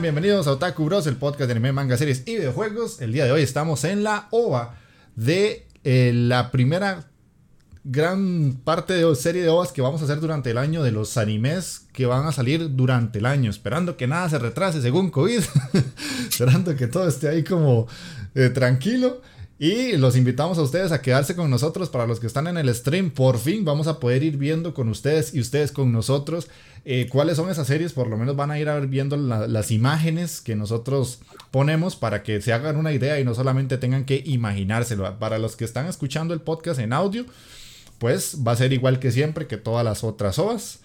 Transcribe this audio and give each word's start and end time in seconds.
Bienvenidos 0.00 0.48
a 0.48 0.52
Otaku 0.52 0.84
Bros, 0.86 1.06
el 1.06 1.16
podcast 1.16 1.46
de 1.46 1.52
anime, 1.52 1.70
manga, 1.70 1.96
series 1.96 2.24
y 2.26 2.34
videojuegos. 2.36 3.00
El 3.00 3.12
día 3.12 3.26
de 3.26 3.32
hoy 3.32 3.42
estamos 3.42 3.84
en 3.84 4.02
la 4.02 4.26
OVA 4.32 4.74
de 5.14 5.68
eh, 5.84 6.10
la 6.12 6.50
primera 6.50 7.04
gran 7.84 8.54
parte 8.64 8.94
de 8.94 9.14
serie 9.14 9.42
de 9.42 9.48
OVAs 9.50 9.70
que 9.70 9.82
vamos 9.82 10.00
a 10.00 10.04
hacer 10.04 10.18
durante 10.18 10.50
el 10.50 10.58
año 10.58 10.82
de 10.82 10.90
los 10.90 11.16
animes 11.16 11.86
que 11.92 12.06
van 12.06 12.26
a 12.26 12.32
salir 12.32 12.74
durante 12.74 13.20
el 13.20 13.26
año, 13.26 13.50
esperando 13.50 13.96
que 13.96 14.08
nada 14.08 14.28
se 14.28 14.38
retrase 14.38 14.82
según 14.82 15.10
COVID, 15.10 15.40
esperando 16.28 16.74
que 16.74 16.88
todo 16.88 17.06
esté 17.06 17.28
ahí 17.28 17.44
como 17.44 17.86
eh, 18.34 18.48
tranquilo. 18.48 19.22
Y 19.58 19.96
los 19.96 20.16
invitamos 20.16 20.58
a 20.58 20.62
ustedes 20.62 20.90
a 20.90 21.00
quedarse 21.00 21.36
con 21.36 21.48
nosotros. 21.48 21.88
Para 21.88 22.06
los 22.06 22.18
que 22.18 22.26
están 22.26 22.48
en 22.48 22.56
el 22.56 22.74
stream, 22.74 23.10
por 23.10 23.38
fin 23.38 23.64
vamos 23.64 23.86
a 23.86 24.00
poder 24.00 24.24
ir 24.24 24.36
viendo 24.36 24.74
con 24.74 24.88
ustedes 24.88 25.32
y 25.32 25.40
ustedes 25.40 25.70
con 25.70 25.92
nosotros 25.92 26.48
eh, 26.84 27.08
cuáles 27.08 27.36
son 27.36 27.48
esas 27.48 27.68
series. 27.68 27.92
Por 27.92 28.08
lo 28.08 28.16
menos 28.16 28.34
van 28.34 28.50
a 28.50 28.58
ir 28.58 28.68
a 28.68 28.74
ver 28.74 28.88
viendo 28.88 29.16
las 29.16 29.70
imágenes 29.70 30.40
que 30.40 30.56
nosotros 30.56 31.20
ponemos 31.52 31.94
para 31.94 32.24
que 32.24 32.40
se 32.40 32.52
hagan 32.52 32.76
una 32.76 32.92
idea 32.92 33.20
y 33.20 33.24
no 33.24 33.34
solamente 33.34 33.78
tengan 33.78 34.04
que 34.04 34.22
imaginárselo. 34.26 35.18
Para 35.20 35.38
los 35.38 35.54
que 35.54 35.64
están 35.64 35.86
escuchando 35.86 36.34
el 36.34 36.40
podcast 36.40 36.80
en 36.80 36.92
audio, 36.92 37.24
pues 37.98 38.38
va 38.46 38.52
a 38.52 38.56
ser 38.56 38.72
igual 38.72 38.98
que 38.98 39.12
siempre 39.12 39.46
que 39.46 39.56
todas 39.56 39.84
las 39.84 40.02
otras 40.02 40.36
OVAs. 40.40 40.80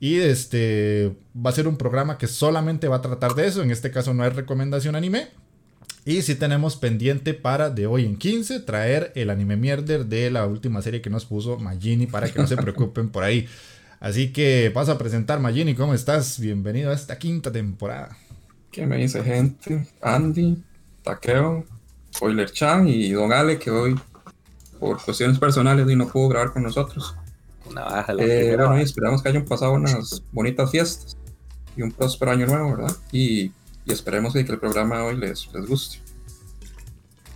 Y 0.00 0.16
este 0.16 1.14
va 1.34 1.50
a 1.50 1.54
ser 1.54 1.68
un 1.68 1.76
programa 1.76 2.16
que 2.16 2.26
solamente 2.28 2.88
va 2.88 2.96
a 2.96 3.02
tratar 3.02 3.34
de 3.34 3.46
eso. 3.46 3.62
En 3.62 3.70
este 3.70 3.90
caso 3.90 4.14
no 4.14 4.22
hay 4.22 4.30
recomendación 4.30 4.96
anime 4.96 5.28
y 6.06 6.22
si 6.22 6.36
tenemos 6.36 6.76
pendiente 6.76 7.34
para 7.34 7.68
de 7.68 7.88
hoy 7.88 8.04
en 8.04 8.16
15 8.16 8.60
traer 8.60 9.10
el 9.16 9.28
anime 9.28 9.56
mierder 9.56 10.06
de 10.06 10.30
la 10.30 10.46
última 10.46 10.80
serie 10.80 11.02
que 11.02 11.10
nos 11.10 11.26
puso 11.26 11.58
Magini 11.58 12.06
para 12.06 12.30
que 12.30 12.38
no 12.38 12.46
se 12.46 12.56
preocupen 12.56 13.08
por 13.08 13.24
ahí. 13.24 13.48
Así 13.98 14.32
que 14.32 14.70
paso 14.72 14.92
a 14.92 14.98
presentar 14.98 15.40
Magini, 15.40 15.74
¿cómo 15.74 15.94
estás? 15.94 16.38
Bienvenido 16.38 16.92
a 16.92 16.94
esta 16.94 17.18
quinta 17.18 17.50
temporada. 17.50 18.16
¿Qué 18.70 18.86
me 18.86 18.98
dice 18.98 19.20
gente? 19.24 19.84
Andy, 20.00 20.62
Takeo, 21.02 21.64
Spoiler 22.14 22.52
Chan 22.52 22.86
y 22.86 23.10
Don 23.10 23.32
Ale 23.32 23.58
que 23.58 23.72
hoy 23.72 23.98
por 24.78 25.02
cuestiones 25.02 25.40
personales 25.40 25.90
y 25.90 25.96
no 25.96 26.06
pudo 26.06 26.28
grabar 26.28 26.52
con 26.52 26.62
nosotros. 26.62 27.16
eh, 28.20 28.54
bueno, 28.56 28.78
y 28.78 28.82
esperamos 28.82 29.24
que 29.24 29.28
hayan 29.30 29.44
pasado 29.44 29.72
unas 29.72 30.22
bonitas 30.30 30.70
fiestas 30.70 31.16
y 31.76 31.82
un 31.82 31.90
próspero 31.90 32.30
año 32.30 32.46
nuevo, 32.46 32.76
¿verdad? 32.76 32.96
Y 33.10 33.50
y 33.86 33.92
esperemos 33.92 34.32
que 34.32 34.40
el 34.40 34.58
programa 34.58 35.04
hoy 35.04 35.16
les, 35.16 35.48
les 35.54 35.66
guste. 35.66 35.98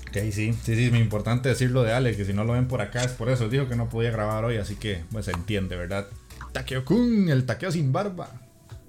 Ok, 0.09 0.16
sí, 0.33 0.53
sí, 0.53 0.75
sí, 0.75 0.84
es 0.87 0.91
muy 0.91 1.00
importante 1.00 1.49
decirlo 1.49 1.84
de 1.84 1.93
Ale, 1.93 2.16
que 2.16 2.25
si 2.25 2.33
no 2.33 2.43
lo 2.43 2.55
ven 2.55 2.66
por 2.66 2.81
acá 2.81 3.05
es 3.05 3.12
por 3.12 3.31
eso. 3.31 3.49
Dijo 3.49 3.69
que 3.69 3.77
no 3.77 3.88
podía 3.88 4.11
grabar 4.11 4.44
hoy, 4.44 4.56
así 4.56 4.75
que 4.75 5.05
pues 5.12 5.27
se 5.27 5.31
entiende, 5.31 5.77
¿verdad? 5.77 6.09
Takeo 6.53 6.84
Kun, 6.84 7.28
el 7.28 7.47
taqueo 7.47 7.71
sin 7.71 7.93
barba. 7.93 8.28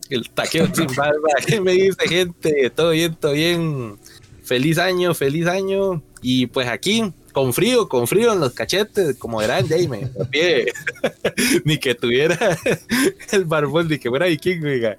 El 0.10 0.28
taqueo 0.32 0.74
sin 0.74 0.88
barba, 0.96 1.30
¿qué 1.46 1.62
me 1.62 1.74
dice 1.74 2.08
gente? 2.08 2.72
Todo 2.72 2.90
bien, 2.90 3.16
todo 3.16 3.34
bien. 3.34 4.00
Feliz 4.44 4.80
año, 4.80 5.14
feliz 5.14 5.46
año. 5.46 6.02
Y 6.24 6.48
pues 6.48 6.68
aquí, 6.68 7.14
con 7.32 7.54
frío, 7.54 7.88
con 7.88 8.08
frío 8.08 8.34
en 8.34 8.40
los 8.40 8.54
cachetes, 8.54 9.16
como 9.18 9.38
verán, 9.38 9.68
Jaime, 9.68 10.10
pie. 10.32 10.74
ni 11.66 11.78
que 11.78 11.94
tuviera 11.94 12.58
el 13.32 13.46
barbón, 13.46 13.88
ni 13.90 14.00
que 14.00 14.10
fuera 14.10 14.26
vikingo, 14.26 14.66
oiga. 14.66 14.96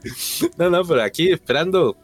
No, 0.56 0.70
no, 0.70 0.84
pero 0.84 1.02
aquí 1.02 1.32
esperando 1.32 1.96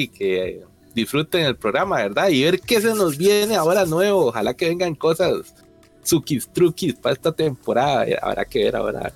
y 0.00 0.08
que 0.08 0.62
disfruten 0.94 1.44
el 1.44 1.56
programa, 1.56 1.96
¿verdad? 1.96 2.28
Y 2.28 2.44
ver 2.44 2.60
qué 2.60 2.80
se 2.80 2.94
nos 2.94 3.16
viene 3.16 3.56
ahora 3.56 3.84
nuevo. 3.84 4.26
Ojalá 4.26 4.54
que 4.54 4.68
vengan 4.68 4.94
cosas 4.94 5.54
suquis, 6.02 6.48
truquis 6.52 6.94
para 6.94 7.14
esta 7.14 7.32
temporada. 7.32 8.06
Habrá 8.20 8.44
que 8.44 8.64
ver 8.64 8.76
ahora. 8.76 9.12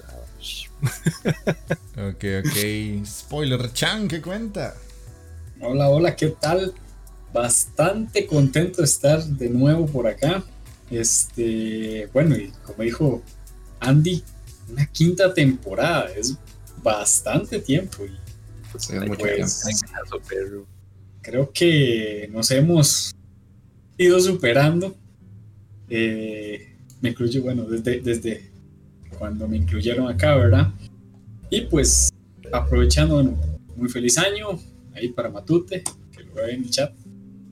ok, 1.97 2.25
ok. 2.45 3.07
Spoiler 3.07 3.73
Chan, 3.73 4.09
¿qué 4.09 4.21
cuenta? 4.21 4.75
Hola, 5.61 5.89
hola, 5.89 6.17
¿qué 6.17 6.29
tal? 6.29 6.75
Bastante 7.33 8.27
contento 8.27 8.79
de 8.79 8.85
estar 8.85 9.23
de 9.23 9.49
nuevo 9.49 9.87
por 9.87 10.07
acá. 10.07 10.45
Este, 10.91 12.09
bueno, 12.13 12.37
y 12.37 12.53
como 12.65 12.83
dijo 12.83 13.23
Andy, 13.81 14.23
una 14.71 14.87
quinta 14.87 15.33
temporada, 15.35 16.11
es 16.15 16.37
bastante 16.83 17.59
tiempo. 17.61 18.05
Y 18.05 18.17
creo 21.27 21.51
que 21.53 22.29
nos 22.33 22.53
hemos 22.53 23.13
ido 23.99 24.21
superando. 24.21 24.95
Eh, 25.91 26.77
me 27.01 27.11
incluyo, 27.11 27.43
bueno, 27.43 27.65
desde, 27.65 28.01
desde 28.01 28.51
cuando 29.19 29.49
me 29.49 29.57
incluyeron 29.57 30.09
acá, 30.09 30.37
¿verdad? 30.37 30.73
Y 31.51 31.63
pues 31.63 32.11
aprovechando, 32.53 33.23
muy 33.75 33.89
feliz 33.89 34.17
año 34.19 34.59
ahí 34.95 35.09
para 35.09 35.29
Matute, 35.29 35.83
que 36.13 36.23
lo 36.23 36.35
veo 36.35 36.47
en 36.47 36.63
el 36.63 36.71
chat. 36.71 36.95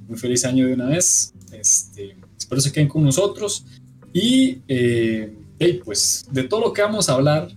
Muy 0.08 0.18
feliz 0.18 0.44
año 0.44 0.66
de 0.68 0.74
una 0.74 0.86
vez. 0.86 1.34
Este, 1.50 2.16
espero 2.38 2.60
se 2.60 2.70
queden 2.70 2.88
con 2.88 3.02
nosotros. 3.02 3.66
Y 4.12 4.62
eh, 4.68 5.36
pues 5.84 6.26
de 6.30 6.44
todo 6.44 6.60
lo 6.60 6.72
que 6.72 6.82
vamos 6.82 7.08
a 7.08 7.14
hablar, 7.14 7.48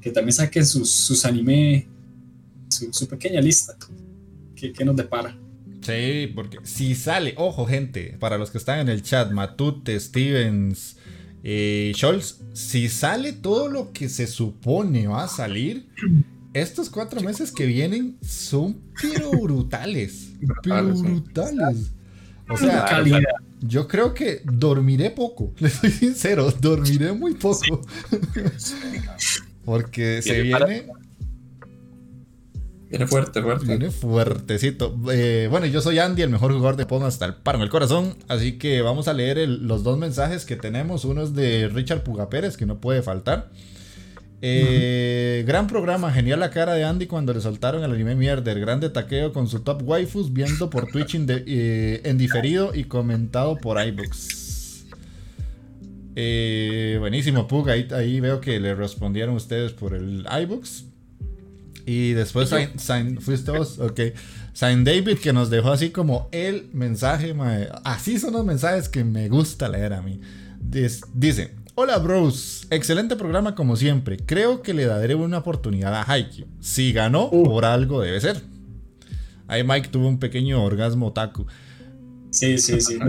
que 0.00 0.10
también 0.10 0.32
saquen 0.32 0.66
sus, 0.66 0.90
sus 0.90 1.24
anime 1.24 1.86
su, 2.68 3.06
pequeña 3.06 3.40
lista. 3.40 3.76
¿Qué, 4.56 4.84
nos 4.84 4.96
depara? 4.96 5.36
Sí, 5.84 6.32
porque 6.34 6.58
si 6.64 6.94
sale, 6.94 7.34
ojo 7.36 7.66
gente, 7.66 8.16
para 8.18 8.38
los 8.38 8.50
que 8.50 8.58
están 8.58 8.80
en 8.80 8.88
el 8.88 9.02
chat, 9.02 9.30
Matute, 9.30 9.98
Stevens, 10.00 10.96
eh, 11.42 11.92
Scholz, 11.94 12.40
si 12.54 12.88
sale 12.88 13.32
todo 13.32 13.68
lo 13.68 13.92
que 13.92 14.08
se 14.08 14.26
supone 14.26 15.06
va 15.06 15.24
a 15.24 15.28
salir, 15.28 15.86
estos 16.54 16.88
cuatro 16.88 17.20
meses 17.20 17.52
que 17.52 17.66
vienen 17.66 18.16
son 18.22 18.80
pero 19.00 19.30
brutales. 19.30 20.30
pero 20.62 20.94
brutales. 20.94 21.90
O 22.48 22.56
sea, 22.56 23.02
yo 23.60 23.88
creo 23.88 24.14
que 24.14 24.42
dormiré 24.44 25.10
poco, 25.10 25.52
le 25.58 25.68
soy 25.68 25.90
sincero, 25.90 26.50
dormiré 26.50 27.12
muy 27.12 27.34
poco. 27.34 27.82
Porque 29.64 30.20
se 30.22 30.42
viene 30.42 30.86
Viene 32.94 33.08
fuerte, 33.08 33.42
fuerte. 33.42 33.66
Viene 33.66 33.90
fuertecito. 33.90 34.94
Eh, 35.10 35.48
bueno, 35.50 35.66
yo 35.66 35.80
soy 35.80 35.98
Andy, 35.98 36.22
el 36.22 36.30
mejor 36.30 36.52
jugador 36.52 36.76
de 36.76 36.86
Pong 36.86 37.02
hasta 37.02 37.24
el 37.26 37.34
paro 37.34 37.58
en 37.58 37.62
el 37.62 37.68
corazón. 37.68 38.16
Así 38.28 38.52
que 38.52 38.82
vamos 38.82 39.08
a 39.08 39.12
leer 39.12 39.48
los 39.48 39.82
dos 39.82 39.98
mensajes 39.98 40.44
que 40.44 40.54
tenemos. 40.54 41.04
Uno 41.04 41.24
es 41.24 41.34
de 41.34 41.68
Richard 41.68 42.04
Puga 42.04 42.30
Pérez, 42.30 42.56
que 42.56 42.66
no 42.66 42.80
puede 42.80 43.02
faltar. 43.02 43.50
Eh, 44.42 45.42
gran 45.44 45.66
programa, 45.66 46.12
genial 46.12 46.38
la 46.38 46.50
cara 46.50 46.74
de 46.74 46.84
Andy 46.84 47.08
cuando 47.08 47.34
le 47.34 47.40
soltaron 47.40 47.82
el 47.82 47.90
anime 47.90 48.14
mierder. 48.14 48.60
Grande 48.60 48.90
taqueo 48.90 49.32
con 49.32 49.48
su 49.48 49.60
top 49.60 49.82
waifus 49.82 50.32
viendo 50.32 50.70
por 50.70 50.86
Twitch 50.86 51.16
eh, 51.16 52.00
en 52.04 52.16
diferido 52.16 52.76
y 52.76 52.84
comentado 52.84 53.56
por 53.56 53.84
iBooks. 53.84 54.86
buenísimo, 57.00 57.48
Pug. 57.48 57.70
Ahí, 57.70 57.88
ahí, 57.90 58.20
veo 58.20 58.40
que 58.40 58.60
le 58.60 58.76
respondieron 58.76 59.34
ustedes 59.34 59.72
por 59.72 59.94
el 59.94 60.28
iBooks. 60.42 60.93
Y 61.86 62.12
después 62.12 62.48
Saint, 62.76 63.20
fuiste 63.20 63.50
vos, 63.50 63.78
ok. 63.78 64.00
Saint 64.52 64.86
David 64.86 65.18
que 65.18 65.32
nos 65.32 65.50
dejó 65.50 65.70
así 65.72 65.90
como 65.90 66.28
el 66.32 66.68
mensaje, 66.72 67.34
así 67.84 68.18
son 68.18 68.32
los 68.34 68.44
mensajes 68.44 68.88
que 68.88 69.04
me 69.04 69.28
gusta 69.28 69.68
leer 69.68 69.92
a 69.92 70.02
mí. 70.02 70.20
Dice, 70.60 71.54
hola 71.74 71.98
bros, 71.98 72.66
excelente 72.70 73.16
programa 73.16 73.54
como 73.54 73.76
siempre. 73.76 74.16
Creo 74.16 74.62
que 74.62 74.72
le 74.72 74.86
daré 74.86 75.14
una 75.14 75.38
oportunidad 75.38 75.94
a 75.94 76.04
Haikyuu. 76.10 76.46
Si 76.60 76.92
ganó, 76.92 77.28
uh. 77.30 77.44
por 77.44 77.64
algo 77.64 78.00
debe 78.00 78.20
ser. 78.20 78.40
Ahí 79.46 79.62
Mike 79.62 79.88
tuvo 79.88 80.08
un 80.08 80.18
pequeño 80.18 80.64
orgasmo 80.64 81.12
taku. 81.12 81.46
Sí, 82.30 82.58
sí, 82.58 82.80
sí. 82.80 82.98
No, 82.98 83.06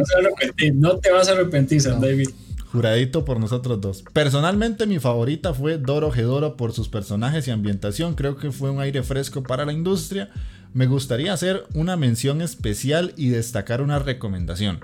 no 0.73 0.97
te 0.99 1.11
vas 1.11 1.29
a 1.29 1.31
arrepentir, 1.31 1.81
Saint 1.81 1.99
David. 1.99 2.29
Juradito 2.71 3.25
por 3.25 3.39
nosotros 3.39 3.79
dos. 3.79 4.03
Personalmente 4.11 4.85
mi 4.85 4.99
favorita 4.99 5.53
fue 5.53 5.77
Doro 5.77 6.11
Gedoro 6.11 6.57
por 6.57 6.73
sus 6.73 6.89
personajes 6.89 7.47
y 7.47 7.51
ambientación. 7.51 8.15
Creo 8.15 8.37
que 8.37 8.51
fue 8.51 8.69
un 8.69 8.81
aire 8.81 9.03
fresco 9.03 9.43
para 9.43 9.65
la 9.65 9.73
industria. 9.73 10.29
Me 10.73 10.87
gustaría 10.87 11.31
hacer 11.31 11.65
una 11.73 11.95
mención 11.95 12.41
especial 12.41 13.13
y 13.15 13.29
destacar 13.29 13.81
una 13.81 13.99
recomendación. 13.99 14.79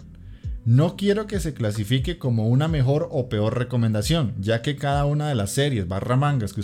No 0.63 0.95
quiero 0.95 1.25
que 1.25 1.39
se 1.39 1.55
clasifique 1.55 2.19
como 2.19 2.47
una 2.47 2.67
mejor 2.67 3.09
o 3.11 3.29
peor 3.29 3.57
recomendación, 3.57 4.35
ya 4.39 4.61
que 4.61 4.75
cada 4.75 5.05
una 5.05 5.27
de 5.27 5.33
las 5.33 5.51
series 5.51 5.87
barra 5.87 6.15
mangas 6.15 6.53
que, 6.53 6.61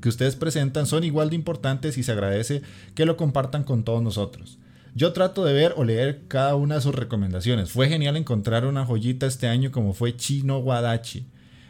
que 0.00 0.08
ustedes 0.08 0.34
presentan 0.34 0.86
son 0.86 1.04
igual 1.04 1.30
de 1.30 1.36
importantes 1.36 1.96
y 1.98 2.02
se 2.02 2.10
agradece 2.10 2.62
que 2.96 3.06
lo 3.06 3.16
compartan 3.16 3.62
con 3.62 3.84
todos 3.84 4.02
nosotros. 4.02 4.58
Yo 4.98 5.12
trato 5.12 5.44
de 5.44 5.52
ver 5.52 5.74
o 5.76 5.84
leer 5.84 6.22
cada 6.26 6.56
una 6.56 6.74
de 6.74 6.80
sus 6.80 6.92
recomendaciones. 6.92 7.70
Fue 7.70 7.88
genial 7.88 8.16
encontrar 8.16 8.66
una 8.66 8.84
joyita 8.84 9.26
este 9.26 9.46
año 9.46 9.70
como 9.70 9.94
fue 9.94 10.16
Chino 10.16 10.58
Wadachi. 10.58 11.24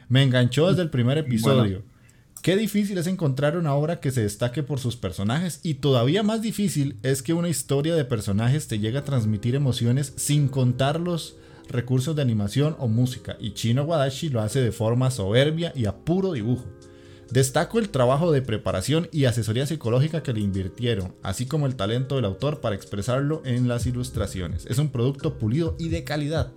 Me 0.08 0.22
enganchó 0.22 0.70
desde 0.70 0.80
el 0.80 0.88
primer 0.88 1.18
episodio. 1.18 1.82
Qué 2.40 2.56
difícil 2.56 2.96
es 2.96 3.06
encontrar 3.06 3.58
una 3.58 3.74
obra 3.74 4.00
que 4.00 4.12
se 4.12 4.22
destaque 4.22 4.62
por 4.62 4.80
sus 4.80 4.96
personajes 4.96 5.60
y 5.62 5.74
todavía 5.74 6.22
más 6.22 6.40
difícil 6.40 6.96
es 7.02 7.20
que 7.20 7.34
una 7.34 7.50
historia 7.50 7.94
de 7.94 8.06
personajes 8.06 8.66
te 8.66 8.78
llegue 8.78 8.96
a 8.96 9.04
transmitir 9.04 9.54
emociones 9.54 10.14
sin 10.16 10.48
contar 10.48 10.98
los 10.98 11.36
recursos 11.68 12.16
de 12.16 12.22
animación 12.22 12.76
o 12.78 12.88
música 12.88 13.36
y 13.38 13.52
Chino 13.52 13.82
Wadachi 13.82 14.30
lo 14.30 14.40
hace 14.40 14.62
de 14.62 14.72
forma 14.72 15.10
soberbia 15.10 15.74
y 15.76 15.84
a 15.84 15.94
puro 15.94 16.32
dibujo. 16.32 16.64
Destaco 17.30 17.78
el 17.78 17.90
trabajo 17.90 18.32
de 18.32 18.40
preparación 18.40 19.08
y 19.12 19.26
asesoría 19.26 19.66
psicológica 19.66 20.22
que 20.22 20.32
le 20.32 20.40
invirtieron, 20.40 21.14
así 21.22 21.44
como 21.46 21.66
el 21.66 21.76
talento 21.76 22.16
del 22.16 22.24
autor 22.24 22.60
para 22.60 22.74
expresarlo 22.74 23.42
en 23.44 23.68
las 23.68 23.86
ilustraciones. 23.86 24.64
Es 24.66 24.78
un 24.78 24.88
producto 24.88 25.34
pulido 25.38 25.76
y 25.78 25.90
de 25.90 26.04
calidad. 26.04 26.52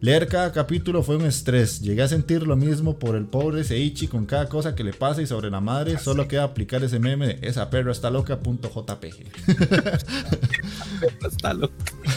Leer 0.00 0.28
cada 0.28 0.52
capítulo 0.52 1.02
fue 1.02 1.16
un 1.16 1.24
estrés. 1.24 1.80
Llegué 1.80 2.02
a 2.02 2.08
sentir 2.08 2.46
lo 2.46 2.56
mismo 2.56 2.98
por 2.98 3.16
el 3.16 3.24
pobre 3.24 3.64
Seichi 3.64 4.06
con 4.06 4.26
cada 4.26 4.50
cosa 4.50 4.74
que 4.74 4.84
le 4.84 4.92
pasa 4.92 5.22
y 5.22 5.26
sobre 5.26 5.50
la 5.50 5.62
madre 5.62 5.98
solo 5.98 6.28
queda 6.28 6.44
aplicar 6.44 6.84
ese 6.84 6.98
meme 6.98 7.26
de 7.26 7.48
esa 7.48 7.70
perra 7.70 7.92
está 7.92 8.10
loca.jpg. 8.10 9.24
está 11.26 11.54
loca. 11.54 11.74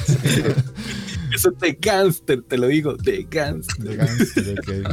Eso 1.34 1.50
es 1.52 1.60
de 1.60 1.78
gangster, 1.80 2.42
te 2.42 2.58
lo 2.58 2.68
digo, 2.68 2.96
de 2.96 3.28
gangster. 3.30 3.86
De 3.86 4.84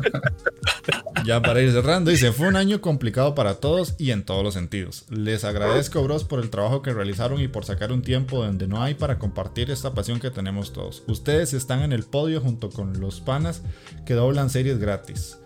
Ya 1.24 1.40
para 1.40 1.60
ir 1.62 1.72
cerrando, 1.72 2.10
dice, 2.10 2.32
fue 2.32 2.48
un 2.48 2.56
año 2.56 2.80
complicado 2.80 3.34
para 3.34 3.56
todos 3.56 3.94
y 3.98 4.10
en 4.10 4.24
todos 4.24 4.42
los 4.42 4.54
sentidos. 4.54 5.06
Les 5.10 5.44
agradezco, 5.44 6.02
bros, 6.02 6.24
por 6.24 6.40
el 6.40 6.50
trabajo 6.50 6.82
que 6.82 6.92
realizaron 6.92 7.40
y 7.40 7.48
por 7.48 7.64
sacar 7.64 7.92
un 7.92 8.02
tiempo 8.02 8.44
donde 8.44 8.66
no 8.66 8.82
hay 8.82 8.94
para 8.94 9.18
compartir 9.18 9.70
esta 9.70 9.94
pasión 9.94 10.20
que 10.20 10.30
tenemos 10.30 10.72
todos. 10.72 11.02
Ustedes 11.06 11.52
están 11.54 11.82
en 11.82 11.92
el 11.92 12.04
podio 12.04 12.40
junto 12.40 12.70
con 12.70 13.00
los 13.00 13.20
panas 13.20 13.62
que 14.04 14.14
doblan 14.14 14.50
series 14.50 14.78
gratis. 14.78 15.38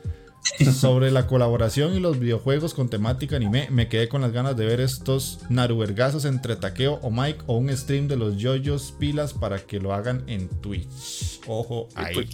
Sobre 0.73 1.11
la 1.11 1.26
colaboración 1.26 1.94
y 1.94 2.00
los 2.00 2.19
videojuegos 2.19 2.75
con 2.75 2.88
temática 2.88 3.37
anime, 3.37 3.69
me 3.70 3.88
quedé 3.88 4.08
con 4.08 4.23
las 4.23 4.32
ganas 4.32 4.56
de 4.56 4.67
ver 4.67 4.81
estos 4.81 5.40
naruergazos 5.49 6.25
entre 6.25 6.56
Takeo 6.56 6.94
o 7.02 7.11
Mike 7.11 7.40
o 7.46 7.58
un 7.58 7.76
stream 7.76 8.08
de 8.08 8.17
los 8.17 8.37
yoyos 8.37 8.94
pilas 8.99 9.35
para 9.35 9.58
que 9.58 9.79
lo 9.79 9.93
hagan 9.93 10.25
en 10.26 10.49
Twitch. 10.49 11.40
Ojo 11.46 11.88
ahí. 11.94 12.29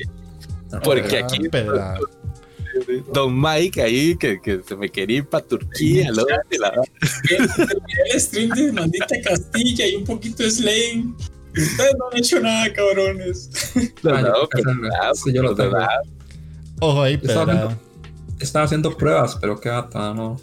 Porque, 0.83 1.19
aquí 1.19 1.39
Don 3.13 3.41
Mike 3.41 3.83
ahí 3.83 4.17
que, 4.17 4.41
que, 4.41 4.61
se 4.67 4.77
me 4.77 4.89
quería 4.89 5.19
ir 5.19 5.27
para 5.27 5.45
Turquía, 5.47 6.11
lo 6.11 6.27
El 8.11 8.21
stream 8.21 8.51
de 8.51 8.73
Mandita 8.73 9.21
Castilla 9.23 9.87
y 9.87 9.97
un 9.97 10.05
poquito 10.05 10.43
de 10.43 10.51
Slane. 10.51 11.15
Ustedes 11.57 11.95
no 11.99 12.09
han 12.11 12.19
hecho 12.19 12.41
nada, 12.41 12.73
cabrones. 12.73 13.51
No, 14.03 14.21
no, 14.21 14.49
tengo. 14.49 15.87
Ojo 16.81 17.03
ahí, 17.03 17.17
pero 17.17 17.77
estaba 18.39 18.65
haciendo 18.65 18.97
pruebas, 18.97 19.37
pero 19.41 19.61
qué 19.61 19.69
gata, 19.69 20.15
no. 20.15 20.41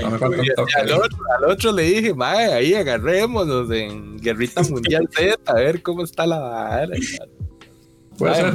no 0.00 0.10
me 0.10 0.18
falta 0.18 0.42
al, 0.76 0.92
otro, 0.92 1.18
al, 1.36 1.44
otro, 1.44 1.72
le 1.72 1.82
dije, 1.82 2.14
mae, 2.14 2.52
ahí 2.52 2.74
agarrémonos 2.74 3.70
en 3.70 4.18
Guerrita 4.18 4.62
Mundial 4.70 5.08
Z, 5.12 5.38
a 5.46 5.54
ver 5.54 5.82
cómo 5.82 6.04
está 6.04 6.26
la 6.26 6.38
vara. 6.38 6.96
Puede 8.16 8.34
ser, 8.34 8.52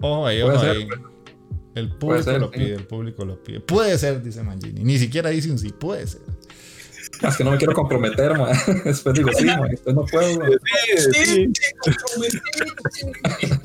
Ojo 0.00 0.26
ahí, 0.26 0.42
ojo 0.42 0.58
ahí. 0.58 0.88
El 1.74 1.90
público 1.90 2.32
lo 2.32 2.50
pide, 2.50 2.74
el 2.74 2.86
público 2.86 3.24
lo 3.24 3.42
pide. 3.42 3.60
Puede 3.60 3.96
ser, 3.98 4.22
dice 4.22 4.42
Mangini. 4.42 4.82
Ni 4.82 4.98
siquiera 4.98 5.30
dice 5.30 5.50
un 5.50 5.58
sí, 5.58 5.72
puede 5.72 6.06
ser. 6.06 6.22
Es 7.22 7.36
que 7.36 7.44
no 7.44 7.52
me 7.52 7.56
quiero 7.56 7.72
comprometer, 7.72 8.36
man. 8.36 8.52
Después 8.84 9.14
digo, 9.14 9.30
sí, 9.32 9.44
man, 9.46 9.68
después 9.70 9.94
no 9.94 10.04
puedo. 10.04 10.40
Sí, 11.12 11.24
sí. 11.24 11.52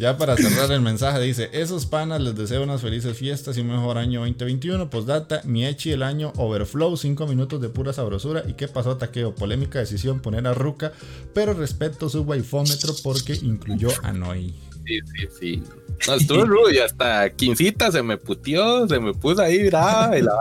Ya 0.00 0.16
para 0.16 0.34
cerrar 0.34 0.72
el 0.72 0.80
mensaje 0.80 1.20
dice, 1.20 1.50
esos 1.52 1.84
panas 1.84 2.22
les 2.22 2.34
deseo 2.34 2.62
unas 2.62 2.80
felices 2.80 3.14
fiestas 3.18 3.58
y 3.58 3.60
un 3.60 3.66
mejor 3.66 3.98
año 3.98 4.20
2021. 4.20 4.88
Postdata, 4.88 5.42
mi 5.44 5.66
echi 5.66 5.92
el 5.92 6.02
año 6.02 6.32
overflow, 6.38 6.96
5 6.96 7.26
minutos 7.26 7.60
de 7.60 7.68
pura 7.68 7.92
sabrosura. 7.92 8.42
¿Y 8.48 8.54
qué 8.54 8.66
pasó, 8.66 8.96
Taqueo? 8.96 9.34
Polémica 9.34 9.78
decisión 9.78 10.20
poner 10.20 10.46
a 10.46 10.54
Ruka, 10.54 10.94
pero 11.34 11.52
respeto 11.52 12.08
su 12.08 12.22
waifómetro 12.22 12.94
porque 13.04 13.34
incluyó 13.42 13.90
a 14.02 14.14
Noi. 14.14 14.54
Sí, 14.86 15.00
sí, 15.04 15.28
sí. 15.38 15.62
No, 16.08 16.14
estuvo 16.14 16.46
rudo 16.46 16.70
y 16.70 16.78
hasta 16.78 17.28
Quincita 17.28 17.92
se 17.92 18.02
me 18.02 18.16
putió, 18.16 18.88
se 18.88 18.98
me 18.98 19.12
puso 19.12 19.42
ahí 19.42 19.66
brava 19.66 20.18
y 20.18 20.22
la 20.22 20.32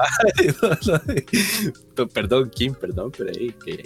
Perdón, 2.13 2.49
Kim, 2.49 2.73
perdón, 2.75 3.11
pero 3.17 3.29
ahí 3.37 3.53
que... 3.65 3.83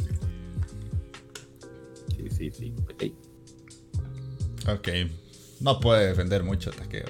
Sí, 2.16 2.30
sí, 2.30 2.52
sí. 2.52 2.74
Ok. 4.68 5.23
No 5.64 5.80
puede 5.80 6.08
defender 6.08 6.44
mucho 6.44 6.72
Takeo. 6.72 7.06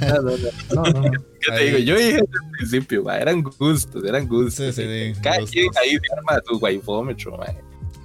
No, 0.00 0.22
no, 0.22 0.30
no. 0.32 1.00
no, 1.02 1.10
¿Qué 1.38 1.52
te 1.52 1.64
digo? 1.64 1.78
Yo 1.78 1.96
dije 1.96 2.12
desde 2.12 2.22
el 2.22 2.50
principio, 2.56 3.10
eran 3.10 3.42
gustos, 3.42 4.02
eran 4.04 4.26
gustos. 4.26 4.74
Sí, 4.74 4.82
sí, 4.82 5.20
Cada 5.22 5.44
quien 5.44 5.66
ahí 5.76 5.90
se 5.90 6.16
arma 6.16 6.40
su 6.48 6.56
waifómetro, 6.56 7.38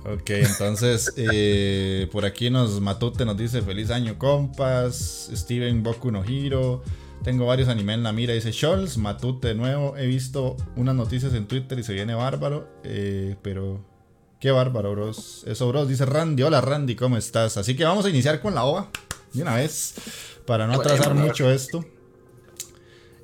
Ok, 0.04 0.30
entonces 0.32 1.14
eh, 1.18 2.10
por 2.12 2.26
aquí 2.26 2.50
nos 2.50 2.82
Matute 2.82 3.24
nos 3.26 3.38
dice 3.38 3.62
feliz 3.62 3.90
año 3.90 4.20
compas, 4.20 5.32
Steven 5.34 5.82
Boku 5.82 6.12
no 6.12 6.26
Hiro, 6.26 6.84
tengo 7.24 7.46
varios 7.46 7.70
animes 7.70 7.96
en 7.96 8.04
la 8.04 8.12
mira, 8.12 8.34
dice 8.34 8.52
Scholz, 8.52 8.98
Matute 8.98 9.48
de 9.48 9.56
nuevo, 9.56 9.96
he 9.98 10.06
visto 10.06 10.58
unas 10.76 10.94
noticias 10.94 11.34
en 11.34 11.48
Twitter 11.48 11.80
y 11.80 11.84
se 11.84 11.94
viene 11.94 12.14
bárbaro, 12.14 12.68
eh, 12.84 13.38
pero 13.42 13.84
qué 14.42 14.52
bárbaro 14.52 14.92
bros, 14.92 15.46
eso 15.48 15.70
bros, 15.70 15.88
dice 15.88 16.06
Randy, 16.06 16.44
hola 16.44 16.60
Randy, 16.60 16.96
¿cómo 16.96 17.16
estás? 17.16 17.56
Así 17.58 17.76
que 17.76 17.86
vamos 17.86 18.06
a 18.06 18.10
iniciar 18.10 18.42
con 18.42 18.54
la 18.54 18.66
OVA 18.66 18.92
de 19.36 19.44
una 19.44 19.56
vez, 19.56 19.96
para 20.46 20.68
no 20.68 20.74
atrasar 20.74 21.14
mucho 21.14 21.50
esto. 21.52 21.86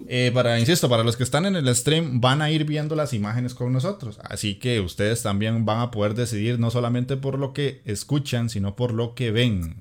Eh, 0.08 0.32
para, 0.34 0.60
insisto, 0.60 0.90
para 0.90 1.04
los 1.04 1.16
que 1.16 1.24
están 1.24 1.46
en 1.46 1.56
el 1.56 1.76
stream 1.76 2.22
van 2.22 2.42
a 2.42 2.50
ir 2.50 2.66
viendo 2.66 2.96
las 2.96 3.14
imágenes 3.14 3.54
con 3.54 3.72
nosotros. 3.72 4.20
Así 4.24 4.56
que 4.56 4.80
ustedes 4.80 5.24
también 5.24 5.66
van 5.66 5.80
a 5.80 5.92
poder 5.92 6.16
decidir 6.16 6.60
no 6.60 6.72
solamente 6.72 7.18
por 7.18 7.38
lo 7.38 7.54
que 7.54 7.82
escuchan, 7.86 8.50
sino 8.50 8.76
por 8.76 8.94
lo 8.94 9.16
que 9.16 9.32
ven. 9.32 9.76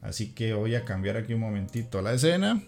Así 0.00 0.32
que 0.32 0.52
voy 0.52 0.74
a 0.74 0.84
cambiar 0.84 1.16
aquí 1.16 1.34
un 1.34 1.40
momentito 1.40 2.00
la 2.02 2.12
escena. 2.12 2.62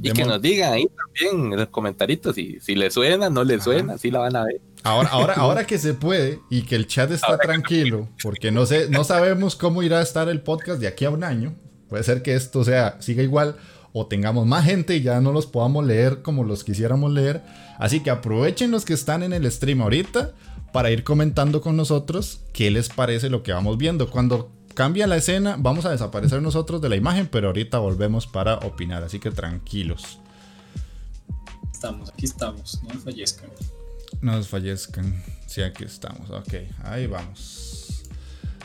Y 0.00 0.10
que 0.12 0.24
nos 0.24 0.40
digan 0.40 0.72
ahí 0.72 0.86
también 0.86 1.52
en 1.52 1.58
los 1.58 1.68
comentarios 1.68 2.34
si, 2.34 2.58
si 2.60 2.74
le 2.74 2.90
suena, 2.90 3.28
no 3.28 3.44
le 3.44 3.60
suena, 3.60 3.98
si 3.98 4.10
la 4.10 4.20
van 4.20 4.36
a 4.36 4.44
ver. 4.44 4.60
Ahora, 4.84 5.10
ahora, 5.10 5.34
ahora 5.36 5.66
que 5.66 5.78
se 5.78 5.92
puede 5.92 6.40
y 6.48 6.62
que 6.62 6.76
el 6.76 6.86
chat 6.86 7.10
está 7.10 7.36
tranquilo, 7.36 8.08
porque 8.22 8.50
no 8.50 8.64
sé, 8.64 8.88
no 8.88 9.04
sabemos 9.04 9.54
cómo 9.54 9.82
irá 9.82 9.98
a 9.98 10.02
estar 10.02 10.30
el 10.30 10.40
podcast 10.40 10.80
de 10.80 10.86
aquí 10.86 11.04
a 11.04 11.10
un 11.10 11.24
año. 11.24 11.54
Puede 11.92 12.04
ser 12.04 12.22
que 12.22 12.34
esto 12.34 12.64
sea, 12.64 12.96
siga 13.00 13.22
igual 13.22 13.56
o 13.92 14.06
tengamos 14.06 14.46
más 14.46 14.64
gente 14.64 14.96
y 14.96 15.02
ya 15.02 15.20
no 15.20 15.30
los 15.30 15.44
podamos 15.44 15.84
leer 15.84 16.22
como 16.22 16.42
los 16.42 16.64
quisiéramos 16.64 17.12
leer. 17.12 17.42
Así 17.78 18.00
que 18.00 18.08
aprovechen 18.08 18.70
los 18.70 18.86
que 18.86 18.94
están 18.94 19.22
en 19.22 19.34
el 19.34 19.52
stream 19.52 19.82
ahorita 19.82 20.32
para 20.72 20.90
ir 20.90 21.04
comentando 21.04 21.60
con 21.60 21.76
nosotros 21.76 22.40
qué 22.54 22.70
les 22.70 22.88
parece 22.88 23.28
lo 23.28 23.42
que 23.42 23.52
vamos 23.52 23.76
viendo. 23.76 24.08
Cuando 24.08 24.50
cambia 24.74 25.06
la 25.06 25.18
escena, 25.18 25.56
vamos 25.58 25.84
a 25.84 25.90
desaparecer 25.90 26.40
nosotros 26.40 26.80
de 26.80 26.88
la 26.88 26.96
imagen, 26.96 27.28
pero 27.30 27.48
ahorita 27.48 27.76
volvemos 27.76 28.26
para 28.26 28.54
opinar, 28.54 29.02
así 29.02 29.18
que 29.18 29.30
tranquilos. 29.30 30.18
Estamos, 31.70 32.08
aquí 32.08 32.24
estamos, 32.24 32.80
no 32.84 32.94
nos 32.94 33.04
fallezcan. 33.04 33.50
No 34.22 34.32
nos 34.32 34.48
fallezcan, 34.48 35.22
sí, 35.46 35.60
aquí 35.60 35.84
estamos, 35.84 36.30
ok, 36.30 36.54
ahí 36.84 37.06
vamos. 37.06 38.02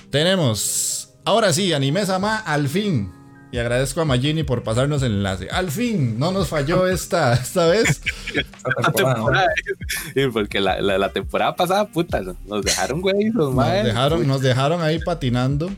Tenemos, 0.09 0.96
ahora 1.27 1.51
sí, 1.51 1.73
Anime 1.73 2.05
Sama, 2.05 2.37
al 2.37 2.69
fin. 2.69 3.11
Y 3.51 3.57
agradezco 3.57 4.01
a 4.01 4.05
Magini 4.05 4.43
por 4.43 4.63
pasarnos 4.63 5.03
el 5.03 5.13
enlace. 5.13 5.49
Al 5.49 5.71
fin, 5.71 6.17
no 6.17 6.31
nos 6.31 6.47
falló 6.47 6.87
esta, 6.87 7.33
esta 7.33 7.67
vez. 7.67 8.01
porque 10.33 10.61
la, 10.61 11.09
temporada 11.11 11.55
pasada, 11.55 11.87
puta, 11.87 12.21
nos 12.45 12.63
dejaron, 12.63 13.01
güey. 13.01 13.29
Nos, 13.29 13.55
dejaron, 13.55 14.25
nos 14.25 14.41
dejaron 14.41 14.81
ahí 14.81 14.99
patinando. 14.99 15.69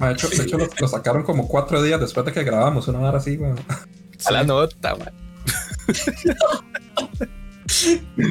De 0.00 0.12
hecho, 0.12 0.28
de 0.28 0.42
hecho 0.42 0.56
lo, 0.56 0.88
sacaron 0.88 1.22
como 1.22 1.48
cuatro 1.48 1.82
días 1.82 2.00
después 2.00 2.24
de 2.24 2.32
que 2.32 2.44
grabamos, 2.44 2.88
una 2.88 3.00
hora 3.00 3.18
así, 3.18 3.36
güey. 3.36 3.52
A 4.24 4.32
la 4.32 4.44
nota, 4.44 4.96
man. 4.96 5.12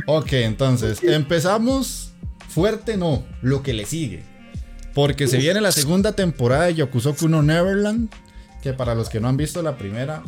ok, 0.07 0.33
entonces, 0.33 1.03
empezamos 1.03 2.13
fuerte, 2.49 2.97
no, 2.97 3.25
lo 3.41 3.61
que 3.61 3.73
le 3.73 3.85
sigue. 3.85 4.36
Porque 4.97 5.27
se 5.27 5.37
viene 5.37 5.61
la 5.61 5.71
segunda 5.71 6.13
temporada 6.13 6.63
de 6.63 6.73
Yokusoku 6.73 7.29
no 7.29 7.43
Neverland 7.43 8.09
que 8.63 8.73
para 8.73 8.95
los 8.95 9.09
que 9.09 9.19
no 9.19 9.27
han 9.27 9.37
visto 9.37 9.61
la 9.61 9.77
primera, 9.77 10.23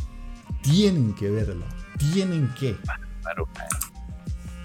tienen 0.62 1.16
que 1.16 1.28
verla. 1.28 1.66
Tienen 2.14 2.54
que. 2.54 2.78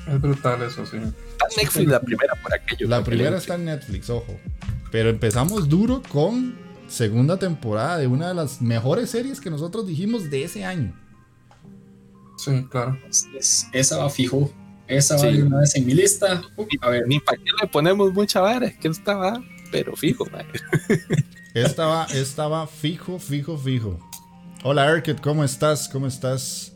Es 0.06 0.20
brutal 0.20 0.60
eso, 0.60 0.84
sí. 0.84 0.98
Está 0.98 1.46
en 1.48 1.64
Netflix 1.64 1.86
la 1.86 2.00
primera 2.02 2.34
por 2.42 2.52
aquello. 2.52 2.86
La 2.86 3.02
primera 3.02 3.38
está 3.38 3.54
en 3.54 3.64
Netflix, 3.64 4.10
ojo. 4.10 4.38
Pero 4.92 5.08
empezamos 5.08 5.70
duro 5.70 6.02
con 6.06 6.54
segunda 6.86 7.38
temporada 7.38 7.96
de 7.96 8.06
una 8.06 8.28
de 8.28 8.34
las 8.34 8.60
mejores 8.60 9.08
series 9.08 9.40
que 9.40 9.48
nosotros 9.48 9.86
dijimos 9.86 10.28
de 10.28 10.44
ese 10.44 10.66
año. 10.66 10.94
Sí, 12.36 12.66
claro. 12.70 12.98
esa 13.72 13.96
va 13.96 14.10
fijo. 14.10 14.52
Esa 14.86 15.16
va 15.16 15.30
una 15.30 15.60
vez 15.60 15.74
en 15.76 15.86
mi 15.86 15.94
lista. 15.94 16.42
a 16.82 16.90
ver. 16.90 17.08
Ni 17.08 17.20
para 17.20 17.38
qué 17.38 17.50
le 17.58 17.68
ponemos 17.68 18.12
mucha 18.12 18.42
vara, 18.42 18.66
es 18.66 18.76
que 18.76 18.88
estaba, 18.88 19.42
pero 19.74 19.96
fijo, 19.96 20.24
man. 20.32 20.46
Estaba, 21.52 22.04
estaba 22.04 22.68
fijo, 22.68 23.18
fijo, 23.18 23.58
fijo. 23.58 23.98
Hola, 24.62 24.88
Erkit, 24.88 25.20
¿cómo 25.20 25.42
estás? 25.42 25.88
¿Cómo 25.88 26.06
estás? 26.06 26.72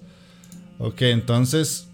Ok, 0.78 1.02
entonces, 1.02 1.86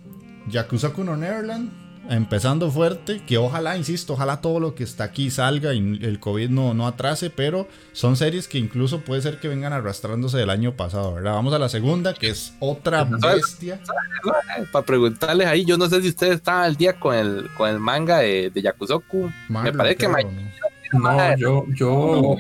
Yakuza 0.49 0.95
Kuno 0.95 1.15
Neverland, 1.15 1.71
empezando 2.09 2.71
fuerte, 2.71 3.23
que 3.27 3.37
ojalá, 3.37 3.77
insisto, 3.77 4.15
ojalá 4.15 4.41
todo 4.41 4.61
lo 4.61 4.75
que 4.75 4.83
está 4.85 5.05
aquí 5.05 5.31
salga 5.31 5.75
y 5.75 5.79
el 6.03 6.21
COVID 6.21 6.49
no, 6.49 6.73
no 6.73 6.87
atrase, 6.87 7.29
pero 7.29 7.69
son 7.93 8.17
series 8.17 8.49
que 8.49 8.57
incluso 8.57 9.01
puede 9.01 9.21
ser 9.21 9.41
que 9.41 9.49
vengan 9.49 9.75
arrastrándose 9.75 10.39
del 10.39 10.49
año 10.49 10.75
pasado, 10.75 11.15
¿verdad? 11.15 11.33
Vamos 11.35 11.53
a 11.53 11.59
la 11.59 11.69
segunda, 11.69 12.15
que 12.15 12.31
es 12.31 12.55
otra 12.61 13.05
bestia. 13.05 13.79
Para 14.73 14.87
preguntarles 14.87 15.47
ahí, 15.47 15.67
yo 15.67 15.77
no 15.77 15.87
sé 15.89 16.01
si 16.01 16.09
ustedes 16.09 16.37
están 16.37 16.63
al 16.63 16.77
día 16.77 16.99
con 16.99 17.15
el, 17.15 17.51
con 17.59 17.69
el 17.69 17.79
manga 17.79 18.21
de, 18.21 18.49
de 18.49 18.63
Yakuzoku. 18.63 19.31
Me 19.51 19.71
parece 19.71 19.97
que 19.97 20.09
no, 20.95 21.37
yo, 21.37 21.65
yo, 21.75 22.37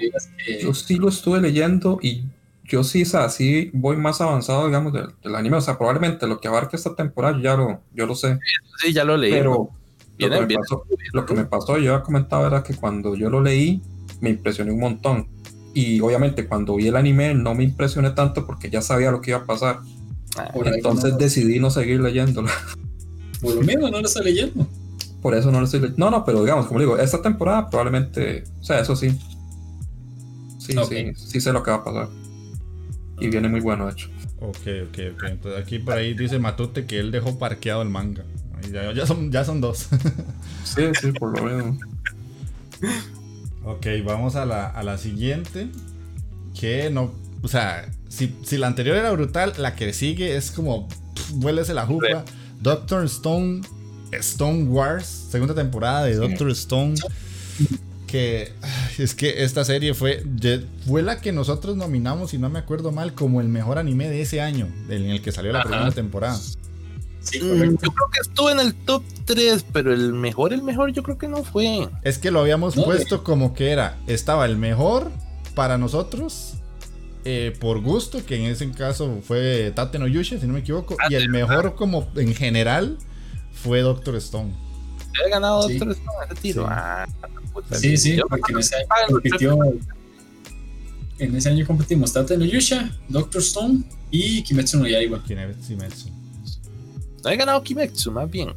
yo 0.62 0.75
sí 0.75 0.96
lo 0.96 1.08
estuve 1.08 1.40
leyendo 1.40 1.99
y 2.02 2.25
yo 2.64 2.82
sí, 2.82 3.02
o 3.02 3.06
sea, 3.06 3.28
sí 3.28 3.70
voy 3.75 3.96
más 3.96 4.20
avanzado, 4.20 4.66
digamos, 4.66 4.92
del, 4.92 5.34
anime. 5.34 5.58
O 5.58 5.61
sea, 5.61 5.76
probablemente 5.76 6.26
lo 6.26 6.40
que 6.40 6.49
abarca 6.49 6.76
esta 6.76 6.94
temporada 6.94 7.38
ya 7.42 7.56
lo, 7.56 7.80
yo 7.92 8.06
lo 8.06 8.14
sé. 8.14 8.38
Sí, 8.80 8.92
ya 8.92 9.04
lo 9.04 9.16
leí. 9.16 9.32
Pero 9.32 9.70
lo, 10.18 10.28
que 10.30 10.46
me 10.46 10.56
pasó, 10.56 10.84
lo 11.12 11.26
que 11.26 11.34
me 11.34 11.44
pasó, 11.44 11.78
yo 11.78 11.92
había 11.94 12.02
comentado 12.02 12.46
era 12.46 12.62
que 12.62 12.75
cuando 12.75 13.14
yo 13.16 13.28
lo 13.28 13.40
leí, 13.40 13.82
me 14.20 14.30
impresioné 14.30 14.73
un 14.73 14.80
montón. 14.80 15.28
Y 15.75 16.00
obviamente 16.00 16.46
cuando 16.46 16.76
vi 16.76 16.88
el 16.88 16.96
anime 16.96 17.34
no 17.34 17.54
me 17.54 17.64
impresioné 17.64 18.11
tanto 18.11 18.46
porque 18.46 18.70
ya 18.70 18.80
sabía 18.80 19.11
lo 19.11 19.20
que 19.20 19.32
iba 19.32 19.40
a 19.40 19.44
pasar. 19.44 19.80
Ah, 20.37 20.50
Entonces 20.54 21.18
decidí 21.18 21.58
no 21.58 21.70
seguir 21.70 22.00
leyéndolo. 22.00 22.49
Por 23.40 23.56
lo 23.56 23.62
mismo 23.62 23.90
no 23.90 24.00
lo 24.00 24.06
estoy 24.06 24.25
leyendo. 24.25 24.66
Por 25.25 25.35
eso 25.35 25.50
no 25.50 25.59
lo 25.59 25.64
estoy 25.64 25.81
leyendo. 25.81 26.04
No, 26.04 26.11
no, 26.11 26.23
pero 26.23 26.43
digamos, 26.43 26.66
como 26.66 26.81
digo, 26.81 26.99
esta 26.99 27.23
temporada 27.23 27.71
probablemente. 27.71 28.45
O 28.61 28.62
sea, 28.62 28.81
eso 28.81 28.95
sí. 28.95 29.19
Sí, 30.59 30.75
sí, 30.87 31.14
sí 31.14 31.40
sé 31.40 31.50
lo 31.50 31.62
que 31.62 31.71
va 31.71 31.78
a 31.78 31.85
pasar. 31.85 32.09
Y 33.19 33.28
viene 33.28 33.49
muy 33.49 33.61
bueno, 33.61 33.87
de 33.87 33.93
hecho. 33.93 34.11
Ok, 34.40 34.66
ok, 34.87 34.99
ok. 35.14 35.23
Entonces 35.31 35.62
aquí 35.62 35.78
por 35.78 35.95
ahí 35.95 36.12
dice 36.12 36.38
Matute 36.38 36.85
que 36.85 37.00
él 37.00 37.11
dejó 37.11 37.38
parqueado 37.38 37.81
el 37.81 37.88
manga. 37.88 38.23
Ya, 38.71 39.07
son, 39.07 39.33
ya 39.33 39.47
son 39.47 39.62
dos. 39.62 39.88
sí, 40.64 40.83
sí, 41.00 41.12
por 41.12 41.38
lo 41.38 41.45
menos. 41.47 41.78
Ok, 43.64 43.87
vamos 44.04 44.37
a 44.37 44.45
la, 44.45 44.66
a 44.66 44.83
la 44.83 44.99
siguiente. 44.99 45.69
Que 46.52 46.90
no. 46.90 47.14
O 47.40 47.49
sea, 47.49 47.90
si, 48.11 48.37
si, 48.43 48.59
la 48.59 48.66
anterior 48.66 48.99
era 48.99 49.11
brutal, 49.12 49.54
la 49.57 49.75
que 49.75 49.95
sigue 49.95 50.37
es 50.37 50.50
como. 50.50 50.87
Vuélese 51.31 51.73
la 51.73 51.87
jupa. 51.87 52.26
Doctor 52.61 53.07
Stone 53.07 53.62
Stone 54.18 54.64
Wars, 54.64 55.06
segunda 55.30 55.54
temporada 55.54 56.04
de 56.04 56.16
Doctor 56.16 56.50
Stone. 56.50 56.94
Que 58.06 58.52
es 58.99 59.14
que 59.14 59.42
esta 59.42 59.64
serie 59.64 59.92
fue, 59.92 60.23
fue 60.87 61.02
la 61.02 61.21
que 61.21 61.33
nosotros 61.33 61.76
nominamos, 61.76 62.30
si 62.30 62.38
no 62.38 62.49
me 62.49 62.61
acuerdo 62.61 62.92
mal, 62.92 63.12
como 63.12 63.40
el 63.40 63.49
mejor 63.49 63.78
anime 63.78 64.09
de 64.09 64.23
ese 64.23 64.40
año, 64.40 64.68
en 64.88 65.06
el 65.06 65.21
que 65.21 65.33
salió 65.33 65.52
la 65.52 65.64
primera 65.64 65.90
temporada. 65.90 66.38
Sí, 67.25 67.40
yo 67.40 67.56
creo 67.56 68.11
que 68.12 68.21
estuvo 68.21 68.50
en 68.50 68.61
el 68.61 68.75
top 68.75 69.02
3, 69.25 69.64
pero 69.73 69.92
el 69.92 70.12
mejor, 70.12 70.52
el 70.52 70.62
mejor, 70.62 70.92
yo 70.92 71.02
creo 71.02 71.18
que 71.18 71.26
no 71.26 71.42
fue. 71.42 71.88
Es 72.02 72.18
que 72.18 72.30
lo 72.30 72.40
habíamos 72.40 72.75
puesto 72.75 73.25
como 73.25 73.54
que 73.54 73.71
era, 73.71 73.97
estaba 74.06 74.44
el 74.44 74.59
mejor 74.59 75.11
para 75.54 75.78
nosotros, 75.78 76.54
eh, 77.25 77.56
por 77.59 77.80
gusto, 77.80 78.25
que 78.25 78.37
en 78.37 78.44
ese 78.44 78.71
caso 78.73 79.21
fue 79.23 79.73
Tate 79.75 79.99
no 79.99 80.06
Yusha, 80.06 80.38
si 80.38 80.47
no 80.47 80.52
me 80.52 80.61
equivoco, 80.61 80.97
y 81.09 81.14
el 81.14 81.30
mejor 81.30 81.75
como 81.75 82.06
en 82.16 82.35
general 82.35 82.99
fue 83.54 83.80
Doctor 83.80 84.16
Stone. 84.16 84.52
¿He 85.25 85.30
ganado 85.30 85.68
Doctor 85.68 85.90
Stone 85.92 86.18
ese 86.26 86.40
tiro? 86.40 86.62
Sí, 86.64 86.68
ah, 86.70 87.06
sí, 87.73 87.96
sí 87.96 88.20
porque 88.28 88.52
en 88.52 88.58
ese 88.58 88.76
año 88.76 88.87
compitió. 89.08 89.58
En 91.18 91.37
ese 91.37 91.49
año 91.49 91.66
competimos 91.66 92.12
Tate 92.12 92.37
no 92.37 92.44
Yusha, 92.44 92.90
Doctor 93.08 93.40
Stone 93.40 93.84
y 94.11 94.42
Kimetsu 94.42 94.78
no 94.78 94.87
Yaiba. 94.87 95.23
Kimetsu. 95.23 96.11
No 97.23 97.30
he 97.30 97.37
ganado 97.37 97.62
Kimetsu, 97.62 98.11
más 98.11 98.28
bien. 98.28 98.52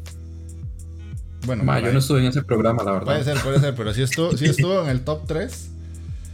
Bueno, 1.46 1.80
yo 1.80 1.94
no 1.94 2.00
estuve 2.00 2.20
en 2.20 2.26
ese 2.26 2.42
programa, 2.42 2.84
la 2.84 2.92
verdad. 2.92 3.06
Puede 3.06 3.24
ser, 3.24 3.38
puede 3.42 3.60
ser, 3.60 3.76
pero 3.76 3.94
sí 3.94 4.02
estuvo, 4.02 4.36
sí 4.36 4.46
estuvo 4.46 4.84
en 4.84 4.90
el 4.90 5.02
top 5.02 5.26
3. 5.28 5.70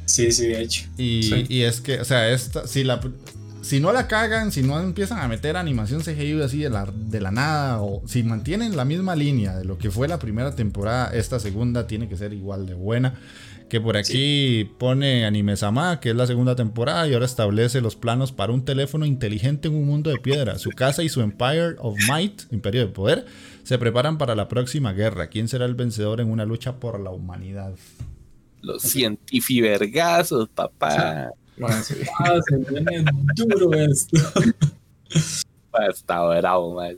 Sí, 0.06 0.32
sí, 0.32 0.48
de 0.48 0.62
hecho. 0.62 0.86
Y, 0.98 1.46
y 1.54 1.62
es 1.64 1.82
que, 1.82 2.00
o 2.00 2.06
sea, 2.06 2.30
esta, 2.32 2.66
si 2.68 2.84
la, 2.84 3.00
si 3.64 3.80
no 3.80 3.94
la 3.94 4.08
cagan, 4.08 4.52
si 4.52 4.62
no 4.62 4.80
empiezan 4.80 5.20
a 5.20 5.28
meter 5.30 5.56
animación 5.56 6.02
CGI 6.02 6.42
así 6.42 6.60
de 6.60 6.70
la, 6.70 6.86
de 6.86 7.22
la 7.22 7.32
nada, 7.32 7.82
o 7.82 8.06
si 8.06 8.22
mantienen 8.22 8.76
la 8.76 8.84
misma 8.84 9.16
línea 9.16 9.56
de 9.58 9.64
lo 9.64 9.78
que 9.78 9.90
fue 9.90 10.10
la 10.10 10.20
primera 10.20 10.54
temporada, 10.54 11.14
esta 11.14 11.40
segunda 11.40 11.88
tiene 11.88 12.10
que 12.10 12.18
ser 12.18 12.34
igual 12.34 12.66
de 12.66 12.74
buena. 12.74 13.16
Que 13.70 13.80
por 13.80 13.96
aquí 13.96 14.70
pone 14.78 15.26
Anime 15.26 15.56
Sama, 15.56 16.02
que 16.02 16.10
es 16.10 16.16
la 16.16 16.28
segunda 16.28 16.56
temporada, 16.56 17.08
y 17.08 17.14
ahora 17.14 17.26
establece 17.26 17.80
los 17.80 17.96
planos 17.96 18.34
para 18.34 18.52
un 18.52 18.66
teléfono 18.66 19.06
inteligente 19.06 19.70
en 19.70 19.76
un 19.76 19.88
mundo 19.88 20.12
de 20.12 20.18
piedra. 20.18 20.60
Su 20.60 20.70
casa 20.72 21.02
y 21.02 21.10
su 21.10 21.22
Empire 21.22 21.76
of 21.80 21.98
Might, 22.08 22.44
Imperio 22.52 22.82
de 22.82 22.88
Poder, 22.88 23.26
se 23.64 23.80
preparan 23.80 24.18
para 24.18 24.36
la 24.36 24.50
próxima 24.50 24.92
guerra. 24.92 25.28
¿Quién 25.28 25.48
será 25.48 25.66
el 25.66 25.74
vencedor 25.74 26.20
en 26.20 26.30
una 26.30 26.46
lucha 26.46 26.80
por 26.80 27.00
la 27.00 27.12
humanidad? 27.12 27.74
Los 28.62 28.84
cientifivergazos, 28.84 30.50
papá. 30.50 31.32
Ah, 32.20 32.40
se 32.48 32.58
viene 32.58 33.06
duro 33.36 33.74
esto. 33.74 34.18
Está 35.90 36.40
bravo, 36.40 36.76
man. 36.76 36.96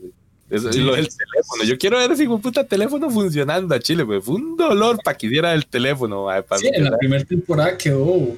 Eso 0.48 0.70
es 0.70 0.76
lo 0.76 0.94
del 0.94 1.08
teléfono. 1.08 1.64
Yo 1.64 1.76
quiero 1.76 1.98
ver 1.98 2.12
ese 2.12 2.26
puta 2.26 2.64
teléfono 2.64 3.10
funcionando 3.10 3.74
a 3.74 3.80
Chile, 3.80 4.04
pues. 4.04 4.24
Fue 4.24 4.36
un 4.36 4.56
dolor 4.56 4.98
para 5.02 5.16
que 5.16 5.28
diera 5.28 5.52
el 5.52 5.66
teléfono. 5.66 6.28
sí, 6.58 6.70
en 6.72 6.84
la 6.84 6.96
primera 6.96 7.24
temporada 7.24 7.76
quedó 7.76 8.36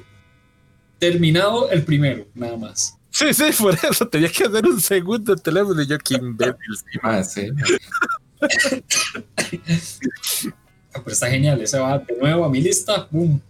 terminado 0.97 1.69
el 1.69 1.83
primero, 1.83 2.25
nada 2.33 2.57
más. 2.57 2.97
Sí, 3.11 3.33
sí, 3.33 3.45
por 3.59 3.73
eso 3.73 4.07
tenía 4.07 4.29
que 4.29 4.43
hacer 4.43 4.65
un 4.65 4.79
segundo 4.79 5.35
teléfono 5.35 5.81
y 5.81 5.87
yo 5.87 5.97
qué 5.97 6.15
imbécil. 6.15 6.55
Ah, 7.01 7.23
sí. 7.23 7.49
Pero 10.91 11.11
está 11.11 11.29
genial, 11.29 11.61
ese 11.61 11.79
va 11.79 11.99
de 11.99 12.17
nuevo 12.17 12.45
a 12.45 12.49
mi 12.49 12.61
lista, 12.61 13.07
boom. 13.09 13.41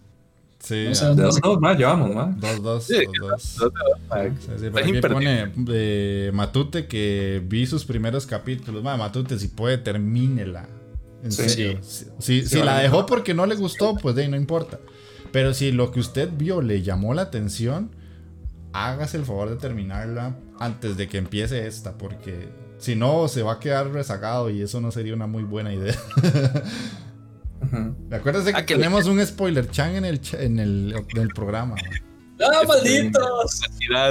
Sí, 0.60 0.88
dos, 1.16 1.39
dos 1.42 1.62
más 1.62 1.78
llevamos, 1.78 2.13
¿no? 2.13 2.36
Dos, 2.38 2.62
dos, 2.62 2.88
dos, 2.88 3.58
dos. 3.58 4.75
aquí 4.75 5.01
pone 5.01 5.54
eh, 5.70 6.32
Matute 6.34 6.86
que 6.86 7.42
vi 7.46 7.66
sus 7.66 7.86
primeros 7.86 8.25
capítulos. 8.25 8.84
Matute, 8.84 9.39
si 9.39 9.48
puede, 9.48 9.78
termínela. 9.78 10.68
En 11.24 11.32
serio. 11.32 11.80
Si, 12.20 12.46
si, 12.46 12.62
la 12.62 12.80
dejó 12.80 13.06
porque 13.06 13.34
no 13.34 13.46
le 13.46 13.56
gustó, 13.56 13.96
pues 13.96 14.16
de 14.16 14.24
ahí 14.24 14.28
no 14.30 14.36
importa. 14.36 14.80
Pero 15.32 15.54
si 15.54 15.72
lo 15.72 15.92
que 15.92 16.00
usted 16.00 16.30
vio 16.36 16.62
le 16.62 16.82
llamó 16.82 17.13
la 17.13 17.24
atención, 17.24 17.92
hágase 18.74 19.18
el 19.18 19.25
favor 19.25 19.50
de 19.50 19.56
terminarla. 19.56 20.36
antes 20.60 20.98
de 20.98 21.08
que 21.08 21.18
empiece 21.18 21.68
esta, 21.68 21.98
porque 21.98 22.50
si 22.80 22.96
no 22.96 23.28
se 23.28 23.44
va 23.44 23.54
a 23.54 23.60
quedar 23.60 23.92
rezagado 23.92 24.50
y 24.50 24.62
eso 24.62 24.82
no 24.82 24.92
sería 24.92 25.13
una 25.13 25.28
muy 25.28 25.44
buena 25.44 25.74
idea. 25.74 25.96
Acuérdense 28.12 28.54
que, 28.54 28.63
tenemos 28.63 29.06
un 29.06 29.25
spoiler 29.25 29.70
chan 29.70 29.96
en 29.96 30.06
el, 30.06 30.22
en 30.34 30.60
el, 30.60 30.96
en 31.16 31.22
el 31.22 31.28
programa. 31.30 31.75
¡Ah, 32.42 32.62
malditos! 32.68 33.62
La 33.89 34.10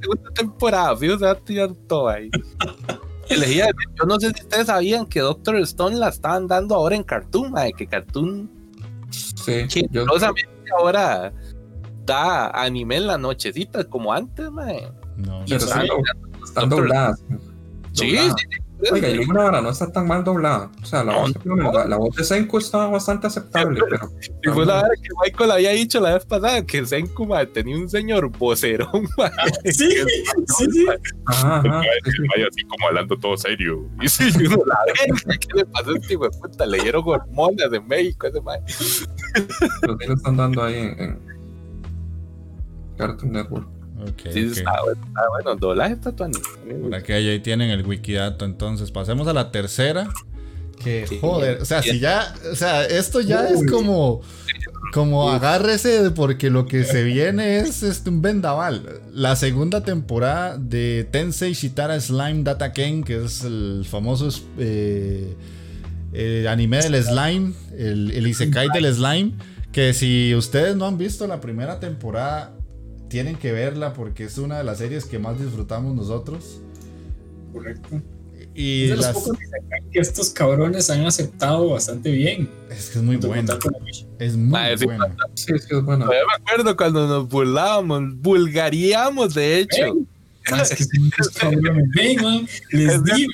segunda 0.00 0.30
temporada, 0.34 0.96
fíjate, 0.96 1.18
se 1.18 1.24
va 1.24 1.30
a 1.32 1.34
tirar 1.34 1.74
todo 1.88 2.08
ahí. 2.08 2.30
Elegía, 3.28 3.68
yo 3.98 4.04
no 4.06 4.20
sé 4.20 4.30
si 4.34 4.42
ustedes 4.42 4.66
sabían 4.66 5.06
que 5.06 5.20
Doctor 5.20 5.56
Stone 5.56 5.96
la 5.96 6.08
estaban 6.08 6.46
dando 6.46 6.74
ahora 6.74 6.94
en 6.94 7.02
Cartoon, 7.02 7.50
mae, 7.50 7.72
que 7.72 7.86
Cartoon. 7.86 8.50
Sí. 9.10 9.66
Que 9.68 9.86
yo... 9.90 10.04
ahora 10.78 11.32
da 12.04 12.50
anime 12.50 12.96
en 12.96 13.06
la 13.06 13.18
nochecita 13.18 13.84
como 13.84 14.12
antes, 14.12 14.50
mae. 14.50 14.92
No, 15.16 15.42
pero 15.46 15.56
están, 15.56 15.86
están 16.44 16.68
dobladas. 16.68 17.24
Sí, 17.92 18.16
sí, 18.16 18.46
Oiga, 18.90 19.08
y 19.08 19.22
ahora 19.30 19.60
no 19.60 19.70
está 19.70 19.90
tan 19.90 20.06
mal 20.06 20.24
doblada. 20.24 20.70
O 20.82 20.84
sea, 20.84 21.04
la, 21.04 21.16
voz, 21.16 21.32
la, 21.44 21.86
la 21.86 21.96
voz 21.96 22.14
de 22.16 22.24
Senku 22.24 22.58
estaba 22.58 22.88
bastante 22.88 23.26
aceptable. 23.26 23.80
Pero, 23.88 24.10
y 24.42 24.48
fue 24.48 24.66
la 24.66 24.74
verdad 24.74 24.88
que 25.00 25.08
Michael 25.22 25.50
había 25.52 25.70
dicho 25.70 26.00
la 26.00 26.14
vez 26.14 26.26
pasada 26.26 26.64
que 26.66 26.84
Senku 26.84 27.26
madre, 27.26 27.46
tenía 27.46 27.76
un 27.76 27.88
señor 27.88 28.28
vocerón. 28.28 29.08
Madre, 29.16 29.36
sí, 29.72 29.88
sí, 29.90 30.66
sí. 30.72 30.86
Ajá, 31.26 31.58
ajá. 31.58 31.68
Vaya 31.68 32.46
así 32.50 32.64
como 32.64 32.88
hablando 32.88 33.16
todo 33.16 33.36
serio. 33.36 33.88
Y 34.00 34.08
sí, 34.08 34.24
uno 34.44 34.58
la 34.66 34.78
verga, 34.86 35.38
¿qué 35.38 35.48
le 35.54 35.64
pasó 35.66 35.90
a 35.90 35.94
este 35.96 36.14
hijo 36.14 36.28
de 36.28 36.38
puta? 36.38 36.66
Le 36.66 36.80
dieron 36.80 37.02
hormonas 37.06 37.70
de 37.70 37.80
México 37.80 38.26
ese 38.26 38.40
madre. 38.40 38.62
Los 39.82 39.98
que 39.98 40.06
lo 40.06 40.14
están 40.14 40.36
dando 40.36 40.62
ahí 40.62 40.74
en, 40.74 41.00
en 41.00 41.18
Cartoon 42.98 43.32
Network. 43.32 43.68
Okay, 44.12 44.32
sí, 44.32 44.40
okay. 44.40 44.52
está 44.52 44.72
bueno, 44.82 45.00
está 45.06 45.20
bueno. 45.30 45.56
Doblaje 45.56 45.94
está. 45.94 46.12
Por 46.12 46.94
aquí 46.94 47.12
ahí 47.12 47.40
tienen 47.40 47.70
el 47.70 47.86
wikidato. 47.86 48.44
Entonces, 48.44 48.90
pasemos 48.90 49.26
a 49.28 49.32
la 49.32 49.50
tercera. 49.50 50.08
Que 50.82 51.06
Sí. 51.06 51.18
joder, 51.20 51.62
o 51.62 51.64
sea, 51.64 51.82
si 51.82 51.98
ya, 52.00 52.34
o 52.50 52.56
sea, 52.56 52.84
esto 52.84 53.20
ya 53.20 53.48
es 53.48 53.64
como, 53.70 54.20
como 54.92 55.30
agárrese 55.30 56.10
porque 56.10 56.50
lo 56.50 56.66
que 56.66 56.84
se 56.84 57.04
viene 57.04 57.58
es 57.58 57.82
este, 57.82 58.10
un 58.10 58.20
vendaval. 58.20 59.00
La 59.12 59.36
segunda 59.36 59.82
temporada 59.82 60.58
de 60.58 61.06
Tensei 61.10 61.54
Shitara 61.54 61.98
Slime 62.00 62.42
Data 62.42 62.72
Ken, 62.72 63.04
que 63.04 63.24
es 63.24 63.44
el 63.44 63.86
famoso 63.88 64.28
eh, 64.58 65.34
eh, 66.12 66.46
anime 66.48 66.78
del 66.78 67.02
slime, 67.02 67.52
el, 67.78 68.10
el 68.10 68.26
isekai 68.26 68.68
del 68.74 68.92
slime, 68.92 69.32
que 69.72 69.94
si 69.94 70.34
ustedes 70.34 70.76
no 70.76 70.86
han 70.86 70.98
visto 70.98 71.26
la 71.26 71.40
primera 71.40 71.80
temporada, 71.80 72.52
tienen 73.08 73.36
que 73.36 73.52
verla 73.52 73.92
porque 73.92 74.24
es 74.24 74.38
una 74.38 74.58
de 74.58 74.64
las 74.64 74.78
series 74.78 75.04
que 75.04 75.18
más 75.18 75.38
disfrutamos 75.40 75.94
nosotros. 75.94 76.60
Correcto. 77.52 78.00
Y 78.56 78.84
Es 78.84 78.90
de 78.90 78.96
los 78.96 79.04
las- 79.06 79.14
pocos 79.14 79.36
isekai 79.42 79.80
que 79.92 79.98
estos 80.00 80.30
cabrones 80.30 80.88
han 80.90 81.04
aceptado 81.06 81.70
bastante 81.70 82.10
bien. 82.12 82.48
es 82.70 82.90
que 82.90 82.98
es 82.98 83.04
muy 83.04 83.16
Junto 83.16 83.28
con 83.28 83.36
buena. 83.36 83.52
Taco 83.54 83.70
no 83.70 83.80
Michi. 83.84 84.06
Es 84.18 84.36
muy 84.36 84.60
sí, 84.78 84.84
buena. 84.84 85.16
Sí, 85.34 85.44
sí, 85.46 85.52
es 85.70 85.82
bueno. 85.82 86.04
Todavía 86.04 86.22
me 86.26 86.44
acuerdo 86.44 86.76
cuando 86.76 87.08
nos 87.08 87.28
burlábamos, 87.28 88.02
vulgaríamos 88.20 89.34
de 89.34 89.58
hecho. 89.60 89.94
Ven. 89.94 90.08
Más 90.50 90.68
que 90.70 90.84
son 90.84 91.02
unos 91.04 91.28
cabrones. 91.30 91.88
Ven, 91.94 92.22
man, 92.22 92.46
Les 92.70 92.92
Es 92.94 93.04
digo. 93.04 93.32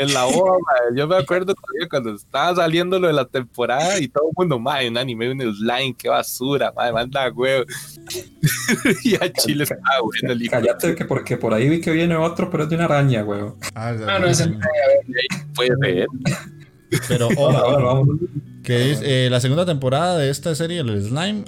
En 0.00 0.14
la 0.14 0.24
madre. 0.24 0.96
yo 0.96 1.06
me 1.06 1.16
acuerdo 1.16 1.54
todavía 1.54 1.88
cuando 1.90 2.14
estaba 2.14 2.56
saliendo 2.56 2.98
lo 2.98 3.06
de 3.08 3.12
la 3.12 3.26
temporada 3.26 3.98
y 3.98 4.08
todo 4.08 4.24
el 4.30 4.32
mundo, 4.36 4.58
madre, 4.58 4.88
un 4.88 4.96
anime, 4.96 5.30
un 5.30 5.54
slime, 5.54 5.94
qué 5.96 6.08
basura, 6.08 6.72
madre, 6.74 6.92
manda 6.92 7.30
huevo. 7.30 7.64
y 9.04 9.14
a 9.16 9.32
Chile 9.32 9.64
estaba 9.64 10.00
bueno 10.02 10.32
el 10.32 10.42
hijo. 10.42 10.52
Cállate, 10.52 10.94
que 10.94 11.04
porque 11.04 11.36
por 11.36 11.52
ahí 11.52 11.68
vi 11.68 11.80
que 11.80 11.90
viene 11.92 12.16
otro, 12.16 12.50
pero 12.50 12.64
es 12.64 12.70
de 12.70 12.76
una 12.76 12.86
araña, 12.86 13.24
weón. 13.24 13.56
Ah, 13.74 13.90
Ah, 13.90 14.18
no, 14.18 14.28
no 14.28 14.58
Puede 15.54 15.76
ser. 15.82 16.06
Pero 17.08 17.28
ojo, 17.36 17.50
ahora, 17.50 17.84
vamos. 17.84 18.08
que 18.62 18.92
es 18.92 19.00
eh, 19.02 19.28
la 19.30 19.40
segunda 19.40 19.66
temporada 19.66 20.16
de 20.18 20.30
esta 20.30 20.54
serie, 20.54 20.80
el 20.80 21.02
Slime. 21.02 21.44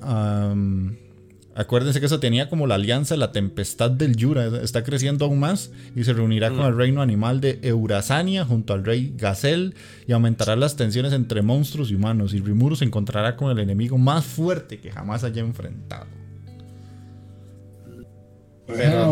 Acuérdense 1.55 2.01
que 2.01 2.07
eso 2.07 2.21
tenía 2.21 2.49
como 2.49 2.67
la 2.67 2.77
alianza, 2.77 3.17
la 3.17 3.33
tempestad 3.33 3.91
del 3.91 4.17
Yura. 4.17 4.47
Está 4.63 4.83
creciendo 4.83 5.25
aún 5.27 5.41
más 5.41 5.71
y 5.95 6.05
se 6.05 6.13
reunirá 6.13 6.51
con 6.51 6.61
el 6.67 6.77
reino 6.77 7.03
animal 7.03 7.41
de 7.41 7.59
Eurasania 7.63 8.45
junto 8.45 8.73
al 8.75 8.85
rey 8.85 9.15
Gazelle 9.17 9.75
y 10.07 10.13
aumentará 10.13 10.57
las 10.57 10.77
tensiones 10.77 11.13
entre 11.13 11.43
monstruos 11.43 11.91
y 11.91 11.95
humanos. 11.95 12.35
Y 12.35 12.41
Rimuru 12.41 12.77
se 12.77 12.85
encontrará 12.85 13.37
con 13.37 13.51
el 13.51 13.59
enemigo 13.59 13.99
más 13.99 14.25
fuerte 14.25 14.79
que 14.79 14.91
jamás 14.91 15.25
haya 15.25 15.41
enfrentado. 15.41 16.07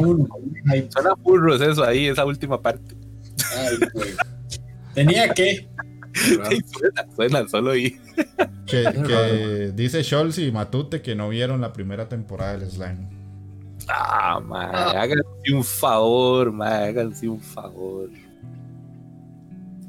Uno. 0.00 0.26
Ay, 0.70 0.88
Suena 0.90 1.14
burros 1.14 1.60
eso 1.60 1.84
ahí, 1.84 2.06
esa 2.06 2.24
última 2.24 2.60
parte. 2.60 2.94
ay. 3.56 3.76
Tenía 4.94 5.28
que. 5.34 5.68
Suena, 6.14 7.06
suena, 7.14 7.48
solo 7.48 7.76
y. 7.76 7.98
Que, 8.66 9.72
dice 9.74 10.02
Scholz 10.04 10.38
y 10.38 10.50
Matute 10.52 11.02
que 11.02 11.14
no 11.14 11.28
vieron 11.28 11.60
la 11.60 11.72
primera 11.72 12.08
temporada 12.08 12.56
del 12.58 12.70
Slime. 12.70 13.08
Ah, 13.88 14.40
madre, 14.44 14.98
háganse 14.98 15.52
un 15.54 15.64
favor, 15.64 16.52
madre, 16.52 16.88
háganse 16.90 17.28
un 17.28 17.40
favor. 17.40 18.08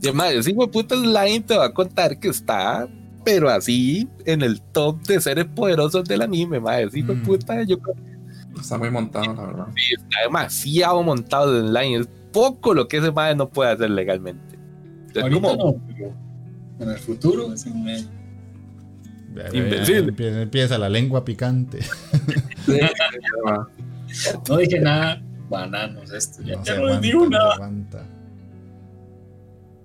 Y 0.02 0.12
madre, 0.12 0.42
si 0.42 0.54
puta 0.54 0.96
Slime 0.96 1.42
te 1.42 1.56
va 1.56 1.66
a 1.66 1.74
contar 1.74 2.20
que 2.20 2.30
está, 2.30 2.88
pero 3.24 3.50
así, 3.50 4.08
en 4.26 4.42
el 4.42 4.62
top 4.62 5.00
de 5.04 5.22
seres 5.22 5.46
poderosos 5.46 6.06
del 6.06 6.22
anime, 6.22 6.60
madre. 6.60 6.90
Si 6.90 7.04
Mm. 7.04 7.22
puta, 7.24 7.62
yo 7.64 7.80
creo 7.80 7.96
que 7.96 8.60
Está 8.60 8.78
muy 8.78 8.90
montado, 8.90 9.34
la 9.34 9.46
verdad. 9.46 9.68
sí, 9.76 9.94
está 9.94 10.22
demasiado 10.24 11.04
montado 11.04 11.60
en 11.60 11.68
Slime. 11.68 11.98
Es 12.02 12.10
poco 12.34 12.74
lo 12.74 12.88
que 12.88 12.98
ese 12.98 13.12
madre 13.12 13.36
no 13.36 13.48
puede 13.50 13.72
hacer 13.72 13.92
legalmente. 13.92 14.58
Ahorita 15.20 15.56
no, 15.58 15.76
en 16.80 16.90
el 16.90 16.98
futuro. 17.00 17.54
ese 17.54 17.70
me- 17.72 18.06
Invencible. 19.54 20.10
Empieza, 20.10 20.42
empieza 20.42 20.78
la 20.78 20.90
lengua 20.90 21.24
picante. 21.26 21.80
Sí. 22.66 22.80
No 24.50 24.58
dije 24.58 24.80
nada. 24.80 25.22
Bananos, 25.50 26.12
esto. 26.12 26.42
Ya, 26.44 26.58
No 26.58 26.64
ya 26.64 26.74
no 26.76 26.82
aguanta, 26.82 27.00
digo 27.02 27.24
no 27.24 27.30
nada. 27.30 27.54
aguanta. 27.54 28.04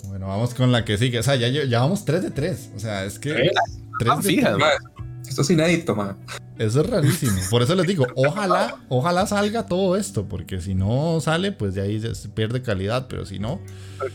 Bueno, 0.08 0.26
vamos 0.28 0.52
con 0.54 0.72
la 0.72 0.84
que 0.84 0.98
sigue. 0.98 1.18
O 1.20 1.22
sea, 1.22 1.36
ya 1.36 1.48
lle- 1.48 1.66
llevamos 1.66 2.04
3 2.04 2.22
de 2.24 2.30
3. 2.30 2.72
O 2.74 2.78
sea, 2.80 3.04
es 3.04 3.18
que. 3.20 3.32
¿Tres? 3.32 3.52
tres 4.00 4.12
Ah, 4.12 4.16
de 4.16 4.22
fíjate. 4.22 4.56
tres. 4.56 4.95
Esto 5.28 5.42
es 5.42 5.50
inédito, 5.50 5.94
man. 5.94 6.16
Eso 6.58 6.80
es 6.80 6.88
rarísimo. 6.88 7.38
Por 7.50 7.62
eso 7.62 7.74
les 7.74 7.86
digo, 7.86 8.06
ojalá, 8.14 8.76
ojalá 8.88 9.26
salga 9.26 9.66
todo 9.66 9.94
esto. 9.96 10.24
Porque 10.26 10.60
si 10.62 10.74
no 10.74 11.20
sale, 11.20 11.52
pues 11.52 11.74
de 11.74 11.82
ahí 11.82 12.00
se 12.14 12.28
pierde 12.30 12.62
calidad. 12.62 13.08
Pero 13.08 13.26
si 13.26 13.38
no, 13.38 13.60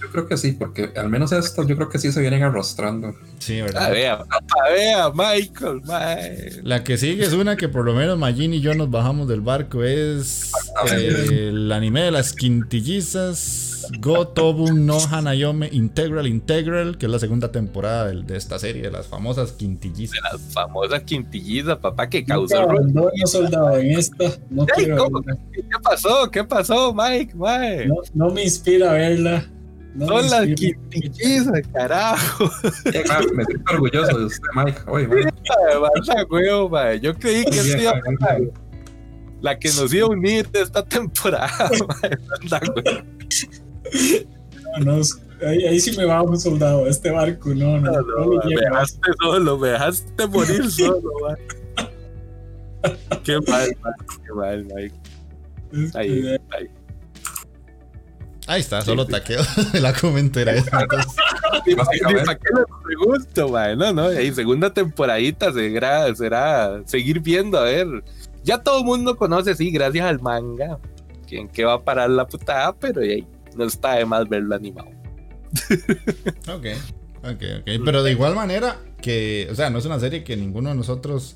Yo 0.01 0.09
creo 0.11 0.27
que 0.27 0.37
sí, 0.37 0.53
porque 0.53 0.91
al 0.95 1.07
menos 1.09 1.31
estas 1.33 1.67
yo 1.67 1.75
creo 1.75 1.89
que 1.89 1.99
sí 1.99 2.11
se 2.11 2.19
vienen 2.19 2.41
arrastrando. 2.41 3.13
sí, 3.37 3.59
a 3.59 3.65
¿verdad? 3.65 3.91
ver, 3.91 4.17
papá, 4.17 4.55
vea, 4.73 5.11
Michael, 5.11 5.81
madre. 5.85 6.59
La 6.63 6.83
que 6.83 6.97
sigue 6.97 7.23
es 7.25 7.33
una 7.33 7.55
que 7.57 7.69
por 7.69 7.85
lo 7.85 7.93
menos 7.93 8.17
Majin 8.17 8.53
y 8.55 8.61
yo 8.61 8.73
nos 8.73 8.89
bajamos 8.89 9.27
del 9.27 9.41
barco. 9.41 9.83
Es 9.83 10.51
eh, 10.91 11.49
el 11.49 11.71
anime 11.71 12.01
de 12.01 12.11
las 12.11 12.33
quintillizas. 12.33 13.67
Go 13.99 14.27
Tobun 14.27 14.85
no 14.85 14.99
Hanayome 14.99 15.67
Integral 15.71 16.27
Integral, 16.27 16.97
que 16.97 17.07
es 17.07 17.11
la 17.11 17.19
segunda 17.19 17.51
temporada 17.51 18.07
del- 18.07 18.25
de, 18.27 18.37
esta 18.37 18.57
serie, 18.59 18.83
de 18.83 18.91
las 18.91 19.07
famosas 19.07 19.51
quintillizas. 19.53 20.17
Las 20.31 20.41
famosas 20.53 21.00
quintillizas, 21.03 21.77
papá, 21.77 22.09
que 22.09 22.23
causó 22.23 22.59
abandono 22.61 23.11
soldado 23.25 23.77
en 23.77 23.91
esta. 23.91 24.25
No 24.49 24.63
Ay, 24.77 24.85
quiero. 24.85 25.09
¿Qué 25.51 25.61
pasó? 25.83 26.29
¿Qué 26.31 26.43
pasó, 26.43 26.93
Mike? 26.93 27.33
Mike? 27.35 27.87
No, 27.87 27.95
no 28.13 28.33
me 28.33 28.43
inspira 28.43 28.93
verla. 28.93 29.45
No 29.93 30.05
me 30.05 30.21
Son 30.21 30.29
las 30.29 30.47
inspira. 30.47 30.79
quintillizas, 30.89 31.61
carajo. 31.73 32.45
Man, 32.45 33.25
me 33.35 33.45
siento 33.45 33.73
orgulloso 33.73 34.17
de 34.19 34.25
usted, 34.25 34.47
Mike. 34.55 34.79
Oye, 34.87 35.07
man. 36.69 36.99
Yo 37.01 37.13
creí 37.15 37.43
que 37.45 37.53
sí, 37.53 37.77
iba 37.79 37.91
a 37.91 38.01
man. 38.19 38.51
la 39.41 39.59
que 39.59 39.67
nos 39.69 39.93
iba 39.93 40.07
a 40.07 40.09
unir 40.09 40.47
de 40.49 40.61
esta 40.61 40.83
temporada. 40.85 41.69
huevo. 42.49 42.83
No, 44.79 44.97
no, 44.97 45.01
ahí, 45.47 45.65
ahí 45.65 45.79
sí 45.79 45.95
me 45.97 46.05
va 46.05 46.21
un 46.21 46.39
soldado. 46.39 46.87
Este 46.87 47.11
barco, 47.11 47.49
no, 47.49 47.79
no. 47.79 47.91
No, 47.91 48.01
no 48.01 48.25
no, 48.35 48.49
me 48.49 48.55
dejaste 48.55 49.11
solo, 49.21 49.57
me 49.57 49.69
dejaste 49.69 50.27
morir 50.27 50.71
solo, 50.71 51.11
mae. 51.21 51.37
Qué 53.23 53.39
mal. 53.47 53.69
Qué 54.25 54.33
mal, 54.33 54.65
Mike. 54.65 54.95
Ahí, 55.93 56.37
ahí. 56.51 56.69
Ahí 58.47 58.59
está, 58.59 58.81
solo 58.81 59.05
taqueo 59.05 59.41
de 59.71 59.79
la 59.81 59.93
comentera. 59.93 60.53
Pregunto, 62.83 63.49
mae. 63.49 63.75
No, 63.75 63.93
no, 63.93 64.11
y 64.11 64.33
segunda 64.33 64.73
temporadita 64.73 65.53
será, 65.53 66.13
será 66.15 66.81
seguir 66.85 67.19
viendo, 67.19 67.57
a 67.57 67.63
ver. 67.63 67.87
Ya 68.43 68.57
todo 68.57 68.79
el 68.79 68.85
mundo 68.85 69.15
conoce, 69.15 69.55
sí, 69.55 69.71
gracias 69.71 70.05
al 70.05 70.19
manga. 70.19 70.79
¿Quién 71.27 71.47
que 71.47 71.63
va 71.63 71.73
a 71.73 71.81
parar 71.81 72.09
la 72.09 72.27
putada? 72.27 72.73
Pero 72.73 73.01
ahí, 73.01 73.25
no 73.55 73.65
está 73.65 73.95
de 73.95 74.05
más 74.05 74.27
verlo 74.27 74.55
animado. 74.55 74.89
Ok, 76.47 76.65
ok, 77.23 77.43
ok. 77.59 77.69
Pero 77.85 78.03
de 78.03 78.11
igual 78.11 78.35
manera 78.35 78.77
que, 79.01 79.47
o 79.51 79.55
sea, 79.55 79.69
no 79.69 79.79
es 79.79 79.85
una 79.85 79.99
serie 79.99 80.23
que 80.23 80.37
ninguno 80.37 80.69
de 80.69 80.75
nosotros 80.75 81.35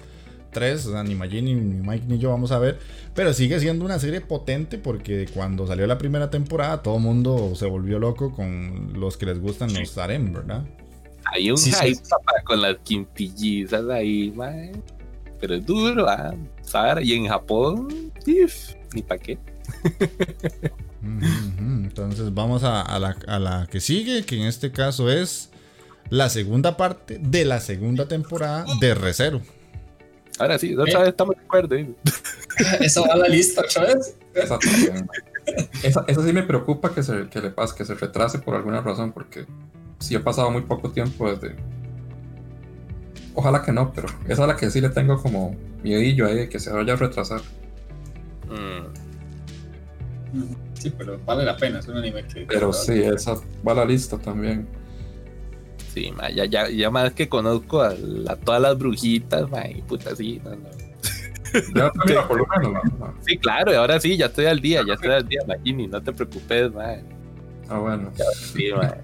3, 0.52 0.86
o 0.86 0.92
sea, 0.92 1.04
ni 1.04 1.16
Maggi, 1.16 1.42
ni, 1.42 1.54
Mike, 1.54 2.06
ni 2.08 2.18
yo 2.18 2.30
vamos 2.30 2.52
a 2.52 2.60
ver. 2.60 2.80
Pero 3.14 3.34
sigue 3.34 3.60
siendo 3.60 3.84
una 3.84 4.00
serie 4.00 4.22
potente 4.22 4.78
porque 4.78 5.28
cuando 5.34 5.68
salió 5.68 5.86
la 5.86 5.98
primera 5.98 6.30
temporada 6.30 6.82
todo 6.82 6.96
el 6.96 7.02
mundo 7.02 7.54
se 7.56 7.66
volvió 7.66 8.00
loco 8.00 8.34
con 8.34 8.94
los 8.94 9.18
que 9.18 9.26
les 9.26 9.40
gustan 9.40 9.74
los 9.74 9.98
harem, 9.98 10.34
¿verdad? 10.34 10.66
Hay 11.34 11.52
un 11.52 11.58
hype 11.58 12.02
con 12.44 12.62
las 12.62 12.78
quintillizas 12.84 13.90
ahí, 13.90 14.32
man. 14.36 14.72
Pero 15.40 15.56
es 15.56 15.66
duro, 15.66 16.08
¿ah? 16.08 16.34
Y 17.02 17.14
en 17.14 17.28
Japón, 17.28 18.12
ni 18.26 19.02
para 19.02 19.22
qué. 19.22 19.38
Entonces 21.06 22.34
vamos 22.34 22.64
a, 22.64 23.00
la, 23.00 23.68
que 23.70 23.80
sigue, 23.80 24.26
que 24.26 24.38
en 24.38 24.48
este 24.48 24.72
caso 24.72 25.10
es 25.10 25.50
la 26.10 26.30
segunda 26.30 26.78
parte 26.78 27.20
de 27.22 27.46
la 27.46 27.60
segunda 27.60 28.08
temporada 28.08 28.66
de 28.80 28.96
Recero. 28.96 29.42
Ahora 30.38 30.60
sí, 30.60 30.76
otra 30.76 31.00
vez 31.00 31.10
estamos 31.10 31.36
de 31.36 31.42
acuerdo. 31.44 31.76
Eso 32.82 33.06
va 33.08 33.14
a 33.14 33.18
la 33.18 33.28
lista, 33.28 33.64
¿sabes? 33.70 34.18
Esa, 35.84 36.06
sí 36.08 36.34
me 36.34 36.44
preocupa 36.44 36.94
que, 36.94 37.04
se, 37.04 37.30
que 37.30 37.40
le 37.40 37.52
pase, 37.52 37.76
que 37.76 37.86
se 37.86 37.96
retrase 37.96 38.40
por 38.40 38.56
alguna 38.56 38.82
razón, 38.82 39.14
porque 39.14 39.46
sí 40.00 40.16
ha 40.16 40.24
pasado 40.24 40.52
muy 40.52 40.64
poco 40.64 40.92
tiempo 40.92 41.32
desde. 41.32 41.56
Ojalá 43.34 43.62
que 43.62 43.72
no, 43.72 43.94
pero 43.94 44.08
esa 44.28 44.42
es 44.42 44.48
la 44.48 44.56
que 44.56 44.72
sí 44.72 44.82
le 44.82 44.90
tengo 44.90 45.22
como 45.22 45.56
miedillo 45.84 46.26
ahí 46.26 46.36
de 46.36 46.50
que 46.50 46.60
se 46.60 46.72
vaya 46.72 46.94
a 46.94 46.98
retrasar. 46.98 47.42
Mm. 48.50 50.65
Sí, 50.86 50.94
pero 50.96 51.20
vale 51.26 51.44
la 51.44 51.58
pena, 51.58 51.80
es 51.80 51.88
un 51.88 51.98
anime 51.98 52.24
que. 52.28 52.46
Pero 52.46 52.72
sí, 52.72 53.02
esa 53.02 53.34
va 53.68 53.72
a 53.72 53.76
la 53.76 53.86
lista 53.86 54.20
también. 54.20 54.68
Sí, 55.92 56.14
ya, 56.36 56.46
ya, 56.46 56.70
ya 56.70 56.92
más 56.92 57.12
que 57.14 57.28
conozco 57.28 57.82
a, 57.82 57.96
todas 58.44 58.62
las 58.62 58.78
brujitas, 58.78 59.50
ma, 59.50 59.68
y 59.68 59.82
puta, 59.82 60.16
sí, 60.16 60.40
no, 60.44 60.52
no. 60.52 61.92
Ya 62.08 62.28
por 62.28 62.38
lo 62.38 62.46
menos, 62.46 62.84
Sí, 63.26 63.36
claro, 63.40 63.72
y 63.72 63.76
ahora 63.76 64.00
sí, 64.00 64.16
ya 64.16 64.28
estoy 64.28 64.46
al 64.46 64.60
día, 64.60 64.84
ya 64.86 64.94
estoy 64.94 65.10
al 65.10 65.28
día, 65.28 65.42
Magini, 65.48 65.88
no 65.88 66.04
te 66.04 66.14
preocupes, 66.14 66.72
ma. 66.72 66.98
Ah, 67.68 67.80
bueno. 67.80 68.12
Sí, 68.54 68.70
ma. 68.72 68.96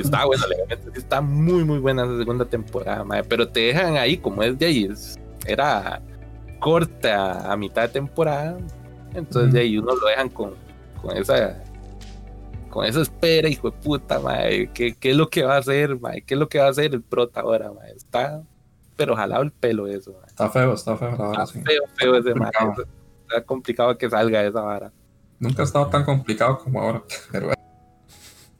está 0.00 0.24
bueno, 0.24 0.46
legalmente 0.48 0.98
está 0.98 1.20
muy, 1.20 1.62
muy 1.62 1.78
buena 1.78 2.02
esa 2.02 2.18
segunda 2.18 2.44
temporada, 2.44 3.04
ma, 3.04 3.22
pero 3.22 3.46
te 3.46 3.60
dejan 3.60 3.96
ahí, 3.96 4.16
como 4.16 4.42
es 4.42 4.58
de 4.58 4.66
ahí, 4.66 4.88
era 5.46 6.02
corta 6.58 7.52
a 7.52 7.56
mitad 7.56 7.82
de 7.82 7.88
temporada, 7.88 8.58
entonces 9.14 9.52
de 9.52 9.60
ahí 9.60 9.78
uno 9.78 9.94
lo 9.94 10.06
dejan 10.06 10.28
con, 10.28 10.54
con 11.00 11.16
esa 11.16 11.62
con 12.68 12.86
esa 12.86 13.00
espera, 13.00 13.48
hijo 13.48 13.70
de 13.70 13.76
puta, 13.78 14.20
mae, 14.20 14.70
¿qué, 14.72 14.94
¿qué, 14.94 15.10
es 15.10 15.16
lo 15.16 15.28
que 15.28 15.42
va 15.42 15.56
a 15.56 15.58
hacer, 15.58 15.98
mae? 15.98 16.22
¿Qué 16.22 16.34
es 16.34 16.40
lo 16.40 16.48
que 16.48 16.60
va 16.60 16.66
a 16.66 16.70
hacer 16.70 16.94
el 16.94 17.02
prota 17.02 17.40
ahora, 17.40 17.72
mae? 17.72 17.92
Está, 17.92 18.42
pero 18.96 19.16
jalado 19.16 19.42
el 19.42 19.50
pelo 19.50 19.88
eso, 19.88 20.12
mae. 20.12 20.28
Está 20.28 20.48
feo, 20.48 20.74
está 20.74 20.96
feo 20.96 21.10
Está 21.10 21.46
feo, 21.46 21.82
feo 21.96 22.16
ese, 22.16 22.34
mae. 22.34 22.52
Está 23.28 23.42
complicado 23.44 23.98
que 23.98 24.08
salga 24.08 24.44
esa 24.44 24.60
vara. 24.60 24.92
Nunca 25.40 25.62
ha 25.62 25.64
estado 25.64 25.88
tan 25.88 26.04
complicado 26.04 26.58
como 26.58 26.80
ahora, 26.80 27.02
pero 27.32 27.50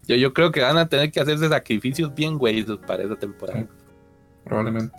yo, 0.06 0.16
yo 0.16 0.34
creo 0.34 0.50
que 0.50 0.60
van 0.60 0.76
a 0.76 0.88
tener 0.88 1.12
que 1.12 1.20
hacerse 1.20 1.48
sacrificios 1.48 2.12
bien 2.12 2.36
güeyes 2.36 2.66
para 2.86 3.04
esa 3.04 3.14
temporada. 3.14 3.66
probablemente. 4.44 4.96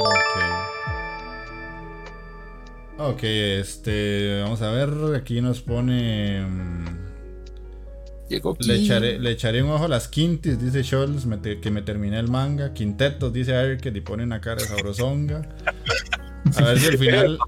Ok. 0.00 1.05
Ok, 2.98 3.22
este. 3.22 4.40
Vamos 4.42 4.62
a 4.62 4.70
ver. 4.70 4.90
Aquí 5.16 5.40
nos 5.40 5.60
pone. 5.60 6.42
Mm, 6.42 7.06
Llegó 8.28 8.56
le 8.58 8.74
echaré, 8.76 9.20
le 9.20 9.30
echaré 9.30 9.62
un 9.62 9.70
ojo 9.70 9.84
a 9.84 9.88
las 9.88 10.08
quintis, 10.08 10.58
dice 10.58 10.82
Scholz, 10.82 11.26
que 11.62 11.70
me 11.70 11.82
terminé 11.82 12.18
el 12.18 12.28
manga. 12.28 12.72
Quintetos, 12.72 13.32
dice 13.32 13.52
Eric, 13.52 13.80
que 13.80 13.90
le 13.92 14.02
pone 14.02 14.24
una 14.24 14.40
cara 14.40 14.60
sabrosonga. 14.60 15.48
A 16.56 16.64
ver 16.64 16.78
si 16.78 16.86
al 16.86 16.98
final. 16.98 17.38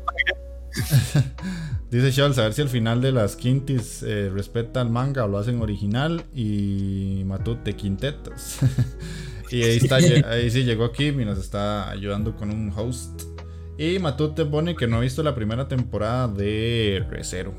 dice 1.91 2.13
Scholz, 2.13 2.39
a 2.39 2.43
ver 2.45 2.53
si 2.53 2.63
al 2.63 2.69
final 2.69 3.01
de 3.01 3.11
las 3.11 3.35
quintis 3.35 4.05
eh, 4.05 4.31
respeta 4.33 4.81
al 4.81 4.91
manga 4.91 5.25
o 5.25 5.29
lo 5.29 5.39
hacen 5.39 5.61
original. 5.61 6.25
Y 6.33 7.23
Matute 7.27 7.75
Quintetos. 7.75 8.59
y 9.51 9.63
ahí 9.63 9.79
está, 9.79 9.97
ahí 9.97 10.51
sí 10.51 10.63
llegó 10.63 10.93
Kim 10.93 11.21
y 11.21 11.25
nos 11.25 11.39
está 11.39 11.91
ayudando 11.91 12.37
con 12.37 12.51
un 12.51 12.73
host. 12.77 13.38
Y 13.79 14.01
Matute 14.01 14.45
pone 14.45 14.75
que 14.75 14.89
no 14.89 14.97
ha 14.97 15.01
visto 15.01 15.23
la 15.23 15.37
primera 15.37 15.69
temporada 15.69 16.27
de 16.27 17.07
Recero. 17.09 17.55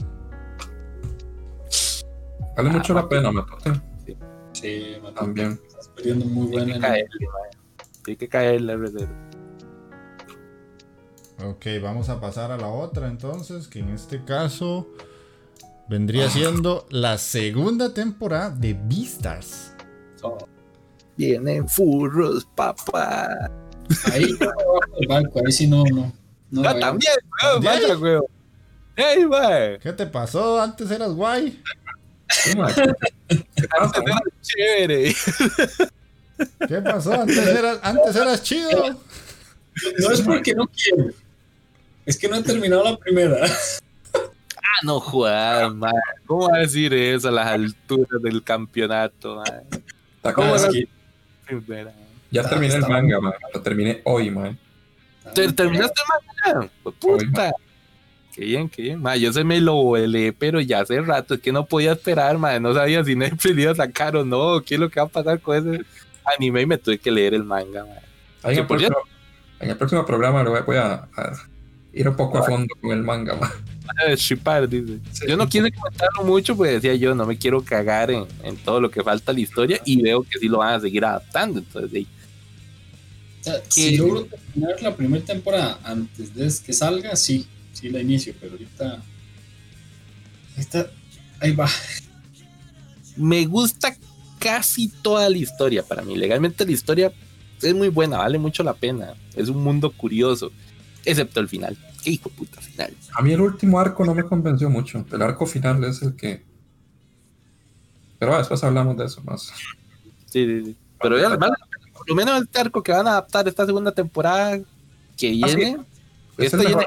Vale 2.58 2.70
mucho 2.70 2.94
la 2.94 3.08
pena, 3.08 3.32
Matute. 3.32 3.82
Sí, 4.52 4.98
Matute. 5.02 5.20
También. 5.22 5.60
Estás 5.66 5.88
perdiendo 5.96 6.26
muy 6.26 6.48
buena. 6.48 6.94
Tiene 8.04 8.18
que 8.18 8.28
caerle, 8.28 8.76
Recero. 8.76 9.30
Ok, 11.46 11.66
vamos 11.82 12.10
a 12.10 12.20
pasar 12.20 12.52
a 12.52 12.58
la 12.58 12.68
otra 12.68 13.08
entonces, 13.08 13.70
que 13.70 13.80
en 13.80 13.90
este 13.90 14.26
caso 14.26 14.90
vendría 15.88 16.26
ah. 16.26 16.30
siendo 16.30 16.86
la 16.90 17.18
segunda 17.18 17.94
temporada 17.94 18.50
de 18.50 18.74
Beastars. 18.74 19.74
Vienen 21.16 21.68
furros, 21.70 22.46
papá. 22.56 23.50
Ahí 24.12 24.38
ahí 25.46 25.52
sí 25.52 25.68
no, 25.68 25.84
no. 25.86 26.14
no 26.52 26.80
también, 26.80 27.14
weón, 27.64 28.24
Hey, 28.96 29.26
¿Qué 29.82 29.94
te 29.94 30.06
pasó? 30.06 30.60
Antes 30.60 30.92
eras 30.92 31.12
guay. 31.12 31.62
Antes 32.58 32.78
eras 32.78 34.22
chévere. 34.42 35.16
¿Qué 36.68 36.82
pasó? 36.82 37.14
Antes 37.14 37.48
eras, 37.48 37.80
antes 37.82 38.16
eras 38.16 38.44
chido. 38.44 39.00
No 40.00 40.12
es 40.12 40.22
porque 40.22 40.54
no 40.54 40.68
quiero. 40.68 41.14
Es 42.06 42.18
que 42.18 42.28
no 42.28 42.36
he 42.36 42.44
terminado 42.44 42.84
la 42.84 42.98
primera. 42.98 43.38
Ah, 44.16 44.84
no 44.84 45.00
Juan, 45.00 45.78
man. 45.78 45.94
¿Cómo 46.26 46.50
va 46.50 46.58
a 46.58 46.60
decir 46.60 46.94
eso 46.94 47.30
a 47.30 47.32
las 47.32 47.48
alturas 47.48 48.22
del 48.22 48.44
campeonato, 48.44 49.38
man? 49.38 50.34
¿Cómo 50.36 50.56
es 50.56 50.66
que... 50.66 50.90
Ya 52.32 52.48
terminé 52.48 52.76
el 52.76 52.88
manga, 52.88 53.20
man. 53.20 53.34
Lo 53.54 53.62
terminé 53.62 54.02
hoy, 54.04 54.30
man. 54.30 54.58
¿Terminaste 55.34 56.02
el 56.46 56.56
manga? 56.56 56.72
Puta. 57.00 57.52
qué 58.34 58.46
bien, 58.46 58.70
qué 58.70 58.82
bien. 58.82 59.04
yo 59.20 59.34
se 59.34 59.44
me 59.44 59.60
lo 59.60 59.76
volé, 59.76 60.34
pero 60.34 60.62
ya 60.62 60.82
hace 60.82 61.02
rato. 61.02 61.36
Es 61.36 61.42
que 61.42 61.52
no 61.52 61.66
podía 61.66 61.94
esperar, 61.94 62.38
man. 62.38 62.62
No 62.62 62.74
sabía 62.74 63.04
si 63.04 63.16
Netflix 63.16 63.58
iba 63.58 63.72
a 63.72 63.76
sacar 63.76 64.16
o 64.16 64.26
no. 64.26 64.62
¿Qué 64.62 64.76
es 64.76 64.80
lo 64.80 64.90
que 64.90 65.00
va 65.00 65.08
a 65.08 65.10
pasar 65.10 65.40
con 65.40 65.58
ese 65.58 65.86
anime? 66.38 66.62
Y 66.62 66.66
me 66.66 66.78
tuve 66.78 67.00
que 67.00 67.12
leer 67.12 67.34
el 67.34 67.44
manga, 67.44 67.86
man. 67.86 67.98
en, 68.44 68.60
el 68.60 68.68
próximo, 68.68 68.98
en, 69.60 69.70
el 69.72 69.78
próximo, 69.78 70.06
programa 70.06 70.44
lo 70.44 70.64
voy 70.64 70.78
a, 70.78 71.08
ir 71.94 72.08
un 72.08 72.16
poco 72.16 72.38
a 72.38 72.44
fondo 72.44 72.74
con 72.80 72.92
el 72.92 73.04
manga, 73.04 73.36
man. 73.36 73.50
dice. 74.70 75.28
Yo 75.28 75.36
no 75.36 75.50
quiero 75.50 75.68
comentarlo 75.76 76.24
mucho, 76.24 76.56
porque 76.56 76.74
decía 76.74 76.94
yo, 76.94 77.16
no 77.16 77.26
me 77.26 77.38
quiero 77.38 77.62
cagar 77.64 78.12
en, 78.12 78.26
en, 78.44 78.56
todo 78.58 78.80
lo 78.80 78.92
que 78.92 79.04
falta 79.04 79.34
la 79.34 79.40
historia 79.40 79.82
y 79.84 80.00
veo 80.00 80.22
que 80.22 80.38
sí 80.38 80.48
lo 80.48 80.60
van 80.60 80.76
a 80.76 80.80
seguir 80.80 81.04
adaptando. 81.04 81.60
Entonces, 81.60 82.06
si 83.68 83.98
logro 83.98 84.26
terminar 84.26 84.82
la 84.82 84.96
primera 84.96 85.24
temporada 85.24 85.80
antes 85.84 86.34
de 86.34 86.52
que 86.66 86.74
salga, 86.74 87.16
sí, 87.16 87.48
sí 87.74 87.90
la 87.90 88.02
inicio, 88.02 88.34
pero 88.40 88.54
ahorita. 88.54 89.02
Ahorita, 90.56 90.92
ahí 91.40 91.52
va. 91.54 91.70
Me 93.16 93.46
gusta 93.46 93.96
casi 94.40 94.88
toda 94.88 95.30
la 95.30 95.38
historia 95.38 95.84
para 95.84 96.02
mí. 96.02 96.16
Legalmente 96.16 96.66
la 96.66 96.72
historia 96.72 97.14
es 97.62 97.74
muy 97.76 97.90
buena, 97.90 98.18
vale 98.18 98.38
mucho 98.38 98.64
la 98.64 98.74
pena. 98.74 99.14
Es 99.36 99.50
un 99.50 99.64
mundo 99.64 99.92
curioso, 99.92 100.52
excepto 101.06 101.40
el 101.40 101.50
final. 101.50 101.78
Qué 102.04 102.12
hijo 102.12 102.30
puta 102.30 102.62
final. 102.62 102.94
A 103.14 103.22
mí 103.22 103.34
el 103.34 103.42
último 103.42 103.80
arco 103.80 104.06
no 104.06 104.16
me 104.16 104.24
convenció 104.24 104.70
mucho. 104.70 105.06
El 105.12 105.22
arco 105.22 105.46
final 105.46 105.84
es 105.84 106.02
el 106.02 106.16
que. 106.16 106.44
Pero 108.18 108.38
después 108.38 108.64
hablamos 108.64 108.98
de 108.98 109.06
eso 109.06 109.22
más. 109.24 109.52
Sí, 110.26 110.46
sí, 110.46 110.66
sí. 110.66 110.78
Pero 111.02 111.20
ya, 111.20 111.36
vale, 111.36 111.56
lo 112.10 112.16
menos 112.16 112.42
el 112.42 112.60
arco 112.60 112.84
que 112.84 112.92
van 112.92 113.08
a 113.08 113.12
adaptar 113.12 113.48
esta 113.48 113.66
segunda 113.66 113.92
temporada 113.92 114.60
que 115.18 115.28
ah, 115.44 115.46
viene, 115.46 115.78
este, 116.38 116.58
viene 116.58 116.86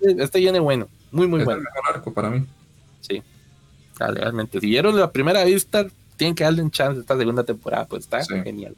este, 0.00 0.38
viene, 0.38 0.60
bueno, 0.60 0.88
muy, 1.10 1.26
muy 1.26 1.44
bueno. 1.44 1.60
Es 1.60 1.66
el 1.66 1.74
mejor 1.74 1.96
arco 1.96 2.14
para 2.14 2.30
mí. 2.30 2.46
Sí, 3.00 3.22
realmente. 3.98 4.60
Si 4.60 4.66
vieron 4.66 4.98
la 4.98 5.10
primera 5.10 5.44
vista, 5.44 5.86
tienen 6.16 6.34
que 6.34 6.44
darle 6.44 6.62
un 6.62 6.70
chance 6.70 7.00
esta 7.00 7.16
segunda 7.16 7.44
temporada, 7.44 7.86
pues 7.86 8.04
está 8.04 8.24
genial. 8.24 8.74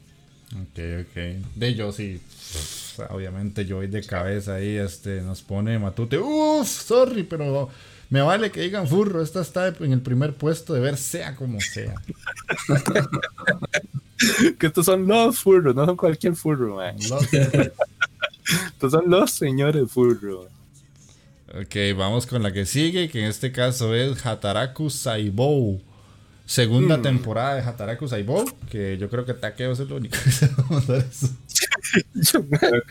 Ok, 0.53 0.79
ok. 1.01 1.45
De 1.55 1.75
yo 1.75 1.91
sí. 1.91 2.21
Obviamente 3.09 3.65
yo 3.65 3.77
voy 3.77 3.87
de 3.87 4.03
cabeza 4.03 4.55
ahí, 4.55 4.77
este, 4.77 5.21
nos 5.21 5.41
pone 5.41 5.77
Matute. 5.77 6.17
Uff, 6.17 6.67
sorry, 6.67 7.23
pero 7.23 7.69
me 8.09 8.21
vale 8.21 8.51
que 8.51 8.61
digan 8.61 8.87
furro. 8.87 9.21
Esta 9.21 9.41
está 9.41 9.67
en 9.67 9.91
el 9.91 10.01
primer 10.01 10.33
puesto 10.33 10.73
de 10.73 10.79
ver 10.79 10.97
sea 10.97 11.35
como 11.35 11.59
sea. 11.59 11.95
que 14.59 14.67
estos 14.67 14.85
son 14.85 15.07
los 15.07 15.39
furros, 15.39 15.75
no 15.75 15.85
son 15.85 15.97
cualquier 15.97 16.35
furro, 16.35 16.75
man. 16.75 16.95
estos 18.67 18.91
son 18.91 19.09
los 19.09 19.31
señores 19.31 19.91
furros. 19.91 20.47
Ok, 21.53 21.75
vamos 21.97 22.25
con 22.25 22.43
la 22.43 22.51
que 22.51 22.65
sigue, 22.65 23.09
que 23.09 23.19
en 23.21 23.25
este 23.25 23.51
caso 23.51 23.95
es 23.95 24.25
Hataraku 24.25 24.89
Saibou. 24.89 25.81
Segunda 26.45 26.97
mm. 26.97 27.01
temporada 27.01 27.55
de 27.55 27.61
Hataraku 27.61 28.07
Saibou, 28.07 28.45
que 28.69 28.97
yo 28.97 29.09
creo 29.09 29.25
que 29.25 29.33
Takeo 29.33 29.71
es 29.71 29.79
el 29.79 29.91
único 29.91 30.15
que 30.23 30.31
se 30.31 30.47
va 30.47 30.77
a 30.77 30.97
eso. 30.97 31.29
yo, 32.13 32.45
creo 32.47 32.83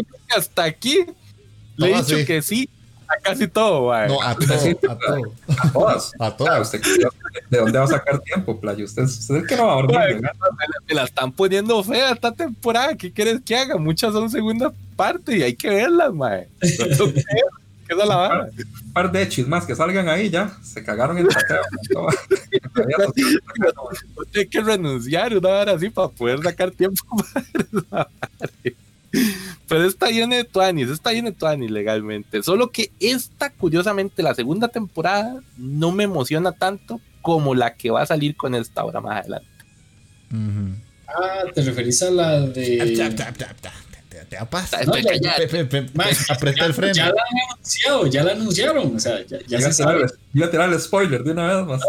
que 0.00 0.34
hasta 0.34 0.64
aquí 0.64 1.04
le 1.76 1.92
he 1.92 1.96
dicho 1.96 2.16
que 2.26 2.40
sí 2.40 2.70
a 3.12 3.20
casi 3.22 3.48
todo, 3.48 3.82
güey. 3.84 4.08
No, 4.08 4.22
a 4.22 4.34
todo, 4.36 4.54
a 4.54 4.98
todo. 4.98 5.34
A 5.62 5.72
todas. 5.72 6.12
A 6.18 6.36
todas. 6.36 6.72
¿De 6.72 7.58
dónde 7.58 7.78
va 7.78 7.84
a 7.84 7.88
sacar 7.88 8.18
tiempo, 8.20 8.58
Playa? 8.58 8.84
Usted, 8.84 9.04
usted 9.04 9.36
es 9.36 9.46
que 9.46 9.56
no 9.56 9.66
va 9.66 9.72
a 9.72 9.76
dormir. 9.76 10.22
Me, 10.88 10.94
la 10.94 11.04
están 11.04 11.32
poniendo 11.32 11.82
fea 11.84 12.12
esta 12.12 12.32
temporada. 12.32 12.96
¿Qué 12.96 13.12
quieres 13.12 13.40
que 13.44 13.56
haga? 13.56 13.76
Muchas 13.76 14.12
son 14.12 14.30
segunda 14.30 14.72
parte 14.96 15.36
y 15.36 15.42
hay 15.42 15.54
que 15.54 15.68
verlas, 15.68 16.12
mae. 16.12 16.48
¿Qué 16.60 17.94
es 17.94 17.96
la 17.96 18.16
vara? 18.16 18.48
Un 18.84 18.92
par 18.92 19.12
de 19.12 19.28
chismas 19.28 19.66
que 19.66 19.74
salgan 19.74 20.08
ahí 20.08 20.30
ya. 20.30 20.56
Se 20.62 20.82
cagaron 20.82 21.18
en 21.18 21.26
el 21.26 21.32
pateo. 21.32 21.62
Hay 24.34 24.46
que 24.46 24.60
renunciar 24.60 25.36
una 25.36 25.48
hora 25.48 25.72
así 25.72 25.90
para 25.90 26.08
poder 26.08 26.42
sacar 26.42 26.70
tiempo 26.70 27.04
para 27.90 28.08
pero 29.68 29.84
está 29.84 30.10
llena 30.10 30.36
de 30.36 30.44
Tuanis, 30.44 30.88
está 30.88 31.12
llena 31.12 31.30
de 31.30 31.36
Tuanis 31.36 31.70
legalmente. 31.70 32.42
Solo 32.42 32.70
que 32.70 32.90
esta, 33.00 33.50
curiosamente, 33.50 34.22
la 34.22 34.34
segunda 34.34 34.68
temporada 34.68 35.40
no 35.56 35.92
me 35.92 36.04
emociona 36.04 36.52
tanto 36.52 37.00
como 37.20 37.54
la 37.54 37.74
que 37.74 37.90
va 37.90 38.02
a 38.02 38.06
salir 38.06 38.36
con 38.36 38.54
esta 38.54 38.84
hora 38.84 39.00
más 39.00 39.20
adelante. 39.20 39.48
Ah, 41.06 41.44
¿te 41.54 41.62
referís 41.62 42.02
a 42.02 42.10
la 42.10 42.40
de 42.40 42.80
te 44.32 44.38
apas. 44.38 44.70
No, 44.86 44.94
Aprieta 46.30 46.64
el 46.64 46.72
freno. 46.72 46.94
Ya 46.94 47.04
la 47.04 47.10
han 47.10 47.50
anunciado, 47.52 48.06
ya 48.06 48.24
la 48.24 48.32
anunciaron. 48.32 48.96
O 48.96 48.98
sea, 48.98 49.22
ya, 49.26 49.38
ya 49.46 49.60
se 49.60 49.72
sabe. 49.74 50.06
Iba 50.32 50.46
a 50.46 50.50
tirar 50.50 50.72
el 50.72 50.80
spoiler 50.80 51.22
de 51.22 51.32
una 51.32 51.54
vez 51.54 51.66
más. 51.66 51.80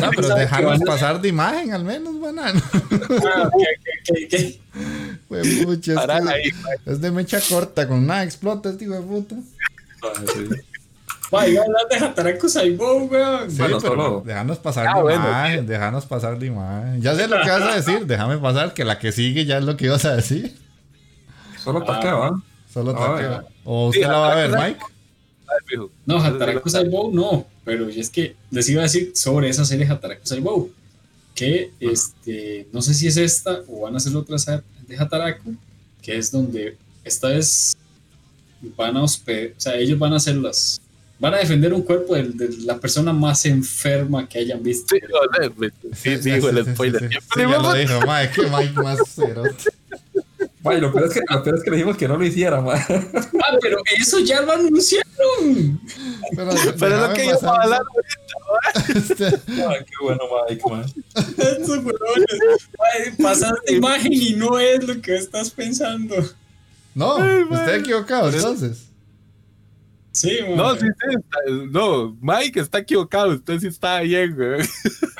No, 0.00 0.10
pero 0.16 0.34
dejarnos 0.34 0.80
pasar 0.86 1.20
de 1.20 1.28
imagen 1.28 1.74
al 1.74 1.84
menos, 1.84 2.18
banano. 2.18 2.62
Ah, 3.26 3.48
ok, 3.48 3.54
ok, 3.54 4.18
ok. 4.24 4.40
Pues 5.28 5.66
mucho, 5.66 5.92
es, 5.92 6.54
es 6.86 7.00
de 7.00 7.10
mecha 7.10 7.40
corta, 7.46 7.86
con 7.86 8.06
nada 8.06 8.24
explota 8.24 8.70
este 8.70 8.84
hijo 8.84 8.94
de 8.94 9.02
puta. 9.02 9.36
Va, 11.34 11.46
iba 11.46 11.62
a 11.62 11.64
hablar 11.64 11.82
de 11.90 12.06
Hataraku 12.06 12.48
Saibou, 12.48 13.06
weón. 13.06 13.50
Sí, 13.50 13.58
bueno, 13.58 13.80
solo... 13.80 14.22
déjanos 14.24 14.58
pasar 14.58 14.86
ah, 14.88 15.02
de 15.02 15.14
imagen, 15.14 15.66
déjanos 15.66 16.06
pasar 16.06 16.38
de 16.38 16.46
imagen. 16.46 17.02
Ya 17.02 17.14
sé 17.14 17.28
lo 17.28 17.40
que 17.42 17.50
vas 17.50 17.62
a 17.62 17.76
decir, 17.76 18.06
déjame 18.06 18.38
pasar, 18.38 18.72
que 18.72 18.84
la 18.84 18.98
que 18.98 19.12
sigue 19.12 19.44
ya 19.44 19.58
es 19.58 19.64
lo 19.64 19.76
que 19.76 19.86
ibas 19.86 20.06
a 20.06 20.16
decir. 20.16 20.62
Solo 21.62 21.82
taqueo, 21.82 22.22
¿ah? 22.22 22.42
Solo 22.72 22.94
taqueo. 22.94 23.44
¿O 23.64 23.88
usted 23.88 24.02
la 24.02 24.18
va 24.18 24.32
a 24.32 24.36
ver, 24.36 24.50
Mike? 24.50 24.80
No, 26.06 26.18
Hataraku 26.18 26.68
Saibou 26.68 27.12
no, 27.12 27.46
pero 27.64 27.88
es 27.88 28.10
que 28.10 28.34
les 28.50 28.68
iba 28.68 28.80
a 28.80 28.84
decir 28.84 29.12
sobre 29.14 29.48
esa 29.48 29.64
serie 29.64 29.86
Hataraku 29.86 30.26
Saibou, 30.26 30.70
que 31.34 31.70
este, 31.80 32.66
no 32.72 32.82
sé 32.82 32.94
si 32.94 33.06
es 33.06 33.16
esta 33.16 33.62
o 33.68 33.82
van 33.82 33.96
a 33.96 34.00
ser 34.00 34.16
otra 34.16 34.36
de 34.86 34.96
Hataraku, 34.96 35.54
que 36.00 36.16
es 36.16 36.30
donde 36.30 36.76
esta 37.04 37.28
vez 37.28 37.76
van 38.76 38.96
a 38.96 39.02
hospedar, 39.02 39.52
o 39.56 39.60
sea, 39.60 39.76
ellos 39.76 39.98
van 39.98 40.12
a 40.12 40.16
hacer 40.16 40.36
las, 40.36 40.80
van 41.18 41.34
a 41.34 41.38
defender 41.38 41.72
un 41.72 41.82
cuerpo 41.82 42.14
de, 42.14 42.24
de 42.24 42.56
la 42.64 42.78
persona 42.78 43.12
más 43.12 43.44
enferma 43.46 44.28
que 44.28 44.38
hayan 44.38 44.62
visto. 44.62 44.94
Sí, 44.94 46.16
sí, 46.16 46.22
sí, 46.22 46.30
el 46.30 46.74
spoiler. 46.74 47.10
Sí, 47.10 47.40
ya 47.40 47.58
lo 47.58 47.72
dijo, 47.74 48.00
Mike, 48.00 48.32
que 48.34 48.42
Mike 48.48 48.82
más 48.82 48.98
cero. 49.14 49.44
Lo 50.62 50.92
peor, 50.92 51.04
es 51.04 51.14
que, 51.14 51.20
lo 51.28 51.42
peor 51.42 51.56
es 51.56 51.62
que 51.64 51.70
le 51.70 51.76
dijimos 51.76 51.96
que 51.96 52.06
no 52.06 52.16
lo 52.16 52.24
hiciera, 52.24 52.60
ma. 52.60 52.74
Ah, 52.74 53.58
pero 53.60 53.78
eso 53.98 54.20
ya 54.20 54.42
lo 54.42 54.52
anunciaron. 54.52 55.80
Pero, 56.36 56.50
pero 56.78 56.94
es 56.94 57.08
lo 57.08 57.14
que 57.14 57.26
yo 57.26 57.32
estaba 57.32 57.62
hablando 57.62 57.88
ahorita, 57.90 58.98
este... 58.98 59.24
Ay, 59.24 59.84
qué 59.84 59.94
bueno, 60.00 60.20
Mike, 60.48 60.62
man. 60.70 60.84
Estos 61.16 61.78
huevones. 61.78 63.16
Pasaste 63.20 63.74
imagen 63.74 64.12
y 64.12 64.34
no 64.34 64.58
es 64.58 64.86
lo 64.86 65.00
que 65.02 65.16
estás 65.16 65.50
pensando. 65.50 66.14
No, 66.94 67.16
Ay, 67.16 67.42
usted 67.42 67.74
equivocado, 67.74 68.30
entonces. 68.30 68.88
Sí, 70.12 70.38
man. 70.42 70.56
No, 70.56 70.74
sí, 70.74 70.86
sí, 70.86 71.16
está, 71.16 71.38
no, 71.70 72.16
Mike 72.20 72.60
está 72.60 72.78
equivocado, 72.78 73.30
usted 73.30 73.58
sí 73.58 73.66
está 73.66 74.00
bien, 74.00 74.36
güey. 74.36 74.60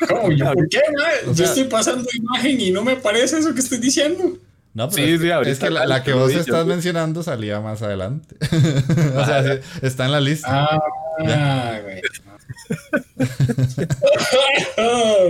¿Cómo? 0.09 0.31
¿Yo 0.31 0.53
por 0.53 0.69
qué, 0.69 0.81
man? 0.97 1.35
Yo 1.35 1.45
estoy 1.45 1.65
pasando 1.65 2.09
imagen 2.15 2.61
y 2.61 2.71
no 2.71 2.85
me 2.85 2.95
parece 2.97 3.39
eso 3.39 3.53
que 3.55 3.61
estoy 3.61 3.79
diciendo. 3.79 4.39
No, 4.75 4.89
pero 4.89 5.07
sí, 5.07 5.19
sí, 5.19 5.31
es 5.51 5.59
que 5.59 5.71
la, 5.71 5.87
la 5.87 6.03
que 6.03 6.15
vos 6.15 6.33
estás 6.33 6.65
mencionando 6.67 7.23
salía 7.23 7.61
más 7.61 7.83
adelante. 7.83 8.37
o 9.17 9.25
sea, 9.27 9.61
está 9.83 10.07
en 10.07 10.13
la 10.13 10.21
lista. 10.21 10.81
Ah, 11.29 11.79
güey. 11.83 12.01
ah, 14.79 15.27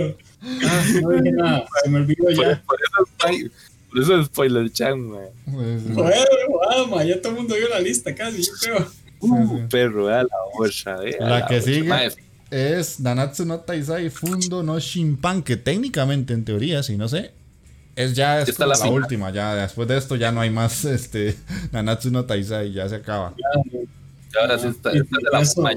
no 1.01 1.09
dije 1.09 1.31
nada, 1.33 1.65
se 1.83 1.89
me 1.89 1.99
olvidó 1.99 2.29
ya. 2.29 2.63
Por, 2.65 2.77
eso, 2.81 3.09
por 3.89 4.01
eso 4.01 4.19
es 4.19 4.27
spoiler 4.27 4.71
chan, 4.71 5.09
güey. 5.09 5.27
Joder, 5.93 6.27
vamos, 6.69 7.05
ya 7.05 7.21
todo 7.21 7.33
el 7.33 7.39
mundo 7.39 7.55
vio 7.55 7.67
la 7.67 7.81
lista 7.81 8.15
casi, 8.15 8.43
yo 8.43 8.53
creo. 8.61 8.87
Uh, 9.19 9.67
perro, 9.69 10.07
a 10.07 10.23
la 10.23 10.29
bolsa, 10.57 10.97
eh. 11.03 11.17
La, 11.19 11.45
que 11.45 11.61
sigue 11.61 11.89
es 12.49 12.99
Nanatsu 12.99 13.45
no 13.45 13.59
Taizai 13.61 14.09
Fundo 14.09 14.61
no 14.61 14.79
Shimpan, 14.79 15.41
que 15.41 15.57
técnicamente, 15.57 16.33
en 16.33 16.45
teoría, 16.45 16.83
si 16.83 16.97
no 16.97 17.09
sé, 17.09 17.31
es 17.95 18.13
ya 18.13 18.41
es 18.41 18.57
la, 18.59 18.67
la 18.67 18.87
última, 18.87 19.31
ya 19.31 19.55
después 19.55 19.87
de 19.87 19.97
esto 19.97 20.15
ya 20.15 20.31
no 20.31 20.41
hay 20.41 20.49
más 20.49 20.83
este 20.85 21.35
Nanatsu 21.71 22.11
no 22.11 22.25
Taizai, 22.25 22.71
ya 22.71 22.89
se 22.89 22.95
acaba. 22.95 23.33
Ya, 23.37 24.41
ahora 24.41 24.57
sí 24.57 24.67
está, 24.67 24.91
está 24.91 25.17
de 25.17 25.29
la 25.31 25.45
fama 25.45 25.71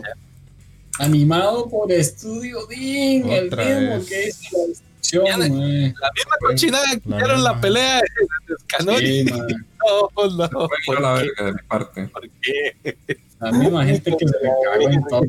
Animado 0.98 1.68
por 1.68 1.92
Estudio 1.92 2.66
Ding, 2.66 3.29
el 3.29 3.50
mismo 3.50 4.07
que 4.07 4.24
es 4.29 4.50
la 4.50 4.66
destrucción, 4.66 5.40
La 5.40 5.48
misma 5.48 6.37
cochinada 6.40 6.85
que 6.90 7.02
hicieron 7.07 7.44
la 7.44 7.61
pelea 7.61 8.00
de 8.00 8.55
Canoli. 8.66 9.24
Sí, 9.24 9.24
no, 9.35 10.48
no, 10.48 10.68
¿por 10.87 11.00
la 11.00 11.12
verga 11.12 11.44
de 11.44 11.52
mi 11.52 11.62
parte. 11.68 12.09
¿Por 12.09 12.29
qué? 12.40 12.96
La 13.40 13.52
misma 13.52 13.85
gente 13.85 14.16
que 14.16 14.26
se 14.26 14.35
le 14.42 14.50
cagó 14.64 14.90
en 14.90 15.05
todo. 15.05 15.22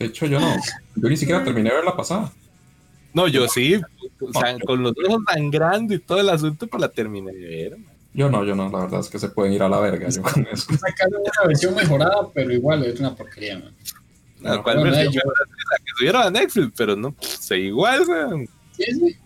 De 0.00 0.06
hecho, 0.06 0.26
yo 0.26 0.40
no, 0.40 0.56
yo 0.96 1.08
ni 1.08 1.16
siquiera 1.16 1.44
terminé 1.44 1.70
de 1.70 1.76
ver 1.76 1.84
la 1.84 1.96
pasada. 1.96 2.32
No, 3.12 3.26
yo 3.28 3.48
sí, 3.48 3.80
o 4.20 4.32
sea, 4.32 4.58
con 4.58 4.82
los 4.82 4.94
ojos 5.06 5.22
tan 5.26 5.50
grandes 5.50 5.98
y 5.98 6.02
todo 6.02 6.20
el 6.20 6.28
asunto, 6.28 6.66
pues 6.66 6.80
la 6.80 6.88
terminé 6.88 7.32
de 7.32 7.46
ver. 7.48 7.78
Yo 8.14 8.30
no, 8.30 8.44
yo 8.44 8.54
no, 8.54 8.70
la 8.70 8.80
verdad 8.80 9.00
es 9.00 9.08
que 9.08 9.18
se 9.18 9.28
pueden 9.28 9.52
ir 9.52 9.62
a 9.62 9.68
la 9.68 9.80
verga 9.80 10.08
yo 10.08 10.22
con 10.22 10.46
eso. 10.50 10.72
Sacaron 10.76 11.20
una 11.20 11.46
versión 11.48 11.74
mejorada, 11.74 12.28
pero 12.34 12.52
igual 12.52 12.84
es 12.84 12.98
una 12.98 13.14
porquería, 13.14 13.58
man. 13.58 13.74
La 14.40 14.62
cual 14.62 14.82
versión 14.82 15.12
yo... 15.12 15.20
la 15.24 15.76
que 15.78 15.92
subieron 15.96 16.22
a 16.22 16.30
Netflix, 16.30 16.72
pero 16.76 16.96
no, 16.96 17.14
se 17.20 17.58
igual. 17.58 18.04
Sí, 18.72 18.84
sí. 18.92 19.16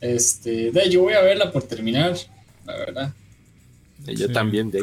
Este, 0.00 0.70
de 0.70 0.90
yo 0.90 1.02
voy 1.02 1.14
a 1.14 1.22
verla 1.22 1.50
por 1.50 1.62
terminar, 1.62 2.14
la 2.64 2.76
verdad. 2.76 3.14
Yo 4.06 4.30
también, 4.30 4.70
de. 4.70 4.80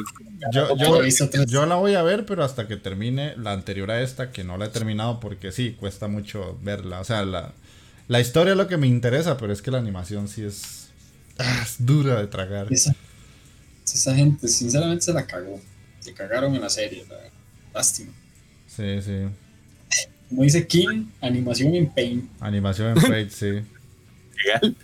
Yo, 0.52 0.76
yo, 0.76 1.46
yo, 1.46 1.66
la 1.66 1.76
voy 1.76 1.96
a 1.96 2.04
ver, 2.04 2.26
pero 2.26 2.44
hasta 2.44 2.68
que 2.68 2.76
termine 2.76 3.38
la 3.38 3.54
anterior 3.54 3.90
a 3.92 4.02
esta, 4.02 4.32
que 4.32 4.44
no 4.44 4.58
la 4.58 4.66
he 4.66 4.70
terminado 4.70 5.20
porque 5.20 5.52
sí, 5.52 5.78
cuesta 5.80 6.08
mucho 6.08 6.58
verla. 6.62 7.00
O 7.00 7.04
sea, 7.06 7.24
la, 7.24 7.54
la 8.08 8.20
historia 8.20 8.52
es 8.52 8.58
lo 8.58 8.68
que 8.68 8.78
me 8.78 8.88
interesa, 8.88 9.38
pero 9.38 9.54
es 9.54 9.62
que 9.62 9.72
la 9.72 9.78
animación 9.78 10.28
sí 10.28 10.44
es, 10.44 10.90
ah, 11.38 11.62
es 11.64 11.76
dura 11.86 12.20
de 12.20 12.28
tragar. 12.28 12.72
Esa, 12.72 12.96
esa, 13.86 14.16
gente, 14.16 14.48
sinceramente, 14.48 15.06
se 15.06 15.14
la 15.14 15.26
cagó. 15.26 15.60
Se 16.00 16.14
cagaron 16.14 16.54
en 16.54 16.62
la 16.62 16.70
serie, 16.70 17.06
lástima. 17.74 18.12
Sí, 18.68 19.02
sí. 19.02 19.20
Como 20.30 20.44
dice 20.44 20.66
King, 20.68 21.06
animación 21.22 21.76
en 21.76 21.90
Paint. 21.90 22.30
Animación 22.40 22.98
en 22.98 23.04
Paint, 23.04 23.32
sí. 23.32 23.46
Legal. 24.46 24.76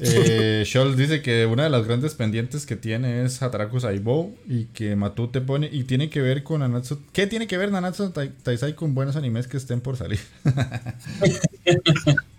Eh, 0.00 0.64
dice 0.96 1.22
que 1.22 1.46
una 1.46 1.64
de 1.64 1.70
las 1.70 1.86
grandes 1.86 2.14
pendientes 2.14 2.66
que 2.66 2.76
tiene 2.76 3.24
es 3.24 3.42
Hataraku 3.42 3.80
Saibou 3.80 4.36
y 4.48 4.64
que 4.66 4.96
Matute 4.96 5.40
pone 5.40 5.68
y 5.70 5.84
tiene 5.84 6.10
que 6.10 6.20
ver 6.20 6.42
con 6.42 6.60
Nanatsu. 6.60 7.00
¿Qué 7.12 7.26
tiene 7.26 7.46
que 7.46 7.56
ver 7.56 7.70
Nanatsu 7.70 8.10
Taisai 8.42 8.74
con 8.74 8.94
buenos 8.94 9.16
animes 9.16 9.46
que 9.46 9.56
estén 9.56 9.80
por 9.80 9.96
salir? 9.96 10.20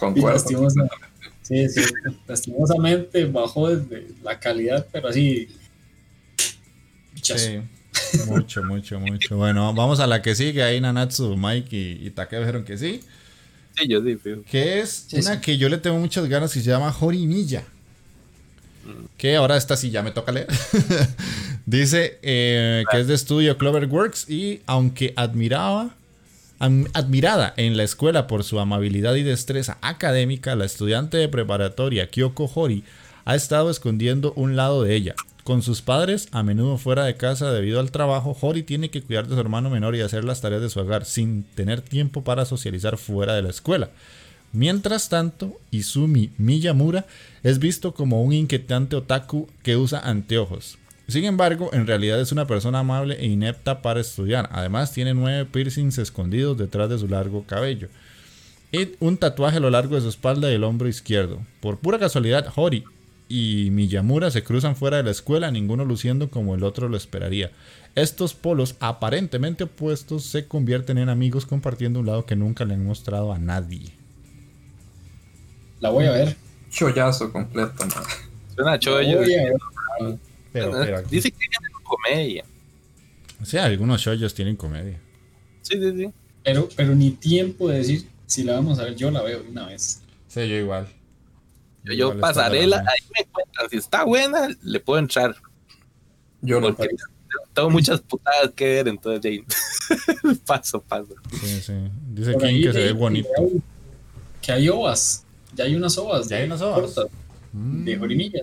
Lastimosamente. 0.00 0.96
Sí, 1.42 1.68
sí, 1.68 1.80
lastimosamente 2.26 3.24
bajó 3.26 3.74
desde 3.74 4.08
la 4.22 4.38
calidad, 4.38 4.86
pero 4.90 5.08
así. 5.08 5.48
Sí, 7.22 7.60
mucho, 8.26 8.62
mucho, 8.62 9.00
mucho. 9.00 9.36
Bueno, 9.36 9.72
vamos 9.74 10.00
a 10.00 10.06
la 10.06 10.22
que 10.22 10.34
sigue. 10.34 10.62
Ahí 10.62 10.80
Nanatsu, 10.80 11.36
Mike 11.36 11.76
y, 11.76 12.06
y 12.06 12.10
Takeo 12.10 12.40
dijeron 12.40 12.64
que 12.64 12.76
sí. 12.76 13.00
Sí, 13.76 13.88
yo 13.88 14.00
sí, 14.02 14.18
Que 14.50 14.80
es 14.80 15.06
una 15.12 15.40
que 15.40 15.58
yo 15.58 15.68
le 15.68 15.78
tengo 15.78 15.98
muchas 15.98 16.26
ganas 16.28 16.54
y 16.56 16.62
se 16.62 16.70
llama 16.70 16.92
Jorimilla. 16.92 17.64
Mm. 18.84 19.04
Que 19.16 19.36
ahora 19.36 19.56
esta 19.56 19.76
sí 19.76 19.90
ya 19.90 20.02
me 20.02 20.12
toca 20.12 20.32
leer. 20.32 20.46
Dice 21.66 22.18
eh, 22.22 22.84
que 22.90 23.00
es 23.00 23.06
de 23.06 23.14
estudio 23.14 23.58
Cloverworks 23.58 24.30
y 24.30 24.62
aunque 24.66 25.12
admiraba 25.16 25.95
Admirada 26.58 27.52
en 27.58 27.76
la 27.76 27.82
escuela 27.82 28.26
por 28.26 28.42
su 28.42 28.58
amabilidad 28.58 29.14
y 29.16 29.22
destreza 29.22 29.76
académica, 29.82 30.56
la 30.56 30.64
estudiante 30.64 31.18
de 31.18 31.28
preparatoria 31.28 32.08
Kyoko 32.08 32.50
Hori 32.54 32.82
ha 33.26 33.34
estado 33.34 33.68
escondiendo 33.70 34.32
un 34.36 34.56
lado 34.56 34.82
de 34.82 34.94
ella. 34.94 35.14
Con 35.44 35.60
sus 35.60 35.82
padres 35.82 36.28
a 36.32 36.42
menudo 36.42 36.78
fuera 36.78 37.04
de 37.04 37.16
casa 37.16 37.52
debido 37.52 37.78
al 37.78 37.90
trabajo, 37.90 38.34
Hori 38.40 38.62
tiene 38.62 38.88
que 38.90 39.02
cuidar 39.02 39.28
de 39.28 39.34
su 39.34 39.40
hermano 39.40 39.68
menor 39.68 39.96
y 39.96 40.00
hacer 40.00 40.24
las 40.24 40.40
tareas 40.40 40.62
de 40.62 40.70
su 40.70 40.80
hogar 40.80 41.04
sin 41.04 41.42
tener 41.42 41.82
tiempo 41.82 42.24
para 42.24 42.46
socializar 42.46 42.96
fuera 42.96 43.34
de 43.34 43.42
la 43.42 43.50
escuela. 43.50 43.90
Mientras 44.52 45.10
tanto, 45.10 45.60
Izumi 45.70 46.30
Miyamura 46.38 47.04
es 47.42 47.58
visto 47.58 47.92
como 47.92 48.22
un 48.22 48.32
inquietante 48.32 48.96
otaku 48.96 49.46
que 49.62 49.76
usa 49.76 50.00
anteojos. 50.00 50.78
Sin 51.08 51.24
embargo, 51.24 51.70
en 51.72 51.86
realidad 51.86 52.20
es 52.20 52.32
una 52.32 52.46
persona 52.46 52.80
amable 52.80 53.16
e 53.20 53.26
inepta 53.26 53.80
para 53.80 54.00
estudiar. 54.00 54.48
Además, 54.52 54.92
tiene 54.92 55.14
nueve 55.14 55.44
piercings 55.44 55.98
escondidos 55.98 56.58
detrás 56.58 56.90
de 56.90 56.98
su 56.98 57.06
largo 57.06 57.44
cabello. 57.44 57.88
Y 58.72 58.90
un 58.98 59.16
tatuaje 59.16 59.58
a 59.58 59.60
lo 59.60 59.70
largo 59.70 59.94
de 59.94 60.00
su 60.00 60.08
espalda 60.08 60.50
y 60.50 60.54
el 60.54 60.64
hombro 60.64 60.88
izquierdo. 60.88 61.40
Por 61.60 61.78
pura 61.78 62.00
casualidad, 62.00 62.52
Hori 62.56 62.84
y 63.28 63.68
Miyamura 63.70 64.30
se 64.30 64.42
cruzan 64.42 64.74
fuera 64.74 64.96
de 64.96 65.04
la 65.04 65.12
escuela, 65.12 65.50
ninguno 65.50 65.84
luciendo 65.84 66.28
como 66.28 66.56
el 66.56 66.64
otro 66.64 66.88
lo 66.88 66.96
esperaría. 66.96 67.52
Estos 67.94 68.34
polos 68.34 68.74
aparentemente 68.80 69.64
opuestos 69.64 70.24
se 70.24 70.46
convierten 70.46 70.98
en 70.98 71.08
amigos 71.08 71.46
compartiendo 71.46 72.00
un 72.00 72.06
lado 72.06 72.26
que 72.26 72.36
nunca 72.36 72.64
le 72.64 72.74
han 72.74 72.84
mostrado 72.84 73.32
a 73.32 73.38
nadie. 73.38 73.92
La 75.80 75.90
voy 75.90 76.06
a 76.06 76.10
ver. 76.10 76.36
Chollazo 76.70 77.32
completo, 77.32 77.86
¿no? 77.86 77.94
Suena 78.54 78.78
chollo. 78.78 79.20
Dice 81.10 81.30
que 81.30 81.38
tiene 81.38 81.56
comedia. 81.82 82.44
O 83.40 83.44
sea, 83.44 83.64
algunos 83.64 84.00
shoyos 84.00 84.34
tienen 84.34 84.56
comedia. 84.56 85.00
Sí, 85.62 85.78
sí, 85.78 85.92
sí. 85.96 86.10
Pero, 86.42 86.68
pero 86.76 86.94
ni 86.94 87.10
tiempo 87.10 87.68
de 87.68 87.78
decir 87.78 88.06
si 88.26 88.42
la 88.42 88.54
vamos 88.54 88.78
a 88.78 88.84
ver, 88.84 88.96
yo 88.96 89.10
la 89.10 89.22
veo 89.22 89.42
una 89.48 89.66
vez. 89.66 90.00
Sí, 90.28 90.48
yo 90.48 90.56
igual. 90.56 90.88
Yo, 91.84 91.92
yo 91.92 92.20
pasarela, 92.20 92.78
ahí 92.78 93.08
me 93.16 93.24
cuentan. 93.30 93.70
Si 93.70 93.76
está 93.76 94.04
buena, 94.04 94.48
le 94.62 94.80
puedo 94.80 94.98
entrar. 94.98 95.36
Yo 96.40 96.60
no 96.60 96.74
Porque 96.74 96.96
tengo 97.52 97.70
muchas 97.70 98.00
putadas 98.00 98.50
que 98.54 98.66
ver, 98.66 98.88
entonces 98.88 99.40
paso, 100.46 100.80
paso. 100.82 101.14
Sí, 101.40 101.60
sí. 101.60 101.72
Dice 102.12 102.36
King 102.36 102.62
que 102.62 102.72
se 102.72 102.78
ve 102.80 102.92
bonito. 102.92 103.28
Que 104.42 104.52
hay 104.52 104.68
ovas. 104.68 105.24
Ya 105.54 105.64
hay 105.64 105.74
unas 105.74 105.96
ovas. 105.96 106.28
Ya 106.28 106.36
hay 106.36 106.44
unas 106.44 106.60
ovas. 106.60 106.94
cortas, 106.94 107.06
De 107.52 107.96
Jorimilla. 107.96 108.42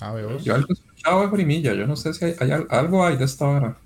Ah, 0.00 0.12
veo. 0.12 0.38
Yo 0.38 0.54
algo 0.54 0.74
escuchado 1.06 1.22
de 1.22 1.28
Jorimilla, 1.28 1.74
yo 1.74 1.86
no 1.86 1.96
sé 1.96 2.12
si 2.14 2.24
hay, 2.24 2.34
hay 2.40 2.50
al- 2.50 2.66
algo 2.70 3.04
hay 3.06 3.16
de 3.16 3.24
esta 3.24 3.46
hora. 3.46 3.76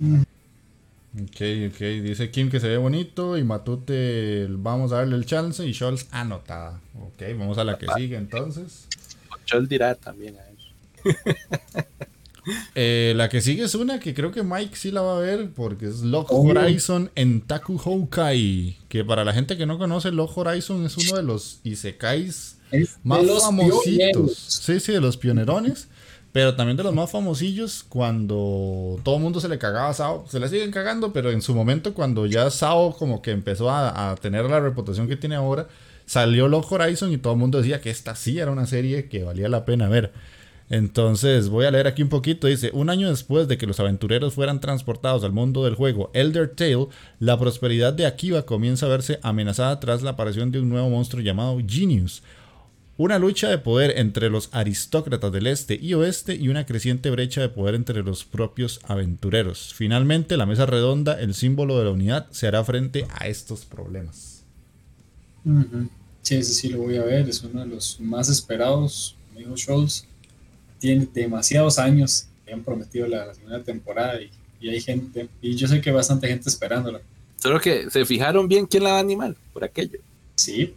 Ok, 0.00 1.40
ok. 1.70 1.78
Dice 2.02 2.30
Kim 2.30 2.50
que 2.50 2.60
se 2.60 2.68
ve 2.68 2.76
bonito 2.76 3.36
y 3.38 3.44
Matute 3.44 4.46
vamos 4.50 4.92
a 4.92 4.96
darle 4.96 5.16
el 5.16 5.24
chance 5.26 5.66
y 5.66 5.72
Scholz 5.72 6.06
anotada. 6.10 6.80
Ok, 7.00 7.22
vamos 7.38 7.58
a 7.58 7.64
la 7.64 7.78
que 7.78 7.86
sigue 7.96 8.16
entonces. 8.16 8.86
Chol 9.46 9.68
dirá 9.68 9.94
también 9.94 10.36
a 10.36 10.42
eso. 10.50 11.84
Eh, 12.76 13.12
la 13.16 13.28
que 13.28 13.40
sigue 13.40 13.64
es 13.64 13.74
una 13.74 13.98
que 13.98 14.14
creo 14.14 14.30
que 14.30 14.44
Mike 14.44 14.76
sí 14.76 14.92
la 14.92 15.00
va 15.00 15.16
a 15.16 15.20
ver 15.20 15.50
porque 15.50 15.86
es 15.88 16.02
Log 16.02 16.28
Obvio. 16.30 16.52
Horizon 16.60 17.10
en 17.16 17.40
Taku 17.40 17.76
Houkai. 17.76 18.76
Que 18.88 19.04
para 19.04 19.24
la 19.24 19.32
gente 19.32 19.56
que 19.56 19.66
no 19.66 19.78
conoce, 19.78 20.12
Log 20.12 20.30
Horizon 20.38 20.86
es 20.86 20.96
uno 20.96 21.16
de 21.16 21.24
los 21.24 21.58
isekais 21.64 22.58
Es 22.70 22.98
más 23.02 23.22
de 23.22 23.26
los 23.26 23.42
famositos. 23.42 23.82
pioneros. 23.84 24.36
Sí, 24.36 24.78
sí, 24.78 24.92
de 24.92 25.00
los 25.00 25.16
pionerones. 25.16 25.88
Pero 26.36 26.54
también 26.54 26.76
de 26.76 26.82
los 26.82 26.92
más 26.92 27.10
famosillos 27.10 27.82
cuando 27.88 29.00
todo 29.02 29.16
el 29.16 29.22
mundo 29.22 29.40
se 29.40 29.48
le 29.48 29.56
cagaba 29.56 29.88
a 29.88 29.94
Sao. 29.94 30.26
Se 30.28 30.38
le 30.38 30.50
siguen 30.50 30.70
cagando, 30.70 31.10
pero 31.10 31.30
en 31.30 31.40
su 31.40 31.54
momento 31.54 31.94
cuando 31.94 32.26
ya 32.26 32.50
Sao 32.50 32.94
como 32.94 33.22
que 33.22 33.30
empezó 33.30 33.70
a, 33.70 34.14
tener 34.20 34.44
la 34.44 34.60
reputación 34.60 35.08
que 35.08 35.16
tiene 35.16 35.34
ahora, 35.34 35.66
salió 36.04 36.46
Log 36.46 36.70
Horizon 36.70 37.10
y 37.10 37.16
todo 37.16 37.32
el 37.32 37.38
mundo 37.38 37.56
decía 37.56 37.80
que 37.80 37.88
esta 37.88 38.14
sí 38.14 38.38
era 38.38 38.50
una 38.50 38.66
serie 38.66 39.08
que 39.08 39.24
valía 39.24 39.48
la 39.48 39.64
pena 39.64 39.88
ver. 39.88 40.12
Entonces 40.68 41.48
voy 41.48 41.64
a 41.64 41.70
leer 41.70 41.86
aquí 41.86 42.02
un 42.02 42.10
poquito. 42.10 42.48
Dice, 42.48 42.70
un 42.74 42.90
año 42.90 43.08
después 43.08 43.48
de 43.48 43.56
que 43.56 43.66
los 43.66 43.80
aventureros 43.80 44.34
fueran 44.34 44.60
transportados 44.60 45.24
al 45.24 45.32
mundo 45.32 45.64
del 45.64 45.74
juego 45.74 46.10
Elder 46.12 46.50
Tale, 46.50 46.88
la 47.18 47.38
prosperidad 47.38 47.94
de 47.94 48.04
Akiba 48.04 48.42
comienza 48.42 48.84
a 48.84 48.90
verse 48.90 49.20
amenazada 49.22 49.80
tras 49.80 50.02
la 50.02 50.10
aparición 50.10 50.50
de 50.52 50.60
un 50.60 50.68
nuevo 50.68 50.90
monstruo 50.90 51.22
llamado 51.22 51.56
Genius. 51.66 52.22
Una 52.98 53.18
lucha 53.18 53.50
de 53.50 53.58
poder 53.58 53.98
entre 53.98 54.30
los 54.30 54.48
aristócratas 54.52 55.30
del 55.30 55.46
este 55.46 55.78
y 55.80 55.92
oeste 55.92 56.34
y 56.34 56.48
una 56.48 56.64
creciente 56.64 57.10
brecha 57.10 57.42
de 57.42 57.50
poder 57.50 57.74
entre 57.74 58.02
los 58.02 58.24
propios 58.24 58.80
aventureros. 58.84 59.74
Finalmente, 59.74 60.38
la 60.38 60.46
mesa 60.46 60.64
redonda, 60.64 61.20
el 61.20 61.34
símbolo 61.34 61.78
de 61.78 61.84
la 61.84 61.90
unidad, 61.90 62.26
se 62.30 62.46
hará 62.46 62.64
frente 62.64 63.06
a 63.10 63.28
estos 63.28 63.66
problemas. 63.66 64.44
Sí, 66.22 66.36
ese 66.36 66.54
sí 66.54 66.70
lo 66.70 66.78
voy 66.78 66.96
a 66.96 67.04
ver. 67.04 67.28
Es 67.28 67.42
uno 67.42 67.60
de 67.60 67.66
los 67.66 68.00
más 68.00 68.30
esperados. 68.30 69.14
Amigo 69.34 69.54
Scholz 69.58 70.06
tiene 70.78 71.06
demasiados 71.12 71.78
años. 71.78 72.28
Le 72.46 72.54
han 72.54 72.64
prometido 72.64 73.06
la, 73.06 73.26
la 73.26 73.34
segunda 73.34 73.62
temporada 73.62 74.22
y, 74.22 74.30
y 74.58 74.70
hay 74.70 74.80
gente. 74.80 75.28
Y 75.42 75.54
yo 75.54 75.68
sé 75.68 75.82
que 75.82 75.90
hay 75.90 75.96
bastante 75.96 76.28
gente 76.28 76.48
esperándola. 76.48 77.00
Solo 77.36 77.60
que 77.60 77.90
se 77.90 78.06
fijaron 78.06 78.48
bien 78.48 78.66
quién 78.66 78.84
la 78.84 78.92
va 78.92 78.96
a 78.96 79.00
animar 79.00 79.36
por 79.52 79.64
aquello. 79.64 79.98
Sí. 80.36 80.74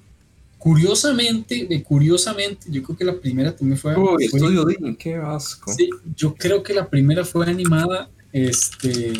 Curiosamente, 0.59 1.65
de 1.67 1.81
curiosamente, 1.83 2.67
yo 2.69 2.83
creo 2.83 2.97
que 2.97 3.05
la 3.05 3.15
primera 3.19 3.55
también 3.55 3.77
fue. 3.79 3.95
Uy, 3.95 4.27
fue- 4.27 4.39
Estudio 4.39 4.65
Dean, 4.65 4.95
qué 4.95 5.15
asco. 5.15 5.73
Sí, 5.73 5.89
yo 6.15 6.35
creo 6.35 6.61
que 6.61 6.73
la 6.73 6.87
primera 6.89 7.23
fue 7.25 7.47
animada, 7.49 8.09
este, 8.33 9.13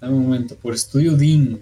dame 0.00 0.14
un 0.14 0.22
momento, 0.24 0.56
por 0.56 0.72
Estudio 0.74 1.14
Dean. 1.16 1.60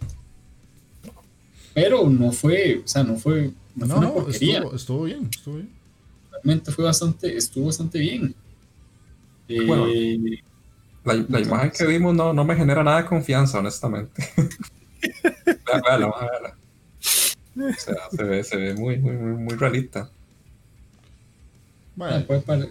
Pero 1.75 2.09
no 2.09 2.33
fue, 2.33 2.81
o 2.85 2.89
sea, 2.89 3.03
no 3.03 3.17
fue, 3.17 3.51
no, 3.75 3.87
No, 3.87 3.87
fue 3.87 3.97
una 3.99 4.07
no, 4.09 4.15
porquería. 4.15 4.57
estuvo, 4.59 4.75
estuvo 4.77 5.03
bien, 5.05 5.29
estuvo 5.31 5.55
bien. 5.57 5.71
Realmente 6.31 6.71
fue 6.73 6.85
bastante, 6.85 7.37
estuvo 7.37 7.67
bastante 7.67 7.99
bien. 7.99 8.35
Eh, 9.49 9.67
Bueno. 9.67 9.87
La, 11.05 11.15
la 11.29 11.41
imagen 11.41 11.71
que 11.71 11.87
vimos 11.87 12.15
no, 12.17 12.33
no 12.33 12.45
me 12.45 12.57
genera 12.57 12.83
nada 12.83 13.03
de 13.03 13.09
confianza, 13.09 13.59
honestamente. 13.61 14.29
Véala, 15.85 16.07
véala. 16.21 16.57
O 17.57 17.73
sea, 17.81 17.95
se 18.11 18.23
ve, 18.23 18.45
se 18.45 18.57
ve 18.57 18.75
muy, 18.75 18.99
muy, 18.99 19.17
muy, 19.17 19.33
muy 19.45 19.55
realista. 19.57 20.11
ah, 22.01 22.23
Bueno, 22.47 22.67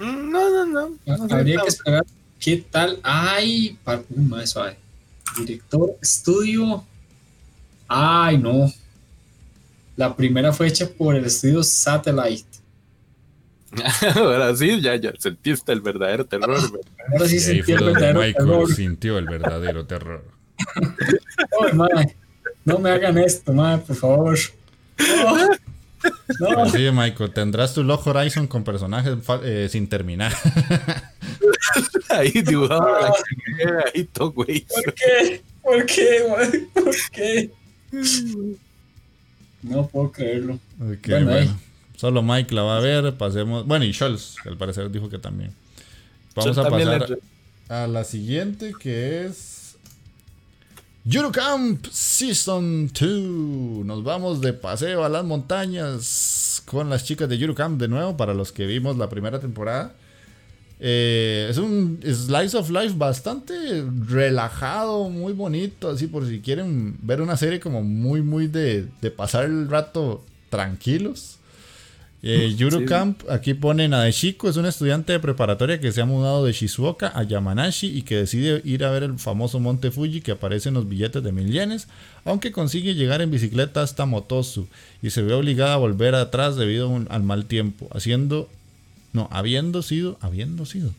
Mm, 0.00 0.30
No, 0.30 0.50
no, 0.50 0.66
no. 0.66 0.96
no 1.06 1.28
sé, 1.28 1.34
habría 1.34 1.60
que 1.60 1.68
esperar 1.68 2.04
qué 2.38 2.56
tal. 2.70 3.00
Ay, 3.02 3.76
para, 3.84 4.00
uh, 4.08 4.46
suave. 4.46 4.76
Director, 5.36 5.96
estudio. 6.00 6.84
Ay, 7.88 8.38
no. 8.38 8.72
La 9.96 10.14
primera 10.14 10.52
fue 10.52 10.68
hecha 10.68 10.88
por 10.88 11.16
el 11.16 11.24
estudio 11.24 11.62
Satellite. 11.64 12.46
Ahora 14.14 14.54
sí, 14.56 14.80
ya, 14.80 14.94
ya 14.96 15.12
sentiste 15.18 15.72
el 15.72 15.80
verdadero 15.80 16.24
terror. 16.24 16.58
Ahora 17.12 17.28
sí 17.28 17.38
sentí 17.40 17.62
fue 17.64 17.74
el 17.74 17.80
donde 17.80 17.92
verdadero 18.00 18.20
Michael 18.20 18.46
terror. 18.46 18.74
sintió 18.74 19.18
el 19.18 19.24
verdadero 19.26 19.84
terror. 19.86 20.24
Mae, 21.74 22.16
no 22.68 22.78
me 22.78 22.90
hagan 22.90 23.18
esto, 23.18 23.52
madre, 23.52 23.82
por 23.86 23.96
favor. 23.96 24.38
No, 26.40 26.64
no. 26.64 26.70
De 26.70 26.92
Michael, 26.92 27.32
tendrás 27.32 27.74
tu 27.74 27.82
Log 27.82 28.06
Horizon 28.06 28.46
con 28.46 28.62
personajes 28.64 29.14
eh, 29.42 29.68
sin 29.70 29.88
terminar. 29.88 30.32
Ahí 32.10 32.30
dibujado 32.30 33.00
la 33.00 33.12
chingadera, 33.12 33.84
ahí 33.94 34.04
todo, 34.04 34.30
güey. 34.32 34.64
¿Por 34.66 34.94
qué? 34.94 35.42
¿Por 35.62 35.86
qué? 35.86 36.68
¿Por 36.74 36.94
qué? 37.12 37.50
No 39.62 39.86
puedo 39.88 40.12
creerlo. 40.12 40.54
Ok, 40.80 41.08
Bueno. 41.24 41.58
Solo 41.96 42.22
Mike 42.22 42.54
la 42.54 42.62
va 42.62 42.76
a 42.78 42.80
ver, 42.80 43.14
pasemos. 43.16 43.66
Bueno, 43.66 43.84
y 43.84 43.92
Scholz, 43.92 44.36
al 44.46 44.56
parecer 44.56 44.88
dijo 44.90 45.08
que 45.10 45.18
también. 45.18 45.52
Vamos 46.36 46.54
Yo 46.54 46.62
a 46.62 46.68
también 46.68 46.88
pasar 46.88 47.10
le- 47.10 47.18
a 47.74 47.86
la 47.88 48.04
siguiente 48.04 48.72
que 48.78 49.26
es. 49.26 49.57
Eurocamp 51.10 51.86
Season 51.90 52.88
2. 52.88 53.86
Nos 53.86 54.04
vamos 54.04 54.42
de 54.42 54.52
paseo 54.52 55.04
a 55.04 55.08
las 55.08 55.24
montañas 55.24 56.62
con 56.66 56.90
las 56.90 57.04
chicas 57.04 57.26
de 57.30 57.36
Eurocamp 57.36 57.80
de 57.80 57.88
nuevo 57.88 58.14
para 58.18 58.34
los 58.34 58.52
que 58.52 58.66
vimos 58.66 58.98
la 58.98 59.08
primera 59.08 59.40
temporada. 59.40 59.94
Eh, 60.80 61.46
es 61.48 61.56
un 61.56 61.98
slice 62.02 62.58
of 62.58 62.68
life 62.68 62.92
bastante 62.94 63.54
relajado, 64.06 65.08
muy 65.08 65.32
bonito, 65.32 65.88
así 65.88 66.08
por 66.08 66.26
si 66.26 66.40
quieren 66.40 66.98
ver 67.00 67.22
una 67.22 67.38
serie 67.38 67.58
como 67.58 67.82
muy, 67.82 68.20
muy 68.20 68.46
de, 68.46 68.86
de 69.00 69.10
pasar 69.10 69.44
el 69.44 69.70
rato 69.70 70.22
tranquilos. 70.50 71.37
Eh, 72.20 72.56
Eurocamp, 72.58 73.22
aquí 73.30 73.54
ponen 73.54 73.94
a 73.94 74.02
Deshiko, 74.02 74.48
es 74.48 74.56
un 74.56 74.66
estudiante 74.66 75.12
de 75.12 75.20
preparatoria 75.20 75.78
que 75.78 75.92
se 75.92 76.00
ha 76.00 76.04
mudado 76.04 76.44
de 76.44 76.52
Shizuoka 76.52 77.12
a 77.16 77.22
Yamanashi 77.22 77.86
y 77.96 78.02
que 78.02 78.16
decide 78.16 78.60
ir 78.64 78.84
a 78.84 78.90
ver 78.90 79.04
el 79.04 79.18
famoso 79.20 79.60
monte 79.60 79.92
Fuji 79.92 80.20
que 80.20 80.32
aparece 80.32 80.68
en 80.70 80.74
los 80.74 80.88
billetes 80.88 81.22
de 81.22 81.30
mil 81.30 81.52
yenes, 81.52 81.86
aunque 82.24 82.50
consigue 82.50 82.96
llegar 82.96 83.22
en 83.22 83.30
bicicleta 83.30 83.82
hasta 83.82 84.04
Motosu 84.04 84.66
y 85.00 85.10
se 85.10 85.22
ve 85.22 85.32
obligada 85.32 85.74
a 85.74 85.76
volver 85.76 86.16
atrás 86.16 86.56
debido 86.56 86.88
un- 86.88 87.06
al 87.10 87.22
mal 87.22 87.46
tiempo, 87.46 87.88
haciendo, 87.92 88.48
no, 89.12 89.28
habiendo 89.30 89.82
sido, 89.82 90.18
habiendo 90.20 90.66
sido, 90.66 90.90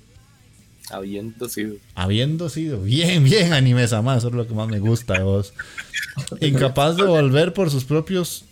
Habiendo 0.90 1.50
sido. 1.50 1.76
habiendo 1.96 2.48
sido, 2.50 2.82
bien, 2.82 3.26
bien 3.26 3.52
anime 3.54 3.86
más, 4.04 4.20
eso 4.20 4.30
es 4.30 4.34
lo 4.34 4.48
que 4.48 4.54
más 4.56 4.70
me 4.70 4.80
gusta 4.80 5.16
de 5.16 5.24
vos. 5.24 5.54
Incapaz 6.42 6.96
de 6.96 7.04
volver 7.04 7.54
por 7.54 7.70
sus 7.70 7.84
propios 7.84 8.46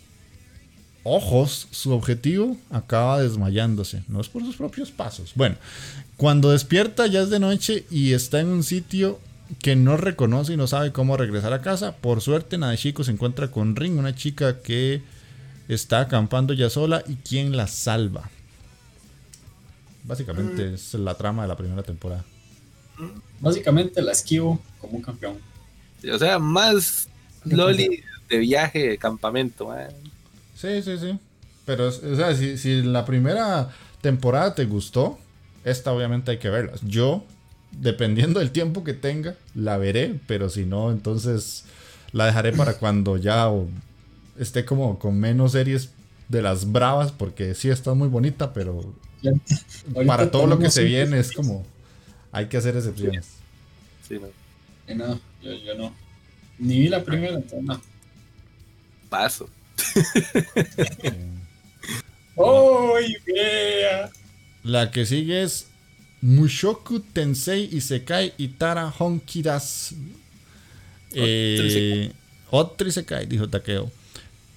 ojos, 1.02 1.68
su 1.70 1.92
objetivo 1.92 2.56
acaba 2.70 3.20
desmayándose. 3.20 4.02
No 4.08 4.20
es 4.20 4.28
por 4.28 4.42
sus 4.42 4.56
propios 4.56 4.90
pasos. 4.90 5.32
Bueno, 5.34 5.56
cuando 6.16 6.50
despierta 6.50 7.06
ya 7.06 7.20
es 7.20 7.30
de 7.30 7.38
noche 7.38 7.84
y 7.90 8.12
está 8.12 8.40
en 8.40 8.48
un 8.48 8.62
sitio 8.62 9.20
que 9.62 9.76
no 9.76 9.96
reconoce 9.96 10.52
y 10.52 10.56
no 10.56 10.66
sabe 10.66 10.92
cómo 10.92 11.16
regresar 11.16 11.52
a 11.52 11.62
casa. 11.62 11.96
Por 11.96 12.20
suerte, 12.20 12.58
Nadeshiko 12.58 13.04
se 13.04 13.12
encuentra 13.12 13.50
con 13.50 13.76
Ring, 13.76 13.98
una 13.98 14.14
chica 14.14 14.60
que 14.60 15.02
está 15.68 16.00
acampando 16.00 16.52
ya 16.52 16.70
sola 16.70 17.02
y 17.06 17.16
quien 17.16 17.56
la 17.56 17.66
salva. 17.66 18.30
Básicamente 20.04 20.70
mm. 20.70 20.74
es 20.74 20.94
la 20.94 21.14
trama 21.14 21.42
de 21.42 21.48
la 21.48 21.56
primera 21.56 21.82
temporada. 21.82 22.24
Básicamente 23.40 24.02
la 24.02 24.12
esquivo 24.12 24.60
como 24.80 24.96
un 24.96 25.02
campeón. 25.02 25.38
O 26.12 26.18
sea, 26.18 26.38
más 26.38 27.08
Loli 27.44 28.02
de 28.28 28.38
viaje, 28.38 28.88
de 28.88 28.98
campamento. 28.98 29.72
Sí, 30.58 30.82
sí, 30.82 30.98
sí. 30.98 31.18
Pero, 31.64 31.88
o 31.88 31.92
sea, 31.92 32.34
si, 32.34 32.58
si 32.58 32.82
la 32.82 33.04
primera 33.04 33.70
temporada 34.00 34.54
te 34.56 34.64
gustó, 34.64 35.18
esta 35.64 35.92
obviamente 35.92 36.32
hay 36.32 36.38
que 36.38 36.50
verla. 36.50 36.72
Yo, 36.82 37.24
dependiendo 37.70 38.40
del 38.40 38.50
tiempo 38.50 38.82
que 38.82 38.92
tenga, 38.92 39.36
la 39.54 39.76
veré, 39.76 40.18
pero 40.26 40.48
si 40.48 40.64
no, 40.64 40.90
entonces 40.90 41.64
la 42.10 42.26
dejaré 42.26 42.52
para 42.52 42.74
cuando 42.78 43.16
ya 43.18 43.48
esté 44.38 44.64
como 44.64 44.98
con 44.98 45.20
menos 45.20 45.52
series 45.52 45.90
de 46.28 46.42
las 46.42 46.72
bravas, 46.72 47.12
porque 47.12 47.54
sí 47.54 47.70
está 47.70 47.94
muy 47.94 48.08
bonita, 48.08 48.52
pero 48.52 48.80
para 50.06 50.30
todo 50.30 50.46
lo 50.48 50.58
que 50.58 50.70
se 50.70 50.82
viene 50.82 51.20
es 51.20 51.30
como 51.30 51.64
hay 52.32 52.46
que 52.46 52.56
hacer 52.56 52.76
excepciones. 52.76 53.28
Sí, 54.06 54.18
no. 54.88 54.96
no, 54.96 55.20
yo, 55.40 55.74
no. 55.76 55.94
Ni 56.58 56.80
vi 56.80 56.88
la 56.88 57.04
primera, 57.04 57.36
entonces 57.36 57.62
no. 57.62 57.80
Paso. 59.08 59.48
¡Oh, 62.36 62.94
vea! 63.26 64.10
La 64.64 64.90
que 64.90 65.06
sigue 65.06 65.42
es 65.42 65.66
Mushoku 66.20 67.00
Tensei 67.00 67.68
Isekai 67.72 68.32
Itara 68.38 68.92
Honkiras. 68.98 69.94
Eh, 71.12 72.12
Otro 72.50 72.88
Isekai, 72.88 73.26
dijo 73.26 73.48
Takeo. 73.48 73.90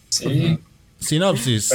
Sí. 0.10 0.60
Sinopsis. 1.00 1.74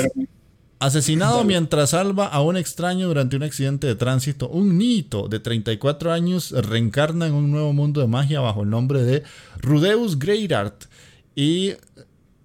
Asesinado 0.78 1.42
mientras 1.44 1.90
salva 1.90 2.26
a 2.26 2.42
un 2.42 2.59
extraño 2.59 3.09
durante 3.09 3.36
un 3.36 3.42
accidente 3.42 3.86
de 3.86 3.94
tránsito, 3.94 4.49
un 4.49 4.76
Nito 4.76 5.26
de 5.26 5.40
34 5.40 6.12
años 6.12 6.51
reencarna 6.51 7.26
en 7.26 7.32
un 7.32 7.51
nuevo 7.51 7.72
mundo 7.72 8.03
de 8.03 8.07
magia 8.07 8.40
bajo 8.40 8.62
el 8.62 8.70
nombre 8.70 9.03
de 9.03 9.22
Rudeus 9.62 10.18
Greatart 10.18 10.84
y 11.34 11.72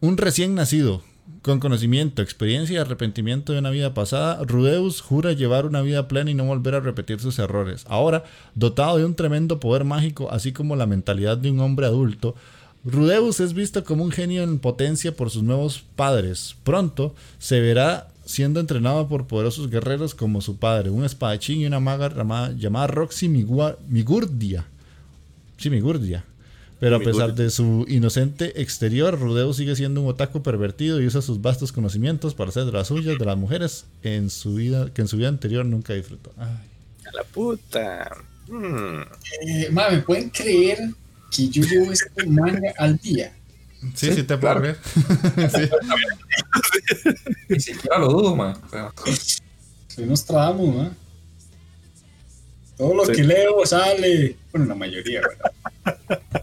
un 0.02 0.18
recién 0.18 0.56
nacido, 0.56 1.04
con 1.44 1.60
conocimiento, 1.60 2.24
experiencia 2.24 2.74
y 2.74 2.78
arrepentimiento 2.78 3.54
de 3.54 3.60
una 3.60 3.70
vida 3.70 3.94
pasada, 3.94 4.44
Rudeus 4.44 5.00
jura 5.00 5.32
llevar 5.32 5.68
una 5.68 5.82
vida 5.82 6.08
plena 6.08 6.32
y 6.32 6.34
no 6.34 6.44
volver 6.44 6.74
a 6.74 6.80
repetir 6.80 7.20
sus 7.20 7.38
errores. 7.38 7.86
Ahora, 7.88 8.24
dotado 8.56 8.98
de 8.98 9.06
un 9.06 9.16
tremendo 9.16 9.60
poder 9.60 9.84
mágico, 9.84 10.32
así 10.32 10.52
como 10.54 10.76
la 10.76 10.88
mentalidad 10.88 11.38
de 11.38 11.52
un 11.52 11.60
hombre 11.60 11.86
adulto, 11.86 12.36
Rudeus 12.84 13.40
es 13.40 13.54
visto 13.54 13.84
como 13.84 14.04
un 14.04 14.12
genio 14.12 14.42
en 14.42 14.58
potencia 14.58 15.16
por 15.16 15.30
sus 15.30 15.44
nuevos 15.44 15.84
padres. 15.96 16.56
Pronto 16.64 17.14
se 17.38 17.60
verá 17.60 18.08
siendo 18.26 18.60
entrenado 18.60 19.08
por 19.08 19.28
poderosos 19.28 19.70
guerreros 19.70 20.16
como 20.16 20.42
su 20.42 20.58
padre, 20.58 20.90
un 20.90 21.06
espadachín 21.06 21.62
y 21.62 21.68
una 21.68 21.80
maga 21.80 22.10
llamada, 22.56 22.88
Roxy 22.88 23.30
Migurdia. 23.30 24.66
Sí, 25.58 25.70
Migurdia. 25.70 26.26
Pero 26.82 26.96
a 26.96 27.00
pesar 27.00 27.36
de 27.36 27.52
su 27.52 27.86
inocente 27.88 28.60
exterior, 28.60 29.20
Rudeo 29.20 29.54
sigue 29.54 29.76
siendo 29.76 30.02
un 30.02 30.08
otaku 30.08 30.42
pervertido 30.42 31.00
y 31.00 31.06
usa 31.06 31.22
sus 31.22 31.40
vastos 31.40 31.72
conocimientos 31.72 32.34
para 32.34 32.50
hacer 32.50 32.66
de 32.66 32.72
las 32.72 32.88
suyas 32.88 33.20
de 33.20 33.24
las 33.24 33.38
mujeres 33.38 33.86
en 34.02 34.32
su 34.32 34.56
vida, 34.56 34.92
que 34.92 35.04
en 35.04 35.08
su 35.08 35.18
vida 35.18 35.28
anterior 35.28 35.64
nunca 35.64 35.94
disfrutó. 35.94 36.34
Ay. 36.38 36.48
A 37.08 37.18
la 37.18 37.24
puta. 37.24 38.18
Hmm. 38.48 39.02
Eh, 39.42 39.70
¿Me 39.70 40.00
pueden 40.00 40.32
creer 40.32 40.80
que 41.30 41.50
yo 41.50 41.62
llevo 41.62 41.92
este 41.92 42.26
manga 42.26 42.74
al 42.80 42.98
día? 42.98 43.32
Sí, 43.94 44.12
sí, 44.16 44.24
te 44.24 44.36
puedo 44.40 44.60
ver. 44.60 44.78
sí. 45.54 45.70
Ni 47.48 47.60
siquiera 47.60 48.00
lo 48.00 48.08
dudo, 48.08 48.36
man. 48.36 48.56
Soy 49.88 50.08
Nostradamus, 50.08 50.76
¿no? 50.76 50.96
Todo 52.76 52.96
lo 52.96 53.04
que 53.04 53.24
leo 53.24 53.64
sale. 53.68 54.36
Bueno, 54.52 54.66
la 54.66 54.76
mayoría, 54.76 55.22
¿verdad? 55.22 56.42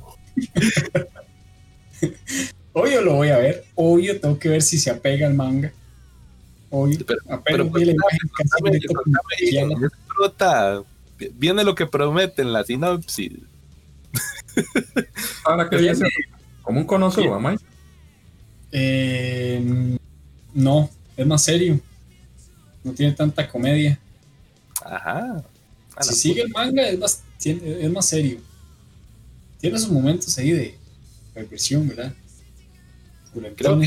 Obvio 2.72 3.00
lo 3.02 3.14
voy 3.14 3.28
a 3.30 3.38
ver. 3.38 3.64
Obvio 3.74 4.20
tengo 4.20 4.38
que 4.38 4.48
ver 4.48 4.62
si 4.62 4.78
se 4.78 4.90
apega 4.90 5.26
al 5.26 5.34
manga. 5.34 5.72
Obvio. 6.70 6.98
Pero, 7.44 7.66
Viene 11.34 11.64
lo 11.64 11.74
que 11.74 11.86
prometen 11.86 12.52
la 12.52 12.62
sinopsis. 12.62 13.32
Ahora 15.44 15.68
que 15.68 15.76
viene 15.76 16.08
como 16.62 16.80
un 16.80 16.86
conocido, 16.86 17.40
Mike. 17.40 17.64
Eh, 18.70 19.98
no, 20.54 20.90
es 21.16 21.26
más 21.26 21.42
serio. 21.42 21.80
No 22.84 22.92
tiene 22.92 23.12
tanta 23.12 23.48
comedia. 23.48 23.98
Ajá. 24.84 25.42
Si 26.00 26.14
sigue 26.14 26.42
el 26.42 26.50
manga, 26.50 26.88
es 26.88 26.98
más, 26.98 27.24
es 27.44 27.90
más 27.90 28.06
serio 28.06 28.40
tiene 29.60 29.78
sus 29.78 29.90
momentos 29.90 30.36
ahí 30.38 30.50
de 30.50 30.78
perversión, 31.34 31.88
¿verdad? 31.88 32.14
Creo 33.56 33.78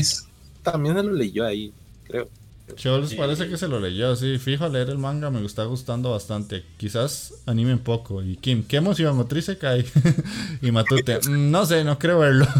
también 0.62 0.94
se 0.94 1.02
lo 1.02 1.12
leyó 1.12 1.44
ahí, 1.44 1.72
creo. 2.04 2.28
Chols 2.76 3.14
parece 3.14 3.48
que 3.48 3.56
se 3.58 3.68
lo 3.68 3.80
leyó, 3.80 4.14
sí. 4.16 4.38
Fijo 4.38 4.64
a 4.64 4.68
leer 4.68 4.88
el 4.90 4.98
manga, 4.98 5.30
me 5.30 5.44
está 5.44 5.64
gustando 5.64 6.10
bastante. 6.12 6.64
Quizás 6.76 7.34
anime 7.46 7.74
un 7.74 7.80
poco. 7.80 8.22
Y 8.22 8.36
Kim, 8.36 8.64
qué 8.64 8.76
emoción, 8.76 9.18
Otrice 9.18 9.58
cae. 9.58 9.84
y 10.62 10.70
Matute, 10.70 11.18
mm, 11.18 11.50
no 11.50 11.66
sé, 11.66 11.84
no 11.84 11.98
creo 11.98 12.20
verlo. 12.20 12.46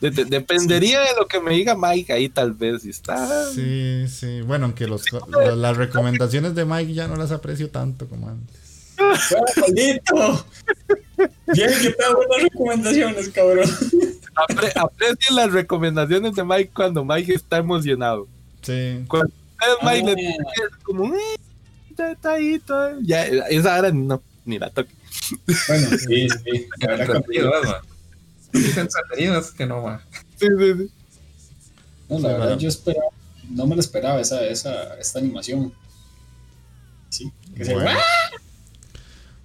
dependería 0.00 1.00
de 1.00 1.14
lo 1.18 1.26
que 1.26 1.40
me 1.40 1.54
diga 1.54 1.74
Mike 1.74 2.12
ahí, 2.12 2.28
tal 2.28 2.52
vez. 2.52 2.82
Si 2.82 2.90
está. 2.90 3.50
Sí, 3.50 4.04
sí. 4.08 4.42
Bueno, 4.42 4.66
aunque 4.66 4.86
los, 4.86 5.04
las 5.56 5.76
recomendaciones 5.76 6.54
de 6.54 6.64
Mike 6.64 6.92
ya 6.92 7.08
no 7.08 7.16
las 7.16 7.32
aprecio 7.32 7.70
tanto 7.70 8.06
como 8.06 8.28
antes. 8.28 8.63
¡Maldito! 9.60 10.46
Bien 11.54 11.70
que 11.80 11.90
te 11.90 12.14
buenas 12.14 12.42
recomendaciones, 12.42 13.28
cabrón. 13.28 13.70
Apre 14.34 14.72
aprecien 14.74 15.36
las 15.36 15.52
recomendaciones 15.52 16.34
de 16.34 16.44
Mike 16.44 16.70
cuando 16.74 17.04
Mike 17.04 17.34
está 17.34 17.58
emocionado. 17.58 18.26
Sí. 18.62 19.04
Cuando 19.08 19.32
Mike 19.82 20.06
le 20.06 20.14
dice 20.14 20.36
como, 20.82 21.14
eh, 21.14 21.36
está 21.90 22.32
ahí, 22.32 22.58
todo. 22.58 23.00
Ya, 23.02 23.24
esa 23.26 23.78
hora 23.78 23.90
no, 23.92 24.22
ni 24.44 24.58
la 24.58 24.70
toque. 24.70 24.92
Bueno, 25.68 25.88
sí, 25.98 26.28
sí. 26.28 26.68
Dicen 28.52 28.88
entretenidos 28.88 29.52
que 29.52 29.66
no 29.66 29.82
va. 29.82 30.02
Sí, 30.36 30.46
sí, 30.58 30.74
sí. 30.74 30.90
No, 32.08 32.18
la 32.18 32.28
verdad, 32.28 32.58
yo 32.58 32.68
esperaba, 32.68 33.08
no 33.48 33.66
me 33.66 33.74
lo 33.74 33.80
esperaba 33.80 34.20
esa, 34.20 34.44
esa, 34.44 34.94
esta 34.98 35.18
animación. 35.18 35.72
Sí, 37.08 37.32
que 37.56 37.64
se 37.64 37.74
¡Ah! 37.74 37.96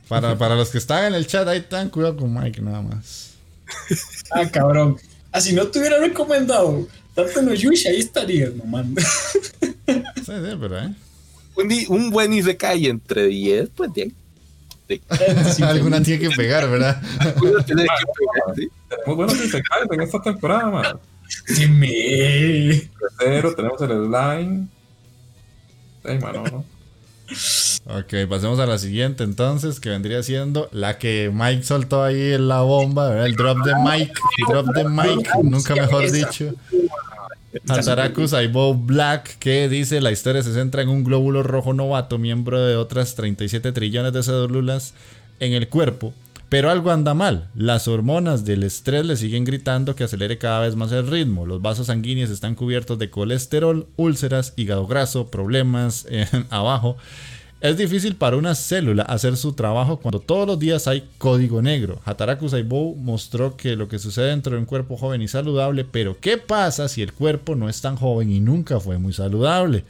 Para, 0.09 0.37
para 0.37 0.55
los 0.55 0.69
que 0.71 0.79
están 0.79 1.05
en 1.05 1.13
el 1.13 1.27
chat, 1.27 1.47
ahí 1.47 1.59
están, 1.59 1.89
cuidado 1.89 2.17
con 2.17 2.33
Mike 2.33 2.61
nada 2.61 2.81
más. 2.81 3.35
Ah, 4.31 4.45
cabrón. 4.49 4.97
Ah, 5.31 5.39
si 5.41 5.53
no 5.53 5.67
te 5.67 5.79
hubiera 5.79 5.97
recomendado 5.99 6.87
tanto 7.13 7.39
en 7.39 7.53
Yushi, 7.53 7.87
ahí 7.87 7.99
estarías, 7.99 8.53
no 8.55 8.63
manda. 8.65 9.01
Sí, 9.01 10.03
sí, 10.25 10.57
pero 10.59 10.79
eh. 10.79 10.93
Un, 11.55 11.71
un 11.89 12.09
buen 12.09 12.33
Isekai 12.33 12.87
entre 12.87 13.25
10, 13.27 13.69
pues 13.75 13.91
bien. 13.93 14.13
Alguna 15.61 16.01
tiene 16.01 16.19
que 16.19 16.35
pegar, 16.35 16.69
¿verdad? 16.69 17.01
Alguna 17.19 17.63
tiene 17.63 17.83
que 17.83 17.87
pegar, 18.17 18.55
sí. 18.55 18.69
Muy 19.05 19.15
buenos 19.15 19.35
Isekai 19.35 19.81
en 19.91 20.01
esta 20.01 20.21
temporada, 20.21 20.69
man. 20.69 20.99
Dime. 21.55 22.89
Tercero, 23.17 23.55
tenemos 23.55 23.81
el 23.81 23.89
slime. 23.89 24.67
Ay, 26.03 26.19
mano, 26.19 26.43
¿no? 26.43 26.78
Ok, 27.85 28.13
pasemos 28.29 28.59
a 28.59 28.65
la 28.65 28.77
siguiente 28.77 29.23
entonces, 29.23 29.79
que 29.79 29.89
vendría 29.89 30.21
siendo 30.23 30.69
la 30.71 30.97
que 30.97 31.31
Mike 31.33 31.63
soltó 31.63 32.03
ahí 32.03 32.33
en 32.33 32.47
la 32.47 32.61
bomba, 32.61 33.25
el 33.25 33.35
drop 33.35 33.57
de 33.65 33.73
Mike, 33.83 34.13
drop 34.47 34.67
de 34.67 34.83
Mike, 34.83 35.29
nunca 35.43 35.75
mejor 35.75 36.11
dicho. 36.11 36.53
Hataraku 37.67 38.27
Saibo 38.27 38.75
Black, 38.75 39.37
que 39.39 39.69
dice 39.69 40.01
la 40.01 40.11
historia 40.11 40.43
se 40.43 40.53
centra 40.53 40.81
en 40.81 40.89
un 40.89 41.03
glóbulo 41.03 41.41
rojo 41.41 41.73
novato, 41.73 42.17
miembro 42.17 42.59
de 42.59 42.75
otras 42.75 43.15
37 43.15 43.71
trillones 43.71 44.13
de 44.13 44.23
células 44.23 44.93
en 45.39 45.53
el 45.53 45.67
cuerpo. 45.67 46.13
Pero 46.49 46.71
algo 46.71 46.89
anda 46.89 47.13
mal. 47.13 47.49
Las 47.53 47.87
hormonas 47.87 48.43
del 48.43 48.63
estrés 48.63 49.05
le 49.05 49.15
siguen 49.15 49.45
gritando 49.45 49.95
que 49.95 50.03
acelere 50.03 50.39
cada 50.39 50.61
vez 50.61 50.75
más 50.75 50.91
el 50.91 51.05
ritmo. 51.05 51.45
Los 51.45 51.61
vasos 51.61 51.87
sanguíneos 51.87 52.31
están 52.31 52.55
cubiertos 52.55 52.97
de 52.97 53.11
colesterol, 53.11 53.87
úlceras, 53.97 54.53
hígado 54.55 54.87
graso, 54.87 55.27
problemas 55.27 56.07
abajo. 56.49 56.97
Es 57.61 57.77
difícil 57.77 58.15
para 58.15 58.37
una 58.37 58.55
célula 58.55 59.03
hacer 59.03 59.35
su 59.35 59.53
trabajo 59.53 59.97
cuando 59.97 60.21
todos 60.21 60.47
los 60.47 60.57
días 60.57 60.87
hay 60.87 61.07
código 61.17 61.61
negro. 61.61 61.99
Hataraku 62.05 62.49
Saibou 62.49 62.95
mostró 62.95 63.55
que 63.55 63.75
lo 63.75 63.87
que 63.87 63.99
sucede 63.99 64.29
dentro 64.29 64.53
de 64.53 64.59
un 64.59 64.65
cuerpo 64.65 64.97
joven 64.97 65.21
y 65.21 65.27
saludable, 65.27 65.83
pero 65.83 66.17
¿qué 66.19 66.37
pasa 66.37 66.87
si 66.87 67.01
el 67.01 67.13
cuerpo 67.13 67.55
no 67.55 67.69
es 67.69 67.81
tan 67.81 67.97
joven 67.97 68.31
y 68.31 68.39
nunca 68.39 68.79
fue 68.79 68.97
muy 68.97 69.11
saludable? 69.11 69.83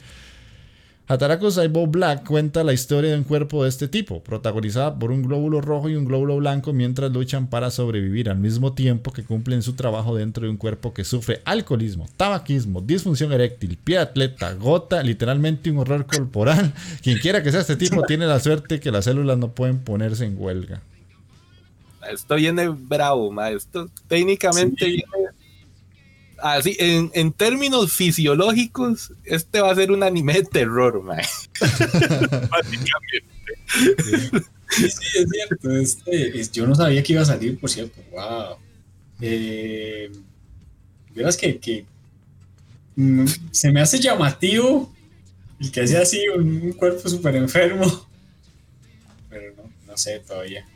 Hataraku 1.10 1.50
Saibo 1.50 1.88
Black 1.88 2.24
cuenta 2.24 2.62
la 2.62 2.72
historia 2.72 3.10
de 3.10 3.16
un 3.16 3.24
cuerpo 3.24 3.64
de 3.64 3.68
este 3.68 3.88
tipo, 3.88 4.22
protagonizada 4.22 4.96
por 4.96 5.10
un 5.10 5.24
glóbulo 5.24 5.60
rojo 5.60 5.88
y 5.88 5.96
un 5.96 6.04
glóbulo 6.04 6.36
blanco 6.36 6.72
mientras 6.72 7.10
luchan 7.10 7.48
para 7.48 7.72
sobrevivir 7.72 8.30
al 8.30 8.38
mismo 8.38 8.74
tiempo 8.74 9.12
que 9.12 9.24
cumplen 9.24 9.62
su 9.62 9.72
trabajo 9.72 10.14
dentro 10.14 10.44
de 10.44 10.50
un 10.50 10.56
cuerpo 10.56 10.94
que 10.94 11.02
sufre 11.02 11.42
alcoholismo, 11.44 12.06
tabaquismo, 12.16 12.80
disfunción 12.80 13.32
eréctil, 13.32 13.76
pie 13.76 13.98
atleta, 13.98 14.54
gota, 14.54 15.02
literalmente 15.02 15.68
un 15.72 15.78
horror 15.78 16.06
corporal. 16.06 16.72
Quien 17.02 17.18
quiera 17.18 17.42
que 17.42 17.50
sea 17.50 17.62
este 17.62 17.74
tipo 17.74 18.04
tiene 18.04 18.26
la 18.26 18.38
suerte 18.38 18.78
que 18.78 18.92
las 18.92 19.06
células 19.06 19.36
no 19.36 19.50
pueden 19.50 19.80
ponerse 19.80 20.26
en 20.26 20.36
huelga. 20.40 20.80
Esto 22.08 22.36
viene 22.36 22.68
bravo, 22.68 23.32
maestro. 23.32 23.88
Técnicamente 24.06 24.86
viene 24.86 25.29
así, 26.42 26.76
en, 26.78 27.10
en, 27.14 27.32
términos 27.32 27.92
fisiológicos, 27.92 29.12
este 29.24 29.60
va 29.60 29.70
a 29.70 29.74
ser 29.74 29.90
un 29.92 30.02
anime 30.02 30.34
de 30.34 30.42
terror, 30.44 31.02
man. 31.02 31.18
Básicamente. 32.50 33.24
Sí, 34.70 34.88
sí, 34.88 35.18
es 35.18 35.28
cierto. 35.30 35.70
Este, 35.76 36.60
yo 36.60 36.66
no 36.66 36.74
sabía 36.74 37.02
que 37.02 37.12
iba 37.12 37.22
a 37.22 37.26
salir, 37.26 37.58
por 37.58 37.68
cierto. 37.68 38.00
Wow. 38.12 38.56
Eh, 39.20 40.10
verás 41.14 41.36
que, 41.36 41.58
que 41.58 41.84
mm, 42.96 43.26
se 43.50 43.72
me 43.72 43.80
hace 43.80 43.98
llamativo 43.98 44.92
el 45.60 45.70
que 45.70 45.82
hacía 45.82 46.00
así 46.00 46.26
un, 46.28 46.62
un 46.62 46.72
cuerpo 46.72 47.08
súper 47.08 47.36
enfermo. 47.36 48.08
Pero 49.28 49.54
no, 49.56 49.70
no 49.86 49.96
sé 49.96 50.20
todavía. 50.20 50.66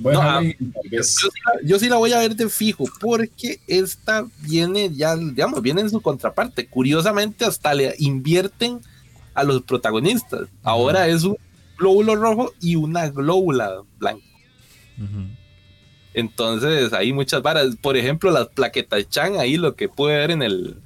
Bueno, 0.00 0.22
no, 0.22 0.42
yo, 0.90 1.02
sí 1.02 1.26
la, 1.44 1.68
yo, 1.68 1.78
sí 1.78 1.88
la, 1.88 1.96
voy 1.96 2.12
a 2.12 2.18
ver 2.18 2.36
de 2.36 2.48
fijo, 2.48 2.84
porque 3.00 3.60
esta 3.66 4.26
viene 4.42 4.90
ya, 4.94 5.16
digamos, 5.16 5.60
viene 5.62 5.80
en 5.80 5.90
su 5.90 6.00
contraparte. 6.00 6.66
Curiosamente, 6.68 7.44
hasta 7.44 7.74
le 7.74 7.94
invierten 7.98 8.80
a 9.34 9.44
los 9.44 9.62
protagonistas. 9.62 10.42
Uh 10.42 10.44
-huh. 10.44 10.58
Ahora 10.62 11.08
es 11.08 11.24
un 11.24 11.36
glóbulo 11.76 12.16
rojo 12.16 12.52
y 12.60 12.76
una 12.76 13.08
glóbula 13.08 13.82
blanca. 13.98 14.24
Uh 14.98 15.02
-huh. 15.02 15.36
Entonces, 16.14 16.92
hay 16.92 17.12
muchas 17.12 17.42
varas. 17.42 17.76
Por 17.76 17.96
ejemplo, 17.96 18.30
las 18.30 18.48
plaquetas 18.48 19.08
Chan, 19.08 19.36
ahí 19.38 19.56
lo 19.56 19.74
que 19.74 19.88
pude 19.88 20.16
ver 20.16 20.30
en 20.30 20.42
el. 20.42 20.76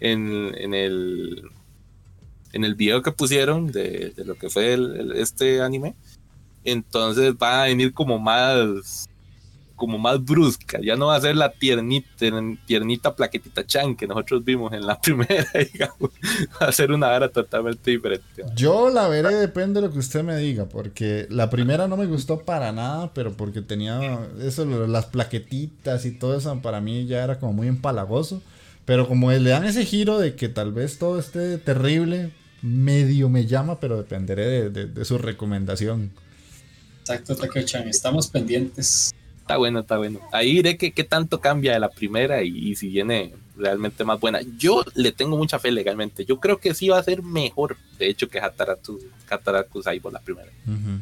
En, 0.00 0.54
en 0.56 0.74
el. 0.74 1.50
En 2.54 2.64
el 2.64 2.74
video 2.74 3.00
que 3.00 3.12
pusieron 3.12 3.72
de, 3.72 4.12
de 4.14 4.24
lo 4.26 4.34
que 4.34 4.50
fue 4.50 4.74
el, 4.74 4.96
el, 4.96 5.12
este 5.12 5.62
anime 5.62 5.94
entonces 6.64 7.34
va 7.34 7.62
a 7.62 7.66
venir 7.66 7.92
como 7.92 8.18
más 8.18 9.08
como 9.82 9.98
más 9.98 10.24
brusca, 10.24 10.78
ya 10.80 10.94
no 10.94 11.06
va 11.06 11.16
a 11.16 11.20
ser 11.20 11.34
la 11.34 11.50
tiernita, 11.50 13.16
plaquetita 13.16 13.66
chan 13.66 13.96
que 13.96 14.06
nosotros 14.06 14.44
vimos 14.44 14.72
en 14.72 14.86
la 14.86 15.00
primera, 15.02 15.44
digamos, 15.72 16.12
va 16.62 16.66
a 16.68 16.70
ser 16.72 16.92
una 16.92 17.08
vara 17.08 17.28
totalmente 17.28 17.90
diferente. 17.90 18.44
Yo 18.54 18.90
la 18.90 19.08
veré, 19.08 19.34
depende 19.34 19.80
de 19.80 19.88
lo 19.88 19.92
que 19.92 19.98
usted 19.98 20.22
me 20.22 20.36
diga, 20.36 20.66
porque 20.66 21.26
la 21.30 21.50
primera 21.50 21.88
no 21.88 21.96
me 21.96 22.06
gustó 22.06 22.42
para 22.42 22.70
nada, 22.70 23.10
pero 23.12 23.32
porque 23.32 23.60
tenía 23.60 24.20
eso, 24.40 24.64
las 24.64 25.06
plaquetitas 25.06 26.06
y 26.06 26.12
todo 26.12 26.36
eso, 26.36 26.56
para 26.62 26.80
mí 26.80 27.06
ya 27.06 27.24
era 27.24 27.40
como 27.40 27.52
muy 27.52 27.66
empalagoso, 27.66 28.40
pero 28.84 29.08
como 29.08 29.32
le 29.32 29.50
dan 29.50 29.64
ese 29.64 29.84
giro 29.84 30.20
de 30.20 30.36
que 30.36 30.48
tal 30.48 30.70
vez 30.70 30.98
todo 30.98 31.18
esté 31.18 31.58
terrible, 31.58 32.30
medio 32.62 33.28
me 33.28 33.46
llama, 33.46 33.80
pero 33.80 33.96
dependeré 33.96 34.46
de, 34.46 34.70
de, 34.70 34.86
de 34.86 35.04
su 35.04 35.18
recomendación. 35.18 36.12
Exacto, 37.02 37.34
Takeo-chan, 37.34 37.88
estamos 37.88 38.28
pendientes. 38.28 39.12
Está 39.40 39.56
bueno, 39.56 39.80
está 39.80 39.98
bueno. 39.98 40.20
Ahí 40.30 40.54
diré 40.54 40.76
que 40.76 40.92
qué 40.92 41.02
tanto 41.02 41.40
cambia 41.40 41.72
de 41.72 41.80
la 41.80 41.90
primera 41.90 42.44
y, 42.44 42.70
y, 42.70 42.76
si 42.76 42.88
viene 42.88 43.34
realmente 43.56 44.04
más 44.04 44.20
buena. 44.20 44.40
Yo 44.56 44.84
le 44.94 45.10
tengo 45.10 45.36
mucha 45.36 45.58
fe 45.58 45.72
legalmente. 45.72 46.24
Yo 46.24 46.38
creo 46.38 46.58
que 46.58 46.74
sí 46.74 46.88
va 46.88 46.98
a 46.98 47.02
ser 47.02 47.24
mejor, 47.24 47.76
de 47.98 48.08
hecho, 48.08 48.28
que 48.28 48.38
Hataraku, 48.38 49.00
Hataraku 49.28 49.82
Saibo 49.82 50.12
la 50.12 50.20
primera. 50.20 50.48
Uh 50.66 50.70
-huh. 50.70 51.00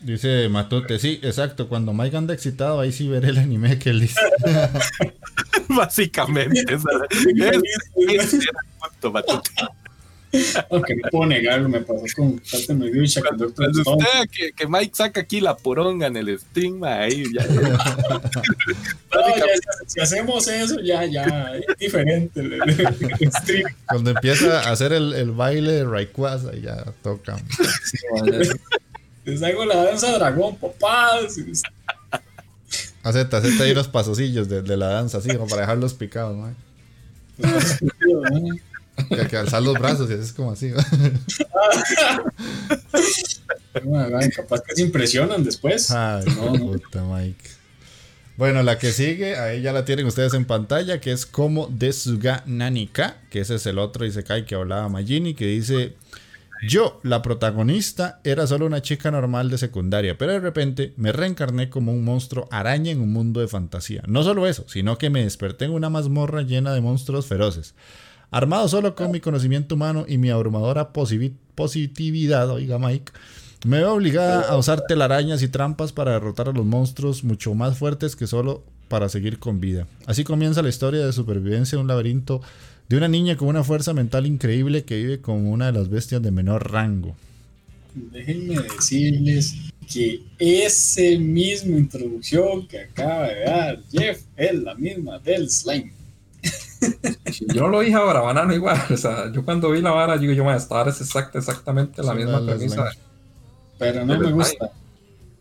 Dice 0.00 0.48
Matote, 0.48 0.98
sí, 0.98 1.20
exacto. 1.22 1.68
Cuando 1.68 1.92
Mike 1.92 2.16
anda 2.16 2.32
excitado, 2.32 2.80
ahí 2.80 2.92
sí 2.92 3.06
veré 3.06 3.28
el 3.28 3.38
anime 3.38 3.78
que 3.78 3.90
él 3.90 4.00
dice. 4.00 4.20
Básicamente. 5.68 6.74
es, 6.74 6.82
es, 7.36 8.32
es, 8.32 8.34
es, 8.34 8.46
Matote. 9.12 9.50
Aunque 10.70 10.96
no 10.96 11.08
puedo 11.10 11.26
negarlo, 11.26 11.68
me 11.68 11.80
pasó 11.80 12.04
con 12.16 12.32
con 12.32 12.78
Doctor 13.38 13.54
Cuando 13.54 13.80
usted 13.80 14.30
que, 14.30 14.52
que, 14.52 14.66
Mike 14.66 14.92
saca 14.94 15.20
aquí 15.20 15.40
la 15.40 15.56
poronga 15.56 16.06
en 16.08 16.16
el 16.16 16.38
stream, 16.38 16.82
ahí 16.84 17.24
ya. 17.32 17.46
no, 17.46 19.36
ya, 19.36 19.44
si 19.86 20.00
hacemos 20.00 20.46
eso, 20.48 20.80
ya, 20.80 21.04
ya, 21.04 21.52
es 21.56 21.78
diferente 21.78 22.40
el, 22.40 22.54
el 22.54 23.32
stream. 23.32 23.64
Cuando 23.86 24.10
empieza 24.10 24.60
a 24.60 24.72
hacer 24.72 24.92
el, 24.92 25.14
el 25.14 25.30
baile 25.30 25.72
de 25.72 25.84
Rayquaza, 25.84 26.52
ya 26.54 26.84
toca. 27.02 27.38
Sí, 27.84 27.98
Les 29.24 29.42
hago 29.42 29.64
la 29.64 29.84
danza 29.84 30.12
dragón, 30.12 30.56
papá. 30.56 31.20
Acepta, 33.02 33.38
acepta 33.38 33.64
ahí 33.64 33.74
los 33.74 33.88
pasosillos 33.88 34.48
de, 34.48 34.62
de 34.62 34.76
la 34.76 34.88
danza, 34.88 35.18
así 35.18 35.28
como 35.28 35.46
para 35.46 35.62
dejarlos 35.62 35.94
picados, 35.94 36.36
man. 36.36 36.56
Que, 39.08 39.28
que, 39.28 39.36
alzar 39.36 39.62
los 39.62 39.74
brazos 39.74 40.10
y 40.10 40.14
es 40.14 40.32
como 40.32 40.52
así. 40.52 40.72
capaz 44.34 44.62
que 44.62 44.74
se 44.74 44.82
impresionan 44.82 45.44
después. 45.44 45.90
Ay, 45.90 46.24
no, 46.36 46.52
puta, 46.54 47.04
Mike. 47.04 47.56
Bueno, 48.36 48.62
la 48.62 48.78
que 48.78 48.92
sigue, 48.92 49.36
ahí 49.36 49.62
ya 49.62 49.72
la 49.72 49.86
tienen 49.86 50.06
ustedes 50.06 50.34
en 50.34 50.44
pantalla, 50.44 51.00
que 51.00 51.10
es 51.10 51.24
como 51.24 51.68
Desuga 51.68 52.42
Nanika, 52.44 53.16
que 53.30 53.40
ese 53.40 53.54
es 53.54 53.64
el 53.64 53.78
otro 53.78 54.04
Isekai 54.04 54.44
que 54.44 54.54
hablaba 54.54 54.90
Majini, 54.90 55.32
que 55.32 55.46
dice, 55.46 55.94
yo, 56.62 57.00
la 57.02 57.22
protagonista, 57.22 58.20
era 58.24 58.46
solo 58.46 58.66
una 58.66 58.82
chica 58.82 59.10
normal 59.10 59.48
de 59.48 59.56
secundaria, 59.56 60.18
pero 60.18 60.32
de 60.32 60.40
repente 60.40 60.92
me 60.96 61.12
reencarné 61.12 61.70
como 61.70 61.92
un 61.92 62.04
monstruo 62.04 62.46
araña 62.50 62.92
en 62.92 63.00
un 63.00 63.12
mundo 63.12 63.40
de 63.40 63.48
fantasía. 63.48 64.02
No 64.06 64.22
solo 64.22 64.46
eso, 64.46 64.66
sino 64.68 64.98
que 64.98 65.08
me 65.08 65.22
desperté 65.22 65.64
en 65.64 65.72
una 65.72 65.88
mazmorra 65.88 66.42
llena 66.42 66.74
de 66.74 66.82
monstruos 66.82 67.26
feroces. 67.26 67.74
Armado 68.36 68.68
solo 68.68 68.94
con 68.94 69.12
mi 69.12 69.20
conocimiento 69.20 69.76
humano 69.76 70.04
y 70.06 70.18
mi 70.18 70.28
abrumadora 70.28 70.92
positividad, 70.92 72.50
oiga 72.50 72.78
Mike, 72.78 73.12
me 73.64 73.78
veo 73.78 73.94
obligada 73.94 74.50
a 74.50 74.58
usar 74.58 74.82
telarañas 74.86 75.40
y 75.40 75.48
trampas 75.48 75.90
para 75.92 76.12
derrotar 76.12 76.50
a 76.50 76.52
los 76.52 76.66
monstruos 76.66 77.24
mucho 77.24 77.54
más 77.54 77.78
fuertes 77.78 78.14
que 78.14 78.26
solo 78.26 78.62
para 78.88 79.08
seguir 79.08 79.38
con 79.38 79.58
vida. 79.58 79.86
Así 80.04 80.22
comienza 80.22 80.60
la 80.60 80.68
historia 80.68 81.06
de 81.06 81.14
supervivencia 81.14 81.76
en 81.76 81.80
un 81.80 81.88
laberinto 81.88 82.42
de 82.90 82.98
una 82.98 83.08
niña 83.08 83.38
con 83.38 83.48
una 83.48 83.64
fuerza 83.64 83.94
mental 83.94 84.26
increíble 84.26 84.84
que 84.84 84.98
vive 84.98 85.22
como 85.22 85.50
una 85.50 85.72
de 85.72 85.72
las 85.72 85.88
bestias 85.88 86.20
de 86.20 86.30
menor 86.30 86.70
rango. 86.70 87.16
Déjenme 87.94 88.60
decirles 88.60 89.54
que 89.90 90.20
ese 90.38 91.18
mismo 91.18 91.78
introducción 91.78 92.68
que 92.68 92.80
acaba 92.80 93.28
de 93.28 93.40
dar 93.46 93.82
Jeff 93.90 94.24
es 94.36 94.54
la 94.62 94.74
misma 94.74 95.20
del 95.20 95.48
slime. 95.48 96.05
Yo 97.54 97.62
no 97.62 97.68
lo 97.68 97.80
dije 97.80 97.94
ahora, 97.94 98.20
banano 98.20 98.54
igual. 98.54 98.80
O 98.92 98.96
sea, 98.96 99.30
yo 99.32 99.44
cuando 99.44 99.70
vi 99.70 99.80
la 99.80 99.90
vara, 99.90 100.16
digo, 100.16 100.32
yo, 100.32 100.44
me 100.44 100.54
estar 100.56 100.88
es 100.88 101.00
exacta, 101.00 101.38
exactamente 101.38 102.02
la 102.02 102.12
sí, 102.12 102.18
misma 102.18 102.40
la 102.40 102.54
premisa. 102.54 102.90
Pero 103.78 104.04
no 104.04 104.18
me 104.18 104.32
gusta. 104.32 104.70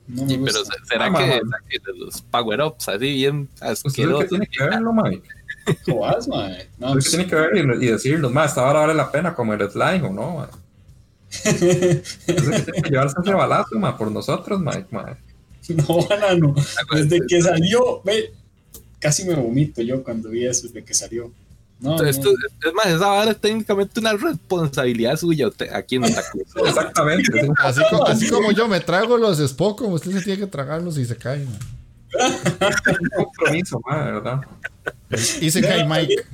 No 0.08 0.24
me 0.24 0.30
sí, 0.30 0.38
gusta. 0.38 0.60
pero 0.66 0.86
será 0.86 1.06
ah, 1.06 1.60
que, 1.70 1.80
que, 1.80 1.92
los 1.98 2.22
power-ups 2.22 2.90
así 2.90 3.14
bien 3.14 3.50
asquerosos. 3.60 4.24
que 4.24 4.30
tiene 4.30 4.48
que 4.48 4.64
verlo, 4.64 4.94
Mike. 4.94 5.28
Mae. 6.28 6.70
No, 6.78 6.94
pues, 6.94 7.10
tiene 7.10 7.26
que 7.26 7.36
ver 7.36 7.56
y, 7.56 7.86
y 7.86 7.88
decirlo, 7.88 8.30
más, 8.30 8.52
esta 8.52 8.62
vara 8.62 8.82
vale 8.82 8.94
la 8.94 9.12
pena 9.12 9.34
como 9.34 9.54
el 9.54 9.70
slime 9.70 10.04
o 10.04 10.14
no, 10.14 10.38
mae. 10.38 10.48
tiene 11.44 12.82
que 12.84 12.90
llevarse 12.90 13.16
ese 13.22 13.34
balazo, 13.34 13.80
mae, 13.80 13.94
por 13.94 14.12
nosotros, 14.12 14.60
Mike, 14.60 14.88
mae. 14.92 15.16
No, 15.68 16.06
banano. 16.08 16.54
Desde 16.94 17.26
que 17.26 17.42
salió, 17.42 18.02
ve, 18.04 18.34
casi 19.06 19.24
me 19.24 19.36
vomito 19.36 19.84
yo 19.84 20.04
cuando 20.04 20.30
vi 20.30 20.48
eso 20.48 20.64
desde 20.64 20.84
que 20.84 20.96
salió. 20.96 21.32
No, 21.80 21.92
Entonces, 21.92 22.18
no. 22.18 22.32
Esto, 22.32 22.70
es 22.70 22.74
más, 22.74 22.88
esa 22.88 23.08
vara 23.08 23.32
es 23.32 23.38
técnicamente 23.40 24.00
una 24.00 24.14
responsabilidad 24.14 25.16
suya 25.16 25.48
aquí 25.74 25.98
en 25.98 26.06
Otaku. 26.06 26.40
Exactamente. 26.66 27.48
Así, 27.60 27.82
como, 27.92 28.08
así 28.08 28.30
como 28.30 28.52
yo 28.52 28.68
me 28.68 28.80
trago 28.80 29.16
los 29.16 29.40
Spock, 29.40 29.78
como 29.78 29.94
usted 29.94 30.12
se 30.12 30.22
tiene 30.24 30.40
que 30.40 30.48
tragarlos 30.48 30.98
y 30.98 31.06
se 31.06 31.16
caen. 31.18 31.48
Un 31.48 33.10
compromiso, 33.16 33.80
madre, 33.86 34.14
¿verdad? 34.14 34.42
Y 35.40 35.52
se 35.52 35.62
cae 35.62 35.86
Mike. 35.88 36.26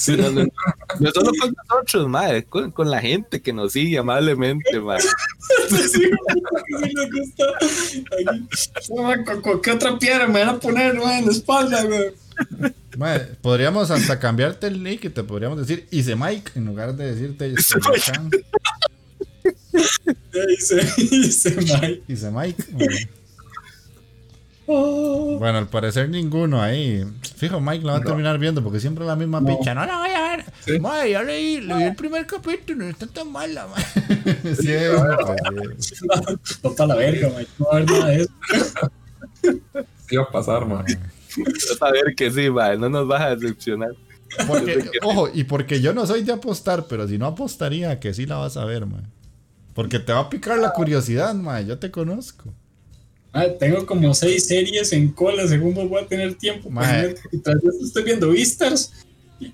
Sí, 0.00 0.16
no, 0.16 0.30
no, 0.30 0.46
no, 0.98 1.10
solo 1.10 1.30
con 1.38 1.54
nosotros, 1.68 2.08
madre, 2.08 2.44
con, 2.44 2.70
con, 2.70 2.90
la 2.90 3.02
gente 3.02 3.42
que 3.42 3.52
nos 3.52 3.72
sigue 3.72 3.98
amablemente, 3.98 4.80
madre. 4.80 5.02
Sí, 5.68 5.76
sí, 5.76 5.88
sí 5.88 6.10
me 6.94 7.04
gusta. 7.20 7.44
¿Qué 9.62 9.70
otra 9.72 9.98
piedra 9.98 10.26
me 10.26 10.40
van 10.40 10.48
a 10.48 10.58
poner 10.58 10.94
madre, 10.94 11.18
en 11.18 11.26
la 11.26 11.32
espalda, 11.32 11.84
güey? 11.84 12.14
Madre, 12.96 13.28
podríamos 13.42 13.90
hasta 13.90 14.18
cambiarte 14.18 14.68
el 14.68 14.82
nick 14.82 15.04
y 15.04 15.10
te 15.10 15.22
podríamos 15.22 15.58
decir 15.58 15.86
Ise 15.90 16.16
Mike 16.16 16.52
en 16.54 16.64
lugar 16.64 16.96
de 16.96 17.14
decirte 17.14 17.48
Ise 17.48 17.74
Mike. 17.76 18.44
Ise 21.10 21.56
Mike. 21.56 22.02
Ise 22.08 22.30
Mike. 22.30 22.64
Oh. 24.72 25.36
Bueno, 25.40 25.58
al 25.58 25.66
parecer 25.66 26.08
ninguno 26.08 26.62
ahí. 26.62 27.04
Fijo, 27.36 27.60
Mike 27.60 27.84
lo 27.84 27.90
va 27.92 27.98
a 27.98 28.02
terminar 28.02 28.38
viendo 28.38 28.62
porque 28.62 28.78
siempre 28.78 29.02
es 29.02 29.08
la 29.08 29.16
misma 29.16 29.44
picha. 29.44 29.74
No 29.74 29.84
la 29.84 29.98
voy 29.98 30.10
a 30.10 30.22
ver. 30.22 30.44
¿Sí? 30.64 30.78
ya 31.10 31.24
leí, 31.24 31.60
leí 31.60 31.82
el 31.82 31.96
primer 31.96 32.24
capítulo, 32.24 32.84
no 32.84 32.90
está 32.90 33.08
tan 33.08 33.32
mala, 33.32 33.66
no, 36.62 36.74
para 36.74 36.86
la 36.86 36.94
verga, 36.94 37.32
Mike. 37.36 37.50
No 37.58 37.66
va 37.66 37.72
a 37.72 37.80
ver 37.80 37.90
nada 37.90 38.06
de 38.06 38.16
eso. 38.22 38.32
Sí 40.08 40.16
va 40.16 40.22
a 40.22 40.30
pasar, 40.30 40.66
man. 40.66 40.84
Vas 40.86 41.82
a 41.82 41.90
ver 41.90 42.14
que 42.14 42.30
sí, 42.30 42.48
man. 42.48 42.80
No 42.80 42.88
nos 42.88 43.08
vas 43.08 43.22
a 43.22 43.34
decepcionar. 43.34 43.90
Porque, 44.46 44.88
ojo, 45.02 45.28
y 45.34 45.42
porque 45.42 45.80
yo 45.80 45.92
no 45.92 46.06
soy 46.06 46.22
de 46.22 46.32
apostar, 46.32 46.86
pero 46.88 47.08
si 47.08 47.18
no 47.18 47.26
apostaría 47.26 47.98
que 47.98 48.14
sí 48.14 48.24
la 48.24 48.36
vas 48.36 48.56
a 48.56 48.64
ver, 48.64 48.86
man. 48.86 49.10
Porque 49.74 49.98
te 49.98 50.12
va 50.12 50.20
a 50.20 50.30
picar 50.30 50.58
la 50.58 50.72
curiosidad, 50.72 51.34
man. 51.34 51.66
Yo 51.66 51.78
te 51.78 51.90
conozco. 51.90 52.54
Ah, 53.32 53.46
tengo 53.58 53.86
como 53.86 54.12
seis 54.12 54.46
series 54.46 54.92
en 54.92 55.08
cola, 55.12 55.46
según 55.46 55.74
voy 55.74 56.02
a 56.02 56.06
tener 56.06 56.34
tiempo. 56.34 56.68
Y 57.30 57.38
tras 57.38 57.56
eso 57.62 57.84
estoy 57.84 58.02
viendo 58.02 58.30
Vistas. 58.30 58.92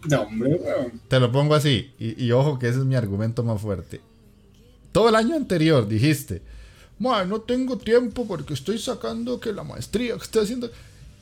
No, 0.08 0.22
hombre, 0.22 0.60
Te 1.08 1.20
lo 1.20 1.30
pongo 1.30 1.54
así, 1.54 1.92
y, 1.98 2.30
ojo 2.32 2.58
que 2.58 2.68
ese 2.68 2.78
es 2.78 2.84
mi 2.84 2.96
argumento 2.96 3.44
más 3.44 3.60
fuerte. 3.60 4.00
Todo 4.92 5.10
el 5.10 5.14
año 5.14 5.36
anterior 5.36 5.86
dijiste, 5.86 6.42
no 6.98 7.40
tengo 7.42 7.76
tiempo 7.78 8.26
porque 8.26 8.54
estoy 8.54 8.78
sacando 8.78 9.38
que 9.38 9.52
la 9.52 9.62
maestría 9.62 10.16
que 10.16 10.22
estoy 10.22 10.44
haciendo. 10.44 10.70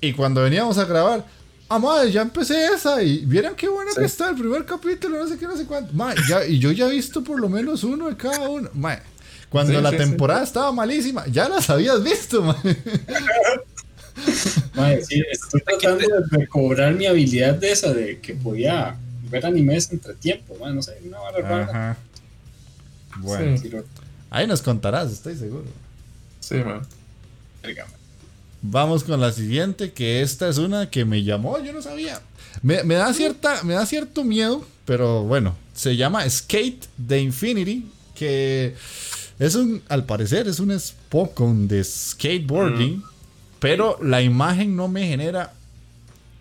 Y 0.01 0.13
cuando 0.13 0.43
veníamos 0.43 0.79
a 0.79 0.85
grabar, 0.85 1.27
ah, 1.69 1.79
madre, 1.79 2.13
ya 2.13 2.23
empecé 2.23 2.67
esa 2.67 3.03
y 3.03 3.25
vieron 3.27 3.55
qué 3.55 3.69
bueno 3.69 3.91
que 3.95 4.05
está 4.05 4.31
el 4.31 4.37
primer 4.37 4.65
capítulo, 4.65 5.19
no 5.19 5.27
sé 5.27 5.37
qué, 5.37 5.47
no 5.47 5.57
sé 5.57 5.67
cuánto. 5.67 5.93
ya, 6.29 6.47
y 6.47 6.59
yo 6.59 6.71
ya 6.73 6.87
he 6.87 6.93
visto 6.93 7.23
por 7.23 7.41
lo 7.41 7.49
menos 7.49 7.85
uno 7.85 8.09
de 8.09 8.17
cada 8.17 8.49
uno. 8.49 8.71
Madre, 8.75 9.03
cuando 9.49 9.81
la 9.81 9.91
temporada 9.91 10.43
estaba 10.43 10.73
malísima, 10.73 11.27
ya 11.27 11.49
las 11.49 11.71
habías 11.71 12.03
visto, 12.03 12.43
man. 12.43 12.57
estoy 15.31 15.61
tratando 15.63 16.07
de 16.07 16.39
recobrar 16.39 16.95
mi 16.95 17.07
habilidad 17.07 17.55
de 17.55 17.73
esa, 17.73 17.93
de 17.93 18.21
que 18.21 18.35
podía 18.35 18.97
ver 19.31 19.47
animes 19.47 19.91
entre 19.93 20.15
tiempo, 20.15 20.57
man, 20.61 20.77
no 20.77 20.83
sé, 20.83 20.99
una 21.05 21.19
barra 21.19 21.97
Bueno, 23.19 23.57
ahí 24.31 24.47
nos 24.47 24.63
contarás, 24.63 25.13
estoy 25.13 25.37
seguro. 25.37 25.65
Sí, 26.41 26.57
man. 26.57 26.83
Vamos 28.63 29.05
con 29.05 29.21
la 29.21 29.31
siguiente, 29.33 29.93
que 29.93 30.23
esta 30.23 30.49
es 30.49 30.59
una 30.59 30.89
que 30.89 31.05
me 31.05 31.23
llamó, 31.23 31.59
yo 31.59 31.73
no 31.73 31.83
sabía. 31.83 32.21
Me, 32.63 32.83
me, 32.83 32.95
da 32.95 33.13
cierta, 33.13 33.63
me 33.63 33.75
da 33.75 33.85
cierto 33.85 34.25
miedo, 34.25 34.65
pero 34.85 35.23
bueno, 35.25 35.55
se 35.75 35.97
llama 35.97 36.29
Skate 36.29 36.87
the 37.07 37.21
Infinity, 37.21 37.87
que 38.15 38.75
es 39.39 39.55
un, 39.55 39.83
al 39.89 40.05
parecer, 40.05 40.47
es 40.49 40.61
un 40.61 40.79
Spokon 40.79 41.67
de 41.69 41.83
skateboarding, 41.83 43.03
pero 43.59 43.99
la 44.03 44.23
imagen 44.23 44.77
no 44.77 44.89
me 44.89 45.07
genera 45.07 45.53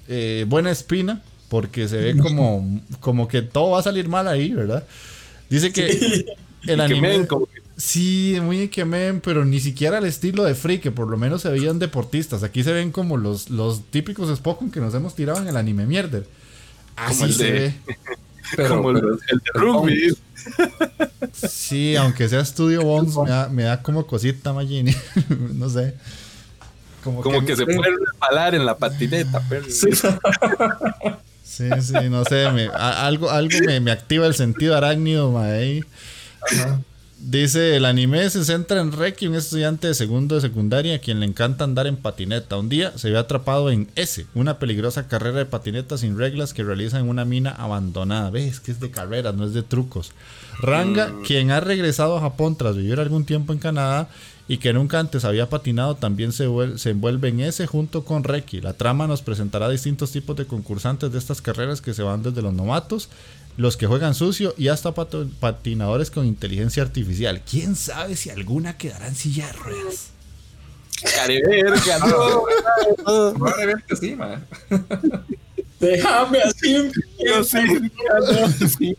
eh, 0.08 0.46
buena 0.48 0.72
espina 0.72 1.22
porque 1.50 1.88
se 1.88 1.98
ve 1.98 2.18
como, 2.18 2.82
como 3.00 3.28
que 3.28 3.41
todo 3.41 3.72
va 3.72 3.80
a 3.80 3.84
salir 3.84 4.08
mal 4.08 4.28
ahí, 4.28 4.54
¿verdad? 4.54 4.86
Dice 5.50 5.72
que 5.72 6.26
el 6.68 6.82
anime... 6.82 7.28
Sí, 7.76 8.38
muy 8.39 8.70
men, 8.86 9.20
pero 9.20 9.46
ni 9.46 9.60
siquiera 9.60 9.98
el 9.98 10.06
estilo 10.06 10.44
de 10.44 10.54
Free, 10.54 10.78
que 10.78 10.91
por 10.91 11.08
lo 11.08 11.18
menos 11.18 11.41
se 11.41 11.50
veían 11.50 11.80
deportistas. 11.80 12.44
Aquí 12.44 12.64
se 12.64 12.72
ven 12.72 12.91
como 12.91 13.18
los, 13.18 13.50
los 13.50 13.84
típicos 13.89 14.36
Spokon 14.38 14.70
que 14.70 14.80
nos 14.80 14.94
hemos 14.94 15.16
tirado 15.16 15.41
en 15.41 15.48
el 15.48 15.58
anime 15.58 15.88
mierder. 15.88 16.28
Así 16.96 17.34
se 17.34 17.52
ve. 17.52 17.74
Pero, 18.56 18.78
como 18.78 18.91
el, 18.91 19.02
de 19.02 19.20
rugby. 19.54 20.18
Sí, 21.34 21.96
aunque 21.96 22.28
sea 22.30 22.44
Studio 22.44 22.82
Bones, 22.84 23.16
me 23.52 23.64
da, 23.64 23.82
como 23.82 24.06
cosita, 24.06 24.54
Magini. 24.54 24.96
no 25.54 25.70
sé. 25.70 25.96
Como, 27.04 27.22
que, 27.46 27.56
se 27.56 27.66
puede 27.66 27.91
resbalar 27.98 28.56
en 28.56 28.66
la 28.66 28.78
patineta, 28.78 29.41
pero. 29.50 29.66
Sí. 29.70 29.91
sí, 31.82 32.10
no 32.10 32.24
sé. 32.24 32.46
algo 32.46 33.30
algo 33.30 33.58
me, 33.82 33.91
activa 33.91 34.26
el 34.26 34.36
sentido 34.36 34.78
arácnido, 34.78 35.38
ahí. 35.38 35.84
Dice, 37.26 37.78
el 37.78 37.86
anime 37.86 38.30
se 38.30 38.43
centra 38.43 38.82
en 38.82 38.91
Reki, 38.91 39.28
un 39.28 39.36
estudiante 39.36 39.88
de 39.88 39.93
segundo 39.93 40.36
de 40.36 40.41
secundaria 40.41 40.95
a 40.95 40.99
quien 40.99 41.21
le 41.21 41.26
encanta 41.26 41.63
andar 41.63 41.88
en 41.88 41.95
patineta. 41.95 42.57
Un 42.57 42.67
día 42.67 42.91
se 42.97 43.11
ve 43.11 43.17
atrapado 43.17 43.71
en 43.71 43.88
S, 43.95 44.26
una 44.36 44.59
peligrosa 44.59 45.07
carrera 45.07 45.38
de 45.38 45.45
patineta 45.45 45.97
sin 45.97 46.17
reglas 46.17 46.53
que 46.53 46.65
realiza 46.65 46.99
en 46.99 47.07
una 47.07 47.24
mina 47.24 47.51
abandonada. 47.51 48.30
Ves 48.30 48.59
que 48.59 48.71
es 48.71 48.82
de 48.82 48.91
carreras, 48.91 49.34
no 49.36 49.45
es 49.45 49.53
de 49.53 49.63
trucos. 49.63 50.11
Ranga, 50.59 51.07
mm. 51.07 51.21
quien 51.24 51.51
ha 51.51 51.61
regresado 51.61 52.17
a 52.17 52.21
Japón 52.21 52.57
tras 52.57 52.76
vivir 52.76 52.99
algún 52.99 53.24
tiempo 53.24 53.53
en 53.53 53.59
Canadá 53.59 54.09
y 54.49 54.57
que 54.57 54.74
nunca 54.74 54.99
antes 54.99 55.24
había 55.24 55.47
patinado, 55.47 55.95
también 55.95 56.34
se, 56.34 56.49
se 56.76 56.89
envuelve 56.89 57.30
en 57.30 57.39
ese 57.39 57.67
junto 57.67 58.03
con 58.03 58.26
Reki. 58.26 58.59
La 58.59 58.74
trama 58.74 59.07
nos 59.07 59.21
presentará 59.21 59.69
distintos 59.69 60.11
tipos 60.11 60.36
de 60.36 60.45
concursantes 60.45 61.09
de 61.13 61.19
estas 61.19 61.41
carreras 61.41 61.80
que 61.80 61.93
se 61.93 62.03
van 62.03 62.21
desde 62.21 62.41
los 62.41 62.53
novatos 62.53 63.07
los 63.58 63.78
que 63.78 63.88
juegan 63.88 64.16
sucio 64.16 64.54
y 64.58 64.70
hasta 64.70 64.93
patinadores 64.93 66.12
con 66.12 66.26
inteligencia 66.26 66.84
artificial. 66.84 67.41
¿Quién 67.49 67.76
sabe 67.76 68.16
si 68.16 68.30
alguna 68.30 68.78
quedará 68.78 69.08
en 69.08 69.16
silla 69.16 69.47
de 69.47 69.54
ruedas? 69.54 70.10
Careverga, 71.16 71.99
no. 71.99 72.43
Probablemente 73.34 73.95
sí, 73.95 74.16
man. 74.16 74.45
Déjame 75.84 76.40
así. 76.40 76.92
Yo 77.26 77.44
sí, 77.44 78.96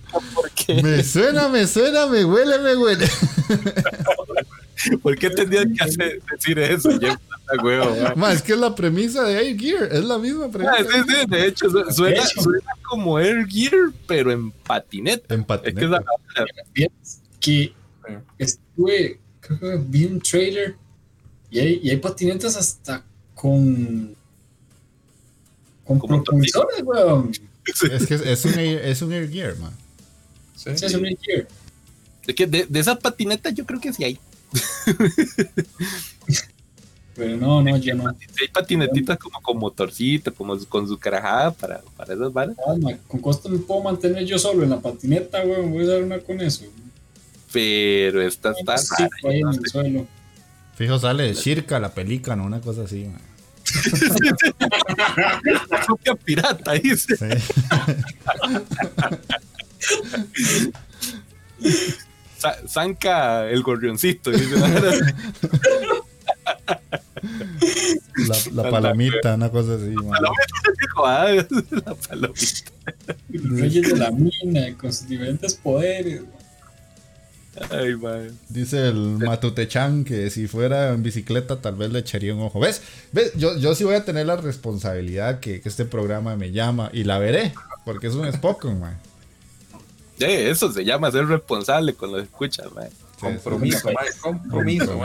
Me 0.83 1.03
suena, 1.03 1.49
me 1.49 1.67
suena, 1.67 2.07
me 2.07 2.25
huele, 2.25 2.59
me 2.59 2.77
huele. 2.77 3.09
¿Por 5.03 5.17
qué 5.17 5.31
tendrías 5.31 5.67
que 5.77 5.85
hacer, 5.85 6.23
decir 6.31 6.59
eso? 6.59 6.91
Es 6.91 8.43
que 8.43 8.53
es 8.53 8.59
la 8.59 8.75
premisa 8.75 9.23
de 9.25 9.39
Air 9.39 9.59
Gear, 9.59 9.89
es 9.91 10.05
la 10.05 10.19
misma 10.19 10.51
premisa. 10.51 10.77
Ah, 10.79 10.85
sí, 10.85 10.99
sí, 11.09 11.27
de 11.29 11.47
hecho, 11.47 11.71
suena, 11.91 12.23
como 12.83 13.19
Air 13.19 13.47
Gear, 13.47 13.93
pero 14.07 14.31
en 14.31 14.51
patineta. 14.51 15.35
En 15.35 15.45
patineta. 15.45 16.03
Es 16.75 17.23
que, 17.41 17.73
estuve, 18.39 19.21
creo 19.41 19.59
que 19.59 19.79
vi 19.87 20.05
un 20.05 20.21
trailer 20.21 20.77
y 21.51 21.61
hay, 21.61 21.81
y 21.83 21.91
hay 21.91 21.97
patinetas 21.97 22.57
hasta 22.57 23.05
con. 23.35 24.17
Con 25.85 25.99
propulsores, 25.99 26.83
weón. 26.83 27.33
Es 27.67 28.07
que 28.07 28.15
es 28.15 28.45
un, 28.45 28.59
Air, 28.59 28.85
es 28.85 29.03
un 29.03 29.13
Air 29.13 29.31
Gear, 29.31 29.57
man. 29.59 29.73
Sí, 30.57 30.71
es 30.71 30.95
un 30.95 31.07
Air 31.07 31.19
Gear. 31.21 31.49
De, 32.27 32.35
que 32.35 32.47
de, 32.47 32.67
de 32.69 32.81
esas 32.81 32.99
patinetas 32.99 33.55
yo 33.55 33.65
creo 33.65 33.81
que 33.81 33.93
sí 33.93 34.05
hay. 34.05 34.19
Pero 37.15 37.37
no, 37.37 37.63
no, 37.63 37.77
ya 37.77 37.95
no. 37.95 38.09
Hay 38.09 38.49
patinetitas 38.53 39.19
como 39.19 39.41
con 39.41 39.59
motorcito, 39.59 40.35
como 40.35 40.59
con 40.67 40.89
su 40.89 40.99
carajada 40.99 41.53
para, 41.53 41.81
para 41.97 42.15
esas 42.15 42.33
balas. 42.33 42.57
Ah, 42.67 42.75
con 43.07 43.21
costo 43.21 43.49
me 43.49 43.59
puedo 43.59 43.83
mantener 43.83 44.25
yo 44.25 44.39
solo 44.39 44.65
en 44.65 44.71
la 44.71 44.81
patineta, 44.81 45.43
weón. 45.45 45.73
Voy 45.73 45.85
a 45.85 45.89
dar 45.89 46.03
una 46.03 46.19
con 46.19 46.41
eso. 46.41 46.65
Pero 47.53 48.21
esta 48.21 48.51
está 48.51 48.79
sí, 48.79 49.05
ahí 49.25 49.41
en 49.41 49.49
el 49.49 49.67
suelo. 49.67 50.07
Fijo, 50.75 50.99
sale 50.99 51.23
de 51.23 51.35
Shirka, 51.35 51.79
la 51.79 51.95
pelícana, 51.95 52.43
una 52.43 52.61
cosa 52.61 52.83
así, 52.83 53.05
man. 53.05 53.21
La 55.71 55.81
propia 55.87 56.15
pirata, 56.15 56.73
dice. 56.73 57.17
Sí. 57.17 57.27
Zanca 62.69 63.49
el 63.49 63.63
gorrioncito. 63.63 64.31
Dice. 64.31 64.55
La, 68.17 68.63
la 68.63 68.71
palomita, 68.71 69.35
una 69.35 69.51
cosa 69.51 69.75
así. 69.75 69.95
La 71.85 71.95
palomita. 71.95 72.73
Reyes 73.29 73.89
de 73.89 73.97
la 73.97 74.11
mina, 74.11 74.77
con 74.77 74.93
sus 74.93 75.09
diferentes 75.09 75.55
poderes. 75.55 76.23
Ay, 77.71 77.95
Dice 78.49 78.89
el 78.89 79.19
Matutechan 79.19 80.05
que 80.05 80.31
si 80.31 80.49
fuera 80.49 80.91
en 80.91 81.03
bicicleta 81.03 81.61
tal 81.61 81.77
vez 81.77 81.93
le 81.93 82.01
echaría 82.01 82.35
un 82.35 82.43
ojo. 82.43 82.61
¿Ves? 82.61 82.83
¿Ves? 83.13 83.33
Yo, 83.35 83.57
yo 83.59 83.75
sí 83.75 83.85
voy 83.85 83.95
a 83.95 84.05
tener 84.05 84.27
la 84.27 84.37
responsabilidad 84.37 85.41
que, 85.41 85.61
que 85.61 85.69
este 85.69 85.85
programa 85.85 86.37
me 86.37 86.53
llama 86.53 86.91
y 86.93 87.05
la 87.05 87.19
veré, 87.19 87.55
porque 87.85 88.09
es 88.09 88.15
un 88.15 88.31
Spokon, 88.33 88.81
man. 88.81 88.99
Sí, 90.19 90.27
eso 90.27 90.73
se 90.73 90.85
llama 90.85 91.11
ser 91.11 91.27
responsable 91.27 91.95
con 91.95 92.13
lo 92.13 92.19
que 92.19 92.25
escuchas, 92.25 92.73
man. 92.73 92.89
Compromiso, 93.21 93.89
compromiso, 94.21 95.01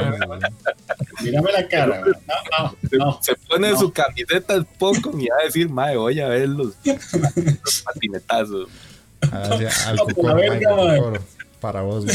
Mírame 1.21 1.51
la 1.51 1.67
cara, 1.67 2.03
no, 2.91 3.19
Se 3.21 3.35
pone 3.47 3.77
su 3.77 3.91
camiseta 3.91 4.61
poco 4.77 5.17
y 5.17 5.27
va 5.27 5.37
a 5.41 5.45
decir, 5.45 5.69
mae, 5.69 5.95
voy 5.95 6.19
a 6.19 6.27
ver 6.27 6.49
los, 6.49 6.73
patinetazos. 7.85 8.67
Para 11.59 11.81
vos, 11.81 12.05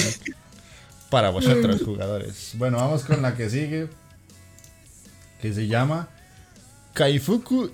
Para 1.10 1.30
vosotros, 1.30 1.82
jugadores. 1.82 2.52
Bueno, 2.54 2.78
vamos 2.78 3.04
con 3.04 3.22
la 3.22 3.36
que 3.36 3.48
sigue. 3.48 3.88
Que 5.40 5.52
se 5.52 5.66
llama 5.66 6.08
Kaifuku 6.94 7.70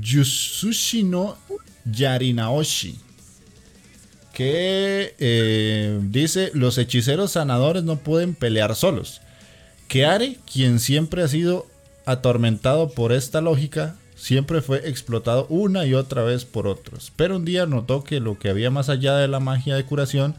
Yusushi 0.00 1.02
no 1.02 1.36
Yarinaoshi 1.84 3.00
que 4.38 5.16
eh, 5.18 5.98
dice, 6.00 6.52
los 6.54 6.78
hechiceros 6.78 7.32
sanadores 7.32 7.82
no 7.82 7.96
pueden 7.96 8.36
pelear 8.36 8.76
solos. 8.76 9.20
Keare, 9.88 10.36
quien 10.50 10.78
siempre 10.78 11.24
ha 11.24 11.28
sido 11.28 11.66
atormentado 12.06 12.90
por 12.90 13.10
esta 13.10 13.40
lógica, 13.40 13.96
siempre 14.14 14.62
fue 14.62 14.88
explotado 14.88 15.48
una 15.48 15.86
y 15.86 15.94
otra 15.94 16.22
vez 16.22 16.44
por 16.44 16.68
otros. 16.68 17.12
Pero 17.16 17.34
un 17.34 17.44
día 17.44 17.66
notó 17.66 18.04
que 18.04 18.20
lo 18.20 18.38
que 18.38 18.48
había 18.48 18.70
más 18.70 18.88
allá 18.88 19.16
de 19.16 19.26
la 19.26 19.40
magia 19.40 19.74
de 19.74 19.84
curación 19.84 20.36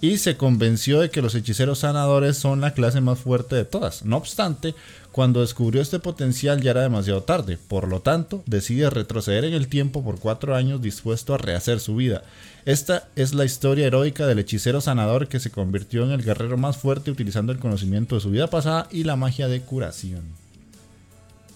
y 0.00 0.18
se 0.18 0.36
convenció 0.36 1.00
de 1.00 1.10
que 1.10 1.22
los 1.22 1.34
hechiceros 1.34 1.80
sanadores 1.80 2.36
son 2.36 2.60
la 2.60 2.74
clase 2.74 3.00
más 3.00 3.18
fuerte 3.18 3.56
de 3.56 3.64
todas. 3.64 4.04
No 4.04 4.16
obstante, 4.16 4.74
cuando 5.12 5.40
descubrió 5.40 5.80
este 5.80 5.98
potencial 5.98 6.60
ya 6.60 6.72
era 6.72 6.82
demasiado 6.82 7.22
tarde, 7.22 7.58
por 7.68 7.88
lo 7.88 8.00
tanto 8.00 8.42
decide 8.46 8.90
retroceder 8.90 9.44
en 9.44 9.54
el 9.54 9.68
tiempo 9.68 10.02
por 10.02 10.18
cuatro 10.18 10.56
años 10.56 10.82
dispuesto 10.82 11.34
a 11.34 11.38
rehacer 11.38 11.80
su 11.80 11.96
vida. 11.96 12.22
Esta 12.64 13.08
es 13.14 13.34
la 13.34 13.44
historia 13.44 13.86
heroica 13.86 14.26
del 14.26 14.40
hechicero 14.40 14.80
sanador 14.80 15.28
que 15.28 15.40
se 15.40 15.50
convirtió 15.50 16.04
en 16.04 16.10
el 16.10 16.22
guerrero 16.22 16.56
más 16.56 16.76
fuerte 16.76 17.10
utilizando 17.10 17.52
el 17.52 17.58
conocimiento 17.58 18.14
de 18.14 18.20
su 18.20 18.30
vida 18.30 18.48
pasada 18.48 18.88
y 18.90 19.04
la 19.04 19.16
magia 19.16 19.48
de 19.48 19.60
curación. 19.60 20.22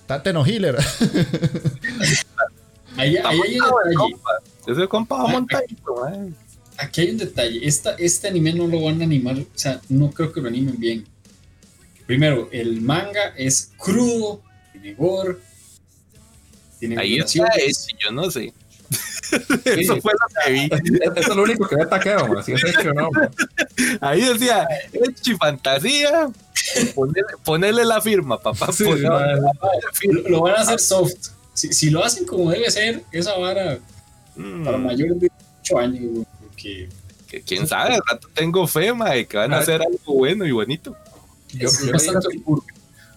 Tate 0.07 0.33
no 0.33 0.47
healer. 0.47 0.77
ahí, 2.97 3.17
ahí 3.17 3.41
hay 3.45 3.59
Ese 4.67 4.89
compa 4.89 5.23
va 5.23 5.29
montadito, 5.29 6.07
Aquí 6.79 7.03
hay 7.03 7.11
un 7.11 7.19
detalle. 7.19 7.61
Esta, 7.67 7.95
este 7.99 8.29
anime 8.29 8.55
no 8.55 8.67
lo 8.67 8.83
van 8.83 9.01
a 9.01 9.05
animar, 9.05 9.37
o 9.39 9.47
sea, 9.55 9.81
no 9.89 10.11
creo 10.11 10.33
que 10.33 10.41
lo 10.41 10.49
animen 10.49 10.79
bien 10.79 11.05
Primero, 12.09 12.49
el 12.53 12.81
manga 12.81 13.35
es 13.37 13.73
crudo, 13.77 14.41
tiene 14.73 14.95
gore, 14.95 15.37
tiene 16.79 16.99
Ahí 16.99 17.19
está 17.19 17.45
yo 17.99 18.11
no 18.13 18.31
sé. 18.31 18.55
Eso 19.67 20.01
fue 20.01 20.13
lo 20.15 20.43
que 20.43 20.51
vi. 20.51 20.71
Eso 21.03 21.13
es 21.17 21.37
lo 21.37 21.43
único 21.43 21.69
que 21.69 21.77
ve 21.77 21.85
taqueo, 21.85 22.39
así 22.39 22.53
es 22.53 22.65
hecho, 22.65 22.95
¿no? 22.95 23.11
Ahí 24.01 24.23
decía, 24.23 24.67
Echi 24.91 25.35
fantasía. 25.35 26.31
Ponerle, 27.45 27.85
la 27.85 28.01
firma, 28.01 28.41
papá. 28.41 28.71
lo, 30.29 30.41
van 30.41 30.55
a 30.55 30.61
hacer 30.63 30.81
soft. 30.81 31.29
Si, 31.53 31.91
lo 31.91 32.03
hacen 32.03 32.25
como 32.25 32.51
debe 32.51 32.71
ser, 32.71 33.05
esa 33.13 33.37
vara 33.37 33.81
mm. 34.35 34.65
para 34.65 34.79
mayores 34.79 35.21
de 35.21 35.31
8 35.61 35.79
años, 35.79 36.03
porque. 36.15 36.38
Que 36.59 37.43
quién 37.43 37.67
sabe, 37.67 37.95
al 37.95 38.03
rato 38.09 38.29
tengo 38.35 38.67
fe, 38.67 38.93
mae, 38.93 39.27
que 39.27 39.37
van 39.37 39.53
a 39.53 39.59
hacer 39.59 39.83
algo 39.83 40.15
bueno 40.15 40.47
y 40.47 40.51
bonito. 40.51 40.97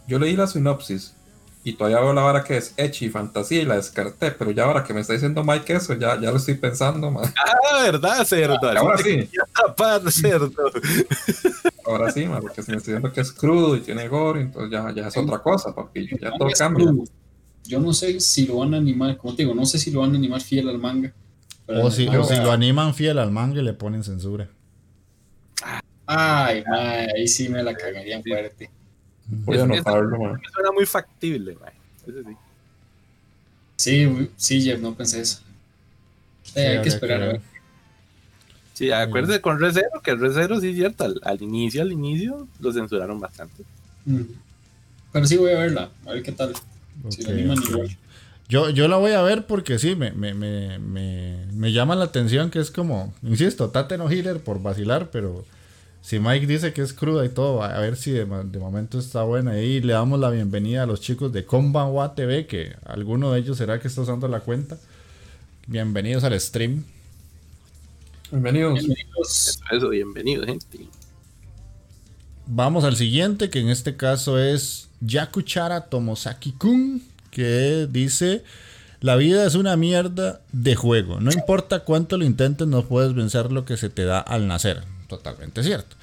Yo, 0.07 0.19
leí 0.19 0.35
la, 0.35 0.47
sinopsis 0.47 1.13
y 1.63 1.73
todavía 1.73 1.99
veo 1.99 2.13
la 2.13 2.21
vara 2.21 2.43
que 2.43 2.57
es 2.57 2.73
Echi 2.75 3.09
fantasía 3.09 3.61
y 3.61 3.65
la 3.65 3.75
descarté, 3.75 4.31
pero 4.31 4.51
ya 4.51 4.65
ahora 4.65 4.83
que 4.83 4.93
me 4.93 5.01
está 5.01 5.13
diciendo 5.13 5.43
Mike 5.43 5.73
eso, 5.73 5.93
ya, 5.93 6.19
ya 6.19 6.31
lo 6.31 6.37
estoy 6.37 6.55
pensando 6.55 7.11
más. 7.11 7.31
Ah, 7.37 7.83
verdad, 7.83 8.25
cerdo. 8.25 8.59
ahora 8.77 8.97
sí. 8.97 9.29
cerdo. 10.11 10.71
ahora 11.85 12.11
sí, 12.11 12.27
porque 12.41 12.63
si 12.63 12.71
me 12.71 12.77
estoy 12.77 12.93
diciendo 12.93 13.13
que 13.13 13.21
es 13.21 13.31
crudo 13.31 13.75
y 13.75 13.81
tiene 13.81 14.07
gore, 14.07 14.41
entonces 14.41 14.71
ya, 14.71 14.91
ya 14.93 15.07
es 15.07 15.17
otra 15.17 15.39
cosa, 15.39 15.73
papi. 15.73 16.09
Ya 16.19 16.31
todo 16.37 16.49
cambia. 16.57 16.87
Yo 17.63 17.79
no 17.79 17.93
sé 17.93 18.19
si 18.19 18.47
lo 18.47 18.57
van 18.57 18.73
a 18.73 18.77
animar, 18.77 19.17
como 19.17 19.35
te 19.35 19.43
digo, 19.43 19.53
no 19.53 19.65
sé 19.65 19.77
si 19.77 19.91
lo 19.91 20.01
van 20.01 20.13
a 20.13 20.17
animar 20.17 20.41
fiel 20.41 20.67
al 20.67 20.79
manga. 20.79 21.13
O 21.81 21.91
si, 21.91 22.07
o 22.07 22.23
si 22.23 22.35
lo 22.35 22.51
animan 22.51 22.93
fiel 22.93 23.19
al 23.19 23.31
manga 23.31 23.61
y 23.61 23.63
le 23.63 23.73
ponen 23.73 24.03
censura. 24.03 24.49
Ay, 26.05 26.63
ahí 27.15 27.27
sí 27.27 27.47
me 27.47 27.63
la 27.63 27.73
cagarían 27.73 28.23
fuerte. 28.23 28.69
Voy 29.27 29.57
a 29.57 29.63
anotarlo, 29.63 30.19
man. 30.19 30.41
Suena 30.53 30.71
muy 30.71 30.85
factible, 30.85 31.55
man. 31.55 31.71
sí. 33.77 34.29
Sí, 34.35 34.61
Jeff, 34.61 34.79
no 34.79 34.93
pensé 34.93 35.21
eso. 35.21 35.41
Eh, 36.55 36.67
hay 36.67 36.81
que 36.81 36.89
esperar, 36.89 37.21
a 37.23 37.41
Sí, 38.73 38.91
acuérdese 38.91 39.41
con 39.41 39.59
Rezero, 39.59 40.01
que 40.03 40.15
Rezero 40.15 40.59
sí 40.59 40.69
es 40.69 40.75
cierto, 40.75 41.13
al, 41.23 41.41
inicio, 41.41 41.81
al 41.81 41.91
inicio 41.91 42.47
lo 42.59 42.73
censuraron 42.73 43.19
bastante. 43.19 43.63
Mm. 44.05 44.21
Pero 45.11 45.25
sí 45.27 45.37
voy 45.37 45.51
a 45.51 45.59
verla, 45.59 45.91
a 46.05 46.11
ver 46.13 46.23
qué 46.23 46.31
tal. 46.31 46.53
si 47.09 47.21
lo 47.23 47.83
Yo, 48.51 48.69
yo 48.69 48.89
la 48.89 48.97
voy 48.97 49.13
a 49.13 49.21
ver 49.21 49.47
porque 49.47 49.79
sí, 49.79 49.95
me, 49.95 50.11
me, 50.11 50.33
me, 50.33 50.77
me, 50.77 51.45
me 51.53 51.71
llama 51.71 51.95
la 51.95 52.03
atención 52.03 52.51
que 52.51 52.59
es 52.59 52.69
como, 52.69 53.13
insisto, 53.23 53.69
Tate 53.69 53.97
no 53.97 54.11
healer 54.11 54.43
por 54.43 54.61
vacilar, 54.61 55.09
pero 55.09 55.45
si 56.01 56.19
Mike 56.19 56.47
dice 56.47 56.73
que 56.73 56.81
es 56.81 56.91
cruda 56.91 57.23
y 57.23 57.29
todo, 57.29 57.63
a 57.63 57.79
ver 57.79 57.95
si 57.95 58.11
de, 58.11 58.25
momento 58.25 58.99
está 58.99 59.23
buena. 59.23 59.57
Y 59.61 59.79
le 59.79 59.93
damos 59.93 60.19
la 60.19 60.29
bienvenida 60.31 60.83
a 60.83 60.85
los 60.85 60.99
chicos 60.99 61.31
de 61.31 61.45
Konbanwa 61.45 62.13
TV, 62.13 62.45
que 62.45 62.75
alguno 62.83 63.31
de 63.31 63.39
ellos 63.39 63.57
será 63.57 63.79
que 63.79 63.87
está 63.87 64.01
usando 64.01 64.27
la 64.27 64.41
cuenta. 64.41 64.77
Bienvenidos 65.67 66.25
al 66.25 66.37
stream. 66.37 66.83
Bienvenidos. 68.31 68.73
Bienvenidos. 68.73 69.61
Eso, 69.71 69.87
bienvenidos, 69.87 70.45
gente. 70.45 70.87
Vamos 72.47 72.83
al 72.83 72.97
siguiente, 72.97 73.49
que 73.49 73.61
en 73.61 73.69
este 73.69 73.95
caso 73.95 74.37
es 74.37 74.89
Yakuchara 74.99 75.89
Tomosaki-kun, 75.89 77.01
que 77.31 77.87
dice... 77.89 78.43
La 79.03 79.15
vida 79.15 79.47
es 79.47 79.55
una 79.55 79.75
mierda 79.77 80.41
de 80.51 80.75
juego. 80.75 81.19
No 81.19 81.31
importa 81.31 81.79
cuánto 81.79 82.19
lo 82.19 82.23
intentes, 82.23 82.67
no 82.67 82.85
puedes 82.85 83.15
vencer 83.15 83.51
lo 83.51 83.65
que 83.65 83.75
se 83.75 83.89
te 83.89 84.05
da 84.05 84.19
al 84.19 84.47
nacer 84.47 84.83
totalmente 85.11 85.61
cierto. 85.61 85.97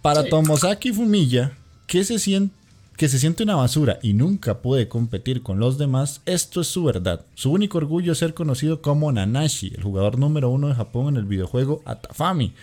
Para 0.00 0.24
Tomosaki 0.24 0.92
Fumiya, 0.92 1.52
que 1.86 2.04
se, 2.04 2.18
siente, 2.18 2.54
que 2.96 3.08
se 3.08 3.18
siente 3.18 3.42
una 3.42 3.56
basura 3.56 3.98
y 4.02 4.14
nunca 4.14 4.58
puede 4.58 4.88
competir 4.88 5.42
con 5.42 5.58
los 5.58 5.76
demás, 5.76 6.22
esto 6.24 6.62
es 6.62 6.68
su 6.68 6.84
verdad. 6.84 7.20
Su 7.34 7.52
único 7.52 7.78
orgullo 7.78 8.12
es 8.12 8.18
ser 8.18 8.32
conocido 8.32 8.80
como 8.80 9.12
Nanashi, 9.12 9.72
el 9.76 9.82
jugador 9.82 10.18
número 10.18 10.48
uno 10.48 10.68
de 10.68 10.74
Japón 10.74 11.08
en 11.08 11.16
el 11.16 11.24
videojuego 11.26 11.82
Atafami. 11.84 12.54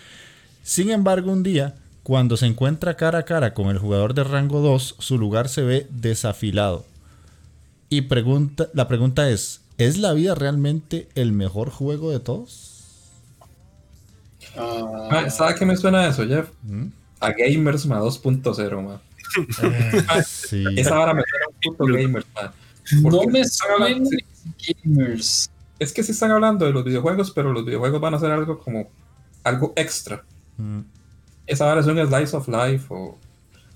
Sin 0.64 0.90
embargo, 0.90 1.30
un 1.32 1.42
día, 1.42 1.76
cuando 2.02 2.36
se 2.36 2.46
encuentra 2.46 2.96
cara 2.96 3.20
a 3.20 3.24
cara 3.24 3.54
con 3.54 3.68
el 3.68 3.78
jugador 3.78 4.14
de 4.14 4.24
rango 4.24 4.60
2, 4.60 4.96
su 4.98 5.18
lugar 5.18 5.48
se 5.48 5.62
ve 5.62 5.86
desafilado. 5.90 6.84
Y 7.92 8.00
pregunta, 8.00 8.70
la 8.72 8.88
pregunta 8.88 9.28
es, 9.28 9.60
¿es 9.76 9.98
la 9.98 10.14
vida 10.14 10.34
realmente 10.34 11.10
el 11.14 11.32
mejor 11.32 11.68
juego 11.68 12.10
de 12.10 12.20
todos? 12.20 13.10
Uh, 14.56 15.28
¿Sabes 15.28 15.58
qué 15.58 15.66
me 15.66 15.76
suena 15.76 16.06
eso, 16.06 16.26
Jeff? 16.26 16.48
¿Mm? 16.62 16.86
A 17.20 17.32
Gamers 17.32 17.86
2.0, 17.86 18.82
man. 18.82 18.98
sí. 20.24 20.64
Esa 20.74 20.94
vara 20.94 21.12
me 21.12 21.22
suena 21.28 21.46
un 21.48 21.54
punto 21.60 21.84
Gamers, 21.84 22.24
man. 22.34 22.50
No 23.02 23.24
me 23.24 23.44
suena 23.44 23.94
Gamers. 24.84 25.50
Es 25.78 25.92
que 25.92 26.02
sí 26.02 26.12
están 26.12 26.30
hablando 26.30 26.64
de 26.64 26.72
los 26.72 26.84
videojuegos, 26.84 27.30
pero 27.32 27.52
los 27.52 27.66
videojuegos 27.66 28.00
van 28.00 28.14
a 28.14 28.18
ser 28.18 28.30
algo 28.30 28.58
como 28.58 28.88
algo 29.44 29.74
extra. 29.76 30.24
Mm. 30.56 30.80
Esa 31.46 31.66
vara 31.66 31.82
es 31.82 31.86
un 31.86 31.98
slice 31.98 32.34
of 32.34 32.48
life 32.48 32.86
o 32.88 33.18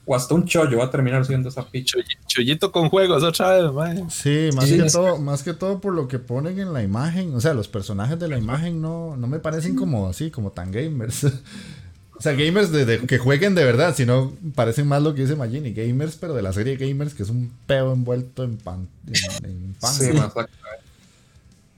o 0.07 0.15
hasta 0.15 0.35
un 0.35 0.45
chollo 0.45 0.79
va 0.79 0.85
a 0.85 0.91
terminar 0.91 1.27
siendo 1.27 1.49
esa 1.49 1.67
picha. 1.67 1.99
Chollito 2.29 2.71
con 2.71 2.89
juegos 2.89 3.25
otra 3.25 3.61
vez, 3.61 3.73
man. 3.73 4.09
Sí, 4.09 4.51
más 4.55 4.71
que 4.71 4.83
todo, 4.85 5.19
más 5.19 5.43
que 5.43 5.53
todo 5.53 5.81
por 5.81 5.93
lo 5.95 6.07
que 6.07 6.21
ponen 6.21 6.61
en 6.61 6.73
la 6.73 6.83
imagen. 6.83 7.35
O 7.35 7.41
sea, 7.41 7.55
los 7.55 7.67
personajes 7.67 8.19
de 8.19 8.29
la 8.29 8.39
imagen 8.39 8.81
no, 8.81 9.17
no 9.17 9.27
me 9.27 9.41
parecen 9.41 9.75
como 9.75 10.09
así, 10.09 10.31
como 10.31 10.53
tan 10.53 10.71
gamers. 10.71 11.25
o 12.17 12.21
sea, 12.21 12.35
gamers 12.35 12.71
de, 12.71 13.01
que 13.01 13.19
jueguen 13.19 13.57
de 13.57 13.65
verdad, 13.65 13.97
sino 13.97 14.33
parecen 14.55 14.87
más 14.87 15.03
lo 15.03 15.13
que 15.13 15.23
dice 15.23 15.35
Magini, 15.35 15.73
gamers, 15.73 16.15
pero 16.15 16.35
de 16.35 16.43
la 16.43 16.53
serie 16.53 16.77
Gamers, 16.77 17.13
que 17.13 17.25
es 17.25 17.29
un 17.29 17.53
peo 17.67 17.93
envuelto 17.93 18.45
en 18.45 18.59
pan. 18.59 18.89
En, 19.43 19.75
pan. 19.81 19.93
Sí, 19.93 20.13
más 20.13 20.33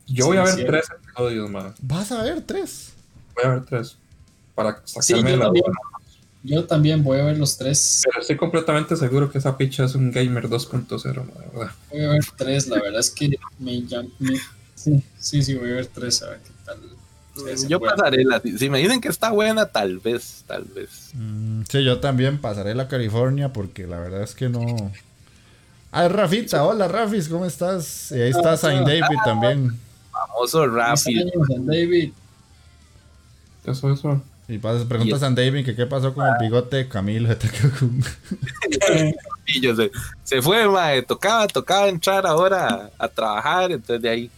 Yo 0.06 0.26
voy 0.26 0.36
a 0.36 0.42
ver 0.42 0.66
tres 0.66 0.86
episodios 0.90 1.50
más. 1.50 1.74
¿Vas 1.80 2.12
a 2.12 2.22
ver 2.24 2.42
tres? 2.42 2.92
Voy 3.34 3.44
a 3.46 3.54
ver 3.54 3.64
tres. 3.64 3.96
Para 4.54 4.82
sacarme 4.84 5.34
la 5.34 5.50
yo 6.48 6.64
también 6.64 7.02
voy 7.02 7.18
a 7.18 7.24
ver 7.24 7.38
los 7.38 7.56
tres. 7.56 8.02
Pero 8.04 8.20
estoy 8.20 8.36
completamente 8.36 8.96
seguro 8.96 9.30
que 9.30 9.38
esa 9.38 9.56
picha 9.56 9.84
es 9.84 9.94
un 9.94 10.10
gamer 10.10 10.48
2.0, 10.48 11.02
verdad. 11.02 11.72
Voy 11.90 12.00
a 12.02 12.08
ver 12.08 12.24
tres, 12.36 12.66
la 12.68 12.80
verdad 12.80 13.00
es 13.00 13.10
que 13.10 13.38
me, 13.58 13.84
sí, 14.74 15.02
sí, 15.18 15.42
sí, 15.42 15.54
voy 15.54 15.70
a 15.70 15.74
ver 15.74 15.86
tres, 15.86 16.22
a 16.22 16.30
ver 16.30 16.40
qué 16.40 16.50
tal. 16.64 17.68
yo 17.68 17.80
pasaré 17.80 18.24
la. 18.24 18.40
Si 18.40 18.70
me 18.70 18.78
dicen 18.78 19.00
que 19.00 19.08
está 19.08 19.30
buena, 19.30 19.66
tal 19.66 19.98
vez, 19.98 20.44
tal 20.46 20.64
vez. 20.64 21.10
Mm, 21.14 21.62
sí, 21.68 21.84
yo 21.84 22.00
también 22.00 22.40
pasaré 22.40 22.74
la 22.74 22.88
California 22.88 23.52
porque 23.52 23.86
la 23.86 23.98
verdad 23.98 24.22
es 24.22 24.34
que 24.34 24.48
no. 24.48 24.92
Ah, 25.90 26.08
Rafita, 26.08 26.64
hola 26.64 26.86
Rafis, 26.86 27.28
¿cómo 27.28 27.46
estás? 27.46 28.12
Y 28.12 28.20
ahí 28.20 28.30
está 28.30 28.56
Saint 28.56 28.86
David 28.86 29.18
también. 29.24 29.78
Famoso 30.12 30.66
Rafi. 30.66 31.24
David. 31.60 32.12
Eso, 33.64 33.92
eso. 33.92 34.22
Y 34.48 34.56
preguntas 34.56 35.22
a 35.22 35.30
David 35.30 35.62
que 35.62 35.76
qué 35.76 35.84
pasó 35.84 36.14
con 36.14 36.26
el 36.26 36.32
bigote 36.40 36.76
de 36.76 36.88
Camilo 36.88 37.28
y 39.46 39.60
yo 39.60 39.76
sé, 39.76 39.90
se 40.24 40.40
fue, 40.40 40.66
mae, 40.66 41.02
tocaba, 41.02 41.46
tocaba 41.46 41.86
entrar 41.88 42.26
ahora 42.26 42.90
a, 42.98 43.08
trabajar, 43.08 43.70
entonces 43.70 44.00
de 44.00 44.08
ahí 44.08 44.30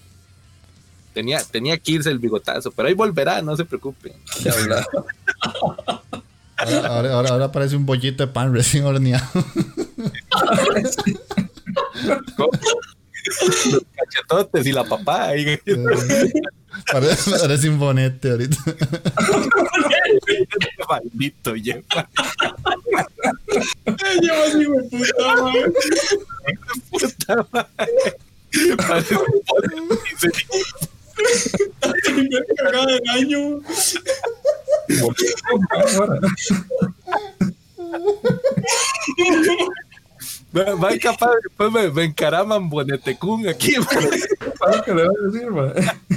tenía, 1.15 1.41
tenía 1.45 1.79
que 1.79 1.93
irse 1.93 2.11
el 2.11 2.19
bigotazo, 2.19 2.73
pero 2.73 2.89
ahí 2.89 2.95
volverá, 2.95 3.41
no 3.41 3.57
se 3.57 3.65
preocupe. 3.65 4.13
ahora, 6.57 7.15
ahora, 7.15 7.31
ahora, 7.31 7.53
parece 7.53 7.77
un 7.77 7.87
bollito 7.87 8.27
de 8.27 8.33
pan 8.33 8.53
recién 8.53 8.85
horneado. 8.85 9.25
Los 13.73 13.85
cachetotes 13.97 14.67
y 14.67 14.73
la 14.73 14.85
papá. 14.85 15.29
Ahí. 15.29 15.59
Parece, 16.93 17.31
parece 17.39 17.69
un 17.69 17.79
bonete 17.79 18.31
ahorita. 18.31 18.57
Maldito 20.89 21.55
lleva. 21.57 22.09
Lleva 24.21 24.45
así, 24.47 24.65
güey, 24.65 24.89
puta 24.89 25.37
madre. 25.37 25.73
Puta 26.91 27.47
madre. 27.53 28.17
Parece 28.77 29.17
un 29.17 29.25
La 31.81 31.93
primera 32.05 32.45
cagada 32.57 32.87
del 32.87 33.09
año. 33.11 33.61
Va, 40.57 40.75
va 40.75 40.99
capaz, 40.99 41.31
después 41.45 41.73
me, 41.73 41.91
me 41.91 42.05
encaraman 42.05 42.69
Bonetecún 42.69 43.49
aquí. 43.49 43.75
¿Para 44.59 44.83
qué 44.83 44.95
le 44.95 45.07
vas 45.07 45.17
a 45.17 45.31
decir, 45.31 45.51
man? 45.51 45.73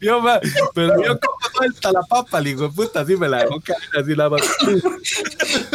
Yo, 0.00 0.20
man, 0.20 0.40
pero 0.74 1.02
yo 1.02 1.18
como 1.20 1.36
suelta 1.54 1.92
la 1.92 2.02
papa, 2.02 2.42
hijo 2.42 2.62
de 2.62 2.70
puta, 2.70 3.00
así 3.00 3.16
me 3.16 3.28
la 3.28 3.44
dejó 3.44 3.60
caer, 3.60 3.78
así 3.98 4.14
la 4.14 4.28
mano. 4.28 4.44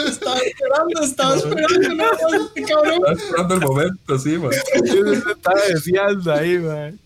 Estaba 0.07 0.37
esperando, 0.37 1.03
estaba 1.03 1.35
esperando. 1.35 1.95
No, 1.95 2.45
este 2.45 2.63
cabrón. 2.63 2.93
Estaba 2.93 3.13
esperando 3.13 3.53
el 3.55 3.61
momento, 3.61 4.19
sí, 4.19 4.37
man. 4.37 4.51
Yo 4.85 5.13
estaba 5.13 5.61
deseando 5.67 6.33
ahí, 6.33 6.59
man. 6.59 6.99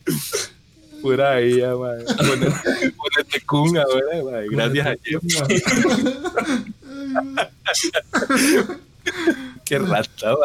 Pura 1.02 1.34
ahí, 1.34 1.62
man. 1.62 2.06
Ponete, 2.18 3.44
ahora. 3.48 4.44
Gracias 4.50 4.88
a 4.88 4.96
Jeff. 5.04 5.22
Qué 9.66 9.80
rata. 9.80 10.36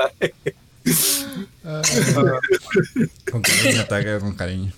Con 3.31 3.41
cariño, 3.41 3.81
ataque 3.81 4.19
con 4.21 4.35
cariño. 4.35 4.71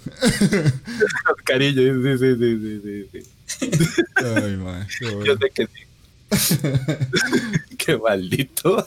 Con 1.24 1.34
cariño, 1.44 1.82
sí, 1.82 1.90
sí, 2.18 2.36
sí, 2.38 2.80
sí, 2.82 3.08
sí. 3.12 3.20
Ay, 4.14 4.54
bueno. 4.56 4.86
Yo 5.24 5.36
sé 5.36 5.50
que 5.52 5.66
sí. 5.66 5.86
Qué 7.78 7.98
maldito. 7.98 8.86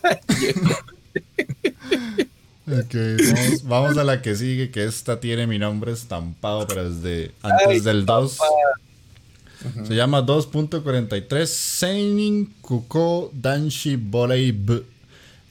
Ok, 2.71 2.95
vamos, 3.33 3.63
vamos 3.63 3.97
a 3.97 4.03
la 4.03 4.21
que 4.21 4.35
sigue, 4.35 4.69
que 4.69 4.83
esta 4.83 5.19
tiene 5.19 5.47
mi 5.47 5.57
nombre 5.57 5.91
estampado, 5.91 6.67
pero 6.67 6.89
desde 6.91 7.31
antes 7.41 7.67
Ay, 7.67 7.79
del 7.79 8.05
2. 8.05 8.37
papá. 8.37 9.87
Se 9.87 9.95
llama 9.95 10.25
2.43 10.25 11.45
Seinin 11.45 12.53
Kuko 12.61 13.31
Danshi 13.33 13.95
Volei 13.97 14.51
B. 14.51 14.83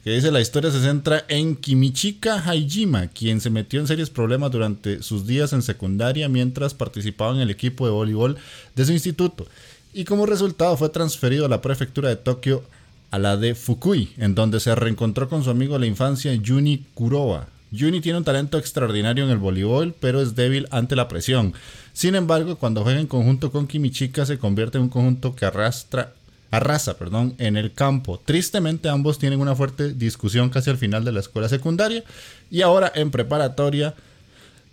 Que 0.03 0.11
dice 0.11 0.31
la 0.31 0.39
historia 0.39 0.71
se 0.71 0.79
centra 0.79 1.25
en 1.27 1.55
Kimichika 1.55 2.41
Haijima, 2.43 3.07
quien 3.07 3.41
se 3.41 3.49
metió 3.49 3.79
en 3.79 3.87
serios 3.87 4.09
problemas 4.09 4.49
durante 4.51 5.03
sus 5.03 5.27
días 5.27 5.51
en 5.53 5.61
secundaria 5.61 6.29
mientras 6.29 6.73
participaba 6.73 7.35
en 7.35 7.41
el 7.41 7.49
equipo 7.49 7.85
de 7.85 7.91
voleibol 7.91 8.37
de 8.75 8.85
su 8.85 8.93
instituto. 8.93 9.45
Y 9.93 10.05
como 10.05 10.25
resultado 10.25 10.77
fue 10.77 10.89
transferido 10.89 11.45
a 11.45 11.49
la 11.49 11.61
prefectura 11.61 12.09
de 12.09 12.15
Tokio 12.15 12.63
a 13.11 13.19
la 13.19 13.37
de 13.37 13.55
Fukui, 13.55 14.13
en 14.17 14.35
donde 14.35 14.59
se 14.59 14.75
reencontró 14.75 15.29
con 15.29 15.43
su 15.43 15.49
amigo 15.49 15.73
de 15.73 15.79
la 15.81 15.85
infancia 15.85 16.39
Juni 16.45 16.85
Kuroba. 16.93 17.47
Juni 17.77 18.01
tiene 18.01 18.17
un 18.17 18.23
talento 18.23 18.57
extraordinario 18.57 19.25
en 19.25 19.29
el 19.29 19.37
voleibol, 19.37 19.93
pero 19.99 20.21
es 20.21 20.35
débil 20.35 20.67
ante 20.71 20.95
la 20.95 21.07
presión. 21.07 21.53
Sin 21.93 22.15
embargo, 22.15 22.55
cuando 22.55 22.83
juega 22.83 22.99
en 22.99 23.07
conjunto 23.07 23.51
con 23.51 23.67
Kimichika 23.67 24.25
se 24.25 24.39
convierte 24.39 24.77
en 24.77 24.85
un 24.85 24.89
conjunto 24.89 25.35
que 25.35 25.45
arrastra, 25.45 26.13
arrasa 26.51 26.97
perdón, 26.97 27.35
en 27.37 27.57
el 27.57 27.73
campo. 27.73 28.19
Tristemente 28.23 28.89
ambos 28.89 29.19
tienen 29.19 29.39
una 29.39 29.55
fuerte 29.55 29.93
discusión 29.93 30.49
casi 30.49 30.69
al 30.69 30.77
final 30.77 31.05
de 31.05 31.11
la 31.11 31.19
escuela 31.19 31.49
secundaria 31.49 32.03
y 32.49 32.61
ahora 32.61 32.91
en 32.95 33.11
preparatoria 33.11 33.93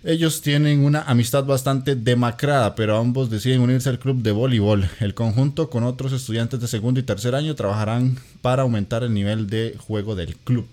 ellos 0.07 0.41
tienen 0.41 0.85
una 0.85 1.03
amistad 1.03 1.45
bastante 1.45 1.97
demacrada, 1.97 2.75
pero 2.77 2.97
ambos 2.97 3.29
deciden 3.29 3.61
unirse 3.61 3.89
al 3.89 3.99
club 3.99 4.23
de 4.23 4.31
voleibol. 4.31 4.89
El 5.01 5.15
conjunto 5.15 5.69
con 5.69 5.83
otros 5.83 6.13
estudiantes 6.13 6.61
de 6.61 6.69
segundo 6.69 7.01
y 7.01 7.03
tercer 7.03 7.35
año 7.35 7.55
trabajarán 7.57 8.17
para 8.41 8.63
aumentar 8.63 9.03
el 9.03 9.13
nivel 9.13 9.49
de 9.49 9.75
juego 9.79 10.15
del 10.15 10.37
club. 10.37 10.67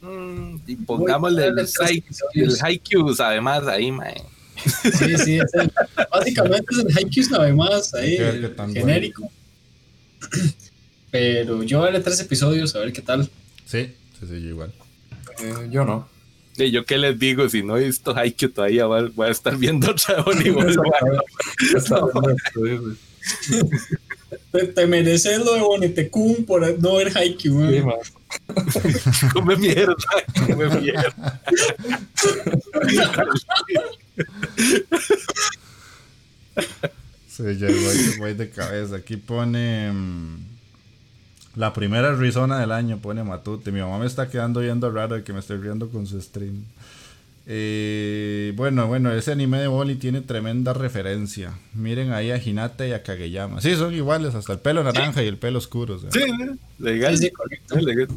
Mm, 0.00 0.56
y 0.66 0.76
pongámosle 0.76 1.46
el, 1.46 1.54
high, 1.80 2.02
el 2.34 2.56
Haikyuu, 2.60 3.14
además, 3.18 3.66
ahí, 3.68 3.92
man. 3.92 4.14
Sí, 4.56 5.16
sí, 5.16 5.38
es 5.38 5.54
el- 5.54 5.72
básicamente 6.12 6.66
es 6.72 6.78
el 6.78 6.98
Haikyuu 6.98 7.36
además 7.36 7.94
ahí, 7.94 8.16
el 8.16 8.54
genérico. 8.74 9.30
Pero 11.10 11.62
yo 11.62 11.82
veré 11.82 12.00
tres 12.00 12.18
episodios 12.20 12.74
a 12.74 12.80
ver 12.80 12.92
qué 12.92 13.02
tal. 13.02 13.30
Sí, 13.64 13.92
sí, 14.18 14.26
sí, 14.26 14.42
yo 14.42 14.48
igual. 14.48 14.72
Eh, 15.40 15.68
yo 15.70 15.84
no. 15.84 16.08
Yo 16.70 16.84
qué 16.84 16.98
les 16.98 17.18
digo, 17.18 17.48
si 17.48 17.62
no 17.62 17.76
he 17.76 17.84
visto 17.86 18.14
Haikyuu 18.16 18.50
todavía, 18.50 18.86
voy 18.86 19.00
a- 19.00 19.10
voy 19.14 19.28
a 19.28 19.30
estar 19.30 19.56
viendo 19.56 19.90
otra 19.92 20.22
voleibol. 20.22 20.76
Te, 24.50 24.66
te 24.66 24.86
mereces 24.86 25.38
lo 25.44 25.54
de 25.54 25.60
Bonetecún 25.60 26.44
por 26.44 26.78
no 26.80 26.96
ver 26.96 27.16
Haikyuu. 27.16 27.84
man. 27.86 27.96
sí. 28.70 29.28
Come 29.32 29.56
mierda, 29.56 29.94
come 30.46 30.66
mierda. 30.80 31.40
Sí, 37.28 37.42
ya 37.58 37.66
voy, 37.66 38.18
voy 38.18 38.34
de 38.34 38.50
cabeza. 38.50 38.96
Aquí 38.96 39.16
pone. 39.16 39.90
La 41.56 41.72
primera 41.72 42.14
risona 42.14 42.58
del 42.60 42.72
año, 42.72 42.98
pone 42.98 43.22
Matute. 43.22 43.72
Mi 43.72 43.80
mamá 43.80 43.98
me 43.98 44.06
está 44.06 44.28
quedando 44.30 44.60
viendo 44.60 44.90
raro 44.90 45.16
de 45.16 45.22
que 45.24 45.32
me 45.32 45.40
estoy 45.40 45.58
riendo 45.58 45.88
con 45.88 46.06
su 46.06 46.20
stream. 46.20 46.64
Eh, 47.46 48.52
bueno, 48.56 48.86
bueno, 48.86 49.12
ese 49.12 49.32
anime 49.32 49.58
de 49.58 49.66
Boli 49.66 49.96
tiene 49.96 50.20
tremenda 50.20 50.72
referencia. 50.72 51.52
Miren 51.74 52.12
ahí 52.12 52.30
a 52.30 52.38
Hinata 52.42 52.86
y 52.86 52.92
a 52.92 53.02
Kageyama. 53.02 53.60
Sí, 53.60 53.74
son 53.74 53.92
iguales, 53.94 54.34
hasta 54.34 54.52
el 54.52 54.60
pelo 54.60 54.84
naranja 54.84 55.22
y 55.22 55.26
el 55.26 55.38
pelo 55.38 55.58
oscuro. 55.58 55.96
o 55.96 55.98
sea, 55.98 56.10
Sí, 56.10 56.20
legal. 56.78 57.18
Sí, 57.18 57.30
correcto. 57.30 57.76
legal. 57.80 58.08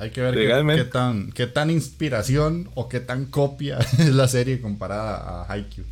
Hay 0.00 0.10
que 0.10 0.20
ver 0.20 0.34
qué, 0.76 0.84
tan, 0.84 1.32
qué 1.32 1.46
tan 1.48 1.70
inspiración 1.70 2.70
o 2.74 2.88
qué 2.88 3.00
tan 3.00 3.26
copia 3.26 3.78
es 3.98 4.14
la 4.14 4.28
serie 4.28 4.60
comparada 4.60 5.42
a 5.42 5.52
Haikyuu. 5.52 5.84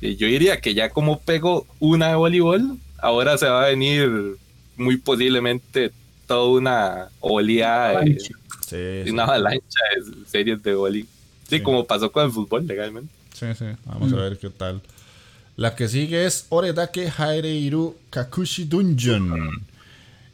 Y 0.00 0.16
yo 0.16 0.26
diría 0.26 0.60
que 0.60 0.74
ya 0.74 0.88
como 0.90 1.20
pego 1.20 1.66
una 1.78 2.08
de 2.08 2.14
voleibol, 2.16 2.78
ahora 2.98 3.36
se 3.38 3.46
va 3.46 3.64
a 3.64 3.68
venir 3.68 4.36
muy 4.76 4.96
posiblemente 4.96 5.92
toda 6.30 6.48
una 6.58 7.08
oleada, 7.18 8.00
de-. 8.02 8.18
Sí, 9.04 9.10
una 9.10 9.24
avalancha 9.24 9.80
de 9.96 10.26
series 10.26 10.62
de 10.62 10.74
voleibol. 10.74 11.08
Sí, 11.48 11.56
Sí. 11.56 11.62
como 11.62 11.84
pasó 11.84 12.12
con 12.12 12.24
el 12.26 12.30
fútbol 12.30 12.64
legalmente. 12.68 13.12
Sí, 13.34 13.46
sí, 13.58 13.64
vamos 13.84 14.12
a 14.12 14.16
ver 14.16 14.38
qué 14.38 14.48
tal. 14.50 14.80
La 15.56 15.74
que 15.74 15.88
sigue 15.88 16.24
es 16.24 16.46
Oredake 16.50 17.12
Haireiru 17.18 17.96
Kakushi 18.10 18.64
Dungeon. 18.64 19.50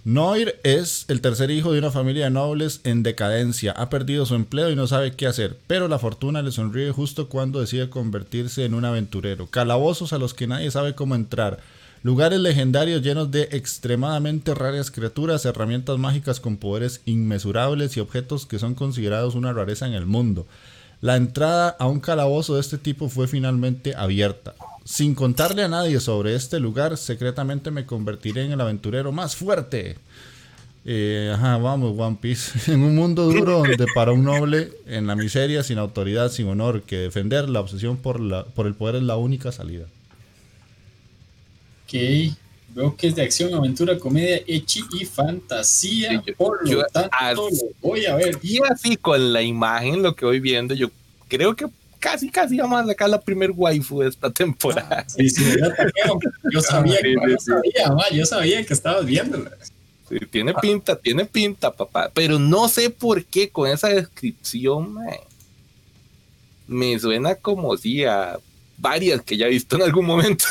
Noir 0.05 0.61
es 0.63 1.07
el 1.09 1.21
tercer 1.23 1.51
hijo 1.51 1.73
de 1.73 1.79
una 1.81 1.91
familia 1.91 2.25
de 2.27 2.31
nobles 2.31 2.81
en 2.85 3.03
decadencia. 3.03 3.73
Ha 3.73 3.89
perdido 3.89 4.25
su 4.27 4.35
empleo 4.35 4.71
y 4.71 4.77
no 4.77 4.87
sabe 4.87 5.13
qué 5.17 5.27
hacer, 5.27 5.57
pero 5.67 5.89
la 5.89 5.99
fortuna 5.99 6.43
le 6.43 6.53
sonríe 6.53 6.93
justo 6.93 7.29
cuando 7.29 7.61
decide 7.61 7.89
convertirse 7.91 8.65
en 8.67 8.75
un 8.75 8.85
aventurero. 8.85 9.47
Calabozos 9.47 10.13
a 10.13 10.19
los 10.19 10.35
que 10.35 10.47
nadie 10.47 10.71
sabe 10.71 10.95
cómo 10.95 11.15
entrar. 11.17 11.59
Lugares 12.07 12.39
legendarios 12.39 13.03
llenos 13.03 13.33
de 13.33 13.49
extremadamente 13.51 14.55
raras 14.55 14.93
criaturas, 14.93 15.45
herramientas 15.45 15.99
mágicas 15.99 16.39
con 16.39 16.57
poderes 16.57 17.01
inmesurables 17.05 17.97
y 17.97 18.01
objetos 18.01 18.47
que 18.47 18.61
son 18.61 18.77
considerados 18.77 19.35
una 19.35 19.53
rareza 19.53 19.89
en 19.89 19.95
el 19.95 20.07
mundo. 20.07 20.47
La 21.01 21.17
entrada 21.17 21.71
a 21.81 21.89
un 21.89 21.99
calabozo 21.99 22.55
de 22.55 22.61
este 22.61 22.79
tipo 22.79 23.09
fue 23.09 23.27
finalmente 23.27 23.97
abierta. 23.97 24.55
Sin 24.85 25.17
contarle 25.17 25.65
a 25.65 25.69
nadie 25.69 25.99
sobre 25.99 26.37
este 26.37 26.61
lugar, 26.61 26.97
secretamente 26.97 27.73
me 27.73 27.87
convertiré 27.87 28.45
en 28.45 28.53
el 28.53 28.61
aventurero 28.61 29.11
más 29.11 29.35
fuerte. 29.35 29.97
Eh, 30.85 31.33
ajá, 31.35 31.57
vamos, 31.57 31.99
One 31.99 32.19
Piece. 32.21 32.73
En 32.73 32.85
un 32.85 32.95
mundo 32.95 33.25
duro 33.25 33.65
donde 33.65 33.85
para 33.97 34.13
un 34.13 34.23
noble, 34.23 34.71
en 34.87 35.09
la 35.09 35.17
miseria, 35.17 35.65
sin 35.65 35.79
autoridad, 35.79 36.31
sin 36.31 36.47
honor, 36.47 36.83
que 36.83 36.99
defender 36.99 37.49
la 37.49 37.59
obsesión 37.59 37.97
por, 37.97 38.21
el 38.21 38.75
poder 38.77 38.95
es 38.95 39.03
la 39.03 39.17
única 39.17 39.51
salida. 39.51 39.87
Ok. 41.87 42.37
Veo 42.75 42.95
que 42.95 43.07
es 43.07 43.15
de 43.15 43.23
acción, 43.23 43.55
aventura, 43.55 43.99
comedia, 43.99 44.41
echi 44.47 44.83
y 45.01 45.07
fantasía. 45.07 46.11
Sí, 46.11 46.21
yo- 46.27 46.35
por 46.37 46.63
lo 46.63 46.71
yo- 46.71 46.85
tanto, 46.93 47.09
ah, 47.19 47.33
lo 47.33 47.49
voy 47.81 48.05
a 48.05 48.17
ver. 48.17 48.39
Y 48.43 48.59
así 48.71 48.97
con 48.99 49.33
la 49.33 49.41
imagen, 49.41 50.03
lo 50.03 50.15
que 50.15 50.27
voy 50.27 50.41
viendo, 50.41 50.75
yo 50.75 50.91
creo 51.29 51.57
que 51.57 51.67
casi, 51.99 52.29
casi 52.29 52.59
vamos 52.59 52.83
a 52.83 52.87
sacar 52.87 53.09
la 53.09 53.19
primer 53.21 53.51
waifu 53.53 54.01
de 54.03 54.09
esta 54.11 54.31
temporada. 54.31 55.07
Sí, 55.09 55.31
sí, 55.31 55.43
ya 55.59 55.75
taqueo. 55.75 56.19
Yo 56.53 56.61
sabía, 56.61 56.99
Sí, 57.01 57.15
yo 57.31 57.37
sabía, 57.39 57.93
ma, 57.93 58.05
yo 58.13 58.27
sabía 58.27 58.63
que 58.67 58.75
estabas 58.75 59.07
viéndola. 59.07 59.53
Sí, 60.09 60.19
tiene 60.31 60.53
pinta, 60.55 60.97
tiene 60.97 61.25
pinta, 61.25 61.73
papá. 61.75 62.11
Pero 62.13 62.39
no 62.39 62.69
sé 62.69 62.91
por 62.91 63.25
qué 63.25 63.49
con 63.49 63.71
esa 63.71 63.89
descripción, 63.89 64.93
mae, 64.93 65.21
me 66.67 66.99
suena 66.99 67.35
como 67.37 67.77
si 67.77 68.05
a 68.05 68.39
varias 68.79 69.23
que 69.23 69.37
ya 69.37 69.47
he 69.47 69.51
visto 69.51 69.77
en 69.77 69.83
algún 69.83 70.05
momento. 70.05 70.45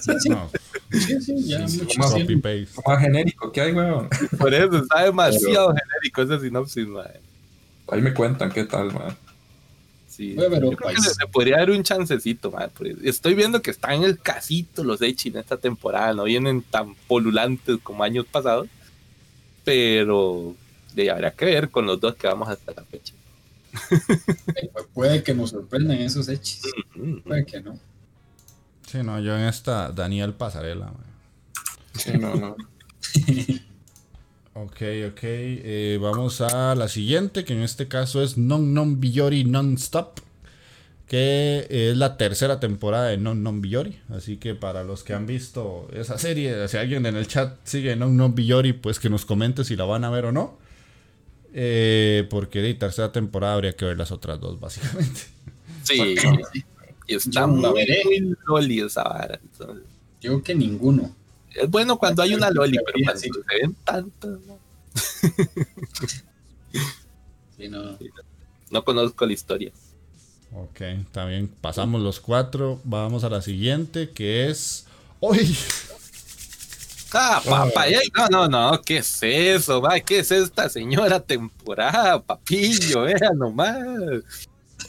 Sí, 0.00 0.12
sí, 0.20 0.28
No, 0.28 0.48
sí, 0.90 1.20
sí, 1.20 1.44
ya 1.44 1.66
sí, 1.68 1.78
mucho 1.82 1.98
Vamos 1.98 2.14
a 2.14 2.14
copy 2.14 2.26
tiempo. 2.26 2.48
paste. 2.48 2.68
Lo 2.76 2.92
más 2.92 3.02
genérico 3.02 3.52
que 3.52 3.60
hay, 3.60 3.72
weón. 3.72 4.08
Por 4.38 4.54
eso 4.54 4.78
está 4.78 5.02
demasiado 5.04 5.74
genérico 5.74 6.22
ese 6.22 6.40
sinopsis, 6.40 6.86
mae. 6.86 7.20
Ahí 7.88 8.02
me 8.02 8.12
cuentan 8.12 8.50
qué 8.50 8.64
tal, 8.64 8.92
man. 8.92 9.16
Sí, 10.08 10.34
pero 10.36 10.70
yo 10.70 10.76
creo 10.76 10.90
que 10.90 10.96
le, 10.96 11.26
podría 11.30 11.58
dar 11.58 11.70
un 11.70 11.82
chancecito, 11.82 12.50
estoy 13.04 13.34
viendo 13.34 13.60
que 13.60 13.70
están 13.70 13.92
en 13.96 14.04
el 14.04 14.18
casito 14.18 14.82
los 14.82 15.02
Echi 15.02 15.28
en 15.28 15.36
esta 15.36 15.58
temporada, 15.58 16.14
no 16.14 16.24
vienen 16.24 16.62
tan 16.62 16.94
polulantes 17.06 17.76
como 17.82 18.02
años 18.02 18.24
pasados, 18.24 18.66
pero 19.62 20.54
de, 20.94 21.10
habrá 21.10 21.32
que 21.32 21.44
ver 21.44 21.68
con 21.68 21.84
los 21.84 22.00
dos 22.00 22.14
que 22.14 22.26
vamos 22.26 22.48
hasta 22.48 22.72
la 22.72 22.84
fecha. 22.84 23.12
puede 24.94 25.22
que 25.22 25.34
nos 25.34 25.50
sorprendan 25.50 25.98
esos 25.98 26.30
Echis, 26.30 26.62
puede 27.22 27.44
que 27.44 27.60
no. 27.60 27.78
Sí, 28.86 28.98
no, 29.02 29.20
yo 29.20 29.36
en 29.36 29.46
esta 29.46 29.90
Daniel 29.90 30.34
Pasarela. 30.34 30.92
Sí, 31.94 32.12
no, 32.18 32.34
no. 32.34 32.56
Ok, 34.58 34.80
ok. 35.10 35.20
Eh, 35.22 35.98
vamos 36.00 36.40
a 36.40 36.74
la 36.74 36.88
siguiente, 36.88 37.44
que 37.44 37.52
en 37.52 37.60
este 37.60 37.88
caso 37.88 38.22
es 38.22 38.38
Non 38.38 38.72
Non 38.72 39.00
Biyori 39.00 39.44
Non-Stop. 39.44 40.20
Que 41.06 41.66
es 41.68 41.94
la 41.94 42.16
tercera 42.16 42.58
temporada 42.58 43.08
de 43.08 43.18
Non 43.18 43.42
Non 43.42 43.60
Biyori. 43.60 44.00
Así 44.08 44.38
que 44.38 44.54
para 44.54 44.82
los 44.82 45.04
que 45.04 45.12
han 45.12 45.26
visto 45.26 45.88
esa 45.92 46.16
serie, 46.16 46.66
si 46.68 46.78
alguien 46.78 47.04
en 47.04 47.16
el 47.16 47.28
chat 47.28 47.58
sigue 47.64 47.96
Non 47.96 48.16
Non 48.16 48.34
Biyori, 48.34 48.72
pues 48.72 48.98
que 48.98 49.10
nos 49.10 49.26
comente 49.26 49.62
si 49.62 49.76
la 49.76 49.84
van 49.84 50.04
a 50.04 50.10
ver 50.10 50.24
o 50.24 50.32
no. 50.32 50.56
Eh, 51.52 52.26
porque 52.30 52.62
de 52.62 52.72
tercera 52.72 53.12
temporada 53.12 53.54
habría 53.54 53.76
que 53.76 53.84
ver 53.84 53.98
las 53.98 54.10
otras 54.10 54.40
dos, 54.40 54.58
básicamente. 54.58 55.20
Sí, 55.82 56.16
y 57.06 57.14
está 57.14 57.46
muy, 57.46 57.62
muy 57.62 58.36
loli 58.46 58.80
esa 58.80 59.04
vara. 59.04 59.40
Yo 60.20 60.42
que 60.42 60.54
ninguno. 60.54 61.14
Es 61.54 61.70
bueno 61.70 61.98
cuando 61.98 62.22
hay 62.22 62.34
una 62.34 62.50
loli, 62.50 62.78
pero 62.84 62.98
cuando 63.04 63.20
se 63.20 63.30
ven 63.60 63.74
tantas, 63.84 64.38
¿no? 64.40 64.58
no. 68.70 68.84
conozco 68.84 69.24
la 69.26 69.32
historia. 69.32 69.72
Ok, 70.52 70.80
está 70.80 71.24
bien. 71.24 71.48
Pasamos 71.60 72.02
los 72.02 72.20
cuatro. 72.20 72.80
Vamos 72.84 73.24
a 73.24 73.30
la 73.30 73.42
siguiente, 73.42 74.10
que 74.10 74.50
es. 74.50 74.86
¡Uy! 75.20 75.56
Ah, 77.12 77.40
papá, 77.42 77.86
no, 78.14 78.28
no, 78.28 78.48
no, 78.48 78.82
¿qué 78.82 78.98
es 78.98 79.22
eso? 79.22 79.80
Va? 79.80 79.98
¿Qué 80.00 80.18
es 80.18 80.30
esta 80.30 80.68
señora 80.68 81.18
temporada, 81.18 82.20
papillo? 82.20 83.02
Vea 83.02 83.30
nomás. 83.34 83.78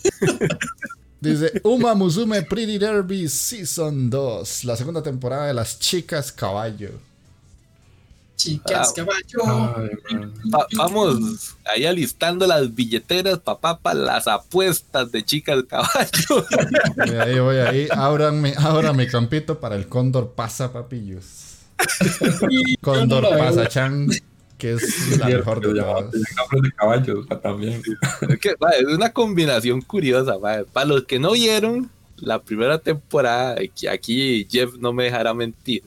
Dice 1.19 1.61
Uma 1.63 1.95
Musume 1.95 2.43
Pretty 2.43 2.77
Derby 2.77 3.27
Season 3.27 4.09
2, 4.09 4.65
la 4.65 4.75
segunda 4.75 5.01
temporada 5.01 5.47
de 5.47 5.53
las 5.53 5.79
chicas 5.79 6.31
caballo. 6.31 6.91
Chicas 8.35 8.93
caballo. 8.93 9.89
vamos 10.75 11.55
ahí 11.65 11.87
alistando 11.87 12.45
las 12.45 12.73
billeteras, 12.73 13.39
papá, 13.39 13.79
para 13.79 13.99
las 13.99 14.27
apuestas 14.27 15.11
de 15.11 15.25
chicas 15.25 15.63
caballo. 15.67 16.45
ahí 17.19 17.39
voy, 17.39 17.57
ahí. 17.57 17.87
Ábranme, 17.89 18.53
ábranme 18.55 19.07
campito 19.07 19.59
para 19.59 19.75
el 19.75 19.87
cóndor 19.87 20.33
pasa, 20.33 20.71
papillos. 20.71 21.65
cóndor 22.81 23.27
pasa, 23.39 23.67
chan 23.67 24.07
que 24.57 24.73
es 24.73 25.17
la 25.19 25.27
mejor 25.27 25.61
de 25.61 25.79
todas. 25.79 26.11
de 26.11 26.71
caballos 26.75 27.25
también. 27.41 27.81
Es, 28.21 28.87
una 28.87 29.11
combinación 29.11 29.81
curiosa. 29.81 30.35
Para 30.73 30.85
los 30.85 31.03
que 31.05 31.19
no 31.19 31.33
vieron 31.33 31.89
la 32.17 32.41
primera 32.41 32.79
temporada, 32.79 33.57
aquí 33.91 34.47
Jeff 34.49 34.73
no 34.79 34.93
me 34.93 35.05
dejará 35.05 35.33
mentir. 35.33 35.83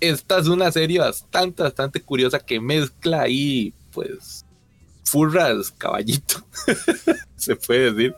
Esta 0.00 0.38
es 0.38 0.48
una 0.48 0.70
serie 0.72 0.98
bastante, 0.98 1.62
bastante 1.62 2.00
curiosa 2.00 2.38
que 2.38 2.60
mezcla 2.60 3.22
ahí, 3.22 3.72
pues, 3.92 4.44
furras, 5.04 5.70
caballito, 5.70 6.44
se 7.36 7.56
puede 7.56 7.92
decir. 7.92 8.14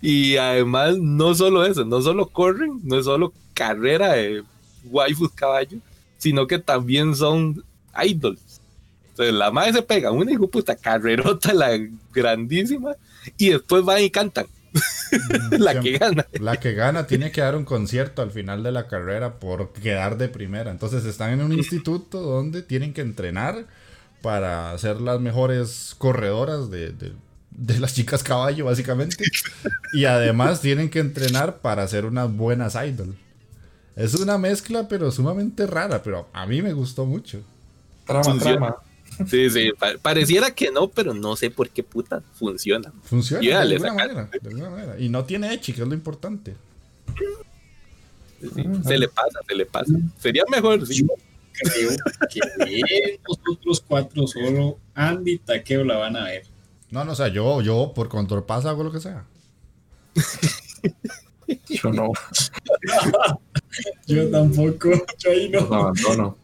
Y 0.00 0.36
además, 0.36 0.98
no 0.98 1.34
solo 1.34 1.64
eso, 1.64 1.84
no 1.84 2.02
solo 2.02 2.26
corren, 2.26 2.80
no 2.82 2.98
es 2.98 3.04
solo 3.04 3.32
carrera 3.54 4.14
de 4.14 4.42
waifus 4.84 5.30
caballos, 5.32 5.80
sino 6.18 6.46
que 6.46 6.58
también 6.58 7.14
son 7.14 7.62
idols. 8.04 8.45
Entonces 9.16 9.34
la 9.34 9.50
madre 9.50 9.72
se 9.72 9.82
pega 9.82 10.10
una 10.10 10.30
hijo 10.30 10.46
puta 10.46 10.76
carrerota, 10.76 11.54
la 11.54 11.70
grandísima, 12.12 12.96
y 13.38 13.48
después 13.48 13.82
van 13.82 14.02
y 14.02 14.10
cantan. 14.10 14.44
la 15.58 15.80
que 15.80 15.96
gana. 15.96 16.26
La 16.38 16.60
que 16.60 16.74
gana 16.74 17.06
tiene 17.06 17.32
que 17.32 17.40
dar 17.40 17.56
un 17.56 17.64
concierto 17.64 18.20
al 18.20 18.30
final 18.30 18.62
de 18.62 18.72
la 18.72 18.88
carrera 18.88 19.38
por 19.38 19.72
quedar 19.72 20.18
de 20.18 20.28
primera. 20.28 20.70
Entonces 20.70 21.06
están 21.06 21.30
en 21.30 21.40
un 21.40 21.52
instituto 21.52 22.20
donde 22.20 22.60
tienen 22.60 22.92
que 22.92 23.00
entrenar 23.00 23.64
para 24.20 24.76
ser 24.76 25.00
las 25.00 25.18
mejores 25.18 25.94
corredoras 25.96 26.70
de, 26.70 26.92
de 26.92 27.80
las 27.80 27.94
chicas 27.94 28.22
caballo, 28.22 28.66
básicamente. 28.66 29.24
y 29.94 30.04
además 30.04 30.60
tienen 30.60 30.90
que 30.90 30.98
entrenar 30.98 31.60
para 31.60 31.88
ser 31.88 32.04
unas 32.04 32.30
buenas 32.30 32.74
idol. 32.74 33.16
Es 33.94 34.12
una 34.12 34.36
mezcla, 34.36 34.88
pero 34.88 35.10
sumamente 35.10 35.66
rara, 35.66 36.02
pero 36.02 36.28
a 36.34 36.44
mí 36.44 36.60
me 36.60 36.74
gustó 36.74 37.06
mucho. 37.06 37.40
Trama, 38.04 38.38
trama. 38.38 38.76
Sí, 39.28 39.50
sí, 39.50 39.72
pareciera 40.02 40.50
que 40.50 40.70
no, 40.70 40.88
pero 40.88 41.14
no 41.14 41.36
sé 41.36 41.50
por 41.50 41.70
qué 41.70 41.82
puta 41.82 42.22
funciona. 42.34 42.92
Funciona 43.02 43.42
de 43.42 43.54
alguna, 43.54 43.92
manera, 43.94 44.96
Y 44.98 45.08
no 45.08 45.24
tiene 45.24 45.52
Echi, 45.54 45.72
que 45.72 45.82
es 45.82 45.88
lo 45.88 45.94
importante. 45.94 46.54
se 48.86 48.98
le 48.98 49.08
pasa, 49.08 49.40
se 49.48 49.54
le 49.54 49.66
pasa. 49.66 49.92
Sería 50.18 50.44
mejor, 50.50 50.86
sí. 50.86 51.06
creo 51.52 51.90
que 52.28 53.20
nosotros 53.26 53.82
cuatro 53.86 54.26
solo 54.26 54.78
Andy 54.94 55.32
y 55.32 55.38
Takeo 55.38 55.84
la 55.84 55.96
van 55.96 56.16
a 56.16 56.24
ver. 56.24 56.44
No, 56.90 57.04
no, 57.04 57.12
o 57.12 57.16
sea, 57.16 57.28
yo, 57.28 57.62
yo 57.62 57.92
por 57.94 58.08
control 58.08 58.44
pasa 58.44 58.70
hago 58.70 58.84
lo 58.84 58.92
que 58.92 59.00
sea. 59.00 59.24
yo 61.68 61.92
no. 61.92 62.12
yo 64.06 64.30
tampoco. 64.30 64.90
Yo 65.18 65.30
ahí 65.30 65.48
no. 65.48 65.60
No 65.62 65.74
abandono. 65.74 66.38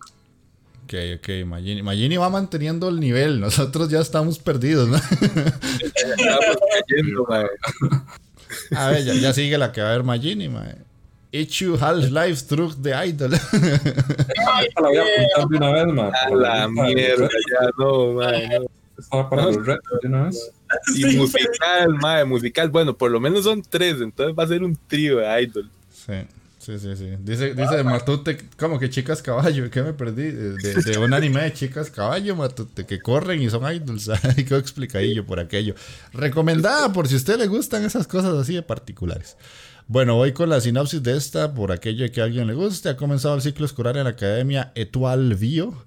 Ok, 0.93 1.21
ok, 1.21 1.29
Magini. 1.47 2.17
va 2.19 2.29
manteniendo 2.29 2.91
el 2.91 3.01
nivel, 3.01 3.41
nosotros 3.41 3.89
ya 3.89 4.01
estamos 4.01 4.39
perdidos, 4.39 4.89
¿no? 4.89 4.97
A 8.77 8.91
ver, 8.91 9.03
ya, 9.05 9.33
sigue 9.33 9.57
la 9.57 9.73
que 9.73 9.81
va 9.81 9.89
a 9.89 9.93
ver 9.93 10.03
Magini, 10.03 10.51
mae. 10.51 10.77
Ichu 11.31 11.79
Half-Life 11.81 12.45
Truck 12.47 12.75
de 12.77 12.91
Idol. 13.07 13.31
la 13.31 13.41
voy 14.77 14.99
a 14.99 15.03
apuntar 15.03 15.49
de 15.49 15.57
una 15.57 15.73
vez, 15.73 15.87
man. 15.87 16.13
A 16.15 16.29
la 16.35 16.69
mierda, 16.69 17.27
ya 17.27 17.71
no, 17.79 18.13
mae. 18.13 18.61
Estaba 18.99 19.31
para 19.31 19.45
los 19.45 19.65
retos 19.65 19.99
de 20.03 20.09
una 20.09 20.25
vez. 20.25 20.53
Y 20.95 21.17
musical, 21.17 21.89
mae, 22.03 22.27
musical. 22.27 22.69
Bueno, 22.69 22.95
por 22.95 23.11
lo 23.11 23.19
menos 23.19 23.45
son 23.45 23.63
tres, 23.63 24.03
entonces 24.03 24.37
va 24.39 24.45
a 24.45 24.49
ser 24.49 24.63
un 24.63 24.77
trío 24.87 25.17
de 25.17 25.43
Idol. 25.43 25.71
Sí. 25.91 26.27
Sí, 26.63 26.79
sí, 26.79 26.95
sí. 26.95 27.09
Dice, 27.19 27.55
dice 27.55 27.83
Matute, 27.83 28.39
como 28.57 28.79
que 28.79 28.89
chicas 28.89 29.21
caballo, 29.21 29.69
¿qué 29.69 29.83
me 29.83 29.95
perdí? 29.95 30.31
De, 30.31 30.97
un 30.97 31.13
anime 31.13 31.43
de 31.43 31.53
chicas 31.53 31.91
caballo, 31.91 32.37
Matute, 32.37 32.87
que 32.87 33.01
corren 33.01 33.43
y 33.43 33.51
son 33.51 33.65
idols. 33.75 34.09
Hay 34.37 34.45
que 34.45 34.57
explicadillo 34.57 35.27
por 35.27 35.41
aquello. 35.41 35.75
Recomendada 36.13 36.93
por 36.93 37.09
si 37.09 37.15
a 37.15 37.17
usted 37.17 37.37
le 37.37 37.49
gustan 37.49 37.85
esas 37.85 38.07
cosas 38.07 38.35
así 38.35 38.55
de 38.55 38.63
particulares. 38.63 39.37
Bueno, 39.89 40.15
voy 40.15 40.31
con 40.31 40.51
la 40.51 40.61
sinopsis 40.61 41.03
de 41.03 41.17
esta, 41.17 41.53
por 41.53 41.73
aquello 41.73 42.09
que 42.13 42.21
a 42.21 42.25
alguien 42.25 42.47
le 42.47 42.55
guste. 42.55 42.91
Ha 42.91 42.97
comenzado 42.97 43.35
el 43.35 43.43
ciclo 43.43 43.67
escolar 43.67 43.97
en 43.97 44.05
la 44.05 44.11
Academia 44.11 44.71
Etual 44.77 45.35
Bio 45.35 45.85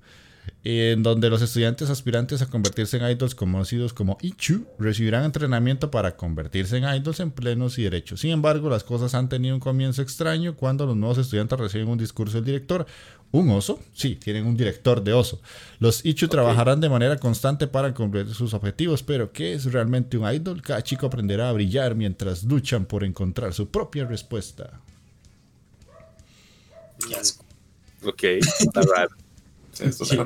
en 0.63 1.03
donde 1.03 1.29
los 1.29 1.41
estudiantes 1.41 1.89
aspirantes 1.89 2.41
a 2.41 2.47
convertirse 2.47 2.97
en 2.97 3.09
idols 3.09 3.35
conocidos 3.35 3.93
como 3.93 4.17
Ichu 4.21 4.65
recibirán 4.79 5.23
entrenamiento 5.23 5.91
para 5.91 6.15
convertirse 6.15 6.77
en 6.77 6.83
idols 6.83 7.19
en 7.19 7.31
plenos 7.31 7.77
y 7.77 7.83
derechos. 7.83 8.21
Sin 8.21 8.31
embargo, 8.31 8.69
las 8.69 8.83
cosas 8.83 9.13
han 9.13 9.29
tenido 9.29 9.55
un 9.55 9.61
comienzo 9.61 10.01
extraño 10.01 10.55
cuando 10.55 10.85
los 10.85 10.95
nuevos 10.95 11.17
estudiantes 11.17 11.59
reciben 11.59 11.87
un 11.87 11.97
discurso 11.97 12.37
del 12.37 12.45
director. 12.45 12.85
¿Un 13.31 13.49
oso? 13.49 13.79
Sí, 13.93 14.15
tienen 14.15 14.45
un 14.45 14.55
director 14.55 15.03
de 15.03 15.13
oso. 15.13 15.41
Los 15.79 16.05
Ichu 16.05 16.27
trabajarán 16.27 16.79
de 16.79 16.89
manera 16.89 17.17
constante 17.17 17.67
para 17.67 17.93
cumplir 17.93 18.33
sus 18.33 18.53
objetivos, 18.53 19.03
pero 19.03 19.31
¿qué 19.31 19.53
es 19.53 19.71
realmente 19.71 20.17
un 20.17 20.31
idol? 20.31 20.61
Cada 20.61 20.81
chico 20.83 21.07
aprenderá 21.07 21.49
a 21.49 21.53
brillar 21.53 21.95
mientras 21.95 22.43
luchan 22.43 22.85
por 22.85 23.03
encontrar 23.03 23.53
su 23.53 23.67
propia 23.67 24.05
respuesta. 24.05 24.79
Ok, 28.03 28.23
está 28.23 28.81
raro. 28.81 29.24
Sí, 29.75 30.17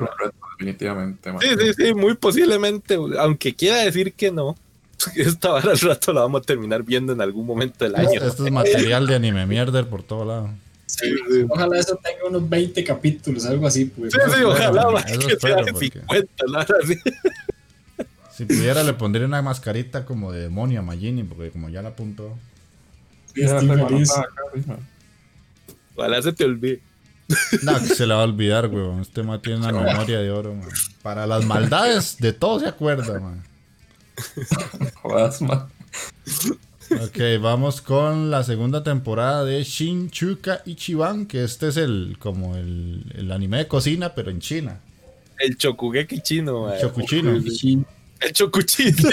definitivamente. 0.58 1.32
Sí, 1.40 1.48
sí, 1.58 1.72
sí, 1.76 1.94
muy 1.94 2.14
posiblemente, 2.14 2.98
aunque 3.18 3.54
quiera 3.54 3.78
decir 3.78 4.12
que 4.12 4.30
no. 4.30 4.56
Esta 5.16 5.50
vara 5.50 5.72
al 5.72 5.78
rato 5.78 6.12
la 6.12 6.20
vamos 6.22 6.42
a 6.42 6.44
terminar 6.44 6.82
viendo 6.82 7.12
en 7.12 7.20
algún 7.20 7.46
momento 7.46 7.84
del 7.84 7.96
año. 7.96 8.22
Esto 8.22 8.46
es 8.46 8.52
material 8.52 9.06
de 9.06 9.16
anime 9.16 9.46
mierder 9.46 9.88
por 9.88 10.02
todo 10.02 10.24
lado. 10.24 10.50
Sí, 10.86 11.08
ojalá 11.48 11.78
eso 11.78 11.98
tenga 12.02 12.26
unos 12.28 12.48
20 12.48 12.82
capítulos, 12.84 13.46
algo 13.46 13.66
así. 13.66 13.86
Pues. 13.86 14.12
Sí, 14.12 14.18
sí, 14.34 14.42
ojalá 14.42 15.04
que 15.04 15.36
sea 15.36 15.64
50, 15.64 16.44
así. 16.82 16.94
Si 18.36 18.46
pudiera 18.46 18.82
le 18.82 18.94
pondría 18.94 19.26
una 19.26 19.42
mascarita 19.42 20.06
como 20.06 20.32
de 20.32 20.40
demonio 20.40 20.80
a 20.80 20.82
Magini, 20.82 21.24
porque 21.24 21.50
como 21.50 21.68
ya 21.68 21.82
la 21.82 21.90
apuntó. 21.90 22.38
Ojalá 25.94 26.22
se 26.22 26.32
te 26.32 26.44
olvide. 26.44 26.80
No, 27.62 27.78
que 27.78 27.94
se 27.94 28.06
le 28.06 28.14
va 28.14 28.22
a 28.22 28.24
olvidar, 28.24 28.66
weón. 28.66 29.00
Este 29.00 29.22
man 29.22 29.40
tiene 29.40 29.58
una 29.58 29.72
memoria 29.72 30.18
de 30.18 30.30
oro, 30.30 30.54
man. 30.54 30.68
Para 31.02 31.26
las 31.26 31.44
maldades, 31.44 32.16
de 32.18 32.32
todo 32.32 32.60
se 32.60 32.66
acuerda, 32.66 33.20
man. 33.20 33.42
Jodas, 35.02 35.40
man. 35.42 35.68
ok, 36.90 37.18
vamos 37.40 37.80
con 37.80 38.30
la 38.30 38.42
segunda 38.42 38.82
temporada 38.82 39.44
de 39.44 39.62
Shinchuka 39.62 40.62
Ichiban, 40.64 41.26
que 41.26 41.44
este 41.44 41.68
es 41.68 41.76
el 41.76 42.16
como 42.18 42.56
el, 42.56 43.04
el 43.14 43.32
anime 43.32 43.58
de 43.58 43.68
cocina, 43.68 44.14
pero 44.14 44.30
en 44.30 44.40
China. 44.40 44.80
El 45.40 45.56
chokugeki 45.56 46.20
chino, 46.20 46.70
El 46.72 46.80
chocuchino. 46.80 47.30
El 47.30 48.32
chocuchino. 48.32 49.08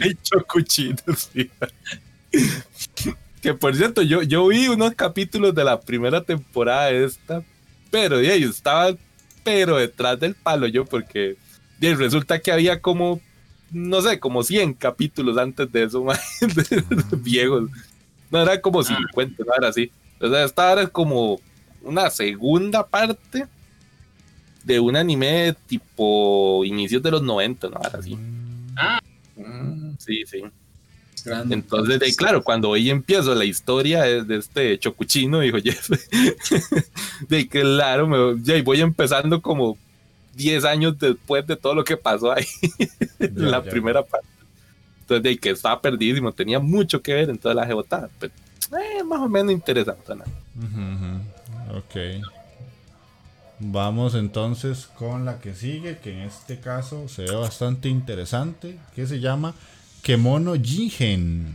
el 0.00 0.22
chocuchino, 0.22 0.96
sí. 1.16 1.50
Que 3.42 3.54
por 3.54 3.74
cierto, 3.74 4.02
yo, 4.02 4.22
yo 4.22 4.46
vi 4.46 4.68
unos 4.68 4.94
capítulos 4.94 5.54
de 5.54 5.64
la 5.64 5.80
primera 5.80 6.22
temporada 6.22 6.90
esta, 6.90 7.42
pero 7.90 8.18
de 8.18 8.32
ellos 8.34 8.56
estaba 8.56 8.96
pero 9.44 9.76
detrás 9.78 10.20
del 10.20 10.36
palo 10.36 10.68
yo, 10.68 10.84
porque 10.84 11.36
y 11.80 11.94
resulta 11.94 12.38
que 12.38 12.52
había 12.52 12.80
como, 12.80 13.20
no 13.72 14.00
sé, 14.02 14.20
como 14.20 14.44
100 14.44 14.74
capítulos 14.74 15.36
antes 15.36 15.70
de 15.72 15.82
eso, 15.82 16.06
viejos. 17.18 17.70
No 18.30 18.40
era 18.40 18.60
como 18.60 18.84
50, 18.84 19.42
no 19.44 19.52
era 19.58 19.68
así. 19.68 19.90
O 20.20 20.28
sea, 20.28 20.44
esta 20.44 20.72
era 20.72 20.86
como 20.86 21.40
una 21.82 22.08
segunda 22.10 22.86
parte 22.86 23.48
de 24.62 24.78
un 24.78 24.94
anime 24.94 25.56
tipo 25.66 26.64
inicios 26.64 27.02
de 27.02 27.10
los 27.10 27.22
90, 27.22 27.68
¿no? 27.68 27.80
Era 27.84 27.98
así. 27.98 28.16
Ah. 28.76 29.00
Sí, 29.98 30.22
sí. 30.24 30.44
Entonces, 31.50 32.00
de, 32.00 32.14
claro, 32.14 32.42
cuando 32.42 32.70
hoy 32.70 32.90
empiezo 32.90 33.34
la 33.34 33.44
historia 33.44 34.02
de, 34.02 34.36
este 34.36 34.78
chocuchino, 34.78 35.40
dijo 35.40 35.58
Jeff, 35.58 35.90
de 37.28 37.48
claro, 37.48 38.06
me, 38.06 38.62
voy 38.62 38.80
empezando 38.80 39.40
como 39.40 39.76
10 40.34 40.64
años 40.64 40.98
después 40.98 41.46
de 41.46 41.56
todo 41.56 41.74
lo 41.74 41.84
que 41.84 41.96
pasó 41.96 42.32
ahí 42.32 42.46
en 43.18 43.50
la 43.50 43.62
primera 43.62 44.02
parte. 44.02 44.26
Entonces, 45.00 45.22
de 45.22 45.38
que 45.38 45.50
estaba 45.50 45.80
perdidísimo, 45.80 46.32
tenía 46.32 46.58
mucho 46.58 47.02
que 47.02 47.14
ver 47.14 47.30
en 47.30 47.38
toda 47.38 47.54
la 47.54 47.66
jebotada, 47.66 48.08
pero 48.18 48.32
eh, 48.80 49.02
más 49.04 49.20
o 49.20 49.28
menos 49.28 49.52
interesante. 49.52 50.14
¿no? 50.14 50.24
Ok. 51.76 52.22
Vamos 53.64 54.16
entonces 54.16 54.88
con 54.98 55.24
la 55.24 55.38
que 55.38 55.54
sigue, 55.54 55.98
que 55.98 56.12
en 56.12 56.18
este 56.20 56.58
caso 56.58 57.08
se 57.08 57.22
ve 57.22 57.36
bastante 57.36 57.88
interesante, 57.88 58.76
que 58.96 59.06
se 59.06 59.20
llama 59.20 59.54
Kemono 60.02 60.54
Jigen. 60.54 61.54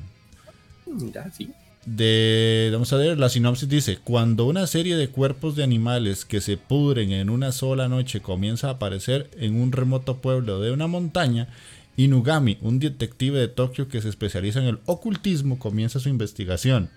Mira, 0.85 1.31
sí. 1.31 1.51
De, 1.85 2.69
vamos 2.73 2.91
a 2.91 2.97
ver, 2.97 3.17
la 3.17 3.29
sinopsis 3.29 3.69
dice, 3.69 3.99
cuando 4.03 4.45
una 4.45 4.67
serie 4.67 4.97
de 4.97 5.09
cuerpos 5.09 5.55
de 5.55 5.63
animales 5.63 6.25
que 6.25 6.41
se 6.41 6.57
pudren 6.57 7.11
en 7.11 7.29
una 7.29 7.51
sola 7.51 7.87
noche 7.87 8.19
comienza 8.19 8.67
a 8.67 8.71
aparecer 8.71 9.29
en 9.37 9.59
un 9.61 9.71
remoto 9.71 10.17
pueblo 10.17 10.59
de 10.59 10.71
una 10.71 10.87
montaña, 10.87 11.47
Inugami, 11.95 12.57
un 12.61 12.79
detective 12.79 13.39
de 13.39 13.47
Tokio 13.47 13.87
que 13.87 14.01
se 14.01 14.09
especializa 14.09 14.59
en 14.59 14.65
el 14.65 14.79
ocultismo, 14.85 15.59
comienza 15.59 15.99
su 15.99 16.09
investigación. 16.09 16.89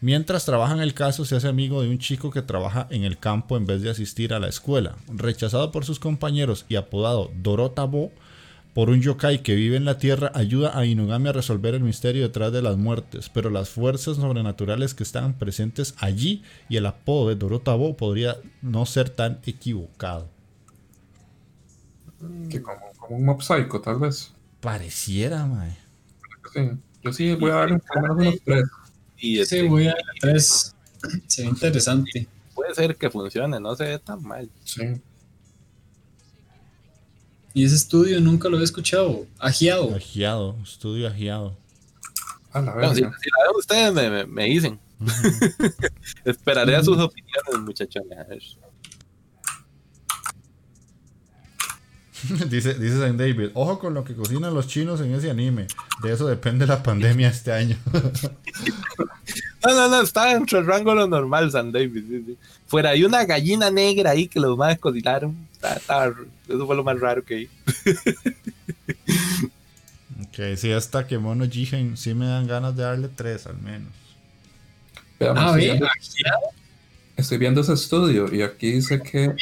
Mientras 0.00 0.46
trabaja 0.46 0.72
en 0.72 0.80
el 0.80 0.94
caso, 0.94 1.24
se 1.26 1.36
hace 1.36 1.48
amigo 1.48 1.82
de 1.82 1.90
un 1.90 1.98
chico 1.98 2.30
que 2.30 2.40
trabaja 2.40 2.86
en 2.90 3.04
el 3.04 3.18
campo 3.18 3.56
en 3.56 3.66
vez 3.66 3.82
de 3.82 3.90
asistir 3.90 4.32
a 4.32 4.40
la 4.40 4.48
escuela. 4.48 4.96
Rechazado 5.08 5.70
por 5.70 5.84
sus 5.84 6.00
compañeros 6.00 6.64
y 6.68 6.76
apodado 6.76 7.30
Dorotabo, 7.42 8.10
por 8.74 8.90
un 8.90 9.00
yokai 9.00 9.42
que 9.42 9.54
vive 9.54 9.76
en 9.76 9.84
la 9.84 9.98
tierra 9.98 10.30
ayuda 10.34 10.78
a 10.78 10.86
Inugami 10.86 11.28
a 11.28 11.32
resolver 11.32 11.74
el 11.74 11.82
misterio 11.82 12.22
detrás 12.22 12.52
de 12.52 12.62
las 12.62 12.76
muertes, 12.76 13.28
pero 13.28 13.50
las 13.50 13.68
fuerzas 13.68 14.16
sobrenaturales 14.16 14.94
que 14.94 15.02
están 15.02 15.34
presentes 15.34 15.94
allí 15.98 16.42
y 16.68 16.76
el 16.76 16.86
apodo 16.86 17.28
de 17.28 17.34
Dorotabo 17.34 17.96
podría 17.96 18.36
no 18.62 18.86
ser 18.86 19.10
tan 19.10 19.40
equivocado. 19.44 20.28
Que 22.48 22.62
como, 22.62 22.80
un 23.08 23.24
mob 23.24 23.42
psycho, 23.42 23.80
tal 23.80 23.98
vez. 23.98 24.32
Pareciera, 24.60 25.46
mae. 25.46 25.76
Sí. 26.52 26.70
Yo 27.02 27.12
sí 27.12 27.34
voy 27.34 27.50
a 27.50 27.54
darle 27.54 27.80
unos 28.18 28.40
tres. 28.44 28.64
Y 29.18 29.44
sí, 29.44 29.66
voy 29.66 29.88
a 29.88 29.94
tres. 30.20 30.76
Se 31.26 31.42
ve 31.42 31.48
interesante. 31.48 32.28
Puede 32.54 32.74
ser 32.74 32.96
que 32.96 33.10
funcione, 33.10 33.58
no 33.58 33.74
se 33.74 33.84
ve 33.84 33.98
tan 33.98 34.22
mal. 34.22 34.50
Sí. 34.64 35.00
Y 37.52 37.64
ese 37.64 37.74
estudio 37.74 38.20
nunca 38.20 38.48
lo 38.48 38.60
he 38.60 38.64
escuchado. 38.64 39.26
Agiado. 39.38 39.94
Agiado, 39.94 40.56
estudio 40.62 41.08
agiado. 41.08 41.56
A 42.52 42.60
la 42.60 42.74
bueno, 42.74 42.94
si, 42.94 43.02
la 43.02 43.10
veo 43.10 43.58
ustedes 43.58 43.94
me, 43.94 44.26
me, 44.26 44.44
dicen. 44.44 44.78
Esperaré 46.24 46.76
a 46.76 46.82
sus 46.82 46.98
opiniones, 46.98 47.60
muchachones. 47.60 48.56
dice, 52.48 52.74
dice 52.74 52.98
Saint 52.98 53.18
David, 53.18 53.50
ojo 53.54 53.78
con 53.78 53.94
lo 53.94 54.04
que 54.04 54.14
cocinan 54.14 54.54
los 54.54 54.66
chinos 54.68 55.00
en 55.00 55.14
ese 55.14 55.30
anime. 55.30 55.66
De 56.02 56.12
eso 56.12 56.26
depende 56.26 56.66
la 56.66 56.82
pandemia 56.82 57.28
este 57.28 57.52
año. 57.52 57.76
no, 59.64 59.74
no, 59.74 59.88
no, 59.88 60.02
está 60.02 60.34
dentro 60.34 60.58
del 60.58 60.66
rango 60.66 60.90
de 60.90 60.96
lo 60.96 61.06
normal, 61.06 61.50
Saint 61.50 61.72
David. 61.72 62.36
Fuera 62.66 62.90
hay 62.90 63.04
una 63.04 63.24
gallina 63.24 63.70
negra 63.70 64.10
ahí 64.10 64.28
que 64.28 64.40
los 64.40 64.56
más 64.56 64.78
cocinaron 64.78 65.50
eso 66.48 66.66
fue 66.66 66.76
lo 66.76 66.84
más 66.84 66.98
raro 66.98 67.24
que 67.24 67.34
vi. 67.34 67.48
ok, 70.22 70.56
si 70.56 70.72
hasta 70.72 71.06
que 71.06 71.18
Mono 71.18 71.48
Jigen 71.48 71.96
sí 71.96 72.14
me 72.14 72.26
dan 72.26 72.46
ganas 72.46 72.76
de 72.76 72.82
darle 72.82 73.08
tres 73.08 73.46
al 73.46 73.58
menos. 73.58 73.92
ah, 75.20 75.56
estoy, 77.16 77.38
viendo, 77.38 77.60
ese 77.60 77.74
estudio 77.74 78.34
y 78.34 78.42
aquí 78.42 78.72
dice 78.72 79.00
que 79.00 79.34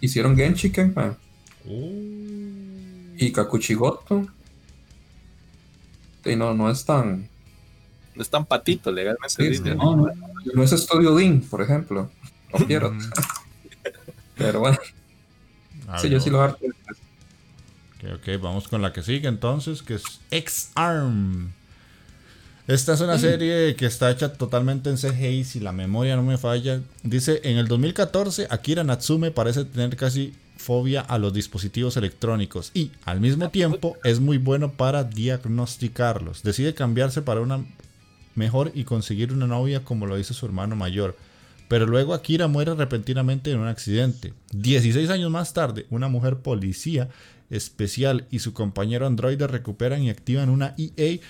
hicieron 0.00 0.36
Genshiken, 0.36 0.94
uh. 1.66 2.24
Y 3.16 3.30
Kakuchigoto. 3.30 4.26
Y 6.24 6.36
no, 6.36 6.54
no 6.54 6.70
es 6.70 6.84
tan. 6.84 7.28
No 8.14 8.22
es 8.22 8.30
tan 8.30 8.46
patito 8.46 8.92
legalmente. 8.92 9.74
no, 9.74 10.62
es 10.62 10.72
Estudio 10.72 11.16
Din, 11.16 11.40
por 11.40 11.62
ejemplo. 11.62 12.10
No 12.52 12.66
quiero. 12.66 12.96
Pero 14.36 14.60
bueno 14.60 14.78
sí, 15.98 16.08
yo 16.08 16.20
sí 16.20 16.30
lo 16.30 16.42
hago. 16.42 16.56
Ok, 17.96 18.10
ok, 18.14 18.40
vamos 18.42 18.68
con 18.68 18.82
la 18.82 18.92
que 18.92 19.02
sigue 19.02 19.28
entonces, 19.28 19.82
que 19.82 19.94
es 19.94 20.20
X-Arm. 20.30 21.52
Esta 22.66 22.94
es 22.94 23.00
una 23.00 23.18
serie 23.18 23.76
que 23.76 23.84
está 23.84 24.10
hecha 24.10 24.32
totalmente 24.32 24.88
en 24.88 24.96
CGI, 24.96 25.44
si 25.44 25.60
la 25.60 25.72
memoria 25.72 26.16
no 26.16 26.22
me 26.22 26.38
falla. 26.38 26.80
Dice, 27.02 27.40
en 27.44 27.58
el 27.58 27.68
2014, 27.68 28.46
Akira 28.48 28.84
Natsume 28.84 29.30
parece 29.30 29.66
tener 29.66 29.96
casi 29.96 30.34
fobia 30.56 31.02
a 31.02 31.18
los 31.18 31.34
dispositivos 31.34 31.98
electrónicos 31.98 32.70
y 32.72 32.90
al 33.04 33.20
mismo 33.20 33.50
tiempo 33.50 33.98
es 34.02 34.20
muy 34.20 34.38
bueno 34.38 34.72
para 34.72 35.04
diagnosticarlos. 35.04 36.42
Decide 36.42 36.72
cambiarse 36.72 37.20
para 37.20 37.42
una 37.42 37.66
mejor 38.34 38.72
y 38.74 38.84
conseguir 38.84 39.32
una 39.32 39.46
novia 39.46 39.84
como 39.84 40.06
lo 40.06 40.16
dice 40.16 40.34
su 40.34 40.46
hermano 40.46 40.76
mayor. 40.76 41.16
Pero 41.68 41.86
luego 41.86 42.14
Akira 42.14 42.46
muere 42.46 42.74
repentinamente 42.74 43.50
en 43.50 43.58
un 43.58 43.68
accidente. 43.68 44.34
16 44.52 45.10
años 45.10 45.30
más 45.30 45.52
tarde, 45.54 45.86
una 45.90 46.08
mujer 46.08 46.38
policía 46.38 47.08
especial 47.50 48.26
y 48.30 48.40
su 48.40 48.52
compañero 48.52 49.06
androide 49.06 49.46
recuperan 49.46 50.02
y 50.02 50.10
activan 50.10 50.50
una 50.50 50.74
EA 50.76 51.20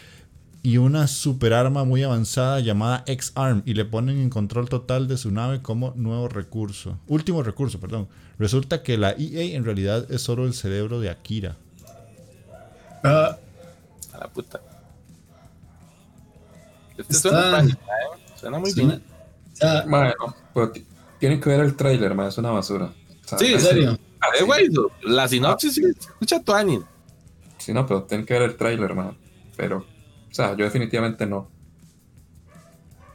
y 0.62 0.78
una 0.78 1.06
superarma 1.06 1.84
muy 1.84 2.02
avanzada 2.02 2.58
llamada 2.60 3.04
X-Arm 3.06 3.62
y 3.66 3.74
le 3.74 3.84
ponen 3.84 4.18
en 4.18 4.30
control 4.30 4.68
total 4.68 5.06
de 5.08 5.18
su 5.18 5.30
nave 5.30 5.60
como 5.60 5.92
nuevo 5.94 6.26
recurso. 6.28 6.98
Último 7.06 7.42
recurso, 7.42 7.78
perdón. 7.78 8.08
Resulta 8.38 8.82
que 8.82 8.96
la 8.96 9.10
EA 9.10 9.56
en 9.56 9.64
realidad 9.64 10.10
es 10.10 10.22
solo 10.22 10.46
el 10.46 10.54
cerebro 10.54 11.00
de 11.00 11.10
Akira. 11.10 11.56
Ah. 13.04 13.36
A 14.14 14.18
la 14.18 14.28
puta. 14.28 14.60
Este 16.96 17.14
suena, 17.14 17.60
¿eh? 17.60 17.76
suena 18.36 18.58
muy 18.58 18.72
bien 18.72 19.02
pero 20.52 20.72
tienen 21.18 21.40
que 21.40 21.50
ver 21.50 21.60
el 21.60 21.76
trailer, 21.76 22.12
es 22.20 22.38
una 22.38 22.50
basura. 22.50 22.92
sí, 23.38 23.52
en 23.52 23.60
serio. 23.60 23.98
A 24.20 24.30
ver, 24.30 24.44
güey, 24.44 24.68
la 25.02 25.28
sinopsis 25.28 25.78
escucha 25.78 26.40
tu 26.40 26.52
anime. 26.52 26.84
Sí, 27.58 27.72
no, 27.72 27.86
pero 27.86 28.04
tienen 28.04 28.26
que 28.26 28.34
ver 28.34 28.42
el 28.42 28.56
trailer, 28.56 28.94
man. 28.94 29.16
Pero, 29.56 29.78
o 29.78 30.34
sea, 30.34 30.56
yo 30.56 30.64
definitivamente 30.64 31.26
no. 31.26 31.48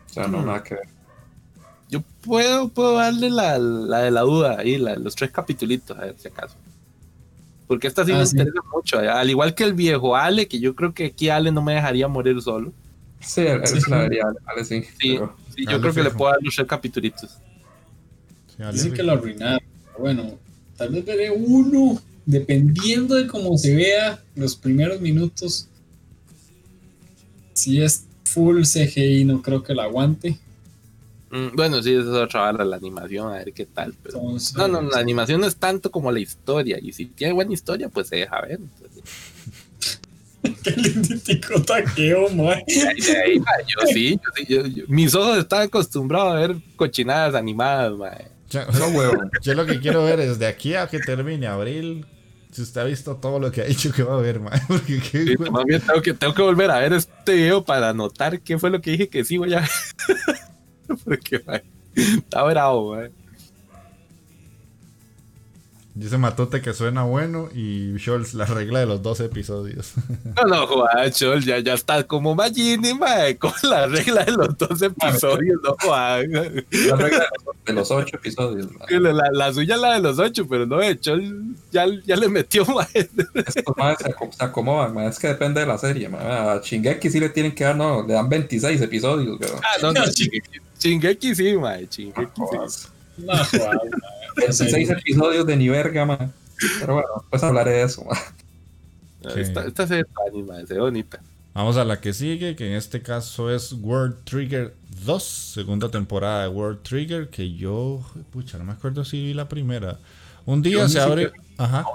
O 0.06 0.14
sea, 0.14 0.28
no, 0.28 0.40
hmm. 0.40 0.46
nada 0.46 0.64
que 0.64 0.76
ver. 0.76 0.88
Yo 1.90 2.02
puedo, 2.22 2.70
puedo 2.70 2.94
darle 2.94 3.32
la, 3.32 3.58
la 3.58 4.00
de 4.00 4.12
la 4.12 4.22
duda 4.22 4.58
ahí, 4.60 4.78
los 4.78 5.16
tres 5.16 5.32
capitulitos, 5.32 5.98
a 5.98 6.02
ver 6.02 6.16
si 6.18 6.28
acaso. 6.28 6.56
Porque 7.68 7.88
esta 7.88 8.06
sí 8.06 8.12
me 8.12 8.20
ah, 8.20 8.24
interesa 8.24 8.62
mucho. 8.72 9.00
Al 9.00 9.30
igual 9.30 9.56
que 9.56 9.64
el 9.64 9.74
viejo 9.74 10.16
Ale, 10.16 10.48
que 10.48 10.60
yo 10.60 10.76
creo 10.76 10.94
que 10.94 11.08
aquí 11.08 11.30
Ale 11.30 11.52
no 11.52 11.62
me 11.62 11.74
dejaría 11.74 12.08
morir 12.08 12.40
solo. 12.42 12.74
Sí, 13.20 13.42
él, 13.42 13.62
la 13.90 13.98
vería, 14.00 14.24
Ale, 14.46 14.66
sí. 14.66 14.84
Sí, 15.00 15.18
yo 15.58 15.82
creo 15.82 15.94
que 15.94 16.04
le 16.04 16.12
puedo 16.12 16.32
dar 16.32 16.42
los 16.42 16.56
tres 16.56 16.68
capitulitos. 16.68 17.38
Dicen 18.72 18.94
que 18.94 19.04
lo 19.04 19.14
arruinaron. 19.14 19.62
Bueno, 19.98 20.38
tal 20.78 20.90
vez 20.90 21.06
veré 21.06 21.32
uno, 21.32 22.02
dependiendo 22.26 23.16
de 23.16 23.28
cómo 23.28 23.58
se 23.58 23.76
vea 23.76 24.22
los 24.36 24.56
primeros 24.56 25.02
minutos. 25.02 25.68
Si 27.54 27.82
es 27.82 28.06
full 28.24 28.62
CGI, 28.64 29.26
no 29.26 29.42
creo 29.42 29.64
que 29.64 29.74
lo 29.74 29.82
aguante. 29.82 30.38
Mm, 31.32 31.56
bueno, 31.56 31.84
sí, 31.84 31.92
eso 31.92 32.02
es 32.16 32.24
otra 32.24 32.50
hora 32.50 32.66
la 32.66 32.78
animación, 32.78 33.32
a 33.32 33.38
ver 33.38 33.54
qué 33.54 33.66
tal. 33.66 33.94
Pero... 34.02 34.22
no, 34.58 34.68
no, 34.68 34.82
la 34.82 35.00
animación 35.00 35.42
no 35.42 35.48
es 35.48 35.56
tanto 35.56 35.92
como 35.92 36.12
la 36.12 36.20
historia. 36.20 36.80
Y 36.82 36.92
si 36.94 37.06
tiene 37.06 37.34
buena 37.34 37.54
historia, 37.54 37.90
pues 37.90 38.08
se 38.08 38.18
deja 38.18 38.42
ver. 38.42 38.60
Qué 40.64 40.72
lindítico 40.72 41.62
taqueo, 41.62 42.30
man. 42.30 42.60
yo 42.68 43.88
sí, 43.94 44.20
yo 44.48 44.64
sí 44.64 44.86
mis 44.88 45.14
ojos 45.16 45.38
están 45.38 45.64
acostumbrados 45.64 46.32
a 46.34 46.36
ver 46.36 46.56
cochinadas 46.76 47.36
animadas, 47.36 47.94
man. 47.94 48.18
Yo, 49.42 49.54
lo 49.54 49.66
que 49.66 49.80
quiero 49.80 50.06
ver 50.06 50.20
es 50.20 50.40
de 50.40 50.48
aquí 50.48 50.74
a 50.76 50.88
que 50.88 51.00
termine 51.00 51.48
abril. 51.48 52.06
Si 52.52 52.64
usted 52.64 52.82
ha 52.82 52.86
visto 52.86 53.16
todo 53.18 53.40
lo 53.40 53.52
que 53.52 53.62
ha 53.62 53.66
dicho 53.66 53.92
que 53.92 54.02
va 54.02 54.16
a 54.16 54.22
ver, 54.22 54.40
man. 54.40 54.60
Porque 54.68 55.38
más 55.52 55.66
bien 55.66 55.82
tengo 55.82 56.02
que, 56.02 56.14
tengo 56.14 56.34
que 56.34 56.42
volver 56.42 56.72
a 56.72 56.80
ver 56.80 56.94
este 56.94 57.34
video 57.34 57.64
para 57.64 57.94
notar 57.94 58.42
qué 58.42 58.58
fue 58.58 58.72
lo 58.72 58.82
que 58.82 58.92
dije 58.92 59.10
que 59.10 59.24
sí 59.24 59.38
voy 59.38 59.54
a 59.54 59.60
ver. 60.88 60.98
Porque, 61.06 61.44
man, 61.46 61.62
está 61.94 62.44
bravo, 62.44 62.96
man. 62.96 63.12
Dice 66.00 66.18
Matote 66.18 66.62
que 66.62 66.74
suena 66.74 67.04
bueno 67.04 67.50
y 67.54 67.94
Scholz 68.00 68.34
la 68.34 68.46
regla 68.46 68.80
de 68.80 68.86
los 68.86 69.02
dos 69.02 69.20
episodios. 69.20 69.92
No, 70.38 70.44
no, 70.44 70.68
Juan, 70.68 71.12
Scholz 71.12 71.44
ya, 71.44 71.60
ya 71.60 71.74
está 71.74 72.04
como 72.04 72.36
Magini, 72.36 72.94
mae, 72.94 73.38
con 73.38 73.52
la 73.64 73.88
regla 73.88 74.24
de 74.24 74.32
los 74.32 74.58
dos 74.58 74.82
episodios, 74.82 75.60
no, 75.62 75.76
Juan. 75.82 76.32
La 76.32 76.96
regla 76.96 77.26
de 77.66 77.74
los 77.74 77.92
ocho 77.92 78.16
episodios. 78.16 78.68
La, 78.90 79.30
la, 79.34 79.54
suya 79.54 79.76
es 79.76 79.82
la 79.82 79.94
de 79.96 80.00
los 80.00 80.20
ocho, 80.20 80.48
pero 80.48 80.66
no, 80.66 80.82
Scholz 80.82 81.34
ya, 81.72 81.86
ya 82.06 82.16
le 82.16 82.30
metió, 82.30 82.66
mae. 82.66 82.88
Estos 82.94 83.76
más 83.76 83.98
se, 83.98 84.16
se 84.38 84.44
acomodan, 84.44 84.94
mae, 84.94 85.10
es 85.10 85.20
que 85.20 85.28
depende 85.28 85.60
de 85.60 85.66
la 85.66 85.78
serie, 85.78 86.08
mae. 86.08 86.26
A 86.26 86.62
Shingeki 86.64 87.10
sí 87.10 87.20
le 87.20 87.30
tienen 87.30 87.54
que 87.54 87.66
dar, 87.66 87.76
no, 87.76 88.06
le 88.08 88.14
dan 88.14 88.30
26 88.30 88.80
episodios, 88.82 89.38
pero... 89.38 89.60
Ah, 89.62 89.78
no, 89.82 89.92
no, 89.92 90.02
Shingeki, 90.80 91.36
sí, 91.36 91.58
mae, 91.58 91.88
Shingeki 91.88 92.42
sí. 92.70 92.88
No, 93.18 93.34
Juan, 93.34 93.80
16 94.40 94.90
episodios 94.90 95.46
de 95.46 95.58
ni 95.58 95.70
verga, 95.70 96.06
man. 96.06 96.34
Pero 96.80 96.96
bueno, 96.96 97.10
pues 97.30 97.44
hablaré 97.44 97.72
de 97.72 97.84
eso, 97.84 98.04
man. 98.06 98.18
Esta, 99.36 99.66
esta 99.66 99.86
serie 99.86 100.06
anima, 100.28 100.66
se 100.66 100.80
bonita. 100.80 101.22
Vamos 101.54 101.78
a 101.78 101.84
la 101.84 102.00
que 102.00 102.14
sigue, 102.14 102.56
que 102.56 102.68
en 102.68 102.74
este 102.74 103.02
caso 103.02 103.54
es 103.54 103.74
World 103.74 104.24
Trigger 104.24 104.74
2, 105.06 105.24
segunda 105.24 105.92
temporada 105.92 106.44
de 106.44 106.50
World 106.50 106.84
Trigger, 106.84 107.30
que 107.30 107.54
yo, 107.54 108.02
pucha, 108.32 108.58
no 108.58 108.64
me 108.64 108.72
acuerdo 108.72 109.04
si 109.04 109.24
vi 109.26 109.34
la 109.34 109.50
primera. 109.50 110.00
Un 110.46 110.62
día 110.62 110.88
se 110.88 111.00
abre... 111.00 111.32
Ajá. 111.58 111.86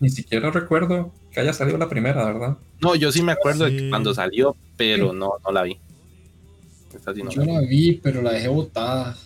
Ni 0.00 0.10
siquiera 0.10 0.50
recuerdo 0.50 1.12
que 1.30 1.38
haya 1.38 1.52
salido 1.52 1.78
la 1.78 1.88
primera, 1.88 2.24
¿verdad? 2.24 2.56
No, 2.80 2.96
yo 2.96 3.12
sí 3.12 3.22
me 3.22 3.32
acuerdo 3.32 3.66
de 3.66 3.88
cuando 3.88 4.12
salió, 4.12 4.56
pero 4.76 5.12
no, 5.12 5.34
no 5.44 5.52
la 5.52 5.62
vi 5.62 5.78
yo 7.30 7.44
la 7.44 7.60
vi, 7.60 8.00
pero 8.02 8.22
la 8.22 8.32
dejé 8.32 8.48
botada. 8.48 9.16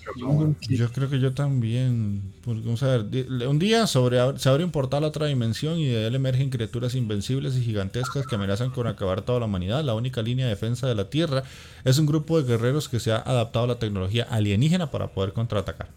Yo, 0.69 0.93
creo 0.93 1.11
que 1.11 1.19
yo 1.19 1.33
también. 1.33 2.23
vamos 2.45 2.83
a 2.83 2.97
ver, 2.97 3.27
un 3.47 3.59
día 3.59 3.87
sobre, 3.87 4.19
se 4.39 4.49
abre 4.49 4.65
un 4.65 4.71
portal 4.71 5.05
a 5.05 5.09
otra 5.09 5.27
dimensión 5.27 5.79
y 5.79 5.87
de 5.87 6.07
él 6.07 6.15
emergen 6.15 6.51
criaturas 6.51 6.95
invencibles 6.95 7.57
y 7.57 7.63
gigantescas 7.63 8.27
que 8.27 8.35
amenazan 8.35 8.71
con 8.71 8.87
acabar 8.87 9.23
toda 9.23 9.41
la 9.41 9.47
humanidad. 9.47 9.85
La 9.85 9.95
única 9.95 10.23
línea 10.23 10.47
de 10.47 10.51
defensa 10.51 10.87
de 10.87 10.95
la 10.95 11.11
Tierra 11.11 11.43
es 11.85 11.99
un 11.99 12.07
grupo 12.07 12.41
de 12.41 12.49
guerreros 12.49 12.89
que 12.89 13.01
se 13.01 13.13
ha 13.13 13.19
adaptado 13.19 13.65
a 13.65 13.69
la 13.69 13.79
tecnología 13.79 14.27
alienígena 14.31 14.91
para 14.91 15.09
poder 15.09 15.33
contraatacar. 15.33 15.89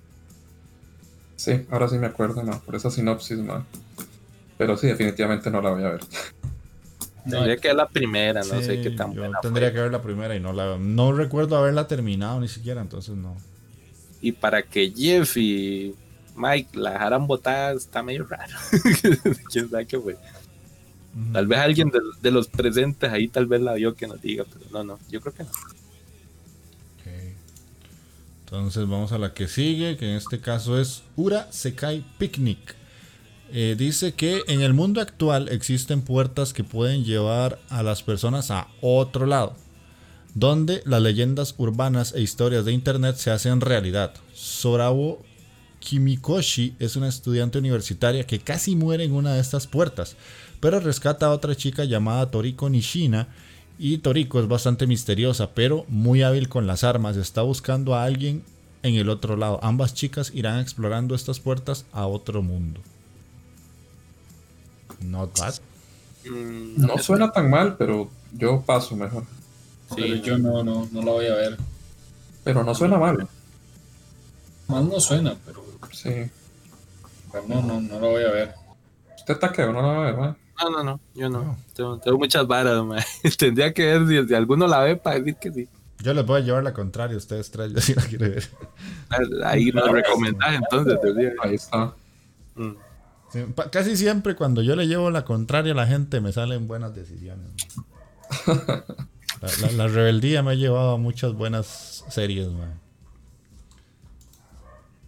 Sí, 1.35 1.65
ahora 1.69 1.87
sí 1.87 1.97
me 1.97 2.07
acuerdo, 2.07 2.43
no, 2.43 2.59
por 2.59 2.75
esa 2.75 2.91
sinopsis, 2.91 3.37
no. 3.37 3.65
Pero 4.57 4.75
sí, 4.75 4.87
definitivamente 4.87 5.49
no 5.49 5.61
la 5.61 5.69
voy 5.69 5.83
a 5.83 5.89
ver. 5.91 6.01
Tendría 7.23 7.57
que 7.57 7.67
ver 7.67 7.77
la 7.77 7.89
primera, 7.89 8.41
no 8.41 8.61
sé 8.61 8.81
qué 8.81 8.91
tan 8.91 9.13
yo 9.13 9.23
Tendría 9.41 9.73
que 9.73 9.79
ver 9.79 9.91
la 9.91 10.01
primera 10.01 10.35
y 10.35 10.39
no 10.39 10.53
la 10.53 10.77
no 10.77 11.11
recuerdo 11.11 11.57
haberla 11.57 11.87
terminado 11.87 12.39
ni 12.39 12.47
siquiera, 12.47 12.81
entonces 12.81 13.15
no. 13.15 13.35
Y 14.21 14.33
para 14.33 14.63
que 14.63 14.91
Jeff 14.95 15.37
y 15.37 15.95
Mike 16.35 16.77
la 16.77 16.91
dejaran 16.91 17.27
botada 17.27 17.73
está 17.73 18.03
medio 18.03 18.25
raro. 18.25 18.53
¿Quién 19.51 19.69
sabe 19.69 19.85
qué 19.85 19.99
fue? 19.99 20.17
Tal 21.33 21.47
vez 21.47 21.59
alguien 21.59 21.91
de, 22.21 22.31
los 22.31 22.47
presentes 22.47 23.11
ahí 23.11 23.27
tal 23.27 23.47
vez 23.47 23.61
la 23.61 23.73
vio 23.73 23.95
que 23.95 24.07
nos 24.07 24.21
diga, 24.21 24.45
pero 24.51 24.65
no, 24.71 24.83
no, 24.83 24.99
yo 25.09 25.19
creo 25.21 25.33
que 25.33 25.43
no. 25.43 25.49
Entonces 28.51 28.87
vamos 28.89 29.11
a 29.11 29.19
la 29.19 29.35
que 29.35 29.47
sigue, 29.47 29.95
que 29.95 30.09
en 30.09 30.15
este 30.15 30.39
caso 30.39 30.79
es 30.79 31.03
Ura 31.15 31.51
Sekai 31.51 32.03
Picnic. 32.17 32.78
Eh, 33.51 33.75
dice 33.77 34.13
que 34.13 34.43
en 34.47 34.61
el 34.61 34.73
mundo 34.73 35.01
actual 35.01 35.49
existen 35.49 36.01
puertas 36.01 36.53
que 36.53 36.63
pueden 36.63 37.03
llevar 37.03 37.59
a 37.69 37.81
las 37.81 38.03
personas 38.03 38.51
a 38.51 38.67
otro 38.79 39.25
lado, 39.25 39.55
donde 40.35 40.83
las 40.85 41.01
leyendas 41.01 41.55
urbanas 41.57 42.13
e 42.13 42.21
historias 42.21 42.65
de 42.65 42.73
internet 42.73 43.15
se 43.15 43.31
hacen 43.31 43.61
realidad. 43.61 44.13
Sorabo 44.33 45.23
Kimikoshi 45.79 46.75
es 46.77 46.95
una 46.95 47.07
estudiante 47.07 47.57
universitaria 47.57 48.23
que 48.25 48.39
casi 48.39 48.75
muere 48.75 49.03
en 49.03 49.13
una 49.13 49.33
de 49.33 49.41
estas 49.41 49.65
puertas, 49.65 50.15
pero 50.59 50.79
rescata 50.79 51.25
a 51.25 51.31
otra 51.31 51.55
chica 51.55 51.85
llamada 51.85 52.29
Toriko 52.29 52.69
Nishina 52.69 53.29
y 53.79 53.99
Toriko 53.99 54.39
es 54.41 54.47
bastante 54.47 54.85
misteriosa, 54.85 55.55
pero 55.55 55.85
muy 55.87 56.21
hábil 56.21 56.49
con 56.49 56.67
las 56.67 56.83
armas. 56.83 57.15
Está 57.17 57.41
buscando 57.41 57.95
a 57.95 58.03
alguien 58.03 58.43
en 58.83 58.95
el 58.95 59.09
otro 59.09 59.37
lado. 59.37 59.59
Ambas 59.63 59.93
chicas 59.93 60.31
irán 60.35 60.59
explorando 60.59 61.15
estas 61.15 61.39
puertas 61.39 61.85
a 61.93 62.05
otro 62.05 62.43
mundo. 62.43 62.81
Not 65.01 65.37
bad. 65.39 65.55
Mm, 66.25 66.85
no 66.85 66.97
suena 66.97 67.31
tan 67.31 67.49
mal, 67.49 67.77
pero 67.77 68.09
yo 68.33 68.61
paso 68.61 68.95
mejor. 68.95 69.23
Sí, 69.95 70.21
yo 70.21 70.37
no, 70.37 70.63
no, 70.63 70.87
no 70.91 71.01
la 71.01 71.11
voy 71.11 71.27
a 71.27 71.35
ver. 71.35 71.57
Pero 72.43 72.63
no 72.63 72.75
suena 72.75 72.97
mal. 72.97 73.27
Mal 74.67 74.87
no 74.87 74.99
suena, 74.99 75.35
pero. 75.45 75.63
Sí. 75.91 76.29
Pero 77.31 77.45
no, 77.47 77.61
no, 77.61 77.81
no 77.81 77.99
la 77.99 78.07
voy 78.07 78.23
a 78.23 78.31
ver. 78.31 78.53
¿Usted 79.15 79.33
está 79.33 79.51
que 79.51 79.65
no 79.65 79.73
la 79.73 79.81
va 79.81 80.07
a 80.07 80.11
ver, 80.11 80.15
No, 80.15 80.69
no, 80.69 80.83
no, 80.83 80.99
yo 81.15 81.29
no. 81.29 81.57
Tengo, 81.73 82.17
muchas 82.17 82.45
varas, 82.45 82.83
man. 82.83 83.03
Tendría 83.37 83.73
que 83.73 83.97
ver 83.97 84.27
si, 84.27 84.33
alguno 84.33 84.67
la 84.67 84.81
ve 84.81 84.95
para 84.95 85.19
decir 85.19 85.35
que 85.35 85.51
sí. 85.51 85.67
Yo 85.99 86.13
les 86.13 86.25
voy 86.25 86.41
a 86.41 86.43
llevar 86.43 86.63
la 86.63 86.73
contraria, 86.73 87.17
ustedes 87.17 87.49
traen 87.51 87.79
si 87.81 87.93
la 87.93 88.03
quieren 88.03 88.31
ver. 88.31 88.49
Ahí 89.43 89.71
nos 89.71 89.89
recomendás 89.89 90.55
entonces. 90.55 90.97
Ahí 91.41 91.55
está. 91.55 91.93
Mm 92.55 92.88
casi 93.71 93.95
siempre 93.97 94.35
cuando 94.35 94.61
yo 94.61 94.75
le 94.75 94.87
llevo 94.87 95.11
la 95.11 95.25
contraria 95.25 95.73
a 95.73 95.75
la 95.75 95.87
gente 95.87 96.21
me 96.21 96.31
salen 96.31 96.67
buenas 96.67 96.95
decisiones. 96.95 97.47
La, 99.77 99.87
rebeldía 99.87 100.43
me 100.43 100.51
ha 100.51 100.55
llevado 100.55 100.91
a 100.91 100.97
muchas 100.97 101.33
buenas 101.33 102.03
series. 102.09 102.49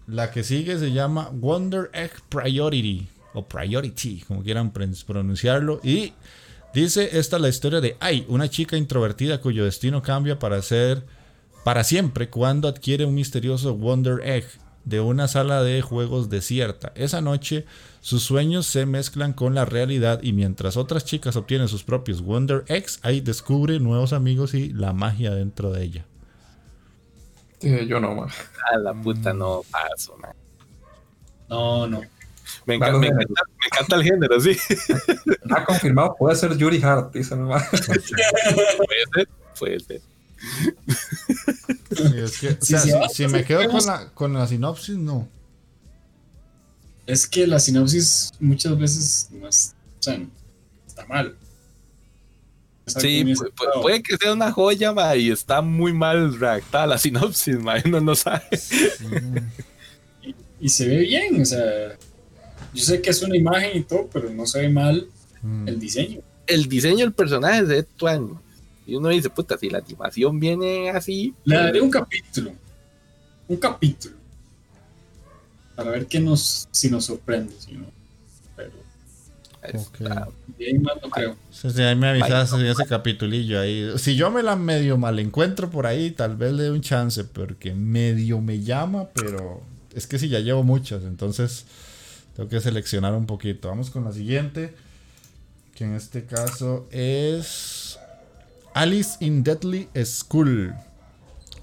La 0.08 0.32
que 0.32 0.44
sigue 0.44 0.78
se 0.80 0.94
llama 0.94 1.30
Wonder 1.34 1.90
Egg 1.94 2.12
Priority 2.30 3.10
o 3.34 3.46
Priority, 3.46 4.22
como 4.28 4.42
quieran 4.42 4.72
pronunciarlo. 4.72 5.82
Y 5.84 6.14
dice, 6.74 7.18
esta 7.20 7.36
es 7.36 7.42
la 7.42 7.50
historia 7.50 7.82
de 7.82 7.98
Ai, 8.00 8.26
una 8.30 8.50
chica 8.50 8.78
introvertida 8.78 9.42
cuyo 9.42 9.66
destino 9.66 10.02
cambia 10.02 10.40
para 10.40 10.62
ser 10.62 11.04
para 11.64 11.84
siempre 11.84 12.30
cuando 12.30 12.68
adquiere 12.68 13.06
un 13.06 13.14
misterioso 13.14 13.76
Wonder 13.76 14.22
Egg 14.28 14.46
de 14.84 15.00
una 15.00 15.28
sala 15.28 15.62
de 15.62 15.82
juegos 15.82 16.30
desierta. 16.30 16.92
Esa 16.96 17.22
noche 17.22 17.66
sus 18.02 18.24
sueños 18.24 18.66
se 18.66 18.88
mezclan 18.88 19.32
con 19.32 19.54
la 19.54 19.64
realidad 19.64 20.22
y 20.24 20.34
mientras 20.34 20.76
otras 20.76 21.06
chicas 21.06 21.36
obtienen 21.36 21.68
sus 21.68 21.84
propios 21.84 22.24
Wonder 22.24 22.64
Eggs, 22.68 23.00
ahí 23.04 23.22
descubre 23.22 23.80
nuevos 23.80 24.12
amigos 24.12 24.56
y 24.56 24.74
la 24.74 24.92
magia 24.92 25.30
dentro 25.32 25.72
de 25.72 25.84
ella. 25.84 26.06
yo 27.62 28.00
no, 28.00 28.16
man. 28.16 28.30
A 28.74 28.78
la 28.78 28.96
puta 28.96 29.34
no 29.34 29.62
paso, 29.70 30.18
man. 30.18 30.34
No, 31.48 31.86
no. 31.88 32.02
Me 32.66 32.76
encanta, 32.76 32.98
me, 32.98 33.08
encanta, 33.08 33.96
el 33.96 34.04
género, 34.04 34.40
sí. 34.40 34.58
Ha 35.52 35.64
confirmado, 35.64 36.16
puede 36.18 36.36
ser 36.36 36.58
Yuri 36.58 36.82
Hart, 36.82 37.14
dice 37.14 37.36
Puede 37.36 37.70
ser, 39.14 39.30
puede 39.60 39.80
ser. 39.80 40.02
si, 43.12 43.28
me 43.28 43.46
quedo 43.46 43.70
con 43.70 43.86
la, 43.86 44.10
con 44.10 44.34
la 44.34 44.48
sinopsis, 44.48 44.98
no. 44.98 45.28
Es 47.06 47.28
que 47.28 47.48
la 47.48 47.60
sinopsis 47.60 48.32
muchas 48.40 48.78
veces 48.78 49.30
no 49.32 49.48
es, 49.48 49.76
o 50.00 50.04
sea, 50.04 50.22
está 50.88 51.06
mal. 51.08 51.36
sí, 52.86 53.34
puede, 53.82 54.04
que 54.04 54.18
sea 54.18 54.34
una 54.34 54.52
joya, 54.52 54.94
ma, 54.94 55.16
y 55.16 55.32
está 55.32 55.62
muy 55.62 55.94
mal 55.94 56.38
redactada 56.40 56.88
la 56.88 56.98
sinopsis, 57.00 57.60
ma, 57.60 57.76
uno 57.84 58.00
no 58.02 58.16
sabe. 58.16 58.44
y, 60.60 60.70
se 60.70 60.88
ve 60.88 60.98
bien, 61.00 61.42
o 61.42 61.46
sea, 61.46 61.98
yo 62.74 62.84
sé 62.84 63.02
que 63.02 63.10
es 63.10 63.22
una 63.24 63.36
imagen 63.36 63.80
y 63.80 63.84
todo, 63.84 64.08
pero 64.12 64.30
no 64.30 64.46
se 64.46 64.62
ve 64.62 64.70
mal 64.70 65.08
mm. 65.42 65.68
el 65.68 65.80
diseño. 65.80 66.22
El 66.48 66.68
diseño 66.68 67.00
del 67.00 67.14
personaje 67.14 67.64
de 67.64 67.84
Tuan. 67.84 68.40
Y 68.86 68.96
uno 68.96 69.10
dice, 69.10 69.30
puta, 69.30 69.58
si 69.58 69.70
la 69.70 69.78
animación 69.78 70.40
viene 70.40 70.90
así. 70.90 71.34
Le 71.46 71.56
daré 71.56 71.72
pues, 71.72 71.84
un 71.84 71.90
capítulo. 71.92 72.52
Un 73.48 73.58
capítulo 73.58 74.21
para 75.76 75.92
ver 75.92 76.08
qué 76.08 76.20
nos, 76.20 76.68
si 76.72 76.90
nos 76.90 77.06
sorprende, 77.06 77.54
Pero... 78.56 78.72
Ahí 79.64 79.74
no 79.74 81.10
creo. 81.12 81.36
Sí, 81.52 81.82
ahí 81.82 81.96
me 81.96 82.10
avisaste 82.10 82.70
ese 82.70 82.86
capitulillo 82.86 83.60
ahí. 83.60 83.92
Si 83.98 84.16
yo 84.16 84.32
me 84.32 84.42
la 84.42 84.56
medio 84.56 84.98
mal 84.98 85.20
encuentro 85.20 85.70
por 85.70 85.86
ahí, 85.86 86.12
tal 86.12 86.36
vez 86.36 86.54
le 86.54 86.64
dé 86.64 86.72
un 86.72 86.82
chance, 86.82 87.24
porque 87.24 87.74
medio 87.74 88.42
me 88.42 88.62
llama, 88.62 89.10
pero 89.14 89.62
es 89.94 90.08
que 90.08 90.18
si 90.18 90.30
ya 90.30 90.40
llevo 90.40 90.64
muchas, 90.64 91.04
entonces 91.04 91.66
tengo 92.36 92.50
que 92.50 92.60
seleccionar 92.60 93.14
un 93.14 93.26
poquito. 93.26 93.70
Vamos 93.70 93.92
con 93.92 94.04
la 94.04 94.12
siguiente, 94.12 94.74
que 95.76 95.84
en 95.84 95.94
este 95.96 96.26
caso 96.26 96.88
es 96.92 98.00
Alice 98.74 99.18
in 99.20 99.44
Deadly 99.44 99.90
School. 100.04 100.74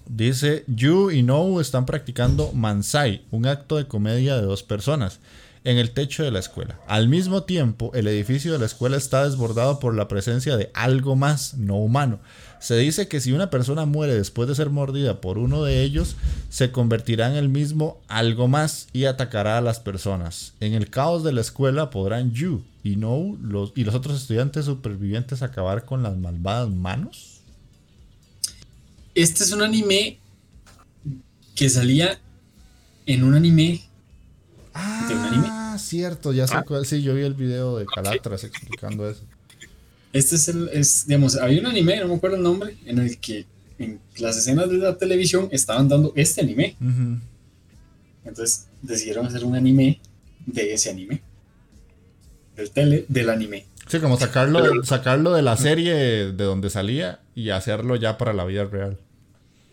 Dice, 0.09 0.65
You 0.67 1.11
y 1.11 1.23
No 1.23 1.61
están 1.61 1.87
practicando 1.87 2.53
Mansai, 2.53 3.23
un 3.31 3.47
acto 3.47 3.77
de 3.77 3.87
comedia 3.87 4.37
de 4.37 4.43
dos 4.43 4.63
personas 4.63 5.21
en 5.65 5.77
el 5.77 5.91
techo 5.91 6.23
de 6.23 6.31
la 6.31 6.39
escuela. 6.39 6.81
Al 6.87 7.09
mismo 7.09 7.43
tiempo, 7.43 7.91
el 7.95 8.09
edificio 8.09 8.53
de 8.53 8.59
la 8.59 8.67
escuela 8.67 8.97
está 8.97 9.25
desbordado 9.25 9.79
por 9.79 9.95
la 9.95 10.09
presencia 10.09 10.57
de 10.57 10.71
algo 10.73 11.15
más 11.15 11.55
no 11.55 11.77
humano. 11.77 12.21
Se 12.59 12.77
dice 12.77 13.07
que 13.07 13.21
si 13.21 13.33
una 13.33 13.51
persona 13.51 13.85
muere 13.85 14.15
después 14.15 14.49
de 14.49 14.55
ser 14.55 14.71
mordida 14.71 15.21
por 15.21 15.37
uno 15.37 15.63
de 15.63 15.83
ellos, 15.83 16.17
se 16.49 16.73
convertirá 16.73 17.29
en 17.29 17.37
el 17.37 17.51
mismo 17.51 18.01
algo 18.09 18.49
más 18.49 18.89
y 18.95 19.05
atacará 19.05 19.59
a 19.59 19.63
las 19.63 19.79
personas. 19.79 20.55
En 20.61 20.73
el 20.73 20.89
caos 20.89 21.23
de 21.23 21.33
la 21.33 21.43
escuela 21.43 21.91
podrán 21.91 22.33
Yu 22.33 22.63
y 22.83 22.97
No 22.97 23.37
los, 23.43 23.73
y 23.77 23.85
los 23.85 23.95
otros 23.95 24.21
estudiantes 24.23 24.65
supervivientes 24.65 25.43
acabar 25.43 25.85
con 25.85 26.03
las 26.03 26.17
malvadas 26.17 26.71
manos. 26.71 27.38
Este 29.19 29.43
es 29.43 29.51
un 29.51 29.63
anime 29.63 30.21
que 31.57 31.69
salía 31.69 32.21
en 33.05 33.25
un 33.25 33.35
anime 33.35 33.83
de 35.09 35.15
un 35.15 35.21
anime 35.21 35.49
cierto, 35.79 36.33
ya 36.33 36.47
sé 36.47 36.55
ah. 36.55 36.65
cuál. 36.65 36.87
Sí, 36.87 37.03
yo 37.03 37.17
vi 37.17 37.23
el 37.23 37.35
video 37.35 37.79
de 37.79 37.87
Calatras 37.87 38.45
explicando 38.45 39.11
eso. 39.11 39.25
Este 40.13 40.37
es 40.37 40.47
el, 40.47 40.69
es, 40.69 41.09
digamos, 41.09 41.37
había 41.37 41.61
un 41.61 41.67
anime, 41.67 41.99
no 41.99 42.07
me 42.07 42.15
acuerdo 42.15 42.37
el 42.37 42.45
nombre, 42.45 42.77
en 42.87 43.01
el 43.01 43.19
que 43.19 43.45
en 43.81 44.01
las 44.19 44.37
escenas 44.37 44.71
de 44.71 44.79
la 44.79 44.97
televisión 44.97 45.49
estaban 45.51 45.89
dando 45.89 46.13
este 46.15 46.43
anime. 46.43 46.77
Entonces 48.25 48.69
decidieron 48.83 49.27
hacer 49.27 49.45
un 49.45 49.57
anime 49.57 50.01
de 50.47 50.75
ese 50.75 50.91
anime. 50.91 51.23
Del 52.55 52.71
tele, 52.71 53.05
del 53.09 53.31
anime. 53.31 53.67
Sí, 53.89 53.99
como 53.99 54.17
sacarlo, 54.17 54.85
sacarlo 54.85 55.33
de 55.33 55.43
la 55.43 55.57
serie 55.57 55.95
de 55.95 56.45
donde 56.45 56.71
salía 56.71 57.19
y 57.35 57.51
hacerlo 57.51 57.97
ya 57.97 58.17
para 58.17 58.33
la 58.33 58.45
vida 58.45 58.65
real. 58.65 58.97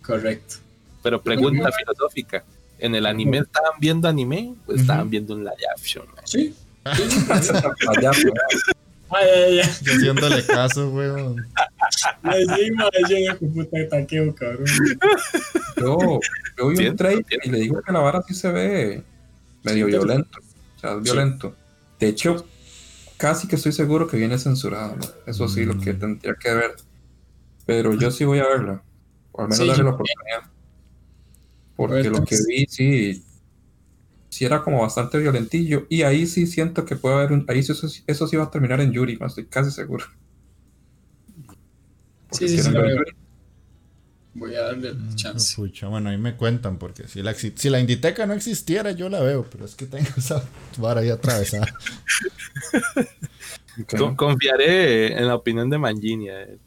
Correcto. 0.06 0.56
Pero 1.03 1.22
pregunta 1.22 1.72
filosófica 1.72 2.44
en 2.80 2.95
el 2.95 3.06
anime 3.06 3.40
estaban 3.40 3.80
viendo 3.80 4.07
anime 4.07 4.56
o 4.68 4.73
estaban 4.73 5.10
viendo 5.10 5.36
un 5.36 5.44
live 5.44 5.56
action. 5.76 6.06
Sí. 6.26 6.53
Ay, 9.10 9.30
ay, 9.30 9.60
ay. 9.60 9.60
Haciéndole 9.60 10.45
caso, 10.45 10.90
weón. 10.90 11.45
Ay, 12.23 12.44
sí, 12.45 12.72
yo 13.10 13.15
de 13.15 13.36
puta 13.36 13.77
de 13.77 13.86
taqueo, 13.86 14.36
cabrón. 14.36 14.65
Yo, 15.77 16.19
yo 16.57 16.68
vi 16.69 16.88
un 16.88 16.95
trailer 16.95 17.26
y 17.44 17.49
le 17.49 17.60
digo 17.60 17.82
que 17.82 17.91
la 17.91 17.99
vara 17.99 18.22
sí 18.27 18.34
se 18.34 18.52
ve 18.52 19.03
medio 19.64 19.86
violento. 19.86 20.40
O 20.76 20.80
sea, 20.80 20.94
es 20.95 21.03
violento. 21.03 21.56
De 21.99 22.07
hecho, 22.07 22.45
casi 23.18 23.48
que 23.48 23.56
estoy 23.56 23.72
seguro 23.72 24.07
que 24.07 24.18
viene 24.18 24.38
censurado. 24.38 24.98
Eso 25.26 25.48
sí, 25.48 25.65
lo 25.65 25.80
que 25.80 25.94
mm. 25.94 25.99
tendría 25.99 26.36
que 26.36 26.53
ver. 26.53 26.76
Pero 27.65 27.94
yo 27.94 28.11
sí 28.11 28.26
voy 28.26 28.40
a 28.40 28.48
verla. 28.48 28.84
O 29.36 29.41
al 29.41 29.49
menos 29.49 29.68
darle 29.68 29.84
la 29.84 29.90
oportunidad. 29.90 30.52
Porque 31.76 32.10
lo 32.10 32.24
que 32.24 32.38
vi, 32.48 32.66
sí, 32.70 33.24
sí 34.30 34.45
era 34.45 34.64
como 34.64 34.82
bastante 34.82 35.18
violentillo. 35.18 35.88
Y 35.90 36.03
ahí 36.03 36.26
sí 36.26 36.48
siento 36.48 36.86
que 36.86 36.95
puede 36.95 37.16
haber 37.16 37.34
un. 37.34 37.45
Ahí 37.49 37.60
eso, 37.60 37.74
eso 38.07 38.28
sí 38.28 38.38
va 38.38 38.45
a 38.45 38.52
terminar 38.52 38.80
en 38.80 38.94
Yuri, 38.94 39.20
estoy 39.22 39.45
casi 39.48 39.72
seguro. 39.72 40.06
sí, 42.32 42.48
sí, 42.48 42.60
sí, 42.60 42.72
Voy 44.38 44.53
a 44.56 44.64
darle 44.64 44.90
el 44.90 44.98
mm, 44.98 45.16
chance. 45.16 45.56
bueno, 45.88 46.10
ahí 46.10 46.18
me 46.18 46.36
cuentan, 46.36 46.78
porque 46.78 47.07
si 47.07 47.22
la, 47.22 47.34
si 47.34 47.70
la 47.70 47.80
Inditeca 47.80 48.26
no 48.26 48.34
existiera, 48.34 48.91
yo 48.91 49.07
la 49.07 49.22
veo, 49.22 49.45
pero 49.49 49.64
es 49.64 49.76
que 49.76 49.86
tengo 49.86 50.10
esa 50.18 50.44
vara 50.78 51.02
ahí 51.02 51.10
atravesada. 51.10 51.74
Confiaré 54.18 55.18
en 55.18 55.28
la 55.28 55.36
opinión 55.36 55.70
de 55.70 55.78
Manginia. 55.78 56.41
Eh. 56.41 56.57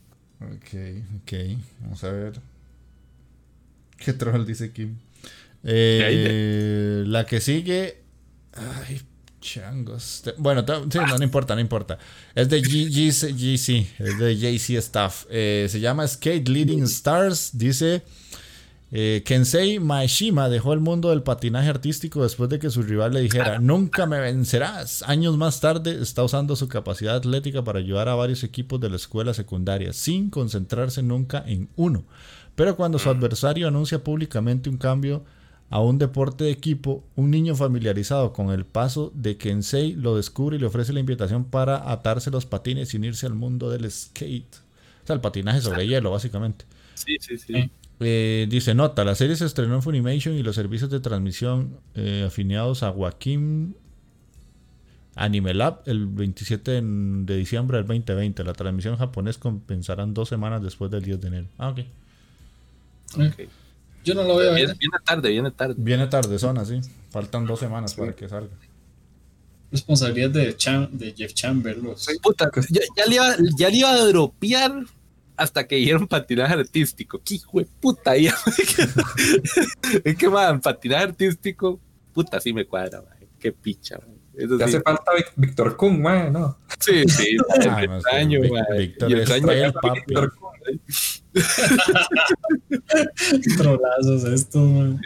Ok, 0.40 1.22
ok. 1.22 1.32
Vamos 1.80 2.04
a 2.04 2.12
ver. 2.12 2.40
¿Qué 4.04 4.12
troll 4.12 4.46
dice 4.46 4.72
Kim? 4.72 4.96
Eh, 5.64 7.04
la 7.06 7.26
que 7.26 7.40
sigue. 7.40 8.02
Ay, 8.54 9.00
changos. 9.40 10.22
Bueno, 10.38 10.64
sí, 10.90 10.98
no, 10.98 11.22
importa, 11.22 11.54
no 11.54 11.60
importa. 11.60 11.98
Es 12.34 12.48
de 12.48 12.60
GC, 12.60 13.86
es 13.98 14.18
de 14.18 14.36
JC 14.36 14.76
Staff. 14.78 15.26
Eh, 15.30 15.66
se 15.68 15.80
llama 15.80 16.06
Skate 16.06 16.48
Leading 16.48 16.84
Stars. 16.84 17.56
Dice. 17.56 18.02
Eh, 18.90 19.22
Kensei 19.26 19.80
Maeshima 19.80 20.48
dejó 20.48 20.72
el 20.72 20.80
mundo 20.80 21.10
del 21.10 21.22
patinaje 21.22 21.68
artístico 21.68 22.22
después 22.22 22.48
de 22.48 22.58
que 22.58 22.70
su 22.70 22.80
rival 22.82 23.12
le 23.12 23.20
dijera, 23.20 23.58
nunca 23.58 24.06
me 24.06 24.18
vencerás. 24.18 25.02
Años 25.02 25.36
más 25.36 25.60
tarde 25.60 26.00
está 26.00 26.24
usando 26.24 26.56
su 26.56 26.68
capacidad 26.68 27.16
atlética 27.16 27.62
para 27.62 27.80
ayudar 27.80 28.08
a 28.08 28.14
varios 28.14 28.44
equipos 28.44 28.80
de 28.80 28.88
la 28.88 28.96
escuela 28.96 29.34
secundaria, 29.34 29.92
sin 29.92 30.30
concentrarse 30.30 31.02
nunca 31.02 31.44
en 31.46 31.68
uno. 31.76 32.06
Pero 32.58 32.74
cuando 32.74 32.98
su 32.98 33.08
adversario 33.08 33.68
anuncia 33.68 34.02
públicamente 34.02 34.68
un 34.68 34.78
cambio 34.78 35.22
a 35.70 35.80
un 35.80 35.96
deporte 35.96 36.42
de 36.42 36.50
equipo, 36.50 37.04
un 37.14 37.30
niño 37.30 37.54
familiarizado 37.54 38.32
con 38.32 38.50
el 38.50 38.64
paso 38.64 39.12
de 39.14 39.36
Kensei 39.36 39.94
lo 39.94 40.16
descubre 40.16 40.56
y 40.56 40.58
le 40.58 40.66
ofrece 40.66 40.92
la 40.92 40.98
invitación 40.98 41.44
para 41.44 41.88
atarse 41.88 42.32
los 42.32 42.46
patines 42.46 42.92
y 42.92 42.96
unirse 42.96 43.26
al 43.26 43.34
mundo 43.34 43.70
del 43.70 43.88
skate. 43.88 44.56
O 45.04 45.06
sea, 45.06 45.14
el 45.14 45.20
patinaje 45.20 45.60
sobre 45.60 45.86
hielo, 45.86 46.10
básicamente. 46.10 46.64
Sí, 46.94 47.16
sí, 47.20 47.38
sí. 47.38 47.70
Eh, 48.00 48.48
dice, 48.50 48.74
nota, 48.74 49.04
la 49.04 49.14
serie 49.14 49.36
se 49.36 49.44
estrenó 49.44 49.76
en 49.76 49.82
Funimation 49.82 50.34
y 50.34 50.42
los 50.42 50.56
servicios 50.56 50.90
de 50.90 50.98
transmisión 50.98 51.78
eh, 51.94 52.24
afiliados 52.26 52.82
a 52.82 52.90
Joaquín 52.90 53.76
Anime 55.14 55.54
Lab 55.54 55.82
el 55.86 56.08
27 56.08 56.82
de 56.82 57.36
diciembre 57.36 57.76
del 57.76 57.86
2020. 57.86 58.42
La 58.42 58.52
transmisión 58.52 58.96
japonés 58.96 59.38
compensarán 59.38 60.12
dos 60.12 60.28
semanas 60.28 60.60
después 60.60 60.90
del 60.90 61.04
10 61.04 61.20
de 61.20 61.28
enero. 61.28 61.46
Ah, 61.56 61.68
ok. 61.68 61.82
Yo 64.04 64.14
no 64.14 64.22
lo 64.22 64.36
veo. 64.36 64.54
Viene, 64.54 64.74
viene, 64.74 64.96
tarde, 65.04 65.30
viene 65.30 65.50
tarde. 65.50 65.74
Viene 65.76 66.06
tarde, 66.06 66.38
son 66.38 66.58
así. 66.58 66.80
Faltan 67.10 67.46
dos 67.46 67.60
semanas 67.60 67.94
para 67.94 68.14
que 68.14 68.28
salga. 68.28 68.54
Responsabilidad 69.70 70.30
de, 70.30 70.56
de 70.92 71.14
Jeff 71.16 71.34
Chambers. 71.34 71.78
Puta, 72.22 72.50
ya, 72.70 72.80
ya, 72.96 73.06
le 73.06 73.14
iba, 73.16 73.36
ya 73.58 73.68
le 73.68 73.76
iba 73.76 73.92
a 73.92 74.04
dropear 74.06 74.84
hasta 75.36 75.66
que 75.66 75.76
dijeron 75.76 76.06
patinaje 76.06 76.54
artístico. 76.54 77.20
¿Qué 77.24 77.34
hijo 77.34 77.58
de 77.58 77.66
puta? 77.80 78.16
Ya. 78.16 78.34
es 80.04 80.16
que, 80.16 80.28
man, 80.28 80.60
patinaje 80.60 81.04
artístico, 81.04 81.78
puta, 82.12 82.40
sí 82.40 82.52
me 82.52 82.66
cuadra, 82.66 83.02
man. 83.02 83.18
Qué 83.38 83.52
picha, 83.52 83.98
man. 83.98 84.18
Eso 84.34 84.56
Te 84.56 84.64
hace 84.64 84.80
falta 84.80 85.10
Víctor 85.34 85.76
Kung, 85.76 86.00
man, 86.00 86.32
¿no? 86.32 86.58
Sí, 86.78 87.02
sí. 87.08 87.36
Ah, 87.68 87.82
el 87.82 87.92
extraño, 87.92 88.40
Víctor, 88.40 89.12
el 89.12 89.18
extraño, 89.20 89.72
Víctor 90.06 90.34
Kung. 90.36 90.47
Trolazos 93.56 94.24
esto, 94.24 94.60
man. 94.60 95.00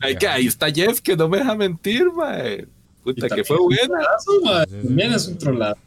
ahí 0.00 0.46
está 0.46 0.70
Jeff 0.70 1.00
que 1.00 1.16
no 1.16 1.28
me 1.28 1.38
deja 1.38 1.54
mentir, 1.54 2.10
man. 2.12 2.68
Puta, 3.02 3.28
que 3.28 3.44
fue 3.44 3.58
buena. 3.58 4.00
También 4.82 5.12
es 5.12 5.28
un 5.28 5.38
trolazo. 5.38 5.80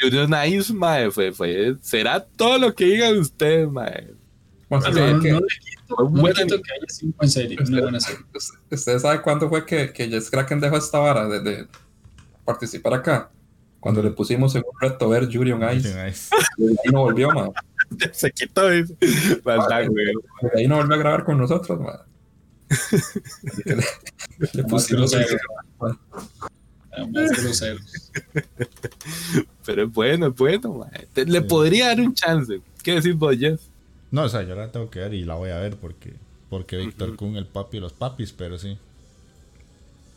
Junior 0.00 0.28
Nice, 0.28 0.72
mae, 0.72 1.10
fue, 1.10 1.32
fue, 1.32 1.76
será 1.80 2.24
todo 2.24 2.58
lo 2.58 2.74
que 2.74 2.84
digan 2.84 3.18
ustedes, 3.18 3.70
mae. 3.70 4.10
Bueno, 4.68 4.90
no, 4.90 5.00
no, 5.00 5.06
no, 5.06 5.40
le 5.40 5.46
quito, 5.60 5.96
no 5.98 6.26
le 6.26 6.34
quito 6.34 6.62
que 6.62 6.72
haya 6.72 6.86
cinco 6.88 7.18
en 7.22 7.30
serie, 7.30 7.56
usted, 7.60 7.72
una 7.72 7.82
buena 7.82 8.00
serie. 8.00 8.24
¿Usted 8.70 8.98
sabe 8.98 9.22
cuándo 9.22 9.48
fue 9.48 9.64
que, 9.64 9.92
que 9.92 10.08
Jess 10.08 10.30
Kraken 10.30 10.60
dejó 10.60 10.76
esta 10.76 10.98
vara 10.98 11.28
de, 11.28 11.40
de 11.40 11.66
participar 12.44 12.94
acá? 12.94 13.30
Cuando 13.82 14.00
le 14.00 14.12
pusimos 14.12 14.54
en 14.54 14.62
un 14.64 14.80
reto 14.80 15.08
ver 15.08 15.28
Yuri 15.28 15.50
on 15.50 15.76
Ice. 15.76 15.88
Y 16.56 16.68
ahí 16.68 16.76
no 16.92 17.00
volvió, 17.00 17.32
man. 17.32 17.50
Se 18.12 18.30
quitó. 18.30 18.70
Ese. 18.70 18.96
Vale, 19.42 19.88
de 19.90 20.60
ahí 20.60 20.68
no 20.68 20.76
volvió 20.76 20.94
a 20.94 20.98
grabar 20.98 21.24
con 21.24 21.36
nosotros, 21.36 21.80
man. 21.80 21.96
le, 23.66 23.82
le 24.52 24.64
pusimos 24.64 25.12
en 25.14 25.26
Pero 29.66 29.82
es 29.82 29.92
bueno, 29.92 30.28
es 30.28 30.36
bueno, 30.36 30.74
man. 30.74 30.90
Le 31.16 31.40
sí. 31.40 31.46
podría 31.48 31.88
dar 31.88 32.02
un 32.02 32.14
chance. 32.14 32.60
¿Qué 32.84 32.94
decís 32.94 33.16
vos, 33.16 33.36
Jeff? 33.36 33.60
No, 34.12 34.22
o 34.22 34.28
sea, 34.28 34.44
yo 34.44 34.54
la 34.54 34.70
tengo 34.70 34.90
que 34.90 35.00
ver 35.00 35.12
y 35.12 35.24
la 35.24 35.34
voy 35.34 35.50
a 35.50 35.58
ver 35.58 35.76
porque, 35.76 36.12
porque 36.48 36.76
Víctor 36.76 37.08
uh 37.08 37.12
-huh. 37.14 37.16
Kun, 37.16 37.36
el 37.36 37.46
papi 37.46 37.78
de 37.78 37.80
los 37.80 37.94
papis, 37.94 38.32
pero 38.32 38.58
sí. 38.58 38.78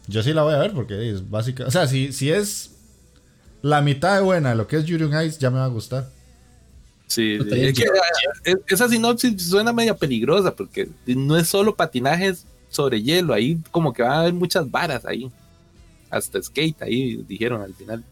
Yo 0.06 0.22
sí 0.22 0.34
la 0.34 0.44
voy 0.44 0.54
a 0.54 0.60
ver 0.60 0.74
porque 0.74 1.10
es 1.10 1.28
básica. 1.32 1.66
O 1.66 1.72
sea, 1.72 1.88
si, 1.88 2.14
si 2.14 2.30
es 2.30 2.75
la 3.66 3.82
mitad 3.82 4.16
de 4.16 4.22
buena 4.22 4.54
lo 4.54 4.68
que 4.68 4.78
es 4.78 4.86
Yuri 4.86 5.06
Ice 5.26 5.40
ya 5.40 5.50
me 5.50 5.58
va 5.58 5.66
a 5.66 5.70
gustar. 5.70 6.08
Sí, 7.08 7.40
sí. 7.42 7.50
Es 7.52 7.74
que, 7.74 7.88
esa 8.68 8.88
sinopsis 8.88 9.42
suena 9.42 9.74
media 9.74 9.96
peligrosa 9.96 10.56
porque 10.56 10.88
no 11.08 11.36
es 11.36 11.48
solo 11.48 11.76
patinajes 11.76 12.46
sobre 12.70 13.02
hielo, 13.02 13.34
ahí 13.34 13.60
como 13.72 13.92
que 13.92 14.04
va 14.04 14.18
a 14.18 14.20
haber 14.20 14.34
muchas 14.34 14.70
varas 14.70 15.04
ahí. 15.06 15.32
Hasta 16.12 16.44
skate 16.44 16.84
ahí 16.84 17.26
dijeron 17.28 17.64
al 17.64 17.74
final. 17.74 18.04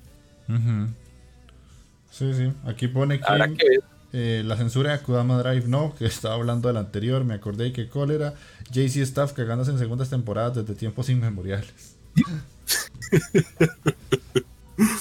Sí, 2.09 2.33
sí. 2.33 2.51
Aquí 2.65 2.87
pone 2.87 3.19
que, 3.19 3.79
eh, 4.11 4.41
la 4.43 4.57
censura 4.57 4.89
de 4.89 4.95
Akudama 4.95 5.37
Drive 5.37 5.67
no, 5.67 5.93
que 5.93 6.07
estaba 6.07 6.33
hablando 6.33 6.67
del 6.67 6.77
anterior, 6.77 7.25
me 7.25 7.35
acordé 7.35 7.73
que 7.73 7.89
cólera. 7.89 8.33
JC 8.71 9.03
Staff 9.03 9.33
cagándose 9.33 9.69
en 9.69 9.77
segundas 9.77 10.09
temporadas 10.09 10.55
desde 10.55 10.73
tiempos 10.73 11.09
inmemoriales. 11.09 11.95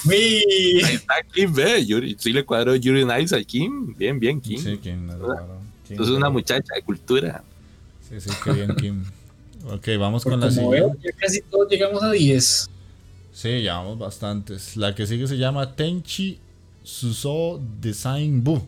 Ahí 0.09 0.79
está 0.81 1.15
Kim, 1.31 1.53
ve. 1.53 1.85
Yuri, 1.85 2.15
sí 2.19 2.31
le 2.31 2.45
cuadró 2.45 2.75
Yuri 2.75 3.05
Nice 3.05 3.35
a 3.35 3.43
Kim. 3.43 3.93
Bien, 3.95 4.19
bien, 4.19 4.39
Kim. 4.39 4.59
Sí, 4.59 4.77
Kim. 4.77 5.09
es 5.89 5.99
una 6.09 6.29
muchacha 6.29 6.73
de 6.75 6.81
cultura. 6.81 7.43
Sí, 8.09 8.19
sí, 8.19 8.29
qué 8.43 8.51
bien, 8.51 8.75
Kim. 8.75 9.03
Ok, 9.65 9.87
vamos 9.97 10.23
con 10.23 10.39
la 10.39 10.51
siguiente. 10.51 10.97
ya 11.03 11.11
casi 11.13 11.41
todos 11.41 11.69
llegamos 11.69 12.03
a 12.03 12.11
10. 12.11 12.69
Sí, 13.31 13.47
llevamos 13.47 13.97
bastantes. 13.97 14.77
La 14.77 14.93
que 14.93 15.07
sigue 15.07 15.27
se 15.27 15.37
llama 15.37 15.75
Tenchi 15.75 16.37
Suso 16.83 17.61
Design 17.79 18.43
Bu 18.43 18.67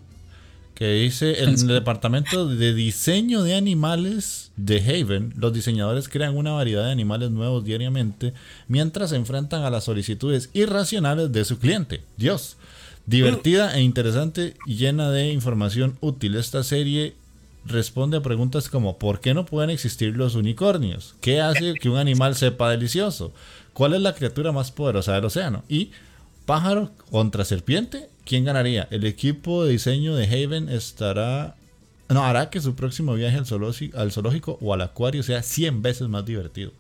que 0.76 0.91
dice 0.91 1.43
en 1.43 1.52
el 1.52 1.68
departamento 1.68 2.47
de 2.47 2.73
diseño 2.73 3.43
de 3.43 3.56
animales 3.56 4.52
de 4.57 4.80
Haven, 4.80 5.34
los 5.38 5.53
diseñadores 5.53 6.10
crean 6.10 6.35
una 6.35 6.52
variedad 6.52 6.84
de 6.84 6.91
animales 6.91 7.31
nuevos 7.31 7.64
diariamente 7.64 8.34
mientras 8.68 9.11
se 9.11 9.15
enfrentan 9.15 9.64
a 9.64 9.69
las 9.69 9.85
solicitudes 9.85 10.49
irracionales 10.53 11.31
de 11.31 11.45
su 11.45 11.60
cliente. 11.60 12.02
Dios, 12.18 12.57
divertida 13.06 13.73
e 13.77 13.81
interesante 13.81 14.56
y 14.65 14.76
llena 14.76 15.11
de 15.11 15.31
información 15.31 15.97
útil. 16.02 16.35
Esta 16.35 16.61
serie 16.61 17.15
responde 17.65 18.18
a 18.18 18.22
preguntas 18.22 18.68
como 18.68 18.97
¿por 18.97 19.22
qué 19.22 19.34
no 19.34 19.45
pueden 19.45 19.69
existir 19.69 20.18
los 20.18 20.35
unicornios? 20.35 21.15
¿Qué 21.22 21.39
hace 21.39 21.76
que 21.76 21.89
un 21.89 21.97
animal 21.97 22.35
sepa 22.35 22.69
delicioso? 22.69 23.31
¿Cuál 23.72 23.93
es 23.93 24.02
la 24.02 24.14
criatura 24.14 24.52
más 24.52 24.72
poderosa 24.72 25.14
del 25.14 25.26
océano? 25.26 25.64
Y 25.69 25.91
pájaro 26.45 26.91
contra 27.10 27.45
serpiente 27.45 28.10
¿Quién 28.26 28.43
ganaría? 28.43 28.88
¿El 28.89 29.06
equipo 29.06 29.64
de 29.64 29.73
diseño 29.73 30.15
de 30.15 30.26
Haven 30.26 30.68
estará... 30.68 31.56
No, 32.10 32.26
hará 32.26 32.49
que 32.49 32.60
su 32.60 32.76
próximo 32.76 33.14
viaje 33.14 33.38
al 33.38 33.45
zoológico, 33.45 33.97
al 33.97 34.11
zoológico 34.11 34.57
o 34.61 34.73
al 34.73 34.81
acuario 34.81 35.22
sea 35.23 35.43
100 35.43 35.81
veces 35.81 36.07
más 36.07 36.26
divertido. 36.26 36.72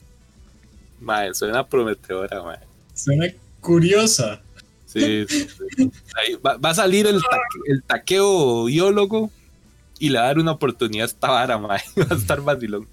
Mae, 0.99 1.33
suena 1.33 1.65
prometedora, 1.65 2.41
mae. 2.43 2.57
Suena 2.93 3.27
curiosa. 3.61 4.41
Sí, 4.85 5.25
sí, 5.27 5.47
va, 6.45 6.57
a 6.61 6.73
salir 6.73 7.05
el, 7.05 7.21
el 7.67 7.83
taqueo 7.83 8.65
biólogo 8.65 9.29
y 9.99 10.09
le 10.09 10.19
va 10.19 10.25
a 10.25 10.27
dar 10.27 10.39
una 10.39 10.51
oportunidad 10.51 11.03
a 11.03 11.07
esta 11.07 11.29
vara, 11.29 11.57
mae. 11.57 11.81
Va 11.99 12.07
a 12.09 12.17
estar 12.17 12.41
vacilón. 12.41 12.87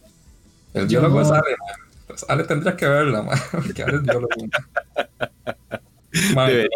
El 0.75 0.87
biólogo 0.87 1.25
sale, 1.25 1.57
mae. 1.59 2.17
Ale 2.29 2.45
tendría 2.45 2.77
que 2.77 2.87
verla, 2.87 3.23
mae. 3.23 3.39
Porque 3.51 3.83
ahora 3.83 3.97
es 3.97 4.03
biólogo. 4.03 4.29
Debería, 6.13 6.69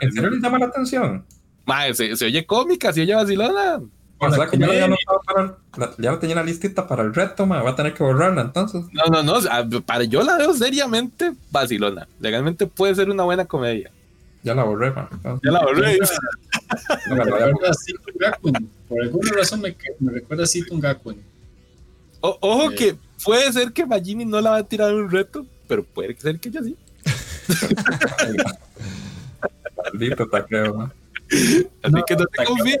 ¿En 0.00 0.12
serio 0.12 0.30
le 0.30 0.40
llama 0.40 0.58
la 0.58 0.66
atención? 0.66 1.24
Madre, 1.66 1.94
se, 1.94 2.16
se, 2.16 2.24
oye 2.24 2.46
cómica, 2.46 2.92
se 2.92 3.02
oye 3.02 3.14
vacilona. 3.14 3.80
O 4.18 4.30
sea, 4.30 4.46
que 4.46 4.58
para, 4.58 5.92
ya 5.98 6.18
tenía 6.18 6.36
la 6.36 6.42
listita 6.42 6.88
para 6.88 7.02
el 7.02 7.12
reto, 7.14 7.44
ma, 7.44 7.62
va 7.62 7.70
a 7.70 7.76
tener 7.76 7.92
que 7.92 8.02
borrarla 8.02 8.40
entonces. 8.40 8.84
No, 8.92 9.04
no, 9.10 9.22
no, 9.22 9.82
para 9.82 10.04
yo 10.04 10.22
la 10.22 10.38
veo 10.38 10.54
seriamente 10.54 11.32
vacilona. 11.50 12.08
Legalmente 12.18 12.66
puede 12.66 12.94
ser 12.94 13.10
una 13.10 13.24
buena 13.24 13.44
comedia. 13.44 13.90
Ya 14.42 14.54
la 14.54 14.64
borré, 14.64 14.90
ma. 14.92 15.08
Ya 15.42 15.50
la 15.50 15.60
borré. 15.60 15.98
me 17.10 17.24
recuerda 17.24 17.70
a 17.70 18.30
Gakun. 18.30 18.70
Por 18.88 19.02
alguna 19.02 19.30
razón 19.32 19.60
me, 19.60 19.76
me 19.98 20.12
recuerda 20.12 20.44
a 20.44 20.46
Situn 20.46 20.80
Gakun. 20.80 21.20
ojo 22.20 22.70
eh. 22.70 22.74
que 22.74 22.96
puede 23.22 23.52
ser 23.52 23.72
que 23.72 23.84
Magini 23.84 24.24
no 24.24 24.40
la 24.40 24.50
va 24.50 24.56
a 24.58 24.62
tirar 24.62 24.94
un 24.94 25.10
reto, 25.10 25.44
pero 25.66 25.84
puede 25.84 26.16
ser 26.18 26.38
que 26.38 26.48
ella 26.48 26.62
sí. 26.62 26.76
Maldito 29.76 30.28
taqueo, 30.28 30.76
¿no? 30.76 30.92
Así 31.82 31.96
que 32.06 32.16
no 32.16 32.26
te 32.26 32.44
confíes. 32.44 32.78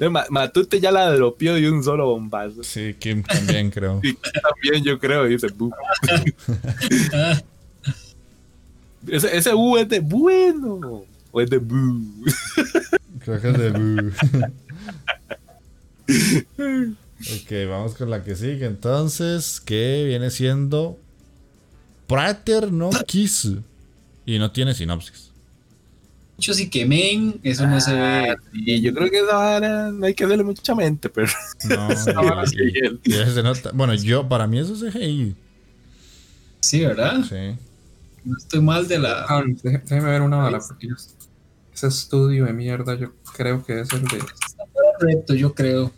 Matute 0.30 0.80
ya 0.80 0.90
la 0.92 1.10
dropió 1.10 1.54
de 1.54 1.70
un 1.70 1.82
solo 1.82 2.06
bombazo. 2.06 2.62
Sí, 2.62 2.94
Kim 2.98 3.22
también 3.22 3.70
creo. 3.70 4.00
Sí, 4.04 4.18
también 4.42 4.84
yo 4.84 4.98
creo, 4.98 5.24
dice 5.24 5.48
Bu. 5.48 5.72
ese, 9.08 9.36
ese 9.36 9.52
Bu 9.52 9.76
es 9.78 9.88
de 9.88 10.00
bueno. 10.00 11.04
O 11.30 11.40
es 11.40 11.48
de 11.50 11.58
Bu. 11.58 12.24
Creo 13.24 13.40
que 13.40 13.50
es 13.50 13.58
de 13.58 13.70
Bu. 13.70 14.12
Ok, 17.20 17.50
vamos 17.68 17.94
con 17.94 18.10
la 18.10 18.22
que 18.22 18.36
sigue 18.36 18.66
entonces, 18.66 19.60
que 19.60 20.04
viene 20.06 20.30
siendo 20.30 20.98
Prater 22.06 22.72
no 22.72 22.90
Kiss. 23.06 23.52
Y 24.24 24.38
no 24.38 24.50
tiene 24.50 24.74
sinopsis. 24.74 25.30
Muchos 26.36 26.60
y 26.60 26.68
quemen, 26.70 27.40
eso 27.42 27.66
no 27.66 27.80
se 27.80 27.94
ve. 27.94 28.36
Y 28.52 28.74
ah, 28.74 28.80
yo 28.80 28.94
creo 28.94 29.10
que 29.10 29.18
ahora 29.18 29.90
no 29.90 30.06
hay 30.06 30.14
que 30.14 30.26
darle 30.26 30.44
mucha 30.44 30.74
mente, 30.74 31.08
pero. 31.08 31.26
No, 31.64 31.96
se 32.46 33.42
nota. 33.42 33.72
Bueno, 33.72 33.94
yo, 33.94 34.28
para 34.28 34.46
mí 34.46 34.58
eso 34.58 34.74
es 34.74 34.92
CGI. 34.94 35.34
Sí, 36.60 36.84
¿verdad? 36.84 37.24
Sí. 37.28 37.58
No 38.24 38.36
estoy 38.36 38.60
mal 38.60 38.86
de 38.86 38.98
la. 38.98 39.24
Ah, 39.28 39.42
déjeme 39.62 40.10
ver 40.10 40.22
una 40.22 40.36
bala, 40.36 40.60
porque 40.60 40.88
ese 41.74 41.86
estudio 41.86 42.44
de 42.44 42.52
mierda, 42.52 42.94
yo 42.94 43.12
creo 43.36 43.64
que 43.64 43.80
es 43.80 43.92
el 43.92 44.02
de. 44.02 44.18
Está 44.18 44.64
correcto, 44.98 45.34
yo 45.34 45.54
creo. 45.54 45.92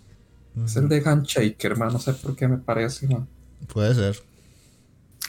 Es 0.65 0.77
el 0.77 0.89
de 0.89 1.03
Handshake, 1.05 1.65
hermano. 1.65 1.93
No 1.93 1.99
sé 1.99 2.12
por 2.15 2.37
qué 2.37 2.49
me 2.49 2.59
parece, 2.59 3.07
man. 3.09 3.28
Puede 3.73 3.95
ser. 3.95 4.23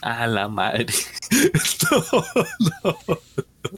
A 0.00 0.26
la 0.26 0.48
madre. 0.48 0.86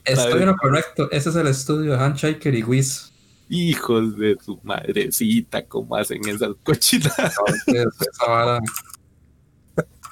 Estoy 0.04 0.42
en 0.42 0.46
lo 0.46 0.56
correcto. 0.56 1.10
Ese 1.10 1.30
es 1.30 1.36
el 1.36 1.46
estudio 1.48 1.92
de 1.92 1.98
Handshaker 1.98 2.54
y 2.54 2.62
Wiz. 2.62 3.12
Hijos 3.50 4.16
de 4.16 4.38
su 4.42 4.58
madrecita, 4.62 5.66
¿cómo 5.66 5.96
hacen 5.96 6.26
esas 6.26 6.50
cochinadas? 6.62 7.34
esa 7.66 8.26
vara. 8.26 8.60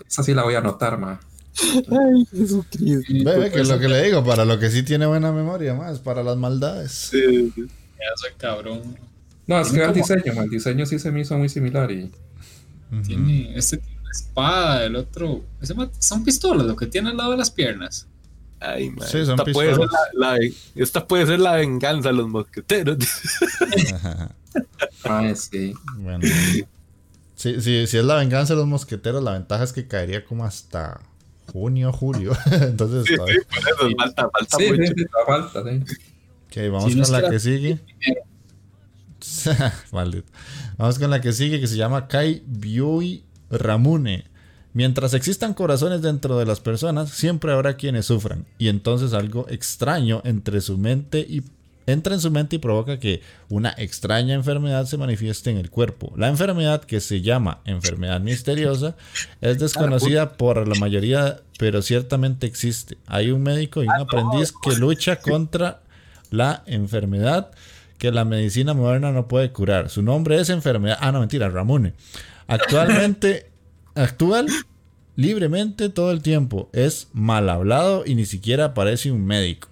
Esa 0.06 0.22
sí 0.22 0.34
la 0.34 0.42
voy 0.42 0.54
a 0.54 0.58
anotar, 0.58 0.98
man. 0.98 1.18
Ay, 1.58 2.26
Jesucristo. 2.30 3.12
Ve, 3.24 3.50
que 3.50 3.60
es 3.60 3.68
lo 3.68 3.78
que 3.78 3.88
le 3.88 4.02
digo, 4.04 4.24
para 4.24 4.44
lo 4.44 4.58
que 4.58 4.70
sí 4.70 4.82
tiene 4.82 5.06
buena 5.06 5.32
memoria, 5.32 5.74
más, 5.74 5.98
para 5.98 6.22
las 6.22 6.36
maldades. 6.36 6.92
Sí, 6.92 7.50
sí. 7.54 7.66
Ya 7.66 8.16
soy 8.16 8.32
cabrón. 8.36 9.11
No, 9.46 9.60
es 9.60 9.70
que 9.70 9.82
el 9.82 9.92
diseño, 9.92 10.42
el 10.42 10.50
diseño 10.50 10.86
sí 10.86 10.98
se 10.98 11.10
me 11.10 11.20
hizo 11.20 11.36
muy 11.36 11.48
similar 11.48 11.90
y. 11.90 12.10
Tiene. 13.06 13.56
Este 13.56 13.78
tiene 13.78 14.00
una 14.00 14.10
espada, 14.10 14.84
el 14.84 14.96
otro. 14.96 15.44
son 15.98 16.24
pistolas 16.24 16.66
lo 16.66 16.76
que 16.76 16.86
tiene 16.86 17.10
al 17.10 17.16
lado 17.16 17.32
de 17.32 17.38
las 17.38 17.50
piernas. 17.50 18.06
Ay, 18.60 18.90
man. 18.90 19.08
Sí, 19.08 19.18
esta, 19.18 19.44
puede 19.44 19.74
ser 19.74 19.88
la, 20.14 20.38
esta 20.76 21.06
puede 21.06 21.26
ser 21.26 21.40
la 21.40 21.56
venganza 21.56 22.10
de 22.10 22.14
los 22.14 22.28
mosqueteros. 22.28 22.98
Ay, 25.04 25.34
sí. 25.34 25.74
Bueno. 25.96 26.24
Sí, 27.34 27.60
sí, 27.60 27.86
si 27.88 27.98
es 27.98 28.04
la 28.04 28.16
venganza 28.16 28.54
de 28.54 28.60
los 28.60 28.68
mosqueteros, 28.68 29.22
la 29.22 29.32
ventaja 29.32 29.64
es 29.64 29.72
que 29.72 29.88
caería 29.88 30.24
como 30.24 30.44
hasta 30.44 31.00
junio, 31.52 31.92
julio. 31.92 32.36
Entonces, 32.52 33.04
sí, 33.06 33.16
sí, 33.16 33.94
falta, 33.96 34.30
falta 34.30 34.56
sí, 34.56 34.70
mucho. 34.70 34.84
Sí, 34.84 35.06
falta, 35.26 35.62
sí. 35.64 35.96
Ok, 36.46 36.72
vamos 36.72 36.94
con 36.94 37.12
la 37.12 37.30
que 37.30 37.40
sigue. 37.40 37.80
Vamos 40.78 40.98
con 40.98 41.10
la 41.10 41.20
que 41.20 41.32
sigue, 41.32 41.60
que 41.60 41.66
se 41.66 41.76
llama 41.76 42.08
Kai 42.08 42.42
Byui 42.46 43.24
Ramune. 43.50 44.24
Mientras 44.74 45.12
existan 45.12 45.52
corazones 45.52 46.00
dentro 46.00 46.38
de 46.38 46.46
las 46.46 46.60
personas, 46.60 47.10
siempre 47.10 47.52
habrá 47.52 47.76
quienes 47.76 48.06
sufran. 48.06 48.46
Y 48.58 48.68
entonces 48.68 49.12
algo 49.12 49.46
extraño 49.48 50.22
entre 50.24 50.60
su 50.62 50.78
mente 50.78 51.20
y 51.20 51.42
entra 51.86 52.14
en 52.14 52.20
su 52.20 52.30
mente 52.30 52.56
y 52.56 52.58
provoca 52.58 52.98
que 52.98 53.20
una 53.48 53.74
extraña 53.76 54.34
enfermedad 54.34 54.86
se 54.86 54.96
manifieste 54.96 55.50
en 55.50 55.58
el 55.58 55.68
cuerpo. 55.68 56.12
La 56.16 56.28
enfermedad, 56.28 56.82
que 56.84 57.00
se 57.00 57.20
llama 57.20 57.60
enfermedad 57.64 58.20
misteriosa, 58.20 58.96
es 59.40 59.58
desconocida 59.58 60.34
por 60.34 60.66
la 60.66 60.78
mayoría, 60.78 61.40
pero 61.58 61.82
ciertamente 61.82 62.46
existe. 62.46 62.96
Hay 63.06 63.30
un 63.30 63.42
médico 63.42 63.82
y 63.82 63.86
un 63.86 63.92
aprendiz 63.92 64.52
que 64.62 64.76
lucha 64.76 65.16
contra 65.16 65.82
la 66.30 66.62
enfermedad 66.66 67.50
que 68.02 68.10
la 68.10 68.24
medicina 68.24 68.74
moderna 68.74 69.12
no 69.12 69.28
puede 69.28 69.52
curar. 69.52 69.88
Su 69.88 70.02
nombre 70.02 70.40
es 70.40 70.50
enfermedad. 70.50 70.98
Ah, 71.00 71.12
no, 71.12 71.20
mentira, 71.20 71.48
Ramune. 71.48 71.94
Actualmente, 72.48 73.46
actual 73.94 74.48
libremente 75.14 75.88
todo 75.88 76.10
el 76.10 76.20
tiempo. 76.20 76.68
Es 76.72 77.06
mal 77.12 77.48
hablado 77.48 78.02
y 78.04 78.16
ni 78.16 78.26
siquiera 78.26 78.74
parece 78.74 79.12
un 79.12 79.24
médico. 79.24 79.68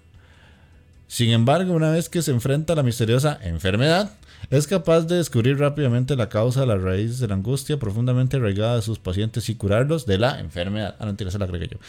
Sin 1.07 1.31
embargo, 1.31 1.73
una 1.73 1.91
vez 1.91 2.07
que 2.07 2.21
se 2.21 2.31
enfrenta 2.31 2.71
a 2.71 2.77
la 2.77 2.83
misteriosa 2.83 3.37
enfermedad, 3.43 4.13
es 4.49 4.65
capaz 4.65 5.01
de 5.01 5.17
descubrir 5.17 5.59
rápidamente 5.59 6.15
la 6.15 6.29
causa 6.29 6.61
de 6.61 6.67
la 6.67 6.77
raíz 6.77 7.19
de 7.19 7.27
la 7.27 7.33
angustia 7.33 7.79
profundamente 7.79 8.37
arraigada 8.37 8.77
de 8.77 8.81
sus 8.81 8.97
pacientes 8.97 9.49
y 9.49 9.55
curarlos 9.55 10.05
de 10.05 10.19
la 10.19 10.39
enfermedad. 10.39 10.95
Ah, 10.99 11.01
no, 11.01 11.07
mentira, 11.07 11.31
se 11.31 11.37
la 11.37 11.43
agregué 11.43 11.67
yo. 11.67 11.79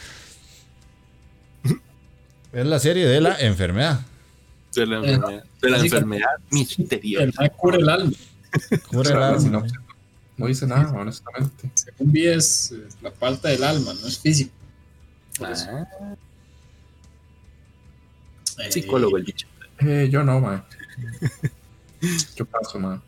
Es 2.53 2.67
la 2.67 2.81
serie 2.81 3.07
de 3.07 3.21
la 3.21 3.39
enfermedad. 3.39 4.01
De 4.75 4.87
la 4.87 4.97
enfermedad, 4.97 5.45
de 5.61 5.71
la 5.71 5.79
enfermedad 5.79 6.31
misteriosa. 6.51 7.45
El 7.45 7.53
cura 7.53 7.77
el 7.77 7.89
alma. 7.89 8.13
Cura 8.89 9.11
el 9.11 9.23
alma. 9.23 9.67
No, 10.37 10.47
dice 10.47 10.67
nada, 10.67 10.91
honestamente. 10.93 11.71
Según 11.75 12.13
vi 12.13 12.27
es 12.27 12.75
la 13.03 13.11
falta 13.11 13.49
del 13.49 13.63
alma, 13.65 13.93
no 13.95 14.07
es 14.07 14.19
físico. 14.19 14.53
Ah. 15.41 15.87
Psicólogo 18.71 19.17
el 19.19 19.25
bicho. 19.25 19.47
Eh, 19.81 20.09
yo 20.11 20.23
no, 20.23 20.41
man. 20.41 20.65
yo 22.37 22.45
paso, 22.47 22.79
man. 22.79 23.03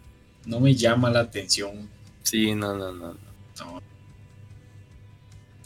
No 0.47 0.61
me 0.61 0.75
llama 0.75 1.11
la 1.11 1.21
atención. 1.21 1.89
Sí, 2.23 2.55
no, 2.55 2.77
no, 2.77 2.93
no. 2.93 3.15
no. 3.15 3.83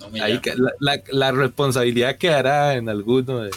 no 0.01 0.11
me 0.11 0.21
Ahí 0.21 0.41
la, 0.57 0.73
la, 0.81 1.03
la, 1.11 1.33
responsabilidad 1.33 2.17
quedará 2.17 2.75
en 2.75 2.89
alguno 2.89 3.41
de, 3.41 3.51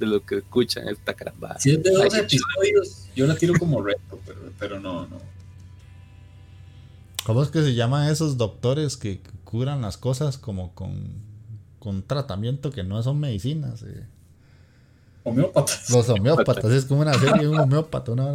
de 0.00 0.06
los 0.06 0.22
que 0.22 0.38
escuchan 0.38 0.88
esta 0.88 1.14
caramba. 1.14 1.56
Si 1.60 1.72
es 1.72 1.82
de 1.82 1.90
dos 1.90 2.12
episodios, 2.14 3.08
yo 3.14 3.26
la 3.26 3.36
tiro 3.36 3.54
como 3.58 3.82
reto, 3.82 4.18
pero, 4.26 4.40
pero 4.58 4.80
no, 4.80 5.06
no. 5.06 5.18
¿Cómo 7.24 7.42
es 7.42 7.50
que 7.50 7.62
se 7.62 7.74
llaman 7.74 8.10
esos 8.10 8.38
doctores 8.38 8.96
que 8.96 9.20
curan 9.44 9.82
las 9.82 9.98
cosas 9.98 10.38
como 10.38 10.74
con, 10.74 11.12
con 11.78 12.02
tratamiento 12.02 12.72
que 12.72 12.82
no 12.82 13.00
son 13.02 13.20
medicinas? 13.20 13.82
Eh? 13.82 14.06
Homeópatas. 15.22 15.90
Los 15.90 16.08
homeópatas, 16.08 16.72
es 16.72 16.86
como 16.86 17.02
una 17.02 17.14
serie 17.14 17.42
de 17.42 17.48
un 17.48 17.60
homeópata, 17.60 18.14
¿no? 18.14 18.34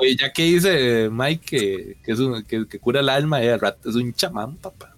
Oye, 0.00 0.16
ya 0.20 0.32
que 0.32 0.42
dice 0.42 1.08
Mike 1.10 1.44
que, 1.44 1.96
que, 2.04 2.12
es 2.12 2.18
un, 2.18 2.42
que, 2.42 2.66
que, 2.68 2.78
cura 2.78 3.00
el 3.00 3.08
alma, 3.08 3.42
eh, 3.42 3.58
es 3.84 3.94
un 3.94 4.12
chamán, 4.12 4.56
papá. 4.56 4.93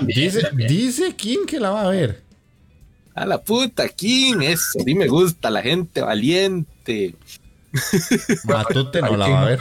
Dice, 0.00 0.50
dice 0.56 1.14
King 1.16 1.46
que 1.46 1.60
la 1.60 1.70
va 1.70 1.82
a 1.82 1.88
ver. 1.90 2.22
A 3.14 3.26
la 3.26 3.42
puta, 3.42 3.88
King, 3.88 4.40
eso. 4.42 4.80
A 4.80 4.84
mí 4.84 4.94
me 4.94 5.06
gusta 5.06 5.50
la 5.50 5.62
gente 5.62 6.00
valiente. 6.00 7.14
Matute 8.44 9.00
no 9.00 9.16
la 9.16 9.28
va 9.28 9.42
a 9.42 9.44
ver. 9.44 9.58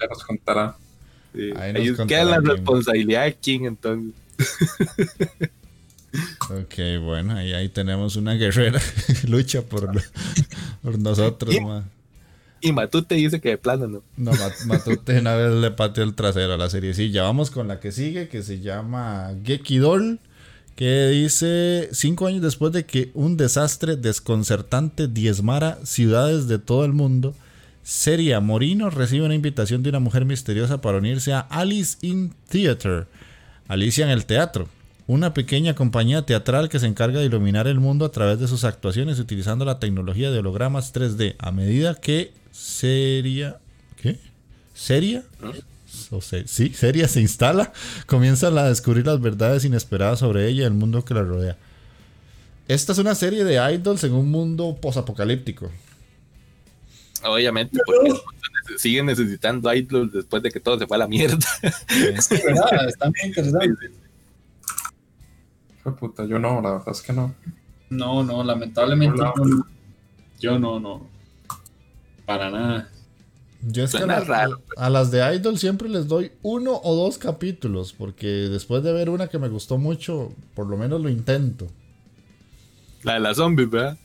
Ya 0.00 0.06
nos 0.08 0.24
contará. 0.24 0.76
Ahí, 1.56 1.94
queda 2.06 2.24
la 2.24 2.40
responsabilidad 2.40 3.24
de 3.24 3.34
King 3.34 3.60
entonces. 3.64 4.14
Ok, 6.50 7.02
bueno, 7.02 7.36
ahí, 7.36 7.52
ahí 7.52 7.68
tenemos 7.68 8.14
una 8.16 8.34
guerrera 8.34 8.80
lucha 9.28 9.62
por, 9.62 9.90
por 10.82 10.98
nosotros, 10.98 11.54
Y 12.64 12.72
Matute 12.72 13.16
dice 13.16 13.42
que 13.42 13.50
de 13.50 13.58
plano 13.58 13.86
no. 13.86 14.02
No, 14.16 14.32
Matute 14.64 15.18
una 15.18 15.34
vez 15.34 15.52
le 15.52 15.70
pateó 15.70 16.02
el 16.02 16.14
trasero 16.14 16.54
a 16.54 16.56
la 16.56 16.70
serie. 16.70 16.94
Sí, 16.94 17.10
ya 17.10 17.24
vamos 17.24 17.50
con 17.50 17.68
la 17.68 17.78
que 17.78 17.92
sigue, 17.92 18.28
que 18.28 18.42
se 18.42 18.60
llama 18.60 19.34
Gekidol, 19.44 20.18
que 20.74 21.08
dice, 21.08 21.90
cinco 21.92 22.26
años 22.26 22.40
después 22.40 22.72
de 22.72 22.86
que 22.86 23.10
un 23.12 23.36
desastre 23.36 23.96
desconcertante 23.96 25.08
diezmara 25.08 25.76
ciudades 25.84 26.48
de 26.48 26.58
todo 26.58 26.86
el 26.86 26.94
mundo, 26.94 27.34
Seria 27.82 28.40
Morino 28.40 28.88
recibe 28.88 29.26
una 29.26 29.34
invitación 29.34 29.82
de 29.82 29.90
una 29.90 30.00
mujer 30.00 30.24
misteriosa 30.24 30.80
para 30.80 30.96
unirse 30.96 31.34
a 31.34 31.40
Alice 31.40 31.98
in 32.00 32.32
Theater, 32.48 33.06
Alicia 33.68 34.06
en 34.06 34.10
el 34.10 34.24
teatro, 34.24 34.68
una 35.06 35.34
pequeña 35.34 35.74
compañía 35.74 36.24
teatral 36.24 36.70
que 36.70 36.78
se 36.78 36.86
encarga 36.86 37.20
de 37.20 37.26
iluminar 37.26 37.66
el 37.66 37.78
mundo 37.78 38.06
a 38.06 38.10
través 38.10 38.40
de 38.40 38.48
sus 38.48 38.64
actuaciones 38.64 39.18
utilizando 39.18 39.66
la 39.66 39.80
tecnología 39.80 40.30
de 40.30 40.38
hologramas 40.38 40.94
3D. 40.94 41.34
A 41.38 41.52
medida 41.52 41.94
que 41.94 42.32
Seria... 42.54 43.58
¿Qué? 43.96 44.18
¿Seria? 44.72 45.24
O 46.10 46.20
sí, 46.20 46.70
Seria 46.74 47.08
se 47.08 47.20
instala, 47.20 47.72
comienzan 48.06 48.56
a 48.58 48.64
descubrir 48.64 49.06
las 49.06 49.20
verdades 49.20 49.64
inesperadas 49.64 50.20
sobre 50.20 50.48
ella 50.48 50.62
y 50.62 50.66
el 50.66 50.74
mundo 50.74 51.04
que 51.04 51.14
la 51.14 51.22
rodea. 51.22 51.56
Esta 52.68 52.92
es 52.92 52.98
una 52.98 53.14
serie 53.14 53.44
de 53.44 53.54
idols 53.74 54.04
en 54.04 54.14
un 54.14 54.30
mundo 54.30 54.78
posapocalíptico. 54.80 55.70
Obviamente, 57.24 57.78
porque 57.84 58.14
siguen 58.78 59.06
necesitando 59.06 59.72
idols 59.74 60.12
después 60.12 60.42
de 60.42 60.50
que 60.50 60.60
todo 60.60 60.78
se 60.78 60.86
fue 60.86 60.96
a 60.96 61.00
la 61.00 61.08
mierda. 61.08 61.36
Es 62.14 62.28
que, 62.28 62.36
verdad, 62.36 62.88
está 62.88 63.10
bien 63.10 63.28
interesante 63.28 63.90
puta, 65.92 66.24
yo 66.24 66.38
no, 66.38 66.60
la 66.60 66.72
verdad 66.72 66.90
es 66.90 67.02
que 67.02 67.12
no. 67.12 67.34
No, 67.90 68.22
no, 68.22 68.42
lamentablemente 68.42 69.22
yo 70.40 70.58
no, 70.58 70.80
no. 70.80 71.13
Para 72.26 72.50
nada. 72.50 72.90
Yo 73.66 73.84
es 73.84 73.92
que 73.92 74.02
a, 74.76 74.90
las 74.90 75.10
de 75.10 75.36
Idol 75.36 75.58
siempre 75.58 75.88
les 75.88 76.06
doy 76.06 76.32
uno 76.42 76.80
o 76.82 76.94
dos 76.94 77.16
capítulos, 77.16 77.94
porque 77.94 78.26
después 78.26 78.82
de 78.82 78.92
ver 78.92 79.08
una 79.08 79.28
que 79.28 79.38
me 79.38 79.48
gustó 79.48 79.78
mucho, 79.78 80.34
por 80.54 80.66
lo 80.66 80.76
menos 80.76 81.00
lo 81.00 81.08
intento. 81.08 81.66
La 83.02 83.14
de 83.14 83.20
las 83.20 83.38
zombies, 83.38 83.70
¿verdad? 83.70 83.98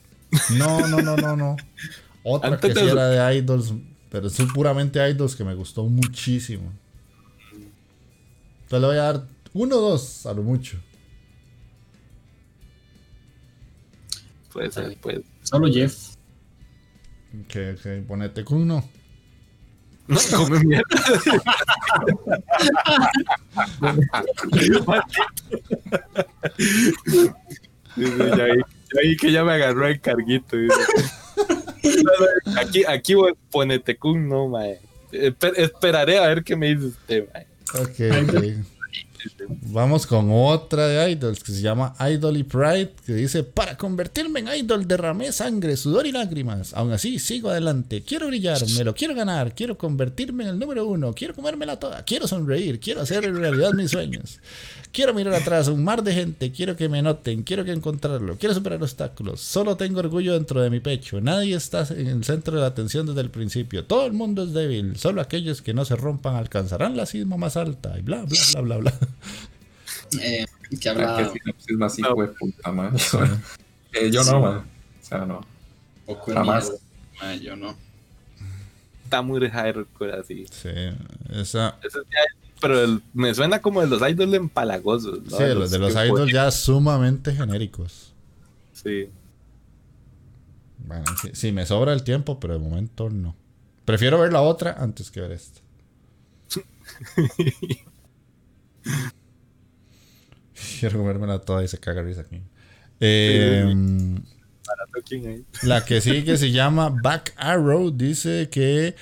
No, 0.57 0.87
no, 0.87 1.01
no, 1.01 1.17
no, 1.17 1.35
no. 1.35 1.55
Otra 2.23 2.57
que 2.57 2.73
sí 2.73 2.87
era 2.87 3.07
de 3.07 3.37
Idols, 3.37 3.73
pero 4.09 4.27
es 4.27 4.37
puramente 4.53 5.07
Idols 5.09 5.35
que 5.35 5.43
me 5.43 5.55
gustó 5.55 5.83
muchísimo. 5.85 6.71
Entonces 8.63 8.81
le 8.81 8.87
voy 8.87 8.97
a 8.97 9.13
dar 9.13 9.23
uno 9.53 9.77
o 9.77 9.81
dos, 9.81 10.25
a 10.25 10.33
lo 10.33 10.43
mucho. 10.43 10.77
Puede 14.53 14.71
ser, 14.71 14.97
puede. 14.99 15.23
Solo 15.43 15.71
Jeff. 15.71 16.18
Ok, 17.31 17.55
ok, 17.75 18.07
ponete 18.07 18.43
con 18.43 18.61
uno. 18.63 18.83
No, 20.07 20.17
come 20.35 20.59
mierda. 20.63 20.83
ya, 27.95 28.43
ahí, 28.99 29.15
que 29.17 29.31
ya 29.31 29.43
me 29.43 29.53
agarró 29.53 29.87
el 29.87 30.01
carguito. 30.01 30.57
Aquí, 32.57 32.83
aquí 32.85 33.13
ponete 33.51 33.97
con 33.97 34.27
no, 34.27 34.47
mae. 34.47 34.79
esperaré 35.11 36.17
a 36.17 36.27
ver 36.27 36.43
qué 36.43 36.55
me 36.55 36.73
dice 36.73 36.87
usted, 36.87 37.29
mae. 37.31 37.47
Ok, 37.75 37.99
ok. 38.33 38.78
Vamos 39.71 40.07
con 40.07 40.29
otra 40.31 40.87
de 40.87 41.11
idols 41.11 41.43
que 41.43 41.51
se 41.51 41.61
llama 41.61 41.95
Idol 41.99 42.37
y 42.37 42.43
Pride, 42.43 42.93
que 43.05 43.13
dice, 43.13 43.43
para 43.43 43.77
convertirme 43.77 44.39
en 44.39 44.47
idol 44.47 44.87
derramé 44.87 45.31
sangre, 45.31 45.77
sudor 45.77 46.07
y 46.07 46.11
lágrimas. 46.11 46.73
Aún 46.73 46.91
así, 46.91 47.19
sigo 47.19 47.49
adelante. 47.49 48.03
Quiero 48.03 48.27
brillar, 48.27 48.59
me 48.75 48.83
lo 48.83 48.93
quiero 48.93 49.15
ganar, 49.15 49.53
quiero 49.53 49.77
convertirme 49.77 50.43
en 50.43 50.51
el 50.51 50.59
número 50.59 50.85
uno, 50.85 51.13
quiero 51.13 51.35
comérmela 51.35 51.77
toda, 51.77 52.03
quiero 52.03 52.27
sonreír, 52.27 52.79
quiero 52.79 53.01
hacer 53.01 53.31
realidad 53.33 53.73
mis 53.73 53.91
sueños. 53.91 54.39
Quiero 54.91 55.13
mirar 55.13 55.35
atrás, 55.35 55.67
un 55.67 55.83
mar 55.83 56.01
de 56.01 56.13
gente, 56.13 56.51
quiero 56.51 56.75
que 56.75 56.89
me 56.89 57.03
noten, 57.03 57.43
quiero 57.43 57.63
que 57.63 57.71
encontrarlo, 57.71 58.37
quiero 58.37 58.55
superar 58.55 58.81
obstáculos. 58.81 59.39
Solo 59.39 59.77
tengo 59.77 59.99
orgullo 59.99 60.33
dentro 60.33 60.61
de 60.61 60.71
mi 60.71 60.79
pecho. 60.79 61.21
Nadie 61.21 61.55
está 61.55 61.87
en 61.89 62.07
el 62.07 62.23
centro 62.23 62.55
de 62.55 62.61
la 62.61 62.67
atención 62.67 63.05
desde 63.05 63.21
el 63.21 63.29
principio. 63.29 63.85
Todo 63.85 64.07
el 64.07 64.13
mundo 64.13 64.43
es 64.43 64.53
débil. 64.53 64.97
Solo 64.97 65.21
aquellos 65.21 65.61
que 65.61 65.75
no 65.75 65.85
se 65.85 65.95
rompan 65.95 66.35
alcanzarán 66.35 66.97
la 66.97 67.05
cisma 67.05 67.37
más 67.37 67.55
alta. 67.55 67.97
Y 67.99 68.01
bla, 68.01 68.25
bla, 68.25 68.39
bla, 68.53 68.61
bla, 68.61 68.77
bla. 68.77 69.08
Eh, 70.19 70.43
que 70.81 70.89
habla... 70.89 71.31
es 71.67 71.77
más 71.77 71.99
hijo 71.99 72.19
de 72.19 72.29
puta, 72.29 72.71
man. 72.71 72.95
eh, 73.93 74.09
yo 74.09 74.23
no, 74.23 74.39
man. 74.39 74.57
O 74.57 75.05
sea, 75.05 75.23
no. 75.23 75.45
Poco 76.07 76.33
Jamás. 76.33 76.71
Man, 77.21 77.39
yo 77.39 77.55
no. 77.55 77.75
Está 79.03 79.21
muy 79.21 79.47
hardcore 79.47 80.13
así. 80.13 80.47
Sí, 80.49 80.69
esa... 81.29 81.77
Eso 81.83 82.01
ya 82.09 82.39
pero 82.61 83.01
me 83.13 83.33
suena 83.33 83.61
como 83.61 83.81
de 83.81 83.87
los 83.87 84.01
idols 84.01 84.33
empalagosos. 84.33 85.23
¿no? 85.23 85.37
Sí, 85.37 85.43
de 85.43 85.55
los, 85.55 85.71
de 85.71 85.79
los 85.79 85.93
idols 85.93 86.31
ya 86.31 86.51
sumamente 86.51 87.33
genéricos. 87.33 88.13
Sí. 88.73 89.09
Bueno, 90.77 91.05
sí, 91.33 91.51
me 91.51 91.65
sobra 91.65 91.93
el 91.93 92.03
tiempo, 92.03 92.39
pero 92.39 92.53
de 92.53 92.59
momento 92.59 93.09
no. 93.09 93.35
Prefiero 93.85 94.19
ver 94.19 94.33
la 94.33 94.41
otra 94.41 94.75
antes 94.79 95.11
que 95.11 95.21
ver 95.21 95.31
esta. 95.33 95.61
Quiero 100.79 100.99
comérmela 100.99 101.39
toda 101.39 101.63
y 101.63 101.67
se 101.67 101.77
caga 101.77 102.01
risa 102.01 102.21
aquí. 102.21 102.41
Eh, 102.99 103.65
la 105.63 105.85
que 105.85 106.01
sigue 106.01 106.37
se 106.37 106.51
llama 106.51 106.89
Back 106.89 107.33
Arrow. 107.37 107.91
Dice 107.91 108.49
que 108.49 108.95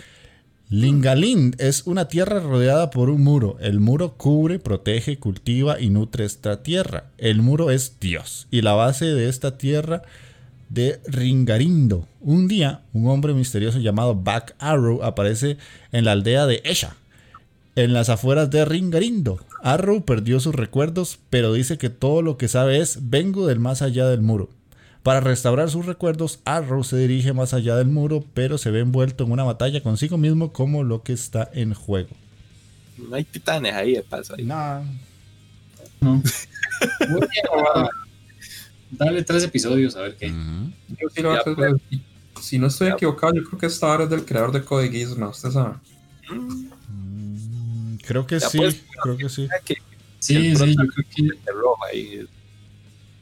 Lingalín 0.69 1.55
es 1.59 1.87
una 1.87 2.07
tierra 2.07 2.39
rodeada 2.39 2.89
por 2.89 3.09
un 3.09 3.23
muro. 3.23 3.57
El 3.59 3.79
muro 3.79 4.15
cubre, 4.17 4.59
protege, 4.59 5.17
cultiva 5.17 5.79
y 5.79 5.89
nutre 5.89 6.25
esta 6.25 6.61
tierra. 6.61 7.05
El 7.17 7.41
muro 7.41 7.71
es 7.71 7.99
Dios 7.99 8.47
y 8.51 8.61
la 8.61 8.73
base 8.73 9.05
de 9.05 9.29
esta 9.29 9.57
tierra 9.57 10.03
de 10.69 10.99
Ringarindo. 11.07 12.07
Un 12.19 12.47
día, 12.47 12.81
un 12.93 13.07
hombre 13.07 13.33
misterioso 13.33 13.79
llamado 13.79 14.15
Back 14.15 14.55
Arrow 14.59 15.03
aparece 15.03 15.57
en 15.91 16.05
la 16.05 16.11
aldea 16.11 16.45
de 16.45 16.61
Esha, 16.65 16.95
en 17.75 17.93
las 17.93 18.09
afueras 18.09 18.49
de 18.49 18.65
Ringarindo. 18.65 19.39
Arrow 19.63 20.03
perdió 20.03 20.39
sus 20.39 20.55
recuerdos, 20.55 21.19
pero 21.29 21.53
dice 21.53 21.77
que 21.77 21.89
todo 21.89 22.21
lo 22.21 22.37
que 22.37 22.47
sabe 22.47 22.79
es 22.79 23.09
vengo 23.09 23.47
del 23.47 23.59
más 23.59 23.81
allá 23.81 24.07
del 24.07 24.21
muro. 24.21 24.49
Para 25.03 25.21
restaurar 25.21 25.69
sus 25.69 25.85
recuerdos, 25.85 26.41
Arrow 26.43 26.83
se 26.83 26.97
dirige 26.97 27.31
más 27.33 27.53
allá 27.53 27.75
del 27.77 27.87
muro, 27.87 28.25
pero 28.33 28.57
se 28.57 28.71
ve 28.71 28.81
envuelto 28.81 29.23
en 29.23 29.31
una 29.31 29.43
batalla 29.43 29.81
consigo 29.81 30.17
mismo 30.17 30.51
como 30.51 30.83
lo 30.83 31.01
que 31.03 31.13
está 31.13 31.49
en 31.53 31.73
juego. 31.73 32.09
No 32.97 33.15
hay 33.15 33.23
titanes 33.23 33.73
ahí, 33.73 33.93
de 33.93 34.03
paso. 34.03 34.35
Ahí. 34.35 34.43
No. 34.43 34.83
no. 36.01 36.21
Dale 38.91 39.23
tres 39.23 39.43
episodios 39.43 39.95
a 39.95 40.01
ver 40.01 40.15
qué. 40.15 40.33
si 42.41 42.57
no 42.57 42.67
estoy 42.67 42.89
equivocado, 42.89 43.33
yo 43.33 43.43
creo 43.43 43.59
que 43.59 43.65
esta 43.65 43.87
hora 43.87 44.05
es 44.05 44.09
del 44.09 44.25
creador 44.25 44.51
de 44.51 44.63
Code 44.63 44.89
Geass, 44.89 45.17
¿no? 45.17 45.29
¿Usted 45.29 45.51
sabe? 45.51 45.75
Mm, 46.29 46.67
creo 48.07 48.25
que 48.25 48.39
sí, 48.39 48.59
creo 49.03 49.17
que 49.17 49.29
sí. 49.29 49.47
Sí, 50.19 50.55
sí, 50.55 50.75
yo 50.75 50.87
creo 50.87 51.05
que. 51.13 52.27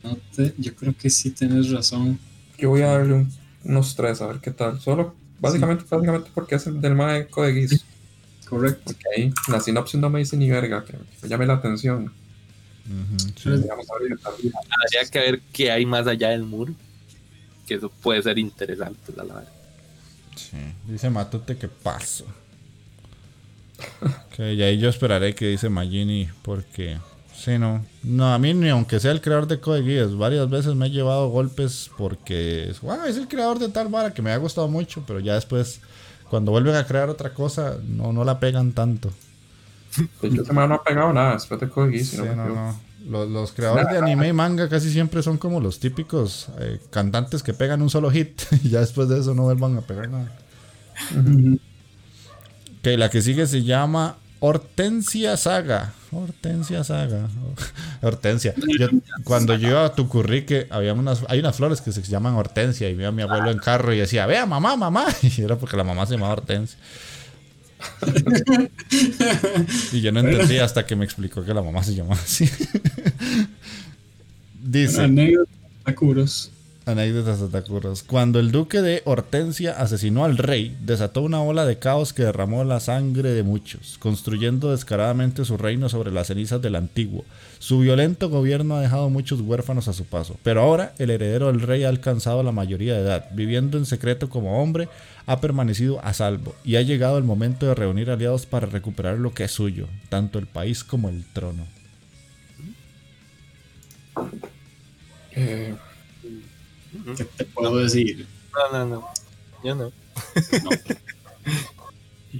No 0.03 0.17
te, 0.35 0.53
yo 0.57 0.75
creo 0.75 0.95
que 0.95 1.09
sí 1.09 1.31
tienes 1.31 1.71
razón. 1.71 2.19
Yo 2.57 2.69
voy 2.69 2.83
a 2.83 2.87
darle 2.87 3.25
unos 3.63 3.95
tres 3.95 4.21
a 4.21 4.27
ver 4.27 4.39
qué 4.39 4.51
tal. 4.51 4.79
Solo, 4.79 5.15
básicamente, 5.39 5.83
básicamente 5.89 6.29
porque 6.33 6.55
es 6.55 6.67
el 6.67 6.79
del 6.79 6.95
maestro 6.95 7.43
de 7.43 7.53
Geese. 7.53 7.81
Correcto. 8.47 8.83
Porque 8.85 9.03
ahí 9.15 9.33
la 9.47 9.59
sinopsis 9.59 9.99
no 9.99 10.09
me 10.09 10.19
dice 10.19 10.37
ni 10.37 10.49
verga, 10.49 10.85
que 10.85 10.93
me 10.93 11.29
llame 11.29 11.47
la 11.47 11.55
atención. 11.55 12.13
Habría 13.43 15.09
que 15.11 15.19
ver 15.19 15.41
qué 15.51 15.71
hay 15.71 15.85
más 15.85 16.05
allá 16.05 16.29
del 16.29 16.43
muro. 16.43 16.73
Que 17.67 17.75
eso 17.75 17.89
puede 17.89 18.21
ser 18.21 18.37
interesante, 18.37 19.11
la 19.15 19.23
verdad. 19.23 19.49
Sí, 20.35 20.57
dice 20.87 21.09
Matute 21.09 21.57
que 21.57 21.67
paso. 21.67 22.25
Ok, 24.01 24.39
y 24.39 24.61
ahí 24.61 24.77
yo 24.77 24.89
esperaré 24.89 25.35
que 25.35 25.47
dice 25.47 25.69
Magini, 25.69 26.29
porque. 26.41 26.97
Sí, 27.35 27.59
no. 27.59 27.85
No, 28.01 28.33
a 28.33 28.39
mí 28.39 28.53
ni 28.53 28.69
aunque 28.69 28.99
sea 28.99 29.11
el 29.11 29.21
creador 29.21 29.45
de 29.47 29.59
Code 29.59 29.83
Geass, 29.83 30.15
varias 30.17 30.49
veces 30.49 30.73
me 30.73 30.87
he 30.87 30.89
llevado 30.89 31.29
golpes 31.29 31.91
porque 31.97 32.69
es 32.69 33.17
el 33.17 33.27
creador 33.27 33.59
de 33.59 33.69
tal 33.69 33.89
vara 33.89 34.13
que 34.13 34.21
me 34.21 34.31
ha 34.31 34.37
gustado 34.37 34.67
mucho, 34.67 35.03
pero 35.05 35.19
ya 35.19 35.35
después, 35.35 35.81
cuando 36.29 36.51
vuelven 36.51 36.75
a 36.75 36.87
crear 36.87 37.09
otra 37.09 37.33
cosa, 37.33 37.77
no, 37.85 38.13
no 38.13 38.23
la 38.23 38.39
pegan 38.39 38.71
tanto. 38.71 39.11
Pues 40.19 40.33
yo 40.33 40.43
no 40.43 40.73
ha 40.73 40.83
pegado 40.83 41.13
nada 41.13 41.33
después 41.33 41.59
de 41.59 41.69
Code 41.69 41.91
Geass. 41.91 42.13
no, 42.19 42.75
no, 43.05 43.25
Los, 43.25 43.51
creadores 43.51 43.89
de 43.89 43.97
anime 43.97 44.29
y 44.29 44.33
manga 44.33 44.67
casi 44.67 44.91
siempre 44.91 45.21
son 45.21 45.37
como 45.37 45.59
los 45.59 45.79
típicos 45.79 46.49
eh, 46.59 46.79
cantantes 46.89 47.43
que 47.43 47.53
pegan 47.53 47.81
un 47.81 47.89
solo 47.89 48.09
hit 48.09 48.41
y 48.63 48.69
ya 48.69 48.79
después 48.79 49.09
de 49.09 49.19
eso 49.19 49.35
no 49.35 49.43
vuelvan 49.43 49.77
a 49.77 49.81
pegar 49.81 50.09
nada. 50.09 50.31
Que 52.85 52.97
la 52.97 53.09
que 53.09 53.23
sigue 53.23 53.47
se 53.47 53.63
llama 53.63 54.17
Hortensia 54.39 55.37
Saga. 55.37 55.95
Hortensia 56.11 56.83
Saga. 56.83 57.27
Hortensia. 58.03 58.53
cuando 59.23 59.55
yo 59.55 59.69
iba 59.69 59.85
a 59.85 59.95
Tucurrique, 59.95 60.67
había 60.69 60.93
unas, 60.93 61.23
hay 61.27 61.39
unas 61.39 61.55
flores 61.55 61.81
que 61.81 61.91
se 61.91 62.03
llaman 62.03 62.35
Hortensia. 62.35 62.87
Y 62.87 62.93
veía 62.93 63.07
a 63.07 63.11
mi 63.11 63.23
abuelo 63.23 63.49
en 63.49 63.57
carro 63.57 63.91
y 63.91 63.97
decía, 63.97 64.27
vea, 64.27 64.45
mamá, 64.45 64.75
mamá. 64.75 65.07
Y 65.23 65.41
era 65.41 65.55
porque 65.55 65.75
la 65.75 65.83
mamá 65.83 66.05
se 66.05 66.13
llamaba 66.13 66.33
Hortensia. 66.33 66.77
y 69.91 70.01
yo 70.01 70.11
no 70.11 70.19
entendía 70.19 70.63
hasta 70.63 70.85
que 70.85 70.95
me 70.95 71.05
explicó 71.05 71.43
que 71.43 71.55
la 71.55 71.63
mamá 71.63 71.81
se 71.81 71.95
llamaba 71.95 72.21
así. 72.21 72.47
Dice. 74.61 75.07
Atacuros. 76.87 78.03
Cuando 78.03 78.39
el 78.39 78.51
duque 78.51 78.81
de 78.81 79.01
Hortensia 79.05 79.79
asesinó 79.79 80.23
al 80.23 80.37
rey, 80.37 80.77
desató 80.81 81.21
una 81.21 81.41
ola 81.41 81.65
de 81.65 81.79
caos 81.79 82.13
que 82.13 82.23
derramó 82.23 82.63
la 82.63 82.79
sangre 82.79 83.31
de 83.31 83.43
muchos, 83.43 83.97
construyendo 83.99 84.71
descaradamente 84.71 85.45
su 85.45 85.57
reino 85.57 85.89
sobre 85.89 86.11
las 86.11 86.27
cenizas 86.27 86.61
del 86.61 86.75
antiguo. 86.75 87.25
Su 87.59 87.79
violento 87.79 88.29
gobierno 88.29 88.75
ha 88.75 88.81
dejado 88.81 89.09
muchos 89.09 89.41
huérfanos 89.41 89.87
a 89.87 89.93
su 89.93 90.05
paso, 90.05 90.37
pero 90.43 90.61
ahora 90.61 90.93
el 90.99 91.09
heredero 91.09 91.47
del 91.47 91.61
rey 91.61 91.83
ha 91.83 91.89
alcanzado 91.89 92.43
la 92.43 92.51
mayoría 92.51 92.93
de 92.93 93.01
edad, 93.01 93.29
viviendo 93.33 93.77
en 93.77 93.85
secreto 93.85 94.29
como 94.29 94.61
hombre, 94.61 94.87
ha 95.25 95.41
permanecido 95.41 95.99
a 96.03 96.13
salvo 96.13 96.55
y 96.63 96.75
ha 96.75 96.81
llegado 96.83 97.17
el 97.17 97.23
momento 97.23 97.65
de 97.65 97.73
reunir 97.73 98.11
aliados 98.11 98.45
para 98.45 98.67
recuperar 98.67 99.17
lo 99.17 99.33
que 99.33 99.45
es 99.45 99.51
suyo, 99.51 99.87
tanto 100.09 100.37
el 100.37 100.45
país 100.45 100.83
como 100.83 101.09
el 101.09 101.25
trono. 101.33 101.65
Eh, 105.31 105.75
¿Qué 107.13 107.25
te 107.25 107.45
puedo 107.45 107.77
decir? 107.77 108.27
No, 108.53 108.85
no, 108.85 108.95
no. 108.95 109.07
Yo 109.63 109.75
no. 109.75 109.91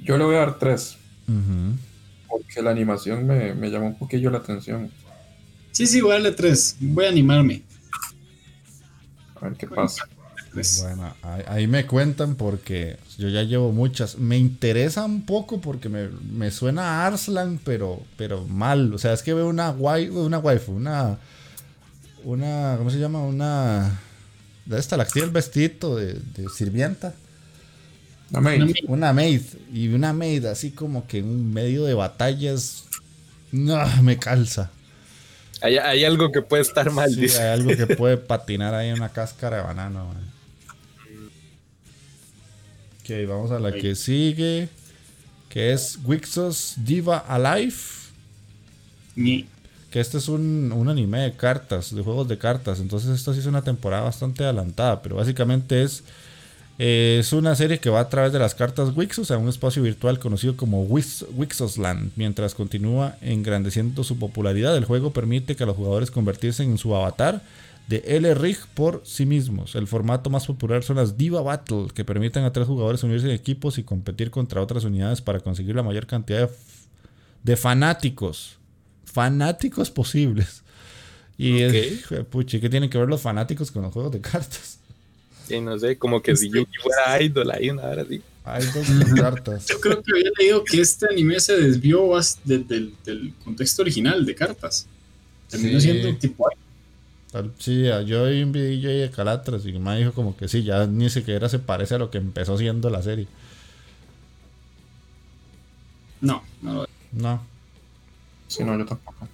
Yo 0.04 0.18
le 0.18 0.24
voy 0.24 0.36
a 0.36 0.40
dar 0.40 0.60
tres. 0.60 0.98
Porque 2.28 2.62
la 2.62 2.72
animación 2.72 3.26
me, 3.28 3.54
me, 3.54 3.70
llamó 3.70 3.88
un 3.88 3.98
poquillo 3.98 4.30
la 4.32 4.40
atención. 4.40 4.92
Sí, 5.72 5.88
sí, 5.88 6.02
voy 6.02 6.12
a 6.12 6.14
darle 6.16 6.32
tres. 6.32 6.78
Voy 6.80 7.06
a 7.06 7.10
animarme. 7.10 7.64
A 9.36 9.48
ver 9.48 9.58
qué 9.58 9.68
pasa. 9.68 10.08
Bueno, 10.82 11.14
ahí, 11.48 11.68
me 11.68 11.86
cuentan 11.86 12.36
porque 12.36 12.98
yo 13.18 13.28
ya 13.28 13.44
llevo 13.44 13.74
muchas. 13.74 14.18
Me 14.18 14.38
interesa 14.38 15.04
un 15.04 15.26
poco 15.26 15.60
porque 15.60 15.90
me, 15.90 16.08
me 16.08 16.50
suena 16.50 16.84
a 17.04 17.08
Arslan, 17.08 17.60
pero, 17.64 18.02
pero 18.16 18.46
mal. 18.46 18.94
O 18.94 18.98
sea, 18.98 19.12
es 19.12 19.22
que 19.22 19.34
veo 19.34 19.50
una, 19.50 19.72
una 19.72 20.40
waifu, 20.40 20.72
una. 20.72 21.18
Una. 22.24 22.76
¿Cómo 22.78 22.90
se 22.90 23.00
llama? 23.00 23.20
Una 23.20 24.00
esta, 24.72 24.98
la 24.98 25.06
que 25.06 25.12
tiene 25.12 25.28
el 25.28 25.34
vestido 25.34 25.96
de, 25.98 26.20
sirvienta. 26.56 27.14
Una 28.32 28.42
maid. 28.42 28.76
Una 28.88 29.14
maid. 29.14 29.42
Y 29.72 29.90
una 29.90 30.14
maid 30.14 30.46
así 30.46 30.72
como 30.72 31.08
que 31.08 31.20
en 31.20 31.54
medio 31.54 31.86
de 31.86 31.94
batallas. 31.94 32.86
No, 33.52 33.86
me 34.02 34.18
calza. 34.18 34.72
Hay, 35.62 36.04
algo 36.04 36.32
que 36.32 36.42
puede 36.42 36.62
estar 36.62 36.92
mal. 36.92 37.14
Sí, 37.14 37.28
hay 37.38 37.50
algo 37.50 37.76
que 37.76 37.88
puede 37.96 38.18
patinar 38.18 38.74
ahí 38.74 38.90
en 38.90 38.96
una 38.96 39.10
cáscara 39.10 39.58
de 39.58 39.64
banano. 39.64 40.14
Ok, 43.02 43.10
vamos 43.28 43.52
a 43.52 43.60
la 43.60 43.72
que 43.72 43.96
sigue. 43.96 44.70
Que 45.50 45.74
es 45.74 46.00
Wixos 46.04 46.74
Diva 46.78 47.18
Alive. 47.18 47.76
Ni 49.16 49.48
que 49.96 50.02
este 50.02 50.18
es 50.18 50.28
un, 50.28 50.86
anime 50.90 51.20
de 51.20 51.32
cartas, 51.32 51.96
de 51.96 52.04
juegos 52.04 52.28
de 52.28 52.38
cartas. 52.38 52.82
Entonces 52.82 53.12
esto 53.12 53.34
sí 53.34 53.40
es 53.40 53.46
una 53.46 53.62
temporada 53.62 54.04
bastante 54.04 54.44
adelantada, 54.44 55.02
pero 55.02 55.16
básicamente 55.16 55.84
es, 55.84 56.04
eh, 56.78 57.20
es 57.22 57.32
una 57.32 57.56
serie 57.56 57.80
que 57.80 57.90
va 57.90 58.02
a 58.02 58.10
través 58.10 58.34
de 58.34 58.40
las 58.40 58.56
cartas 58.56 58.90
Wixos 58.94 59.32
a 59.32 59.38
un 59.38 59.48
espacio 59.48 59.82
virtual 59.82 60.20
conocido 60.20 60.58
como 60.58 60.84
Wix, 60.84 61.26
Wixosland. 61.34 62.12
Mientras 62.18 62.56
continúa 62.56 63.16
engrandeciendo 63.22 64.04
su 64.04 64.20
popularidad, 64.20 64.76
el 64.76 64.84
juego 64.84 65.14
permite 65.14 65.56
que 65.56 65.64
a 65.64 65.66
los 65.66 65.78
jugadores 65.78 66.12
convertirse 66.12 66.64
en 66.64 66.78
su 66.78 66.94
avatar 66.94 67.42
de 67.88 68.04
L-Rig 68.06 68.58
por 68.74 69.02
sí 69.06 69.26
mismos. 69.26 69.76
El 69.76 69.88
formato 69.88 70.30
más 70.30 70.46
popular 70.46 70.84
son 70.84 70.98
las 70.98 71.18
Diva 71.18 71.42
Battle, 71.42 71.88
que 71.94 72.04
permiten 72.04 72.44
a 72.44 72.52
tres 72.52 72.68
jugadores 72.68 73.02
unirse 73.04 73.28
en 73.28 73.34
equipos 73.34 73.78
y 73.78 73.84
competir 73.84 74.30
contra 74.30 74.62
otras 74.62 74.84
unidades 74.84 75.22
para 75.22 75.40
conseguir 75.40 75.74
la 75.74 75.84
mayor 75.84 76.06
cantidad 76.06 76.50
de 77.44 77.56
fanáticos 77.56 78.58
fanáticos 79.16 79.90
posibles. 79.90 80.62
Y 81.38 81.62
es, 81.62 82.04
puchi, 82.30 82.60
¿qué 82.60 82.70
tienen 82.70 82.90
que 82.90 82.98
ver 82.98 83.08
los 83.08 83.22
fanáticos 83.22 83.72
con 83.72 83.84
los 83.84 83.94
juegos 83.94 84.12
de 84.12 84.20
cartas? 84.20 84.78
Sí, 85.48 85.62
no 85.62 85.80
sé, 85.80 85.98
como 85.98 86.22
que 86.22 86.36
si 86.36 86.50
Yuki 86.50 86.78
fuera 86.82 87.22
idol 87.22 87.52
ahí 87.52 87.70
una 87.70 87.84
hora 87.84 88.02
así. 88.02 88.22
Idol 88.46 89.16
cartas. 89.16 89.68
Yo 89.68 89.80
creo 89.80 90.04
que 90.04 90.12
había 90.12 90.32
leído 90.38 90.64
que 90.64 90.82
este 90.82 91.08
anime 91.10 91.40
se 91.40 91.56
desvió 91.56 92.12
del, 92.44 92.68
del 92.68 93.34
contexto 93.44 93.84
original 93.84 94.26
de 94.26 94.36
cartas. 94.36 94.88
Terminó 95.50 95.80
siendo 95.80 96.14
tipo 96.18 96.50
Sí, 97.60 97.84
yo 98.06 98.26
vi 98.26 98.44
un 98.44 98.52
video 98.52 98.90
ahí 98.90 99.00
de 99.00 99.12
Calatras 99.12 99.66
y 99.66 99.74
me 99.74 99.98
dijo 99.98 100.14
como 100.14 100.36
que 100.36 100.48
sí, 100.48 100.64
ya 100.64 100.88
ni 100.88 101.10
siquiera 101.10 101.48
se 101.50 101.60
parece 101.60 101.96
a 101.96 101.98
lo 101.98 102.10
que 102.10 102.18
empezó 102.18 102.58
siendo 102.58 102.90
la 102.90 103.02
serie. 103.02 103.28
No, 106.22 106.44
no 106.62 106.86
No. 107.12 107.55
Si 108.48 108.64
no, 108.64 108.78
yo 108.78 108.86
tampoco. 108.86 109.28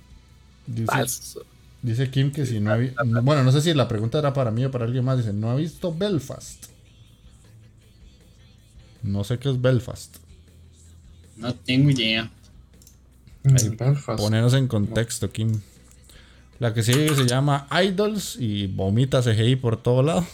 Dice, 0.65 2.11
Kim 2.11 2.31
que 2.31 2.45
si 2.45 2.59
no 2.59 2.71
ha 2.71 2.77
visto. 2.77 3.03
Bueno, 3.23 3.43
no 3.43 3.51
sé 3.51 3.61
si 3.61 3.73
la 3.73 3.88
pregunta 3.88 4.19
era 4.19 4.33
para 4.33 4.51
mí 4.51 4.63
o 4.65 4.71
para 4.71 4.85
alguien 4.85 5.03
más. 5.03 5.17
Dice: 5.17 5.33
¿No 5.33 5.49
ha 5.49 5.55
visto 5.55 5.93
Belfast? 5.93 6.65
No 9.03 9.23
sé 9.23 9.39
qué 9.39 9.49
es 9.49 9.61
Belfast. 9.61 10.17
No 11.38 11.53
tengo 11.55 11.89
idea. 11.89 12.29
Ponernos 14.17 14.53
en 14.53 14.67
contexto, 14.67 15.31
Kim. 15.31 15.61
La 16.59 16.73
que 16.75 16.83
sigue 16.83 17.15
se 17.15 17.25
llama 17.25 17.67
Idols 17.83 18.38
y 18.39 18.67
vomita 18.67 19.23
CGI 19.23 19.55
por 19.55 19.81
todo 19.81 20.03
lado. 20.03 20.25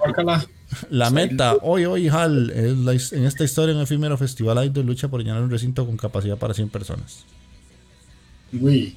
La 0.88 1.10
meta, 1.10 1.56
hoy, 1.62 1.84
hoy, 1.84 2.08
Hal, 2.08 2.50
es 2.50 3.12
en 3.12 3.24
esta 3.24 3.44
historia 3.44 3.72
en 3.72 3.78
el 3.78 3.84
efímero 3.84 4.16
festival 4.16 4.64
Idol 4.64 4.86
lucha 4.86 5.08
por 5.08 5.22
llenar 5.22 5.42
un 5.42 5.50
recinto 5.50 5.84
con 5.84 5.96
capacidad 5.96 6.38
para 6.38 6.54
100 6.54 6.68
personas. 6.68 7.24
Uy. 8.52 8.96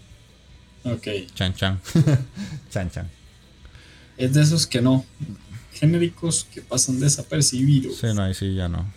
Ok. 0.84 1.08
Chan 1.34 1.54
chan. 1.54 1.80
chan 2.72 2.90
chan. 2.90 3.10
Es 4.18 4.34
de 4.34 4.42
esos 4.42 4.68
que 4.68 4.82
no. 4.82 5.06
Genéricos 5.74 6.46
que 6.54 6.62
pasan 6.62 7.00
desapercibidos. 7.00 7.98
Sí, 7.98 8.08
no, 8.14 8.24
ahí 8.24 8.34
sí 8.34 8.54
ya 8.54 8.68
no. 8.68 8.92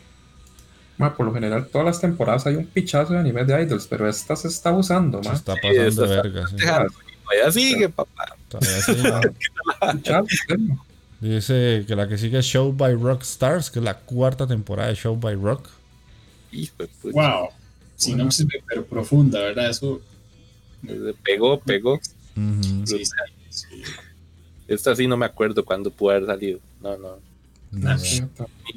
por 1.16 1.26
lo 1.26 1.32
general, 1.32 1.68
todas 1.68 1.86
las 1.86 2.00
temporadas 2.00 2.46
hay 2.46 2.56
un 2.56 2.66
pichazo 2.66 3.14
de 3.14 3.20
anime 3.20 3.44
de 3.44 3.62
idols, 3.62 3.86
pero 3.86 4.08
esta 4.08 4.36
se 4.36 4.48
está 4.48 4.72
usando, 4.72 5.22
Se 5.22 5.32
está 5.32 5.54
pasando 5.54 6.06
de 6.06 6.16
verga, 6.16 6.46
sí. 6.48 6.56
Todavía 6.56 7.50
sigue, 7.50 7.88
papá. 7.88 8.36
Todavía 8.48 8.82
sigue. 8.82 10.26
Dice 11.20 11.84
que 11.88 11.96
la 11.96 12.08
que 12.08 12.18
sigue 12.18 12.38
es 12.38 12.44
Show 12.44 12.72
by 12.72 12.94
Rock 12.94 13.22
Stars, 13.22 13.70
que 13.70 13.78
es 13.78 13.84
la 13.84 13.98
cuarta 13.98 14.46
temporada 14.46 14.90
de 14.90 14.96
Show 14.96 15.16
by 15.16 15.34
Rock. 15.34 15.70
Wow. 17.04 17.48
Si 17.96 18.14
no 18.14 18.30
se 18.30 18.44
ve, 18.44 18.62
pero 18.66 18.84
profunda, 18.84 19.40
¿verdad? 19.40 19.70
Eso 19.70 20.02
Pegó, 21.22 21.60
pegó. 21.60 22.00
Esta 24.68 24.96
sí 24.96 25.06
no 25.06 25.16
me 25.16 25.26
acuerdo 25.26 25.64
cuándo 25.64 25.90
pudo 25.90 26.10
haber 26.10 26.26
salido. 26.26 26.60
No, 26.80 26.96
no. 26.96 27.18
Ni 27.70 27.98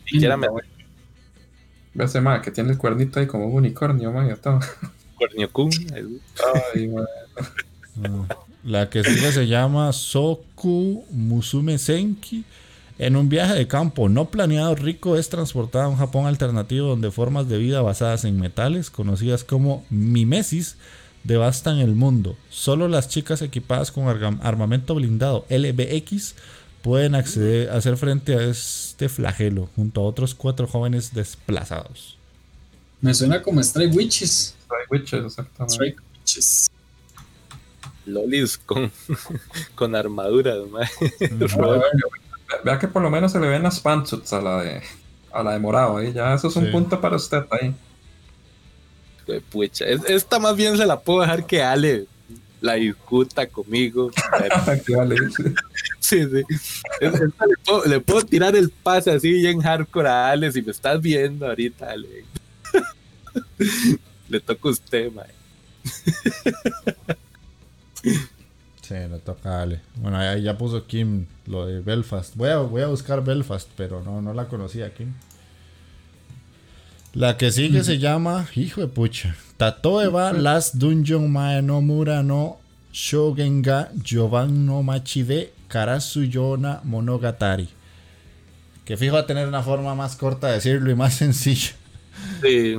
siquiera 0.05 0.37
me 0.37 0.47
Ve 1.93 2.05
ese 2.05 2.21
que 2.43 2.51
tiene 2.51 2.71
el 2.71 2.77
cuernito 2.77 3.19
ahí 3.19 3.27
como 3.27 3.47
un 3.47 3.55
unicornio, 3.55 4.11
man, 4.11 4.29
Ah, 8.01 8.27
la 8.63 8.89
que 8.89 9.03
sigue 9.03 9.31
se 9.31 9.47
llama 9.47 9.91
Soku 9.91 11.03
Musume 11.11 11.77
Senki. 11.77 12.45
En 12.97 13.15
un 13.15 13.29
viaje 13.29 13.53
de 13.53 13.67
campo 13.67 14.09
no 14.09 14.29
planeado, 14.29 14.75
Rico 14.75 15.15
es 15.17 15.29
transportada 15.29 15.85
a 15.85 15.87
un 15.87 15.95
Japón 15.95 16.25
alternativo 16.25 16.87
donde 16.87 17.11
formas 17.11 17.47
de 17.47 17.57
vida 17.57 17.81
basadas 17.81 18.25
en 18.25 18.39
metales, 18.39 18.89
conocidas 18.89 19.45
como 19.45 19.85
mimesis, 19.89 20.77
devastan 21.23 21.79
el 21.79 21.95
mundo. 21.95 22.37
Solo 22.49 22.87
las 22.87 23.09
chicas 23.09 23.41
equipadas 23.41 23.91
con 23.91 24.07
armamento 24.41 24.95
blindado 24.95 25.45
LBX 25.49 26.35
pueden 26.81 27.15
acceder 27.15 27.69
a 27.69 27.75
hacer 27.77 27.97
frente 27.97 28.35
a 28.35 28.43
este 28.43 29.09
flagelo 29.09 29.69
junto 29.75 30.01
a 30.01 30.05
otros 30.05 30.33
cuatro 30.35 30.67
jóvenes 30.67 31.13
desplazados. 31.13 32.17
Me 33.01 33.13
suena 33.13 33.41
como 33.41 33.61
Strike 33.61 33.95
Witches. 33.95 34.55
Strike 34.65 34.91
Witches, 34.91 35.25
exactamente. 35.25 35.73
Strike 35.73 36.01
Witches. 36.17 36.69
Lolis 38.05 38.57
con, 38.57 38.91
con 39.75 39.95
armadura, 39.95 40.55
Vea 42.63 42.79
que 42.79 42.87
por 42.87 43.03
lo 43.03 43.11
menos 43.11 43.31
se 43.31 43.39
le 43.39 43.47
ven 43.47 43.61
las 43.61 43.79
pantsuits 43.79 44.33
a 44.33 44.41
la 44.41 44.61
de 44.63 44.81
a 45.31 45.43
la 45.43 45.53
de 45.53 45.59
morado, 45.59 45.99
¿eh? 45.99 46.11
ya 46.11 46.33
eso 46.33 46.47
es 46.47 46.55
un 46.55 46.71
punto 46.71 46.99
para 46.99 47.15
usted 47.15 47.43
ahí. 47.51 47.75
Pucha, 49.49 49.85
esta 49.85 50.39
más 50.39 50.55
bien 50.55 50.77
se 50.77 50.85
la 50.85 50.99
puedo 50.99 51.21
dejar 51.21 51.45
que 51.45 51.61
Ale 51.61 52.07
la 52.61 52.73
discuta 52.73 53.47
conmigo. 53.47 54.11
sí, 55.99 56.23
sí. 56.23 56.43
Le 57.85 57.99
puedo, 58.01 58.21
tirar 58.23 58.55
el 58.55 58.69
pase 58.69 59.11
así 59.11 59.45
en 59.45 59.61
hardcore 59.61 60.09
a 60.09 60.29
Ale 60.29 60.51
si 60.51 60.61
me 60.61 60.71
estás 60.71 61.01
viendo 61.01 61.47
ahorita, 61.47 61.91
Ale. 61.91 62.25
le 64.29 64.39
toca 64.39 64.67
a 64.67 64.71
usted, 64.71 65.11
mae. 65.11 65.33
Sí, 68.81 68.93
le 68.93 69.19
toca 69.19 69.59
a 69.59 69.61
Ale. 69.63 69.81
Bueno, 69.95 70.17
ahí 70.17 70.43
ya 70.43 70.57
puso 70.57 70.85
Kim 70.85 71.25
lo 71.45 71.65
de 71.65 71.79
Belfast. 71.79 72.35
Voy 72.35 72.49
a, 72.49 72.57
voy 72.57 72.81
a 72.81 72.87
buscar 72.87 73.23
Belfast, 73.23 73.69
pero 73.75 74.01
no, 74.01 74.21
no 74.21 74.33
la 74.33 74.47
conocía 74.47 74.93
Kim. 74.93 75.13
La 77.13 77.37
que 77.37 77.51
sigue 77.51 77.83
se 77.83 77.97
llama, 77.97 78.47
hijo 78.55 78.81
de 78.81 78.87
pucha, 78.87 79.35
Tatoeba 79.57 80.31
Last 80.31 80.75
Dungeon 80.75 81.31
Mae 81.31 81.61
no 81.63 81.81
Mura 81.81 82.21
no 82.21 82.59
Shogenga 82.93 83.89
Jovan 84.07 84.65
no 84.65 84.83
Machide 84.83 85.51
Karasuyona 85.67 86.81
Monogatari. 86.83 87.67
Que 88.85 88.95
fijo 88.95 89.17
a 89.17 89.25
tener 89.25 89.47
una 89.47 89.63
forma 89.63 89.95
más 89.95 90.15
corta 90.15 90.47
de 90.47 90.53
decirlo 90.53 90.91
y 90.91 90.95
más 90.95 91.15
sencilla. 91.15 91.71
Sí. 92.41 92.77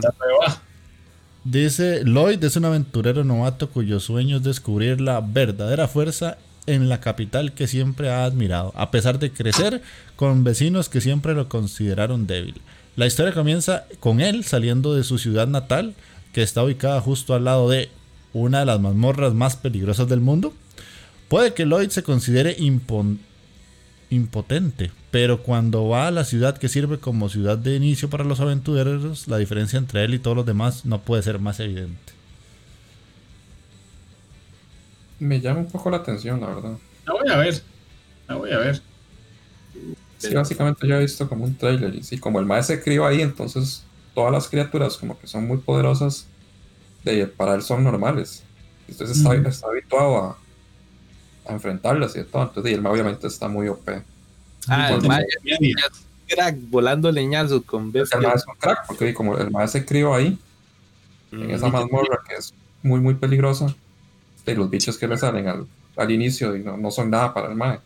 Dice, 1.45 2.03
Lloyd 2.05 2.43
es 2.45 2.57
un 2.57 2.67
aventurero 2.67 3.25
novato 3.25 3.71
cuyo 3.71 3.99
sueño 3.99 4.37
es 4.37 4.43
descubrir 4.43 5.01
la 5.01 5.21
verdadera 5.21 5.89
fuerza 5.89 6.39
en 6.67 6.89
la 6.89 7.01
capital 7.01 7.53
que 7.53 7.67
siempre 7.67 8.11
ha 8.11 8.25
admirado, 8.25 8.73
a 8.77 8.91
pesar 8.91 9.19
de 9.19 9.33
crecer 9.33 9.83
con 10.17 10.45
vecinos 10.45 10.89
que 10.89 11.01
siempre 11.01 11.35
lo 11.35 11.49
consideraron 11.49 12.27
débil. 12.27 12.61
La 12.97 13.07
historia 13.07 13.33
comienza 13.33 13.85
con 14.01 14.21
él 14.21 14.45
saliendo 14.45 14.95
de 14.95 15.05
su 15.05 15.19
ciudad 15.19 15.47
natal, 15.47 15.95
que 16.33 16.43
está 16.43 16.63
ubicada 16.63 17.01
justo 17.01 17.35
al 17.35 17.45
lado 17.45 17.69
de 17.71 17.89
una 18.33 18.61
de 18.61 18.67
las 18.67 18.81
mazmorras 18.81 19.35
más 19.35 19.57
peligrosas 19.57 20.09
del 20.09 20.21
mundo. 20.21 20.53
Puede 21.29 21.55
que 21.55 21.65
Lloyd 21.65 21.91
se 21.91 22.03
considere 22.03 22.57
impotente, 24.11 24.91
pero 25.11 25.43
cuando 25.43 25.89
va 25.89 26.09
a 26.09 26.11
la 26.11 26.25
ciudad 26.25 26.59
que 26.59 26.69
sirve 26.69 26.99
como 26.99 27.29
ciudad 27.29 27.57
de 27.57 27.77
inicio 27.77 28.11
para 28.11 28.25
los 28.25 28.41
aventureros, 28.41 29.29
la 29.29 29.39
diferencia 29.39 29.79
entre 29.79 30.05
él 30.05 30.15
y 30.15 30.19
todos 30.19 30.37
los 30.37 30.47
demás 30.47 30.85
no 30.85 31.01
puede 31.01 31.23
ser 31.23 31.39
más 31.39 31.61
evidente. 31.61 32.13
Me 35.21 35.41
llama 35.41 35.61
un 35.61 35.71
poco 35.71 35.91
la 35.91 35.99
atención, 35.99 36.41
la 36.41 36.49
verdad. 36.49 36.79
La 37.07 37.13
voy 37.13 37.31
a 37.31 37.37
ver. 37.37 37.63
La 38.27 38.35
voy 38.37 38.51
a 38.51 38.59
ver. 38.59 38.81
Sí, 40.21 40.35
básicamente 40.35 40.87
yo 40.87 40.97
he 40.97 41.01
visto 41.01 41.29
como 41.29 41.45
un 41.45 41.57
trailer 41.57 41.95
y 41.95 42.03
sí, 42.03 42.19
como 42.19 42.39
el 42.41 42.47
maestro 42.47 42.77
se 42.77 42.83
crió 42.83 43.07
ahí, 43.07 43.23
entonces 43.23 43.85
todas 44.15 44.31
las 44.31 44.49
criaturas 44.49 44.99
como 44.99 45.19
que 45.19 45.27
son 45.27 45.47
muy 45.47 45.59
poderosas, 45.59 46.27
de, 47.05 47.27
para 47.27 47.55
él 47.55 47.63
son 47.63 47.83
normales. 47.83 48.43
Entonces 48.87 49.17
está, 49.17 49.35
está 49.35 49.69
habituado 49.69 50.17
a, 50.19 50.39
a 51.47 51.53
enfrentarlas 51.53 52.15
y 52.17 52.25
todo. 52.25 52.43
Entonces, 52.43 52.73
y 52.73 52.75
él 52.75 52.87
obviamente 52.87 53.27
está 53.27 53.49
muy 53.49 53.69
OP. 53.69 53.89
Ah, 54.69 54.93
el 54.93 55.09
Maya 55.09 55.25
crack 56.29 56.57
volando 56.69 57.11
leñazos 57.11 57.63
con 57.65 57.91
bestia. 57.91 58.19
El 58.19 58.27
es 58.27 58.47
un 58.47 58.55
crack, 58.55 58.87
porque 58.87 59.15
como 59.15 59.37
el 59.39 59.51
maestro 59.51 59.81
se 59.81 59.87
crió 59.87 60.15
ahí, 60.15 60.39
en 61.33 61.51
esa 61.51 61.69
mm. 61.69 61.73
mazmorra 61.73 62.21
que 62.29 62.35
es 62.37 62.55
muy, 62.83 63.01
muy 63.01 63.15
peligrosa, 63.15 63.75
de 64.45 64.55
los 64.55 64.71
bichos 64.71 64.97
que 64.99 65.09
le 65.09 65.17
salen 65.17 65.49
al, 65.49 65.67
al 65.97 66.11
inicio 66.11 66.55
y 66.57 66.61
no, 66.61 66.77
no, 66.77 66.91
son 66.91 67.11
nada 67.11 67.33
para 67.33 67.49
el 67.49 67.57
mae. 67.57 67.81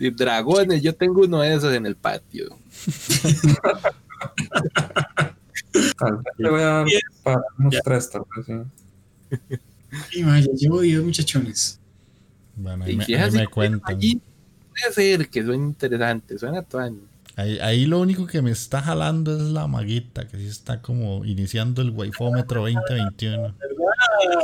Y 0.00 0.10
dragones, 0.10 0.82
yo 0.82 0.94
tengo 0.94 1.20
uno 1.20 1.40
de 1.40 1.54
esos 1.54 1.72
en 1.74 1.84
el 1.84 1.94
patio. 1.94 2.58
Le 6.38 6.50
voy 6.50 6.60
a 6.62 6.64
dar 6.64 6.86
para 7.22 7.42
unos 7.58 7.76
tres, 7.84 8.10
tal 8.10 8.22
vez, 8.34 8.46
sí. 8.46 8.54
Y 10.12 10.22
vaya, 10.22 10.50
llevo 10.54 10.80
10 10.80 11.02
muchachones. 11.02 11.78
Bueno, 12.56 12.84
ahí, 12.84 12.96
me, 12.96 13.04
ahí 13.04 13.30
me 13.30 13.46
cuentan. 13.46 13.94
Allí 13.94 14.20
puede 14.70 14.94
ser 14.94 15.28
que 15.28 15.44
suena 15.44 15.64
interesante, 15.64 16.38
suena 16.38 16.62
tuaño. 16.62 17.09
Ahí, 17.36 17.58
ahí 17.60 17.86
lo 17.86 18.00
único 18.00 18.26
que 18.26 18.42
me 18.42 18.50
está 18.50 18.82
jalando 18.82 19.34
es 19.36 19.42
la 19.42 19.66
maguita, 19.66 20.26
que 20.26 20.36
sí 20.36 20.46
está 20.46 20.82
como 20.82 21.24
iniciando 21.24 21.80
el 21.80 21.90
waifómetro 21.90 22.62
2021. 22.62 23.54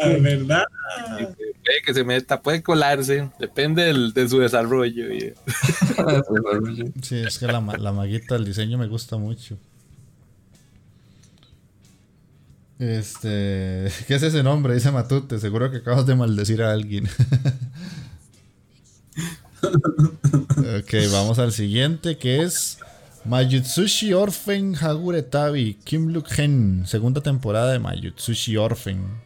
¿Verdad? 0.02 0.20
¿Verdad? 0.20 0.64
Puede 1.64 1.82
que 1.84 1.94
se 1.94 2.04
meta, 2.04 2.40
puede 2.40 2.62
colarse, 2.62 3.30
depende 3.38 3.84
del, 3.84 4.12
de 4.12 4.28
su 4.28 4.38
desarrollo. 4.38 5.04
sí, 7.02 7.16
es 7.16 7.38
que 7.38 7.46
la, 7.46 7.60
la 7.60 7.92
maguita, 7.92 8.36
el 8.36 8.44
diseño 8.44 8.78
me 8.78 8.86
gusta 8.86 9.16
mucho. 9.16 9.58
Este, 12.78 13.90
¿qué 14.06 14.14
es 14.14 14.22
ese 14.22 14.42
nombre? 14.42 14.74
Dice 14.74 14.90
Matute, 14.90 15.38
seguro 15.38 15.70
que 15.70 15.78
acabas 15.78 16.06
de 16.06 16.14
maldecir 16.14 16.62
a 16.62 16.72
alguien. 16.72 17.08
ok, 19.62 20.94
vamos 21.12 21.38
al 21.38 21.52
siguiente 21.52 22.18
que 22.18 22.42
es 22.42 22.78
Mayutsushi 23.24 24.12
Orphan 24.12 24.74
Haguretabi 24.76 25.78
Kim 25.84 26.08
Luk 26.12 26.28
Gen, 26.28 26.84
segunda 26.86 27.20
temporada 27.20 27.72
de 27.72 27.78
Mayutsushi 27.78 28.56
Orphan. 28.56 29.20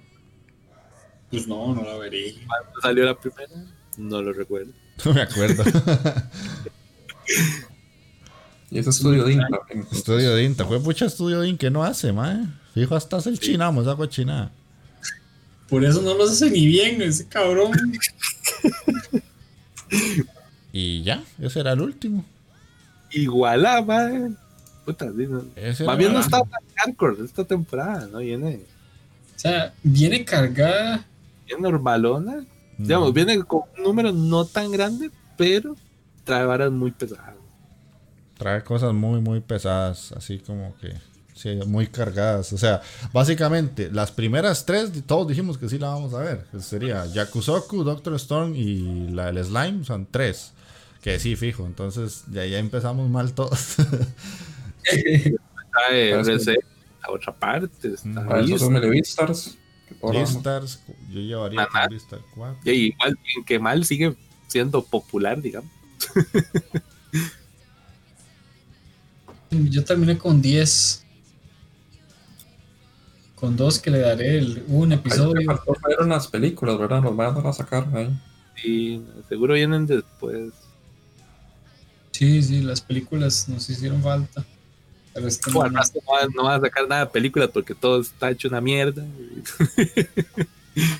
Pues 1.30 1.46
no, 1.46 1.74
no 1.74 1.82
la 1.82 1.96
veré. 1.98 2.34
¿Cuándo 2.46 2.80
salió 2.80 3.04
la 3.04 3.18
primera? 3.18 3.52
No 3.96 4.22
lo 4.22 4.32
recuerdo. 4.32 4.72
No 5.02 5.14
me 5.14 5.22
acuerdo. 5.22 5.64
y 8.70 8.78
ese 8.78 8.90
estudio 8.90 9.24
de 9.24 9.40
Estudio 9.92 10.34
de 10.34 10.44
Inta. 10.44 10.66
Fue 10.66 10.78
mucho 10.78 11.06
estudio 11.06 11.40
de 11.40 11.56
que 11.56 11.70
no 11.70 11.82
hace, 11.82 12.12
mae. 12.12 12.44
Fijo, 12.74 12.94
hasta 12.94 13.16
el 13.16 13.22
sí. 13.22 13.38
chinamo 13.38 13.80
esa 13.80 13.96
cochinada. 13.96 14.52
Por 15.70 15.86
eso 15.86 16.02
no 16.02 16.12
lo 16.12 16.24
hace 16.24 16.50
ni 16.50 16.66
bien 16.66 17.00
ese 17.00 17.26
cabrón. 17.28 17.72
y 20.72 21.02
ya, 21.02 21.22
ese 21.40 21.60
era 21.60 21.72
el 21.72 21.80
último. 21.80 22.24
Igualá, 23.10 23.82
man. 23.82 24.36
Puta, 24.84 25.06
no. 25.06 25.44
Más 25.86 25.98
bien 25.98 26.12
no 26.12 26.20
está 26.20 26.40
tan 26.40 26.62
hardcore 26.76 27.24
esta 27.24 27.44
temporada, 27.44 28.08
¿no? 28.10 28.18
Viene. 28.18 28.60
O 29.36 29.38
sea, 29.38 29.74
viene 29.82 30.24
cargada. 30.24 31.04
Viene 31.46 31.62
normalona. 31.62 32.44
Digamos, 32.78 33.12
viene 33.12 33.42
con 33.44 33.62
un 33.76 33.84
número 33.84 34.12
no 34.12 34.46
tan 34.46 34.72
grande, 34.72 35.10
pero 35.36 35.76
trae 36.24 36.44
varas 36.44 36.70
muy 36.70 36.92
pesadas. 36.92 37.34
Trae 38.38 38.64
cosas 38.64 38.94
muy, 38.94 39.20
muy 39.20 39.40
pesadas, 39.40 40.12
así 40.12 40.38
como 40.38 40.74
que 40.78 40.94
Sí, 41.40 41.58
muy 41.66 41.86
cargadas. 41.86 42.52
O 42.52 42.58
sea, 42.58 42.82
básicamente, 43.14 43.90
las 43.90 44.12
primeras 44.12 44.66
tres, 44.66 44.90
todos 45.06 45.26
dijimos 45.26 45.56
que 45.56 45.70
sí 45.70 45.78
la 45.78 45.88
vamos 45.88 46.12
a 46.12 46.18
ver. 46.18 46.44
Sería 46.60 47.06
Yakusoku, 47.06 47.82
Doctor 47.82 48.14
Stone 48.16 48.58
y 48.58 49.08
la 49.08 49.32
del 49.32 49.42
Slime, 49.42 49.82
son 49.86 50.06
tres. 50.10 50.52
Que 51.00 51.18
sí, 51.18 51.36
fijo. 51.36 51.64
Entonces, 51.64 52.24
ya, 52.30 52.44
ya 52.44 52.58
empezamos 52.58 53.08
mal 53.08 53.32
todos. 53.32 53.76
a 57.02 57.10
otra 57.10 57.34
parte. 57.34 57.88
Está 57.88 58.40
eso 58.40 58.68
Beastars. 58.68 59.56
Beastars, 60.02 60.82
yo 61.08 61.20
llevaría 61.22 61.66
Beastars 61.88 62.22
4. 62.34 62.60
Y 62.66 62.70
igual 62.88 63.18
que 63.46 63.58
mal 63.58 63.86
sigue 63.86 64.14
siendo 64.46 64.84
popular, 64.84 65.40
digamos. 65.40 65.72
yo 69.50 69.82
terminé 69.84 70.18
con 70.18 70.42
10 70.42 71.06
con 73.40 73.56
dos 73.56 73.78
que 73.78 73.90
le 73.90 74.00
daré 74.00 74.38
el, 74.38 74.62
un 74.68 74.92
episodio. 74.92 75.58
Fueron 75.80 76.06
unas 76.06 76.28
películas, 76.28 76.78
¿verdad? 76.78 77.00
Nos 77.00 77.16
van 77.16 77.46
a 77.46 77.52
sacar 77.54 77.88
ahí. 77.94 78.10
Sí, 78.54 79.02
seguro 79.30 79.54
vienen 79.54 79.86
después. 79.86 80.52
Sí, 82.10 82.42
sí, 82.42 82.60
las 82.60 82.82
películas 82.82 83.48
nos 83.48 83.68
hicieron 83.70 84.02
falta. 84.02 84.44
Pero 85.14 85.26
es 85.26 85.38
que 85.38 85.50
O 85.50 85.54
no, 85.54 85.80
van 86.44 86.60
a 86.60 86.60
sacar 86.60 86.86
nada 86.86 87.06
de 87.06 87.10
películas 87.10 87.48
porque 87.52 87.74
todo 87.74 88.02
está 88.02 88.30
hecho 88.30 88.48
una 88.48 88.60
mierda. 88.60 89.06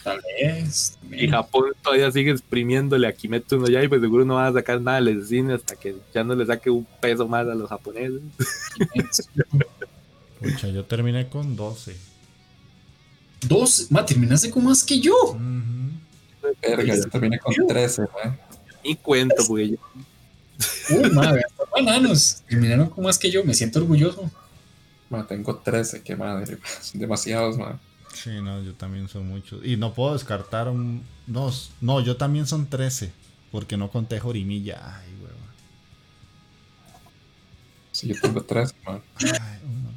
tal 0.03 0.21
vez. 0.41 0.99
Y. 1.11 1.29
Japón 1.29 1.75
todavía 1.83 2.11
sigue 2.11 2.31
exprimiéndole 2.31 3.07
a 3.07 3.13
Kimetsu 3.13 3.59
no 3.59 3.69
ya 3.69 3.83
y 3.85 3.89
pues 3.89 4.01
seguro 4.01 4.25
no 4.25 4.37
van 4.37 4.47
a 4.47 4.53
sacar 4.53 4.81
nada 4.81 5.03
del 5.03 5.27
cine 5.27 5.53
hasta 5.55 5.77
que 5.77 5.95
ya 6.15 6.25
no 6.25 6.35
le 6.35 6.47
saque 6.47 6.71
un 6.71 6.87
peso 7.03 7.29
más 7.29 7.47
a 7.47 7.55
los 7.55 7.69
japoneses. 7.69 8.23
Pucha, 10.41 10.69
yo 10.69 10.85
terminé 10.87 11.29
con 11.29 11.55
12. 11.55 12.10
Dos, 13.47 13.87
ma, 13.91 14.05
terminaste 14.05 14.51
con 14.51 14.65
más 14.65 14.85
que 14.85 15.01
yo. 15.01 15.37
Verga, 16.63 16.95
yo 16.95 17.09
terminé 17.09 17.39
con 17.39 17.55
13, 17.55 18.03
mae. 18.03 18.39
Ni 18.85 18.97
cuento, 18.97 19.43
porque 19.47 19.71
yo 19.71 19.77
Uy, 20.91 21.11
madre, 21.11 21.43
bananos. 21.73 22.43
Terminaron 22.49 22.91
con 22.91 23.05
más 23.05 23.19
que 23.19 23.31
yo, 23.31 23.45
me 23.45 23.55
siento 23.55 23.79
orgulloso. 23.79 24.31
Mae, 25.09 25.25
tengo 25.25 25.57
13, 25.57 26.03
qué 26.03 26.17
madre. 26.17 26.59
Son 26.81 27.01
demasiados, 27.01 27.57
mae. 27.57 27.75
Sí, 28.15 28.31
no, 28.43 28.63
yo 28.63 28.75
también 28.75 29.09
son 29.09 29.27
muchos. 29.29 29.65
Y 29.65 29.77
no 29.77 29.95
puedo 29.95 30.13
descartar 30.13 30.69
un. 30.69 31.03
No, 31.27 31.51
no, 31.81 32.01
yo 32.01 32.17
también 32.17 32.47
son 32.47 32.67
13. 32.67 33.13
Porque 33.51 33.77
no 33.77 33.91
conté 33.91 34.21
Jorimilla. 34.21 34.81
Ay, 34.83 35.13
hueva. 35.21 35.35
Sí, 37.93 38.09
yo 38.09 38.21
tengo 38.21 38.43
13, 38.43 38.75
mae. 38.85 39.01
Ay, 39.17 39.61
uno, 39.65 39.90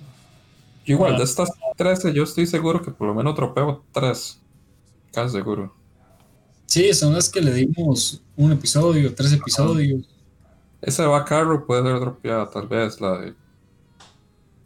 Yo 0.86 0.96
Igual, 0.96 1.18
de 1.18 1.24
estas 1.24 1.50
13, 1.78 2.14
yo 2.14 2.24
estoy 2.24 2.46
seguro 2.46 2.82
que 2.82 2.92
por 2.92 3.08
lo 3.08 3.14
menos 3.16 3.36
tropeo 3.36 3.84
3. 3.94 4.40
Casi 5.14 5.32
seguro. 5.38 5.74
Sí, 6.66 6.94
son 6.94 7.14
las 7.14 7.30
que 7.30 7.40
le 7.42 7.54
dimos 7.54 8.22
un 8.36 8.52
episodio, 8.52 9.14
tres 9.14 9.32
episodios. 9.34 10.08
Esa 10.82 11.04
de 11.04 11.10
Bacarro 11.10 11.66
puede 11.66 11.84
ser 11.84 12.00
dropeada, 12.00 12.50
tal 12.50 12.68
vez. 12.68 13.00
La 13.00 13.18
de. 13.20 13.34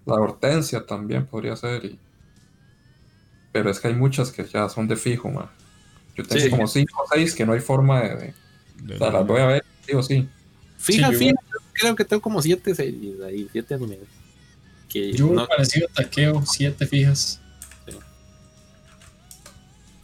La 0.05 0.15
Hortensia 0.15 0.85
también 0.85 1.25
podría 1.25 1.55
ser. 1.55 1.83
y- 1.85 1.99
Pero 3.51 3.69
es 3.69 3.79
que 3.79 3.89
hay 3.89 3.95
muchas 3.95 4.31
que 4.31 4.45
ya 4.45 4.69
son 4.69 4.87
de 4.87 4.95
fijo, 4.95 5.29
man. 5.29 5.49
Yo 6.15 6.23
tengo 6.25 6.41
Sí. 6.43 6.49
como 6.49 6.67
5 6.67 7.03
o 7.03 7.05
6 7.13 7.35
que 7.35 7.45
no 7.45 7.53
hay 7.53 7.59
forma 7.59 8.01
de. 8.01 8.15
de- 8.15 8.33
de- 8.83 8.95
o 8.95 8.97
sea, 8.97 9.11
las 9.11 9.27
voy 9.27 9.41
a 9.41 9.45
ver, 9.47 9.65
sí 9.85 9.93
o 9.93 10.01
sí. 10.01 10.27
Fija, 10.77 11.09
Sí, 11.09 11.15
fija, 11.15 11.31
yo 11.31 11.59
creo 11.73 11.95
que 11.95 12.05
tengo 12.05 12.21
como 12.21 12.41
siete 12.41 12.73
series 12.75 13.19
ahí, 13.21 13.49
siete 13.51 13.73
animes. 13.73 13.99
Que 14.89 15.11
Yo 15.13 15.27
no- 15.31 15.47
parecido 15.47 15.87
a 15.89 15.93
Taqueo, 15.93 16.43
siete 16.45 16.85
fijas. 16.87 17.41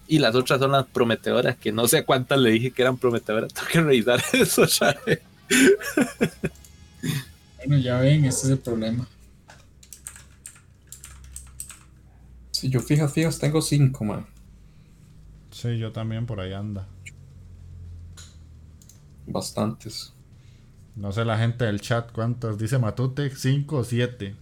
y 0.08 0.20
las 0.20 0.36
otras 0.36 0.60
son 0.60 0.72
las 0.74 0.86
prometedoras, 0.86 1.58
que 1.58 1.72
no 1.72 1.88
sé 1.88 2.00
a 2.00 2.06
cuántas 2.06 2.38
le 2.38 2.52
dije 2.52 2.72
que 2.72 2.82
eran 2.84 2.98
prometedoras. 2.98 3.52
Tengo 3.54 3.68
que 3.72 3.82
revisar 3.82 4.22
eso 4.34 4.66
ya. 4.66 4.96
Bueno, 7.58 7.78
ya 7.78 7.98
ven, 8.00 8.26
este 8.26 8.48
es 8.48 8.52
el 8.52 8.60
problema. 8.60 9.08
Si 12.52 12.70
yo 12.70 12.80
fijas, 12.80 13.12
fijas, 13.14 13.40
tengo 13.40 13.62
5, 13.62 14.04
man. 14.06 14.26
Sí, 15.52 15.78
yo 15.78 15.92
también 15.92 16.26
por 16.26 16.40
ahí 16.40 16.54
anda. 16.54 16.88
Bastantes. 19.26 20.14
No 20.96 21.12
sé 21.12 21.26
la 21.26 21.38
gente 21.38 21.66
del 21.66 21.82
chat 21.82 22.12
cuántas. 22.12 22.58
Dice 22.58 22.78
Matute, 22.78 23.30
5 23.36 23.78
o 23.78 23.84
7. 23.84 24.36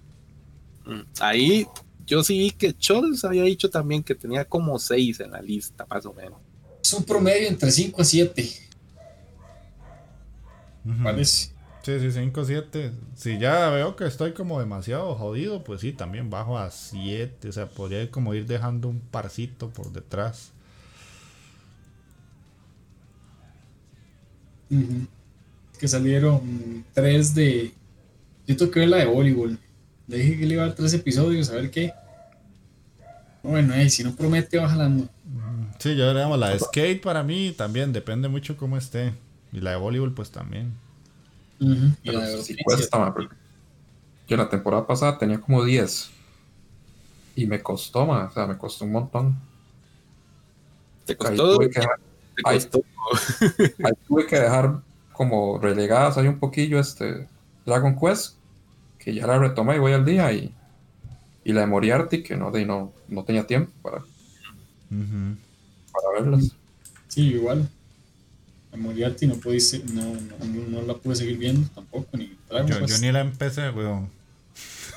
Mm, 0.86 1.02
Ahí 1.20 1.68
yo 2.06 2.24
sí 2.24 2.38
vi 2.40 2.52
que 2.52 2.74
Chols 2.78 3.24
había 3.24 3.44
dicho 3.44 3.70
también 3.70 4.04
que 4.04 4.16
tenía 4.16 4.46
como 4.46 4.78
seis 4.80 5.20
en 5.20 5.32
la 5.32 5.42
lista, 5.42 5.86
más 5.90 6.06
o 6.06 6.14
menos. 6.14 6.42
Es 6.84 6.94
un 6.94 7.04
promedio 7.06 7.48
entre 7.48 7.72
5 7.72 8.02
a 8.02 8.06
7, 8.06 8.50
parece. 11.02 11.52
Sí, 11.84 12.00
sí, 12.00 12.12
5 12.12 12.42
o 12.42 12.46
7. 12.46 12.92
Si 13.16 13.38
ya 13.40 13.70
veo 13.70 13.96
que 13.96 14.06
estoy 14.06 14.34
como 14.34 14.60
demasiado 14.60 15.16
jodido, 15.16 15.64
pues 15.64 15.82
sí, 15.82 15.94
también 15.94 16.30
bajo 16.30 16.58
a 16.58 16.70
7. 16.72 17.50
O 17.50 17.52
sea, 17.52 17.74
podría 17.74 18.10
como 18.12 18.34
ir 18.36 18.46
dejando 18.46 18.88
un 18.88 19.00
parcito 19.02 19.72
por 19.74 19.92
detrás. 19.92 20.54
Ujú. 24.70 25.08
Que 25.80 25.88
salieron 25.88 26.86
tres 26.94 27.36
de. 27.36 27.74
Yo 28.48 28.58
tengo 28.58 28.72
que 28.72 28.82
ver 28.82 28.90
la 28.90 28.98
de 29.00 29.06
voleibol. 29.08 29.60
Le 30.12 30.18
dije 30.18 30.38
que 30.40 30.46
le 30.46 30.54
iba 30.56 30.64
a 30.64 30.68
dar 30.68 30.76
tres 30.76 30.94
episodios, 30.94 31.50
a 31.50 31.54
ver 31.54 31.72
qué. 31.72 31.94
Bueno, 33.44 33.74
eh, 33.74 33.90
si 33.90 34.04
no 34.04 34.14
promete, 34.16 34.58
va 34.58 34.68
jalando. 34.70 35.08
Sí, 35.80 35.96
yo 35.96 36.14
digamos, 36.14 36.38
la 36.38 36.50
de 36.50 36.60
skate 36.60 37.02
para 37.02 37.24
mí 37.24 37.54
también 37.58 37.92
depende 37.94 38.28
mucho 38.28 38.58
cómo 38.58 38.78
esté. 38.78 39.14
Y 39.54 39.62
la 39.62 39.72
de 39.72 39.78
voleibol, 39.78 40.14
pues 40.14 40.30
también. 40.32 40.74
Y 41.60 41.92
Pero 42.04 42.20
la 42.20 42.26
de 42.28 42.44
sí 42.44 42.56
cuesta, 42.64 43.00
man. 43.00 43.14
porque 43.14 43.34
Yo 44.28 44.36
la 44.38 44.50
temporada 44.50 44.86
pasada 44.86 45.18
tenía 45.18 45.40
como 45.40 45.64
10. 45.64 46.10
Y 47.36 47.46
me 47.48 47.62
costó, 47.64 48.06
man. 48.06 48.28
O 48.28 48.32
sea, 48.32 48.46
me 48.48 48.58
costó 48.58 48.84
un 48.86 48.92
montón. 48.92 49.40
¿Te 51.06 51.14
Ahí 51.14 51.18
costó? 51.18 51.56
tuve 51.56 51.70
que 51.70 51.80
dejar- 51.80 52.00
¿Te 52.36 52.42
ahí- 52.46 52.56
costó? 52.60 52.82
ahí 53.84 53.92
tuve 54.08 54.26
que 54.28 54.40
dejar 54.40 54.82
como 55.14 55.58
relegadas 55.58 56.18
ahí 56.18 56.28
un 56.28 56.38
poquillo 56.40 56.80
este 56.80 57.28
Dragon 57.66 57.98
Quest, 58.00 58.36
que 59.04 59.14
ya 59.14 59.26
la 59.26 59.40
retomé 59.40 59.76
y 59.76 59.80
voy 59.80 59.94
al 59.94 60.06
día, 60.06 60.32
y, 60.32 60.54
y 61.44 61.54
la 61.54 61.62
de 61.62 61.68
Moriarty, 61.68 62.22
que 62.22 62.38
no, 62.38 62.52
de, 62.52 62.66
no, 62.66 62.94
no 63.08 63.24
tenía 63.24 63.48
tiempo 63.48 63.72
para, 63.82 64.04
para 65.92 66.22
verlas. 66.22 66.56
Sí, 67.08 67.30
igual. 67.30 67.68
A 68.72 68.78
Moriarty 68.78 69.28
no, 69.28 69.36
pude 69.36 69.58
no, 69.94 70.14
no, 70.14 70.68
no 70.70 70.82
la 70.84 70.94
pude 70.94 71.16
seguir 71.16 71.38
viendo 71.38 71.68
tampoco, 71.70 72.16
ni 72.16 72.38
Yo, 72.50 72.86
yo 72.86 72.98
ni 73.00 73.12
la 73.12 73.22
empecé, 73.22 73.70
weón. 73.72 74.10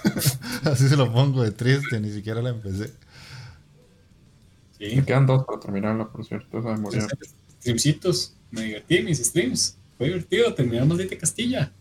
Así 0.64 0.88
se 0.88 0.96
lo 0.96 1.10
pongo 1.12 1.42
de 1.42 1.50
triste, 1.50 1.98
ni 1.98 2.12
siquiera 2.12 2.42
la 2.42 2.50
empecé. 2.50 2.92
Sí, 4.78 4.96
Me 4.96 5.04
quedan 5.04 5.26
dos 5.26 5.44
para 5.44 5.58
terminarla, 5.60 6.08
por 6.08 6.24
cierto, 6.24 6.58
esa 6.58 6.70
de 6.70 6.76
Moriarty. 6.76 7.16
streamcitos. 7.58 8.34
Me 8.50 8.62
divertí 8.62 8.96
en 8.98 9.04
mis 9.06 9.18
streams. 9.18 9.76
Fue 9.96 10.06
divertido 10.08 10.54
terminar 10.54 10.86
Maldita 10.86 11.16
Castilla. 11.16 11.72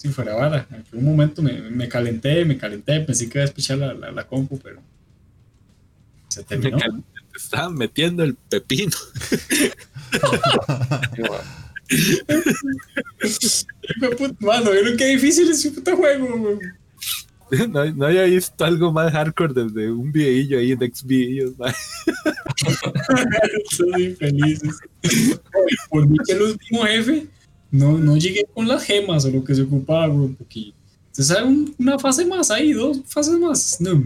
Si 0.00 0.08
fuera 0.08 0.34
vara. 0.34 0.66
En 0.70 0.98
un 0.98 1.04
momento 1.04 1.42
me, 1.42 1.52
me 1.60 1.86
calenté, 1.86 2.42
me 2.46 2.56
calenté, 2.56 3.00
pensé 3.00 3.28
que 3.28 3.36
iba 3.38 3.42
a 3.42 3.46
despechar 3.46 3.76
la, 3.76 3.92
la, 3.92 4.10
la 4.10 4.26
compu, 4.26 4.58
pero 4.58 4.80
se 6.28 6.40
Me 6.40 6.46
terminó. 6.46 6.78
cal- 6.78 7.04
te 7.32 7.38
estaban 7.38 7.74
metiendo 7.74 8.24
el 8.24 8.34
pepino. 8.34 8.92
Puta, 14.16 14.34
Mano, 14.40 14.70
¿vieron 14.70 14.96
qué 14.96 15.06
difícil 15.06 15.50
es 15.50 15.58
ese 15.58 15.70
puto 15.72 15.96
juego? 15.96 16.38
güey? 16.38 16.58
No, 17.68 17.84
no 17.92 18.06
había 18.06 18.22
visto 18.24 18.64
algo 18.64 18.92
más 18.92 19.12
hardcore 19.12 19.52
desde 19.64 19.90
un 19.90 20.12
videillo 20.12 20.58
ahí 20.58 20.72
en 20.72 20.78
Xvideos. 20.94 21.54
Son 23.70 24.00
infelices. 24.00 24.76
Por 25.90 26.06
mí 26.08 26.16
que 26.26 26.32
el 26.32 26.42
último 26.42 26.84
jefe 26.84 27.26
no, 27.70 27.98
no 27.98 28.16
llegué 28.16 28.44
con 28.54 28.66
las 28.68 28.82
gemas 28.84 29.24
o 29.24 29.30
lo 29.30 29.44
que 29.44 29.54
se 29.54 29.62
ocupaba, 29.62 30.06
güey, 30.08 30.28
porque 30.30 30.72
se 31.12 31.22
sabe 31.24 31.44
un- 31.46 31.74
una 31.78 31.98
fase 31.98 32.24
más 32.26 32.50
ahí, 32.50 32.72
dos 32.72 33.00
fases 33.06 33.38
más. 33.38 33.80
No. 33.80 34.02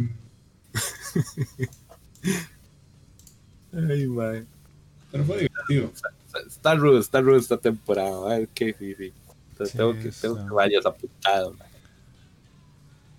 Ay, 3.72 4.06
man. 4.06 4.46
Pero 5.10 5.24
fue 5.24 5.36
divertido. 5.40 5.90
Está 6.46 6.74
rudo, 6.74 6.98
está 6.98 7.20
rudo 7.20 7.36
esta 7.38 7.56
temporada. 7.56 8.34
Ay, 8.34 8.48
que 8.54 8.74
sí, 8.78 8.94
sí. 8.96 9.12
Entonces 9.50 9.72
Sí, 9.72 9.78
tengo, 9.78 9.92
que, 9.94 10.10
tengo 10.10 10.36
que 10.46 10.52
varios 10.52 10.84
apuntados. 10.86 11.56
man. 11.56 11.68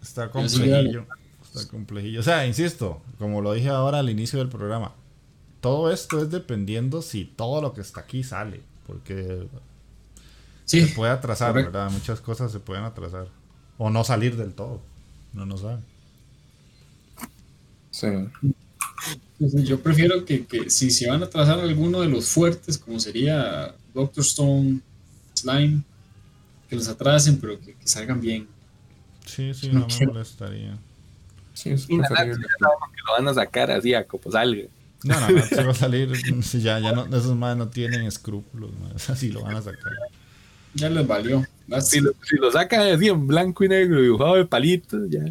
Está 0.01 0.29
complejillo. 0.29 1.05
Está 1.43 1.67
complejillo. 1.71 2.19
O 2.19 2.23
sea, 2.23 2.45
insisto, 2.45 3.01
como 3.17 3.41
lo 3.41 3.53
dije 3.53 3.69
ahora 3.69 3.99
al 3.99 4.09
inicio 4.09 4.39
del 4.39 4.49
programa, 4.49 4.93
todo 5.61 5.91
esto 5.91 6.21
es 6.21 6.29
dependiendo 6.29 7.01
si 7.01 7.25
todo 7.25 7.61
lo 7.61 7.73
que 7.73 7.81
está 7.81 8.01
aquí 8.01 8.23
sale. 8.23 8.61
Porque 8.85 9.47
Sí, 10.65 10.81
se 10.81 10.93
puede 10.95 11.11
atrasar, 11.11 11.51
correcto. 11.53 11.71
¿verdad? 11.71 11.91
Muchas 11.91 12.21
cosas 12.21 12.51
se 12.51 12.59
pueden 12.59 12.83
atrasar. 12.83 13.27
O 13.77 13.89
no 13.89 14.03
salir 14.03 14.35
del 14.37 14.53
todo. 14.53 14.81
No 15.33 15.45
no 15.45 15.57
sabe. 15.57 15.81
Sí. 17.91 18.07
yo 19.39 19.81
prefiero 19.81 20.25
que, 20.25 20.45
que 20.45 20.69
si 20.69 20.91
se 20.91 21.09
van 21.09 21.23
a 21.23 21.29
trazar 21.29 21.59
alguno 21.59 22.01
de 22.01 22.07
los 22.09 22.29
fuertes, 22.29 22.77
como 22.77 22.99
sería 22.99 23.75
Doctor 23.93 24.23
Stone, 24.23 24.81
Slime, 25.33 25.83
que 26.69 26.75
los 26.75 26.87
atrasen, 26.87 27.39
pero 27.39 27.59
que, 27.59 27.75
que 27.75 27.87
salgan 27.87 28.21
bien. 28.21 28.47
Sí, 29.25 29.53
sí, 29.53 29.71
No 29.71 29.81
no 29.81 29.87
me 29.87 29.99
molestaría. 30.01 30.83
Sí, 31.53 31.69
es 31.71 31.89
Y 31.89 31.97
nada, 31.97 32.25
que 32.25 32.31
lo 32.31 33.13
van 33.17 33.27
a 33.27 33.33
sacar 33.33 33.71
así 33.71 33.93
a 33.93 34.07
como 34.07 34.31
salga. 34.31 34.63
No, 35.03 35.19
no, 35.19 35.31
no, 35.31 35.49
si 35.51 35.63
va 35.63 35.71
a 35.71 35.73
salir. 35.75 36.11
si 36.43 36.61
ya, 36.61 36.79
ya 36.79 36.91
no, 36.91 37.05
esos 37.05 37.35
más 37.35 37.55
no 37.57 37.69
tienen 37.69 38.03
escrúpulos, 38.05 38.71
man. 38.79 38.93
Así 39.07 39.31
lo 39.31 39.43
van 39.43 39.55
a 39.57 39.61
sacar. 39.61 39.93
Ya 40.75 40.89
les 40.89 41.07
valió. 41.07 41.45
Si 41.81 41.99
lo, 41.99 42.11
si 42.23 42.35
lo 42.37 42.51
sacan 42.51 42.81
así 42.81 43.07
en 43.07 43.25
blanco 43.25 43.63
y 43.63 43.69
negro, 43.69 44.01
dibujado 44.01 44.35
de 44.35 44.45
palitos, 44.45 45.09
ya. 45.09 45.23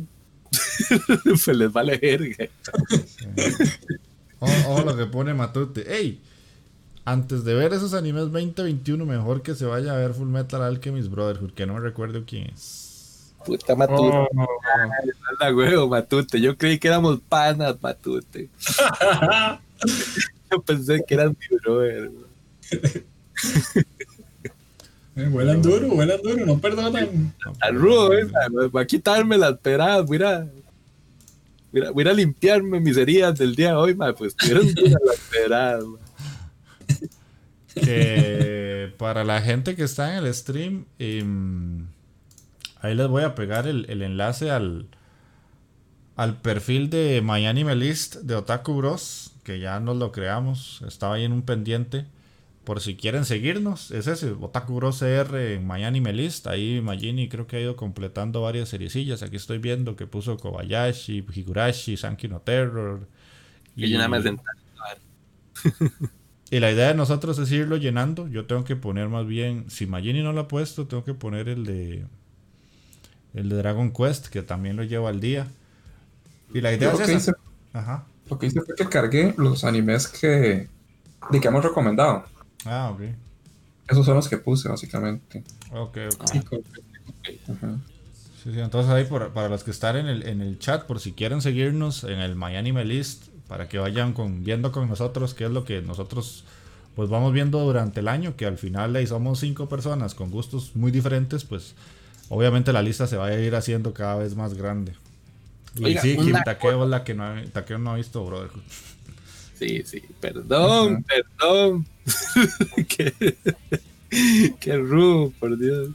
pues 1.24 1.46
les 1.48 1.72
vale 1.72 1.96
verga. 1.98 2.48
O, 4.40 4.48
o 4.68 4.84
lo 4.84 4.96
que 4.96 5.06
pone 5.06 5.32
Matute. 5.34 5.96
¡Ey! 5.96 6.20
antes 7.04 7.44
de 7.44 7.54
ver 7.54 7.72
esos 7.72 7.94
animes 7.94 8.32
2021, 8.32 9.04
mejor 9.04 9.42
que 9.42 9.54
se 9.54 9.66
vaya 9.66 9.92
a 9.92 9.96
ver 9.96 10.14
Full 10.14 10.28
Metal 10.28 10.62
Alchemist 10.62 11.10
Brotherhood, 11.10 11.52
que 11.52 11.66
no 11.66 11.74
me 11.74 11.80
recuerdo 11.80 12.24
quién 12.26 12.50
es. 12.50 13.34
Puta 13.44 13.76
Matute. 13.76 14.16
Oh. 14.16 14.28
huevo, 15.54 15.88
Matute. 15.88 16.40
Yo 16.40 16.56
creí 16.56 16.78
que 16.78 16.88
éramos 16.88 17.20
panas, 17.28 17.76
Matute. 17.80 18.48
Yo 20.50 20.62
pensé 20.62 21.04
que 21.06 21.14
eras 21.14 21.30
mi 21.30 21.58
brother. 21.58 22.10
Eh, 25.16 25.28
vuelan 25.28 25.62
duro, 25.62 25.88
vuelan 25.88 26.20
duro, 26.22 26.44
no 26.44 26.58
perdonan. 26.58 27.34
Al 27.60 27.74
rudo, 27.76 28.12
eh, 28.14 28.26
va 28.74 28.80
a 28.80 28.86
quitarme 28.86 29.38
las 29.38 29.58
peradas, 29.58 30.08
mira. 30.08 30.48
Mira, 31.70 31.90
voy 31.90 32.08
a 32.08 32.12
limpiarme 32.12 32.80
mis 32.80 32.96
heridas 32.96 33.38
del 33.38 33.54
día 33.54 33.70
de 33.70 33.76
hoy, 33.76 33.94
ma, 33.94 34.12
pues 34.12 34.34
tuvieron 34.36 34.66
las 35.04 35.18
peradas, 35.30 35.84
Que 37.74 38.92
para 38.96 39.24
la 39.24 39.40
gente 39.40 39.74
que 39.76 39.82
está 39.82 40.16
en 40.16 40.24
el 40.24 40.34
stream, 40.34 40.86
em, 40.98 41.86
ahí 42.80 42.94
les 42.94 43.08
voy 43.08 43.24
a 43.24 43.34
pegar 43.34 43.66
el, 43.66 43.86
el, 43.88 44.02
enlace 44.02 44.50
al, 44.50 44.86
al 46.16 46.40
perfil 46.40 46.90
de 46.90 47.20
MyAnimeList 47.24 48.14
List 48.14 48.24
de 48.24 48.36
Otaku 48.36 48.74
Bros, 48.74 49.32
que 49.42 49.58
ya 49.58 49.80
nos 49.80 49.96
lo 49.96 50.12
creamos, 50.12 50.82
estaba 50.86 51.16
ahí 51.16 51.24
en 51.24 51.32
un 51.32 51.42
pendiente 51.42 52.06
por 52.64 52.80
si 52.80 52.96
quieren 52.96 53.24
seguirnos, 53.24 53.90
es 53.90 54.06
ese, 54.06 54.32
Otaku 54.32 54.74
Bros 54.74 54.98
CR 54.98 55.36
en 55.36 55.66
Miami 55.66 56.00
Melist. 56.00 56.46
Ahí 56.46 56.80
Magini 56.80 57.28
creo 57.28 57.46
que 57.46 57.56
ha 57.56 57.60
ido 57.60 57.76
completando 57.76 58.42
varias 58.42 58.70
seriecillas. 58.70 59.22
Aquí 59.22 59.36
estoy 59.36 59.58
viendo 59.58 59.96
que 59.96 60.06
puso 60.06 60.38
Kobayashi, 60.38 61.26
Higurashi, 61.34 61.96
Sankey 61.96 62.30
no 62.30 62.40
Terror. 62.40 63.06
Y, 63.76 63.94
y 63.94 64.08
más 64.08 64.24
y 66.50 66.60
la 66.60 66.70
idea 66.70 66.88
de 66.88 66.94
nosotros 66.94 67.38
es 67.38 67.50
irlo 67.52 67.76
llenando. 67.76 68.28
Yo 68.28 68.46
tengo 68.46 68.64
que 68.64 68.76
poner 68.76 69.08
más 69.08 69.26
bien, 69.26 69.66
si 69.68 69.86
Magini 69.86 70.22
no 70.22 70.32
lo 70.32 70.42
ha 70.42 70.48
puesto, 70.48 70.86
tengo 70.86 71.04
que 71.04 71.14
poner 71.14 71.48
el 71.48 71.64
de 71.64 72.04
el 73.34 73.48
de 73.48 73.56
Dragon 73.56 73.92
Quest, 73.92 74.28
que 74.28 74.42
también 74.42 74.76
lo 74.76 74.84
llevo 74.84 75.08
al 75.08 75.20
día. 75.20 75.48
Y 76.52 76.60
la 76.60 76.72
idea 76.72 76.92
es 76.92 77.08
esa. 77.08 77.32
Ajá. 77.72 78.06
Lo 78.30 78.38
que 78.38 78.46
hice 78.46 78.62
fue 78.62 78.74
que 78.74 78.88
cargué 78.88 79.34
los 79.36 79.64
animes 79.64 80.08
que, 80.08 80.68
de 81.30 81.40
que 81.40 81.48
hemos 81.48 81.64
recomendado. 81.64 82.24
Ah, 82.64 82.90
ok. 82.92 83.02
Esos 83.88 84.06
son 84.06 84.16
los 84.16 84.28
que 84.28 84.38
puse, 84.38 84.68
básicamente. 84.68 85.44
Ok, 85.72 85.98
ok. 86.14 86.30
Sí, 88.42 88.52
sí, 88.52 88.60
entonces 88.60 88.90
ahí 88.90 89.04
para 89.04 89.48
los 89.48 89.64
que 89.64 89.70
están 89.70 89.96
en 89.96 90.06
el, 90.06 90.26
en 90.26 90.40
el 90.40 90.58
chat, 90.58 90.84
por 90.84 91.00
si 91.00 91.12
quieren 91.12 91.40
seguirnos 91.40 92.04
en 92.04 92.18
el 92.20 92.36
MyAnimeList, 92.36 93.22
List, 93.22 93.34
para 93.48 93.68
que 93.68 93.78
vayan 93.78 94.12
con, 94.12 94.44
viendo 94.44 94.72
con 94.72 94.88
nosotros 94.88 95.34
qué 95.34 95.44
es 95.44 95.50
lo 95.50 95.64
que 95.64 95.82
nosotros 95.82 96.44
pues 96.94 97.10
vamos 97.10 97.32
viendo 97.32 97.58
durante 97.60 98.00
el 98.00 98.08
año, 98.08 98.36
que 98.36 98.46
al 98.46 98.56
final 98.56 98.94
ahí 98.94 99.06
somos 99.06 99.40
cinco 99.40 99.68
personas 99.68 100.14
con 100.14 100.30
gustos 100.30 100.76
muy 100.76 100.92
diferentes, 100.92 101.44
pues 101.44 101.74
obviamente 102.28 102.72
la 102.72 102.82
lista 102.82 103.06
se 103.06 103.16
va 103.16 103.26
a 103.26 103.38
ir 103.38 103.54
haciendo 103.54 103.92
cada 103.92 104.16
vez 104.16 104.36
más 104.36 104.54
grande. 104.54 104.94
Y 105.76 105.98
sí, 105.98 106.16
Kim 106.16 106.36
Takeo 106.44 106.84
es 106.84 106.90
la 106.90 107.02
que 107.02 107.14
no, 107.14 107.34
Takeo 107.52 107.78
no 107.78 107.90
ha 107.90 107.96
visto, 107.96 108.24
brother. 108.24 108.50
Sí, 109.58 109.82
sí, 109.84 110.02
perdón, 110.20 111.04
perdón. 111.04 111.86
qué, 112.88 113.36
qué 114.60 114.76
rudo, 114.76 115.32
por 115.38 115.58
Dios. 115.58 115.90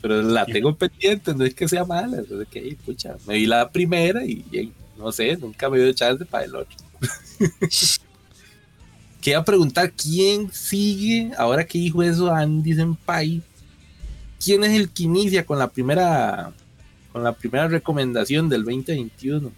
Pero 0.00 0.22
la 0.22 0.46
tengo 0.46 0.74
pendiente, 0.76 1.34
no 1.34 1.44
es 1.44 1.54
que 1.54 1.68
sea 1.68 1.84
mala. 1.84 2.20
Es 2.20 2.48
que, 2.48 2.76
pucha, 2.84 3.16
me 3.26 3.34
vi 3.34 3.46
la 3.46 3.68
primera 3.70 4.24
y, 4.24 4.72
no 4.96 5.10
sé, 5.12 5.36
nunca 5.36 5.68
me 5.68 5.78
dio 5.78 5.92
chance 5.92 6.24
para 6.24 6.44
el 6.44 6.54
otro. 6.54 6.76
Quería 9.20 9.44
preguntar 9.44 9.92
quién 9.92 10.52
sigue, 10.52 11.32
ahora 11.36 11.66
que 11.66 11.78
dijo 11.78 12.02
eso 12.02 12.32
Andy 12.32 12.74
Senpai, 12.74 13.42
¿quién 14.42 14.62
es 14.62 14.70
el 14.70 14.90
que 14.90 15.02
inicia 15.02 15.44
con 15.44 15.58
la 15.58 15.68
primera 15.68 16.52
con 17.12 17.24
la 17.24 17.32
primera 17.32 17.66
recomendación 17.66 18.48
del 18.48 18.64
2021? 18.64 19.50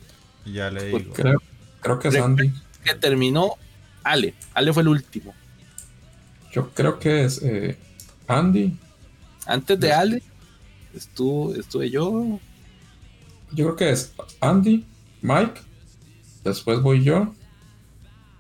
Ya 0.47 0.71
le 0.71 0.87
digo. 0.87 1.13
Creo, 1.13 1.43
creo 1.81 1.99
que 1.99 2.09
es 2.09 2.17
Andy. 2.17 2.51
Que 2.83 2.95
terminó 2.95 3.57
Ale. 4.03 4.35
Ale 4.55 4.73
fue 4.73 4.83
el 4.83 4.89
último. 4.89 5.35
Yo 6.53 6.71
creo 6.71 6.99
que 6.99 7.25
es 7.25 7.43
eh, 7.43 7.77
Andy. 8.27 8.77
Antes 9.47 9.79
de 9.79 9.93
Ale, 9.93 10.23
estuvo, 10.95 11.55
estuve 11.55 11.91
yo. 11.91 12.41
Yo 13.53 13.65
creo 13.65 13.77
que 13.77 13.91
es 13.91 14.13
Andy, 14.41 14.85
Mike, 15.23 15.61
después 16.45 16.81
voy 16.81 17.03
yo, 17.03 17.35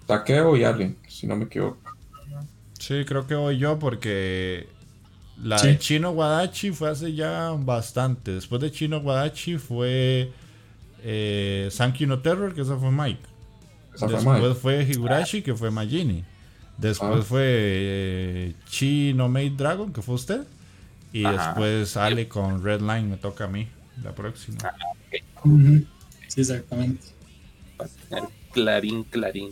Takeo 0.07 0.57
y 0.57 0.65
Ale, 0.65 0.95
si 1.09 1.27
no 1.27 1.37
me 1.37 1.45
equivoco. 1.45 1.79
Sí, 2.79 3.05
creo 3.05 3.27
que 3.27 3.35
voy 3.35 3.59
yo 3.59 3.79
porque 3.79 4.69
la 5.43 5.61
de 5.61 5.79
Chino 5.79 6.11
Wadachi 6.11 6.71
fue 6.71 6.91
hace 6.91 7.13
ya 7.15 7.51
bastante. 7.59 8.33
Después 8.33 8.61
de 8.61 8.71
Chino 8.71 8.99
Wadachi 8.99 9.59
fue 9.59 10.33
eh, 11.03 11.69
Sankey 11.71 12.07
no 12.07 12.21
Terror, 12.21 12.55
que 12.55 12.63
eso 12.63 12.79
fue 12.79 12.91
Mike. 12.91 13.23
Después 14.01 14.59
fue 14.59 14.83
Higurashi, 14.83 15.43
que 15.43 15.55
fue 15.55 15.71
Magini. 15.71 16.25
Después 16.81 17.21
ah. 17.21 17.23
fue 17.23 17.45
eh, 17.45 18.55
Chi 18.67 19.13
no 19.15 19.29
Made 19.29 19.51
Dragon, 19.51 19.93
que 19.93 20.03
fue 20.03 20.15
usted. 20.15 20.47
Y 21.13 21.23
después 21.23 21.91
sale 21.91 22.29
con 22.29 22.63
Red 22.63 22.81
Line, 22.81 23.03
me 23.03 23.17
toca 23.17 23.45
a 23.45 23.49
mí, 23.49 23.69
la 24.03 24.15
próxima. 24.15 24.59
Ah, 24.63 24.73
sí, 26.29 26.41
exactamente. 26.41 27.09
Clarín, 28.53 29.05
clarín. 29.05 29.51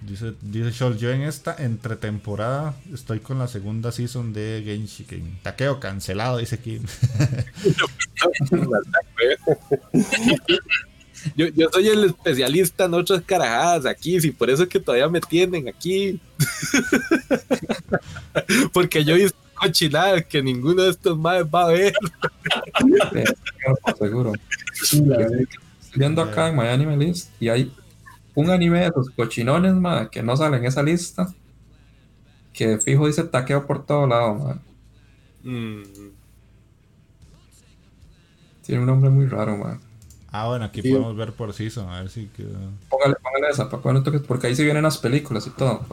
Dice, 0.00 0.32
dice 0.40 0.96
yo 0.96 1.10
en 1.10 1.22
esta 1.22 1.54
entretemporada 1.58 2.74
estoy 2.92 3.20
con 3.20 3.38
la 3.38 3.48
segunda 3.48 3.92
season 3.92 4.32
de 4.32 4.62
Genshiken. 4.64 5.40
Taqueo 5.42 5.78
cancelado, 5.78 6.38
dice 6.38 6.58
Kim. 6.58 6.84
Yo, 11.36 11.48
yo 11.48 11.68
soy 11.72 11.88
el 11.88 12.04
especialista 12.04 12.84
en 12.84 12.94
otras 12.94 13.22
carajadas 13.22 13.86
aquí, 13.86 14.16
y 14.16 14.30
por 14.30 14.50
eso 14.50 14.62
es 14.62 14.68
que 14.68 14.80
todavía 14.80 15.08
me 15.08 15.20
tienen 15.20 15.68
aquí. 15.68 16.20
Porque 18.72 19.04
yo 19.04 19.16
hice 19.16 19.34
cochinadas 19.54 20.24
que 20.24 20.42
ninguno 20.42 20.82
de 20.82 20.90
estos 20.90 21.18
más 21.18 21.44
va 21.44 21.64
a 21.64 21.68
ver. 21.68 21.94
Seguro. 23.98 24.32
viendo 25.94 26.22
acá 26.22 26.48
en 26.48 26.56
My 26.56 26.68
Anime 26.68 26.96
List 26.96 27.30
y 27.40 27.48
hay 27.48 27.72
un 28.34 28.50
anime 28.50 28.80
de 28.80 28.86
esos 28.86 29.10
cochinones, 29.10 29.74
más 29.74 30.08
que 30.08 30.22
no 30.22 30.36
sale 30.36 30.56
en 30.56 30.64
esa 30.64 30.82
lista. 30.82 31.32
Que 32.52 32.78
fijo 32.78 33.06
dice 33.06 33.24
taqueo 33.24 33.66
por 33.66 33.86
todo 33.86 34.06
lado, 34.06 34.58
mm. 35.42 35.82
Tiene 38.62 38.80
un 38.80 38.86
nombre 38.86 39.10
muy 39.10 39.26
raro, 39.26 39.56
man. 39.56 39.80
Ah, 40.32 40.46
bueno, 40.46 40.64
aquí 40.64 40.80
podemos 40.82 41.16
ver 41.16 41.32
por 41.32 41.52
season, 41.52 41.88
a 41.88 42.00
ver 42.00 42.10
si 42.10 42.26
queda. 42.28 42.58
Póngale, 42.88 43.16
póngale 43.16 43.48
esa, 43.50 43.68
porque 43.68 44.46
ahí 44.46 44.54
se 44.54 44.62
vienen 44.62 44.84
las 44.84 44.98
películas 44.98 45.46
y 45.46 45.50
todo. 45.50 45.84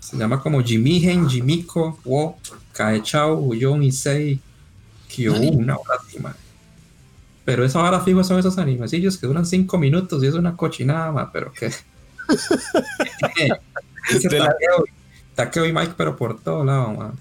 Se 0.00 0.16
llama 0.16 0.40
como 0.40 0.62
Jimigen, 0.62 1.28
Jimiko, 1.28 1.98
Wo, 2.04 2.38
Kaechao, 2.72 3.34
Uyon, 3.34 3.82
Issei, 3.82 4.40
Kyo, 5.08 5.34
una 5.34 5.76
hora, 5.76 6.00
Pero 7.44 7.64
esa 7.64 7.82
hora 7.82 8.00
fijo 8.00 8.24
son 8.24 8.38
esos 8.38 8.58
animecillos 8.58 9.16
que 9.16 9.26
duran 9.26 9.46
5 9.46 9.78
minutos 9.78 10.22
y 10.22 10.26
es 10.26 10.34
una 10.34 10.56
cochinada, 10.56 11.12
ma, 11.12 11.32
pero 11.32 11.52
que. 11.52 11.70
Takeo, 15.34 15.66
y 15.66 15.72
Mike, 15.72 15.94
pero 15.96 16.16
por 16.16 16.40
todo 16.40 16.64
lado, 16.64 16.92
man. 16.92 17.12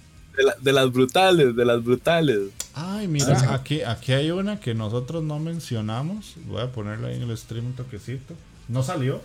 De, 0.61 0.71
las 0.71 0.91
brutales, 0.91 1.55
de 1.55 1.65
las 1.65 1.83
brutales. 1.83 2.49
Ay, 2.77 3.07
mira, 3.07 3.53
aquí, 3.53 3.81
aquí 3.83 4.11
hay 4.11 4.31
una 4.31 4.59
que 4.59 4.73
nosotros 4.75 5.23
no 5.23 5.39
mencionamos. 5.39 6.35
Voy 6.45 6.61
a 6.61 6.71
ponerla 6.73 7.07
ahí 7.07 7.15
en 7.15 7.29
el 7.29 7.37
stream 7.37 7.67
un 7.67 7.73
toquecito. 7.73 8.33
¿No 8.67 8.83
salió? 8.83 9.21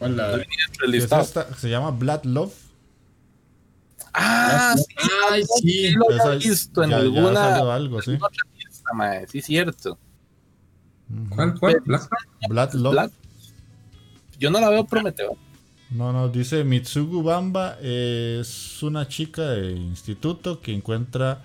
Hola. 0.00 0.44
se 1.56 1.70
llama 1.70 1.92
Blood 1.92 2.24
Love. 2.24 2.54
Ah, 4.12 4.74
sí, 4.76 5.44
sí, 5.60 5.90
lo 5.92 6.32
he 6.32 6.38
visto 6.38 6.82
en 6.82 6.92
alguna. 6.92 7.74
algo, 7.74 8.02
sí. 8.02 8.18
sí, 9.28 9.40
cierto. 9.40 9.98
¿Cuál, 11.28 11.58
cuál? 11.60 11.80
Blood 12.48 12.74
Love. 12.74 13.12
Yo 14.38 14.50
no 14.50 14.58
la 14.58 14.68
veo 14.68 14.84
prometedora. 14.84 15.38
No, 15.90 16.12
no, 16.12 16.28
dice 16.28 16.64
Mitsugu 16.64 17.22
Bamba 17.22 17.78
es 17.80 18.82
una 18.82 19.06
chica 19.06 19.50
de 19.50 19.70
instituto 19.72 20.60
que 20.60 20.74
encuentra 20.74 21.42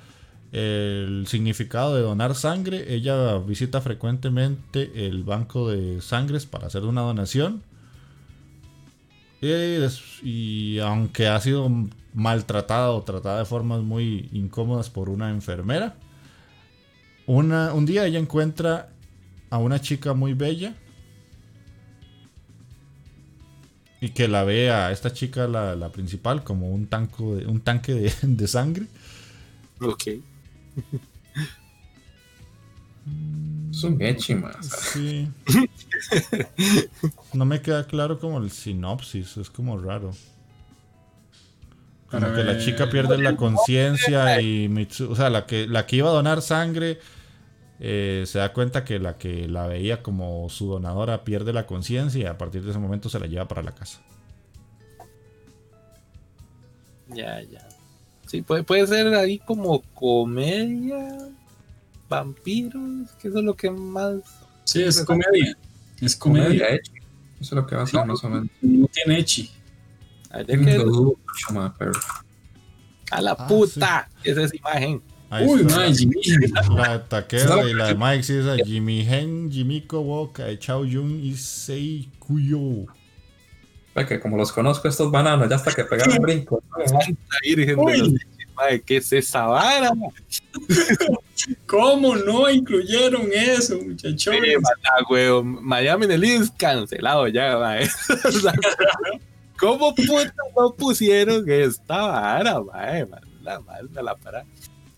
el 0.52 1.26
significado 1.28 1.96
de 1.96 2.02
donar 2.02 2.34
sangre. 2.36 2.94
Ella 2.94 3.38
visita 3.38 3.82
frecuentemente 3.82 5.08
el 5.08 5.24
banco 5.24 5.70
de 5.70 6.02
sangres 6.02 6.46
para 6.46 6.68
hacer 6.68 6.84
una 6.86 7.02
donación. 7.02 7.62
Y, 9.42 10.78
aunque 10.80 11.28
ha 11.28 11.40
sido 11.40 11.70
maltratada 12.14 12.92
o 12.92 13.02
tratada 13.04 13.40
de 13.40 13.46
formas 13.46 13.82
muy 13.82 14.30
incómodas 14.34 14.90
por 14.90 15.10
una 15.10 15.30
enfermera, 15.30 15.96
un 17.28 17.86
día 17.86 18.06
ella 18.06 18.20
encuentra 18.20 18.90
a 19.50 19.58
una 19.60 19.80
chica 19.80 20.14
muy 20.14 20.34
bella 20.34 20.76
Y 24.02 24.10
que 24.10 24.28
la 24.28 24.44
ve 24.44 24.72
a 24.72 24.92
esta 24.92 25.14
chica, 25.14 25.48
la, 25.48 25.76
la 25.76 25.90
principal, 25.90 26.44
como 26.44 26.70
un, 26.72 26.88
tanco 26.88 27.36
de, 27.36 27.46
un 27.46 27.62
tanque 27.62 27.94
de, 27.94 28.14
de 28.24 28.48
sangre. 28.48 28.88
Ok. 29.80 30.08
Es 33.72 33.84
un 33.84 34.42
más. 34.42 34.56
Sí. 34.94 35.28
No 37.34 37.46
me 37.46 37.62
queda 37.62 37.86
claro 37.88 38.20
como 38.20 38.40
el 38.40 38.52
sinopsis, 38.52 39.38
es 39.38 39.50
como 39.50 39.78
raro. 39.78 40.12
Como 42.10 42.34
que 42.34 42.44
la 42.44 42.60
chica 42.60 42.90
pierde 42.90 43.18
la 43.18 43.38
conciencia 43.38 44.42
y 44.42 44.68
Mitsu, 44.68 45.12
o 45.12 45.16
sea, 45.16 45.30
la 45.30 45.46
que, 45.46 45.66
la 45.68 45.86
que 45.86 45.96
iba 45.98 46.10
a 46.10 46.14
donar 46.14 46.42
sangre 46.42 47.00
eh, 47.84 48.26
se 48.28 48.38
da 48.38 48.54
cuenta 48.54 48.86
que 48.86 49.00
la 49.00 49.18
que 49.18 49.48
la 49.48 49.66
veía 49.66 50.04
como 50.04 50.48
su 50.50 50.68
donadora 50.68 51.24
pierde 51.24 51.52
la 51.52 51.66
conciencia 51.66 52.22
y 52.22 52.26
a 52.28 52.38
partir 52.38 52.64
de 52.64 52.70
ese 52.70 52.80
momento 52.80 53.10
se 53.10 53.20
la 53.20 53.26
lleva 53.26 53.48
para 53.48 53.64
la 53.64 53.72
casa. 53.74 54.02
Ya, 57.08 57.42
ya. 57.42 57.68
Sí, 58.28 58.44
puede, 58.44 58.64
puede 58.64 58.86
ser 58.86 59.08
ahí 59.16 59.40
como 59.40 59.82
comedia, 59.96 61.18
vampiros, 62.08 63.12
que 63.20 63.30
eso 63.30 63.40
es 63.40 63.44
lo 63.44 63.56
que 63.56 63.72
más. 63.72 64.22
Sí, 64.64 64.84
es 64.84 65.04
comedia. 65.04 65.58
Es 66.00 66.16
comedia. 66.16 66.46
Comedia 66.46 66.76
echi. 66.76 66.92
Eso 66.92 67.02
es 67.42 67.52
lo 67.54 67.66
que 67.66 67.76
va 67.76 67.82
a 67.82 67.88
ser 67.88 68.06
más 68.06 68.24
o 68.24 68.30
menos. 68.30 68.48
No 68.62 68.88
tiene 68.88 69.20
echi. 69.20 69.50
A 70.30 70.44
la 73.22 73.32
Ah, 73.32 73.48
puta, 73.48 74.10
esa 74.24 74.44
es 74.44 74.54
imagen. 74.54 75.02
Ahí 75.32 75.46
Uy, 75.48 75.62
está. 75.62 75.76
madre, 75.78 75.94
Jimmy. 75.96 76.16
La 76.76 76.98
de 76.98 77.00
Takeo 77.06 77.68
y 77.70 77.74
la 77.74 77.88
de 77.88 77.96
Mike 77.96 78.24
sí 78.24 78.34
es 78.36 78.46
a 78.46 78.58
Jimmy 78.58 79.08
Hen, 79.08 79.50
Jimiko 79.50 80.02
Woka, 80.02 80.60
Chao 80.60 80.84
Yun 80.84 81.24
y 81.24 81.36
Sei 81.36 82.10
Kuyo. 82.20 82.86
Ve 83.96 84.06
que 84.06 84.20
como 84.20 84.36
los 84.36 84.52
conozco 84.52 84.90
estos 84.90 85.10
bananos, 85.10 85.50
ya 85.50 85.56
hasta 85.56 85.72
que 85.72 85.86
pegaron 85.86 86.18
brinco. 86.18 86.62
Virgen 87.44 87.78
de 87.78 87.82
Uy. 87.82 87.98
los 87.98 88.12
Madre, 88.56 88.82
¿qué 88.82 88.98
es 88.98 89.14
esa 89.14 89.46
vara? 89.46 89.92
¿Cómo 91.66 92.16
no 92.18 92.50
incluyeron 92.50 93.30
eso, 93.32 93.80
muchachos? 93.82 94.36
Mala, 94.36 95.08
weón. 95.10 95.66
Miami 95.66 96.06
en 96.06 96.12
el 96.12 96.24
East 96.26 96.58
cancelado 96.58 97.30
ya, 97.30 97.58
sea, 97.58 98.54
¿Cómo 99.58 99.96
puta 99.96 100.34
no 100.58 100.74
pusieron 100.74 101.50
esta 101.50 102.02
vara, 102.02 102.60
mae? 102.60 103.08
La 103.42 103.60
manda 103.62 104.02
la 104.04 104.16
para. 104.16 104.46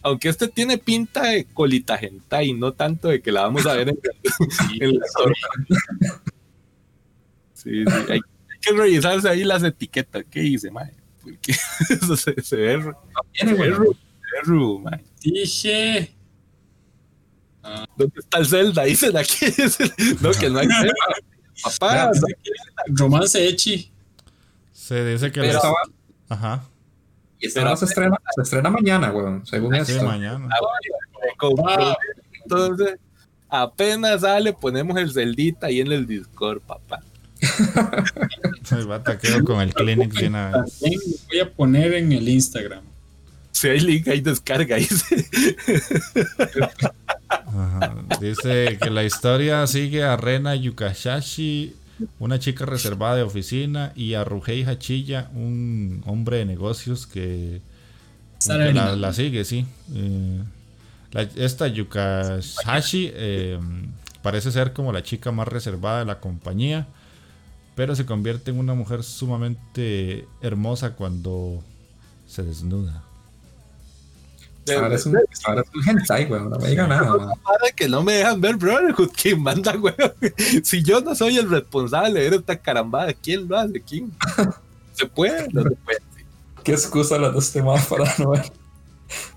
Aunque 0.04 0.30
este 0.30 0.48
tiene 0.50 0.78
pinta 0.78 1.24
de 1.24 1.46
colita 1.46 1.96
hentai, 1.96 2.54
no 2.54 2.74
tanto 2.74 3.08
de 3.08 3.22
que 3.22 3.32
la 3.32 3.44
vamos 3.44 3.66
a 3.66 3.74
ver 3.74 3.90
en, 3.90 4.00
en 4.82 5.00
la 5.00 5.06
historia. 5.06 5.36
Sí, 7.54 7.84
sí. 7.86 7.92
Hay, 8.10 8.12
hay 8.12 8.60
que 8.62 8.74
revisarse 8.74 9.30
ahí 9.30 9.44
las 9.44 9.64
etiquetas. 9.64 10.24
¿Qué 10.30 10.42
dice, 10.42 10.70
mae? 10.72 10.92
Porque 11.22 11.54
eso 11.90 12.18
se, 12.18 12.42
se 12.42 12.56
ve, 12.56 12.94
Tiene, 13.32 13.56
se 13.56 13.62
ve, 13.64 13.70
güey. 13.72 13.72
ru- 13.72 13.98
se 14.46 14.52
ve 14.52 14.80
mae. 14.84 15.04
Dije. 15.22 16.16
¿Dónde 17.96 18.20
está 18.20 18.40
el 18.40 18.46
Zelda? 18.46 18.84
Dicen 18.84 19.16
aquí. 19.16 19.46
No, 20.22 20.32
que 20.32 20.50
no 20.50 20.60
hay 20.60 20.68
Zelda. 20.68 20.94
Papá, 21.80 22.12
Romance 22.88 23.48
Echi. 23.48 23.90
Se 24.74 25.06
dice 25.06 25.32
que 25.32 25.40
Pero 25.40 25.60
va- 25.62 25.74
Ajá. 26.28 26.70
Y 27.48 27.49
se 27.49 27.86
estrena, 27.86 28.18
se 28.36 28.41
estrena 28.41 28.70
mañana, 28.70 29.11
weón, 29.11 29.45
según 29.45 29.74
Sí, 29.86 29.94
esto. 29.94 30.06
mañana. 30.06 30.48
compró. 31.38 31.98
Entonces, 32.44 32.95
apenas 33.49 34.22
sale, 34.22 34.53
ponemos 34.53 34.98
el 34.98 35.11
Zeldita 35.14 35.68
ahí 35.68 35.82
en 35.82 35.91
el 35.91 36.06
Discord, 36.07 36.61
papá. 36.61 37.02
Se 38.64 38.84
va 38.86 39.03
Takeo 39.03 39.44
con 39.44 39.60
el 39.61 39.74
Clinic 39.74 40.14
de 40.14 40.28
una 40.28 40.49
vez. 40.61 40.80
También 40.80 40.99
lo 41.06 41.18
voy 41.28 41.40
a 41.41 41.52
poner 41.53 41.94
en 41.95 42.11
el 42.14 42.30
Instagram. 42.30 42.84
Si 43.52 43.68
hay 43.68 43.80
link, 43.82 44.07
ahí 44.07 44.22
descarga. 44.22 44.78
Dice. 44.78 45.26
Ajá. 47.30 47.95
Dice 48.20 48.78
que 48.82 48.90
la 48.90 49.03
historia 49.03 49.65
sigue 49.68 50.03
a 50.03 50.18
Rena 50.18 50.56
Yukashashi, 50.56 51.76
una 52.20 52.40
chica 52.40 52.66
reservada 52.66 53.16
de 53.16 53.24
oficina, 53.24 53.92
y 53.96 54.14
a 54.14 54.24
Ruhei 54.24 54.64
Hachiya, 54.64 55.30
un 55.34 56.02
hombre 56.06 56.38
de 56.38 56.46
negocios 56.46 57.08
que, 57.08 57.62
la, 58.96 59.14
sigue, 59.14 59.46
sí. 59.46 59.66
Eh, 59.94 60.44
la- 61.12 61.22
esta 61.22 61.68
Yukashashi 61.68 63.12
eh, 63.14 63.60
parece 64.22 64.52
ser 64.52 64.74
como 64.74 64.92
la 64.92 65.04
chica 65.04 65.32
más 65.32 65.48
reservada 65.48 66.00
de 66.00 66.06
la 66.06 66.20
compañía, 66.20 66.88
pero 67.76 67.96
se 67.96 68.06
convierte 68.06 68.52
en 68.52 68.60
una 68.60 68.74
mujer 68.74 69.04
sumamente 69.04 70.28
hermosa 70.42 70.96
cuando 70.96 71.64
se 72.28 72.44
desnuda. 72.44 73.03
Ahora 74.77 74.95
es 74.95 75.06
un, 75.06 75.18
ahora 75.45 75.61
es 75.61 75.68
un 75.76 75.90
hentai, 75.90 76.26
weón, 76.26 76.49
no 76.49 76.57
me 76.57 76.69
diga 76.69 76.88
nada. 76.88 77.14
weón. 77.15 77.31
Para 77.44 77.72
que 77.76 77.88
no 77.90 78.02
me 78.03 78.14
dejan 78.14 78.40
ver 78.41 78.56
Brotherhood, 78.56 79.10
¿quién 79.22 79.41
manda, 79.41 79.73
weón? 79.77 80.14
Si 80.64 80.81
yo 80.84 81.02
no 81.02 81.14
soy 81.15 81.38
el 81.38 81.49
responsable 81.49 82.19
de 82.22 82.30
ver 82.30 82.40
esta 82.40 82.56
carambada, 82.57 83.14
¿quién 83.14 83.48
lo 83.48 83.57
hace? 83.57 83.81
¿Quién? 83.81 84.11
¿Se 84.94 85.06
puede? 85.06 85.48
No 85.52 85.64
se 85.64 85.72
puede. 85.72 85.99
¿Qué 86.64 86.72
excusa 86.72 87.18
las 87.18 87.34
dos 87.34 87.52
temas 87.52 87.85
para 87.88 88.06
no 88.19 88.30
ver? 88.31 88.44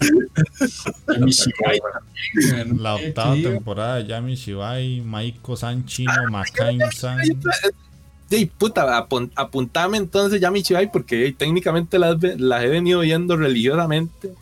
Y 0.00 1.18
Mishibai 1.20 1.80
también. 1.80 2.82
La 2.82 2.96
Eh, 3.00 3.08
octava 3.08 3.34
temporada 3.34 3.96
de 3.96 4.06
Yami 4.06 4.34
Shibai, 4.34 5.00
Maiko 5.02 5.56
San 5.56 5.84
Chino, 5.86 6.12
Makain 6.30 6.80
San. 6.92 7.18
Ey, 8.30 8.46
puta, 8.46 8.82
apun- 8.98 9.30
apuntame 9.36 9.96
entonces 9.98 10.40
ya 10.40 10.50
mi 10.50 10.62
Chibai, 10.62 10.90
porque 10.90 11.24
ey, 11.26 11.32
técnicamente 11.32 11.98
las, 11.98 12.16
las 12.38 12.62
he 12.64 12.68
venido 12.68 13.00
viendo 13.00 13.36
religiosamente. 13.36 14.32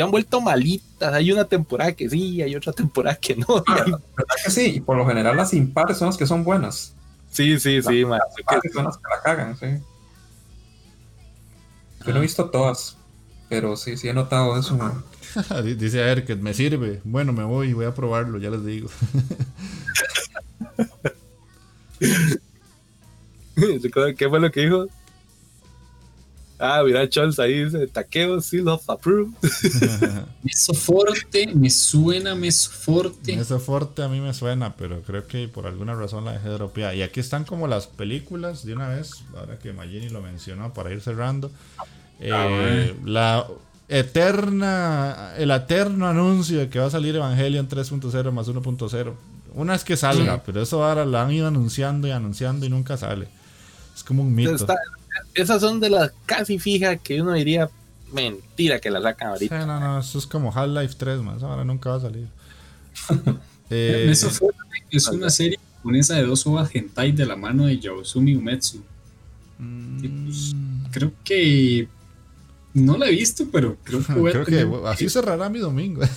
Se 0.00 0.04
han 0.04 0.10
vuelto 0.10 0.40
malitas. 0.40 1.12
Hay 1.12 1.30
una 1.30 1.44
temporada 1.44 1.92
que 1.92 2.08
sí, 2.08 2.40
hay 2.40 2.56
otra 2.56 2.72
temporada 2.72 3.16
que 3.16 3.36
no. 3.36 3.62
Ah, 3.66 3.84
¿Verdad 3.84 4.34
que 4.42 4.50
sí? 4.50 4.76
Y 4.76 4.80
por 4.80 4.96
lo 4.96 5.06
general 5.06 5.36
las 5.36 5.52
impares 5.52 5.98
son 5.98 6.06
las 6.06 6.16
que 6.16 6.26
son 6.26 6.42
buenas. 6.42 6.94
Sí, 7.28 7.60
sí, 7.60 7.82
sí, 7.82 8.06
man. 8.06 8.18
Las 8.26 8.38
impares 8.38 8.72
son 8.72 8.86
las 8.86 8.96
que 8.96 9.02
la 9.10 9.20
cagan, 9.22 9.58
sí. 9.58 9.66
Yo 12.06 12.14
no 12.14 12.20
he 12.20 12.22
visto 12.22 12.48
todas, 12.48 12.96
pero 13.50 13.76
sí, 13.76 13.98
sí 13.98 14.08
he 14.08 14.14
notado 14.14 14.58
eso, 14.58 14.74
man. 14.74 15.04
Dice 15.76 16.02
a 16.02 16.06
ver 16.06 16.24
que 16.24 16.34
me 16.34 16.54
sirve. 16.54 17.02
Bueno, 17.04 17.34
me 17.34 17.44
voy, 17.44 17.74
voy 17.74 17.84
a 17.84 17.92
probarlo, 17.92 18.38
ya 18.38 18.48
les 18.48 18.64
digo. 18.64 18.88
¿Qué 24.16 24.28
fue 24.30 24.40
lo 24.40 24.50
que 24.50 24.62
dijo? 24.62 24.86
Ah, 26.62 26.82
mira, 26.84 27.08
Charles 27.08 27.38
ahí 27.38 27.64
dice, 27.64 27.86
taqueo, 27.86 28.40
seal 28.42 28.68
of 28.68 28.88
approve. 28.90 29.30
Mesoforte, 30.42 31.46
me 31.54 31.70
suena 31.70 32.34
Mesoforte. 32.34 33.32
Ese 33.34 33.58
fuerte 33.58 34.02
a 34.02 34.08
mí 34.08 34.20
me 34.20 34.34
suena, 34.34 34.74
pero 34.76 35.00
creo 35.02 35.26
que 35.26 35.48
por 35.48 35.66
alguna 35.66 35.94
razón 35.94 36.24
la 36.24 36.32
dejé 36.32 36.48
dropeada. 36.50 36.94
Y 36.94 37.02
aquí 37.02 37.20
están 37.20 37.44
como 37.44 37.66
las 37.66 37.86
películas 37.86 38.64
de 38.64 38.74
una 38.74 38.88
vez, 38.88 39.24
ahora 39.36 39.58
que 39.58 39.72
Magini 39.72 40.10
lo 40.10 40.20
mencionó 40.20 40.72
para 40.74 40.92
ir 40.92 41.00
cerrando. 41.00 41.50
Eh, 42.20 42.94
la 43.04 43.46
eterna, 43.88 45.32
el 45.38 45.50
eterno 45.50 46.06
anuncio 46.08 46.58
de 46.58 46.68
que 46.68 46.78
va 46.78 46.86
a 46.86 46.90
salir 46.90 47.16
Evangelion 47.16 47.68
3.0 47.68 48.32
más 48.32 48.48
1.0. 48.48 49.12
Una 49.54 49.74
es 49.74 49.82
que 49.82 49.96
salga, 49.96 50.42
pero 50.44 50.62
eso 50.62 50.84
ahora 50.84 51.04
la 51.04 51.22
han 51.22 51.32
ido 51.32 51.48
anunciando 51.48 52.06
y 52.06 52.10
anunciando 52.10 52.66
y 52.66 52.68
nunca 52.68 52.96
sale. 52.96 53.28
Es 53.96 54.04
como 54.04 54.22
un 54.22 54.34
mito. 54.34 54.54
Está- 54.54 54.76
esas 55.34 55.60
son 55.60 55.80
de 55.80 55.90
las 55.90 56.12
casi 56.26 56.58
fijas 56.58 56.98
que 57.02 57.20
uno 57.22 57.32
diría 57.32 57.68
mentira 58.12 58.80
que 58.80 58.90
la 58.90 59.00
sacan 59.00 59.28
Sí, 59.38 59.46
ahorita. 59.48 59.66
no, 59.66 59.78
no, 59.80 60.00
eso 60.00 60.18
es 60.18 60.26
como 60.26 60.52
Half-Life 60.52 60.94
3, 60.98 61.20
más 61.22 61.42
ahora 61.42 61.64
nunca 61.64 61.90
va 61.90 61.96
a 61.96 62.00
salir. 62.00 62.26
Eh, 63.72 64.06
Mesoforte 64.08 64.56
es 64.90 65.06
una 65.06 65.30
serie 65.30 65.56
japonesa 65.76 66.16
de 66.16 66.24
dos 66.24 66.44
ovas 66.44 66.74
hentai 66.74 67.12
de 67.12 67.24
la 67.24 67.36
mano 67.36 67.66
de 67.66 67.78
Yaosumi 67.78 68.34
Umetsu. 68.34 68.82
mm, 69.58 70.86
Creo 70.90 71.12
que 71.24 71.86
no 72.74 72.96
la 72.98 73.06
he 73.06 73.12
visto, 73.12 73.44
pero 73.52 73.76
creo 73.84 74.04
que 74.04 74.12
voy 74.12 74.30
a 74.30 74.32
Creo 74.32 74.44
que 74.44 74.50
tener 74.50 74.66
bueno, 74.66 74.86
así 74.88 75.08
cerrará 75.08 75.48
mi 75.48 75.60
domingo. 75.60 76.02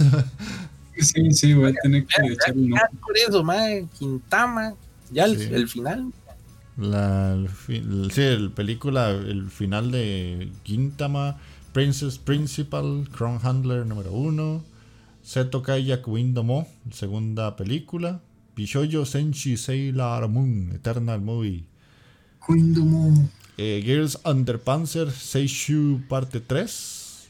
Sí, 0.99 1.31
sí, 1.31 1.53
voy 1.55 1.71
a 1.71 1.73
tener 1.81 2.05
que 2.05 2.27
echarle 2.33 2.61
un 2.63 2.73
ojo. 2.73 2.81
Por 3.01 3.17
eso, 3.17 3.43
mae, 3.43 3.87
Quintama, 3.97 4.73
ya 5.11 5.25
el, 5.25 5.37
Sí. 5.39 5.49
el 5.51 5.67
final. 5.67 6.11
La 6.77 7.33
el 7.67 8.11
sí, 8.11 8.21
el 8.21 8.51
película, 8.51 9.09
el 9.11 9.49
final 9.51 9.91
de 9.91 10.51
Gintama, 10.63 11.37
Princess 11.71 12.17
Principal, 12.17 13.07
Crown 13.11 13.39
Handler 13.43 13.85
número 13.85 14.11
uno, 14.11 14.63
Seto 15.21 15.61
Kayak 15.61 16.07
Windomo, 16.07 16.67
segunda 16.91 17.55
película, 17.55 18.21
Bishoyo 18.55 19.05
Senshi 19.05 19.55
Sailor 19.57 20.27
Moon, 20.29 20.71
Eternal 20.73 21.21
Movie, 21.21 21.65
Kundomo. 22.39 23.29
eh, 23.57 23.81
Girls 23.85 24.19
Under 24.25 24.59
Panzer, 24.59 25.11
Seishu 25.11 26.01
parte 26.09 26.39
3, 26.41 27.29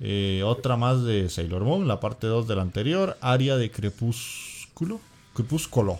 eh, 0.00 0.42
otra 0.44 0.76
más 0.76 1.02
de 1.04 1.28
Sailor 1.30 1.64
Moon, 1.64 1.88
la 1.88 2.00
parte 2.00 2.26
2 2.26 2.46
de 2.48 2.56
la 2.56 2.62
anterior, 2.62 3.16
Aria 3.20 3.56
de 3.56 3.70
Crepúsculo, 3.70 5.00
Crepúsculo. 5.34 5.98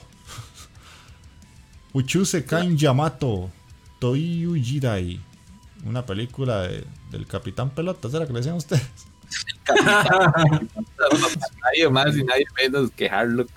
Uchuse 1.93 2.45
Kain 2.45 2.77
Yamato, 2.77 3.51
Toiyu 3.99 4.55
Jirai. 4.55 5.21
Una 5.85 6.07
película 6.07 6.69
del 7.11 7.27
Capitán 7.27 7.71
Pelota, 7.71 8.09
¿será 8.09 8.27
que 8.27 8.33
le 8.33 8.39
decían 8.39 8.57
ustedes? 8.57 8.87
nadie 11.65 11.89
más 11.91 12.17
y 12.17 12.25
nadie 12.25 12.47
menos 12.61 12.91
que 12.93 13.09
Harlock. 13.09 13.51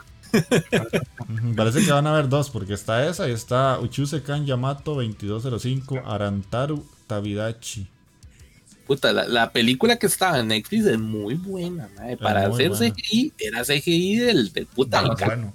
Parece 1.55 1.85
que 1.85 1.91
van 1.91 2.07
a 2.07 2.13
haber 2.13 2.27
dos, 2.27 2.49
porque 2.49 2.73
está 2.73 3.07
esa 3.07 3.29
y 3.29 3.31
está 3.31 3.79
Uchuse 3.79 4.21
Kan 4.21 4.45
Yamato 4.45 4.95
2205 4.95 6.01
Arantaru 6.05 6.85
Tabidachi. 7.07 7.87
Puta, 8.85 9.13
la, 9.13 9.51
película 9.51 9.97
que 9.97 10.05
estaba 10.05 10.39
en 10.39 10.49
Netflix 10.49 10.85
es 10.85 10.99
muy 10.99 11.33
buena, 11.35 11.89
Para 12.21 12.47
hacer 12.47 12.71
CGI, 12.71 13.33
era 13.39 13.63
CGI 13.63 14.17
del, 14.17 14.53
del 14.53 14.67
puta. 14.67 15.01
bueno. 15.25 15.53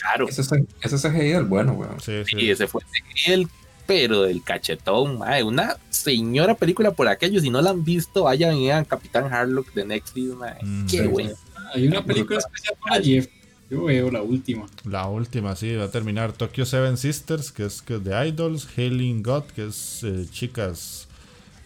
Claro. 0.00 0.28
Ese, 0.28 0.42
ese 0.80 0.96
CGI 0.96 1.32
del 1.32 1.44
bueno, 1.44 1.72
weón. 1.72 2.00
Sí, 2.00 2.22
sí. 2.24 2.36
Y 2.36 2.50
ese 2.50 2.66
fue 2.66 2.82
CGI 2.82 3.30
del 3.30 3.48
pero 3.88 4.24
del 4.24 4.42
cachetón, 4.42 5.18
madre. 5.18 5.42
Una 5.42 5.78
señora 5.88 6.54
película 6.54 6.90
por 6.90 7.08
aquello. 7.08 7.40
Si 7.40 7.48
no 7.48 7.62
la 7.62 7.70
han 7.70 7.84
visto, 7.84 8.24
vayan 8.24 8.54
y 8.58 8.68
Capitán 8.84 9.32
Harlock 9.32 9.72
de 9.72 9.86
Netflix, 9.86 10.34
madre. 10.34 10.58
Mm, 10.62 10.86
Qué 10.86 11.06
bueno. 11.06 11.30
Hay 11.72 11.86
una 11.86 12.04
película 12.04 12.38
especial 12.38 12.76
para 12.82 13.02
Jeff. 13.02 13.28
Yo 13.70 13.84
veo 13.84 14.10
la 14.10 14.20
última. 14.20 14.66
La 14.84 15.06
última, 15.06 15.56
sí, 15.56 15.74
va 15.74 15.84
a 15.84 15.90
terminar 15.90 16.32
Tokyo 16.32 16.66
Seven 16.66 16.98
Sisters, 16.98 17.50
que 17.50 17.64
es, 17.64 17.80
que 17.80 17.98
de 17.98 18.28
Idols, 18.28 18.68
Hailing 18.76 19.22
God, 19.22 19.44
que 19.44 19.66
es 19.66 20.00
eh, 20.04 20.26
chicas 20.30 21.08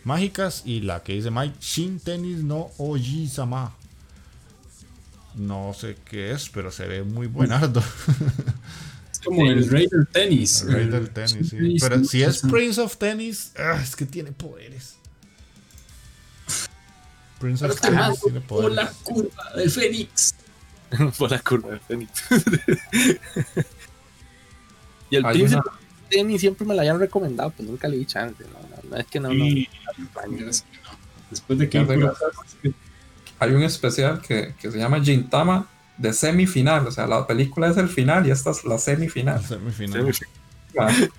mágicas, 0.04 0.62
y 0.64 0.80
la 0.80 1.02
que 1.02 1.14
dice 1.14 1.32
Mike, 1.32 1.56
Shin 1.60 1.98
Tennis 1.98 2.44
no 2.44 2.70
Oji-sama. 2.78 3.74
No 5.34 5.72
sé 5.74 5.96
qué 6.04 6.32
es, 6.32 6.50
pero 6.50 6.70
se 6.70 6.86
ve 6.86 7.02
muy 7.02 7.26
buenardo. 7.26 7.82
Es 9.10 9.18
como 9.20 9.46
el 9.46 9.68
rey 9.68 9.86
del 9.86 10.06
tenis. 10.06 10.62
El 10.62 10.72
rey 10.72 10.86
del 10.88 11.10
tenis, 11.10 11.48
sí. 11.48 11.76
Pero 11.80 12.04
si 12.04 12.22
es 12.22 12.40
Prince 12.42 12.80
of 12.80 12.96
Tennis, 12.96 13.52
ah, 13.58 13.80
es 13.82 13.96
que 13.96 14.04
tiene 14.04 14.32
poderes. 14.32 14.96
Prince 17.38 17.64
of 17.64 17.80
Tennis 17.80 18.20
tiene 18.20 18.40
poderes. 18.40 18.68
Por 18.68 18.72
la 18.72 18.92
curva 19.02 19.52
del 19.56 19.70
Fénix. 19.70 20.34
por 21.18 21.30
la 21.30 21.38
curva 21.38 21.70
del 21.70 21.80
Fénix. 21.80 22.24
y 25.10 25.16
el 25.16 25.22
Prince 25.24 25.56
of 25.56 25.64
Tennis 26.10 26.40
siempre 26.42 26.66
me 26.66 26.74
lo 26.74 26.82
hayan 26.82 26.98
recomendado, 26.98 27.54
pero 27.56 27.70
nunca 27.70 27.88
le 27.88 27.96
di 27.96 28.04
chance. 28.04 28.44
No, 28.44 28.90
no, 28.90 28.96
es 28.96 29.06
que 29.06 29.18
no. 29.18 29.32
no, 29.32 29.44
Después 31.30 31.58
de 31.58 31.70
que 31.70 31.78
hay 33.42 33.52
un 33.52 33.62
especial 33.64 34.20
que, 34.20 34.54
que 34.60 34.70
se 34.70 34.78
llama 34.78 35.02
Gintama 35.02 35.66
de 35.98 36.12
semifinal. 36.12 36.86
O 36.86 36.92
sea, 36.92 37.06
la 37.06 37.26
película 37.26 37.68
es 37.68 37.76
el 37.76 37.88
final 37.88 38.26
y 38.26 38.30
esta 38.30 38.50
es 38.50 38.64
la 38.64 38.78
semifinal. 38.78 39.42
semifinal. 39.44 40.14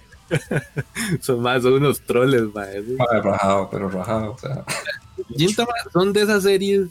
son 1.19 1.41
más, 1.41 1.63
son 1.63 1.73
unos 1.73 1.99
troles, 2.01 2.43
maestro. 2.53 2.95
rajado, 3.21 3.69
pero 3.69 3.89
rajado. 3.89 4.31
O 4.31 4.37
sea. 4.37 4.63
Gintama 5.37 5.73
son 5.91 6.13
de 6.13 6.21
esas 6.21 6.43
series 6.43 6.87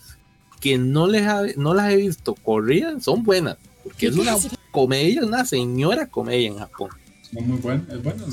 que 0.61 0.77
no, 0.77 1.07
les 1.07 1.57
no 1.57 1.73
las 1.73 1.93
he 1.93 1.97
visto 1.97 2.35
corridas, 2.35 3.03
son 3.03 3.23
buenas. 3.23 3.57
Porque 3.83 4.09
es 4.09 4.17
una 4.17 4.37
comedia, 4.71 5.25
una 5.25 5.45
señora 5.47 6.07
comedia 6.07 6.49
en 6.49 6.59
Japón. 6.59 6.91
Es 7.33 7.47
muy 7.47 7.59
buena, 7.59 7.85
es 7.91 8.03
buena, 8.03 8.25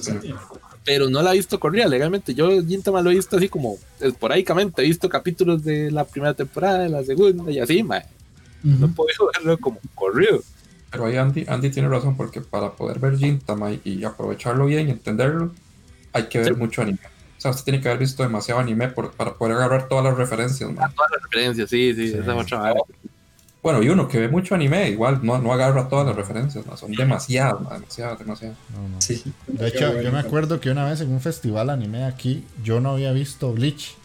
pero 0.90 1.08
no 1.08 1.22
la 1.22 1.34
he 1.34 1.38
visto 1.38 1.60
corrida 1.60 1.88
legalmente. 1.88 2.34
Yo 2.34 2.50
Gintama 2.66 3.04
lo 3.04 3.12
he 3.12 3.14
visto 3.14 3.38
así 3.38 3.48
como 3.48 3.78
esporádicamente. 4.00 4.82
He 4.82 4.86
visto 4.86 5.08
capítulos 5.08 5.64
de 5.64 5.92
la 5.92 6.04
primera 6.04 6.34
temporada, 6.34 6.80
de 6.80 6.90
la 6.90 7.04
segunda 7.04 7.52
y 7.52 7.60
así, 7.60 7.84
mae. 7.84 8.06
No 8.64 8.88
puedo 8.92 9.30
verlo 9.32 9.56
como 9.60 9.80
corrido. 9.94 10.42
Pero 10.90 11.06
ahí 11.06 11.16
Andy, 11.16 11.46
Andy 11.48 11.70
tiene 11.70 11.90
razón 11.90 12.18
porque 12.18 12.42
para 12.42 12.72
poder 12.72 12.98
ver 12.98 13.18
Gintama 13.18 13.70
y, 13.72 14.04
aprovecharlo 14.04 14.66
bien 14.66 14.88
y 14.88 14.92
entenderlo, 14.92 15.52
hay 16.12 16.24
que 16.24 16.40
ver 16.40 16.58
mucho 16.58 16.82
anime. 16.82 16.98
O 17.38 17.40
sea, 17.40 17.52
usted 17.52 17.66
tiene 17.66 17.82
que 17.82 17.88
haber 17.88 18.00
visto 18.00 18.24
demasiado 18.24 18.60
anime 18.60 18.88
para 18.88 19.36
poder 19.36 19.58
agarrar 19.58 19.88
todas 19.88 20.06
las 20.06 20.18
referencias. 20.18 20.74
Todas 20.74 21.12
las 21.12 21.22
referencias, 21.22 21.70
sí, 21.70 21.94
sí, 21.94 22.06
esa 22.06 22.20
es 22.20 22.28
otra 22.28 22.74
bueno, 23.62 23.84
y 23.84 23.90
uno 23.90 24.08
que 24.08 24.20
ve 24.20 24.30
mucho 24.30 24.56
anime, 24.56 24.90
igual 24.90 25.20
no, 25.22 25.38
no 25.40 25.52
agarra 25.52 25.90
todas 25.90 26.08
las 26.08 26.16
referencias, 26.16 26.66
¿no? 26.66 26.78
son 26.78 26.94
demasiadas, 26.94 27.60
demasiadas, 27.60 28.18
demasiadas. 28.18 28.58
Sí. 29.00 29.22
De 29.48 29.68
hecho, 29.68 30.02
yo 30.02 30.12
me 30.14 30.20
acuerdo 30.20 30.62
que 30.62 30.70
una 30.70 30.86
vez 30.86 31.02
en 31.02 31.12
un 31.12 31.20
festival 31.20 31.70
anime 31.70 32.06
aquí, 32.06 32.46
yo 32.64 32.80
no 32.80 32.92
había 32.92 33.12
visto 33.12 33.52
Bleach. 33.52 33.96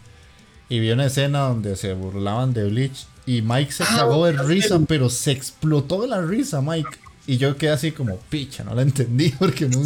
Y 0.68 0.80
vi 0.80 0.90
una 0.90 1.06
escena 1.06 1.40
donde 1.40 1.76
se 1.76 1.94
burlaban 1.94 2.52
de 2.52 2.68
Bleach. 2.68 3.06
Y 3.26 3.42
Mike 3.42 3.70
se 3.70 3.84
ah, 3.84 3.94
cagó 3.94 4.26
de 4.26 4.32
risa, 4.32 4.80
pero 4.88 5.08
se 5.08 5.30
explotó 5.30 6.02
de 6.02 6.08
la 6.08 6.20
risa, 6.20 6.60
Mike. 6.60 6.90
Y 7.26 7.36
yo 7.36 7.56
quedé 7.56 7.70
así 7.70 7.92
como, 7.92 8.16
picha, 8.16 8.64
no 8.64 8.74
la 8.74 8.82
entendí 8.82 9.28
porque 9.38 9.68
no 9.68 9.82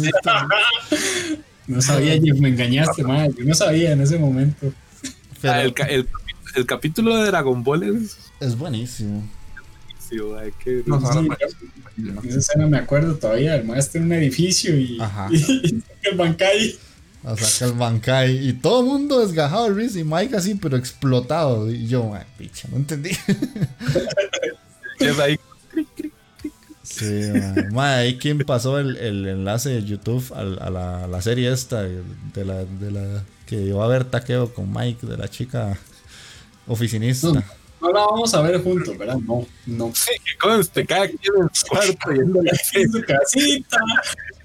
No 1.67 1.81
sabía, 1.81 2.19
me 2.39 2.49
engañaste, 2.49 3.03
Mike. 3.03 3.35
Yo 3.37 3.45
no 3.45 3.53
sabía 3.53 3.91
en 3.91 4.01
ese 4.01 4.17
momento. 4.17 4.73
Ah, 5.43 5.61
el, 5.61 6.07
el, 6.55 6.65
capítulo 6.65 7.15
de 7.17 7.27
Dragon 7.27 7.63
Ball 7.63 7.83
es... 7.83 8.17
Es 8.39 8.57
buenísimo 8.57 9.23
esa 12.27 12.37
escena 12.37 12.67
me 12.67 12.77
acuerdo 12.77 13.15
todavía, 13.15 13.55
el 13.55 13.65
maestro 13.65 14.01
en 14.01 14.07
un 14.07 14.13
edificio 14.13 14.75
y, 14.75 14.97
el 16.03 16.17
Bankai. 16.17 16.77
O 17.23 17.35
saca 17.35 17.71
el 17.71 17.77
Bankai 17.77 18.49
y 18.49 18.53
todo 18.53 18.79
el 18.81 18.85
mundo 18.85 19.19
desgajado 19.19 19.73
de 19.73 19.85
y 19.85 20.03
Mike 20.03 20.35
así, 20.35 20.55
pero 20.55 20.77
explotado. 20.77 21.69
Y 21.69 21.87
yo, 21.87 22.11
picha, 22.37 22.67
no 22.71 22.77
entendí. 22.77 23.11
Sí, 26.83 27.05
ahí 27.77 28.17
quien 28.17 28.39
pasó 28.39 28.79
el, 28.79 28.97
el, 28.97 29.25
enlace 29.27 29.69
de 29.69 29.85
YouTube 29.85 30.33
a, 30.35 30.43
la, 30.43 31.07
la, 31.07 31.21
serie 31.21 31.51
esta 31.53 31.83
de 31.83 32.43
la, 32.43 32.65
de 32.65 32.91
la 32.91 33.23
que 33.45 33.61
iba 33.61 33.85
a 33.85 33.87
ver 33.87 34.05
taqueo 34.05 34.53
con 34.53 34.73
Mike, 34.73 35.05
de 35.05 35.15
la 35.15 35.29
chica 35.29 35.77
oficinista. 36.67 37.27
No 37.31 37.58
la 37.81 38.05
vamos 38.05 38.33
a 38.33 38.41
ver 38.41 38.61
juntos, 38.61 38.97
¿verdad? 38.97 39.17
No, 39.17 39.45
no. 39.65 39.93
Sí, 39.95 40.11
que 40.25 40.37
conste, 40.37 40.85
cada 40.85 41.07
quien 41.07 41.19
en 41.41 41.49
su 41.53 41.65
cuarto 41.67 42.13
y 42.13 42.19
en 42.19 42.33
su 42.91 43.01
casita. 43.03 43.77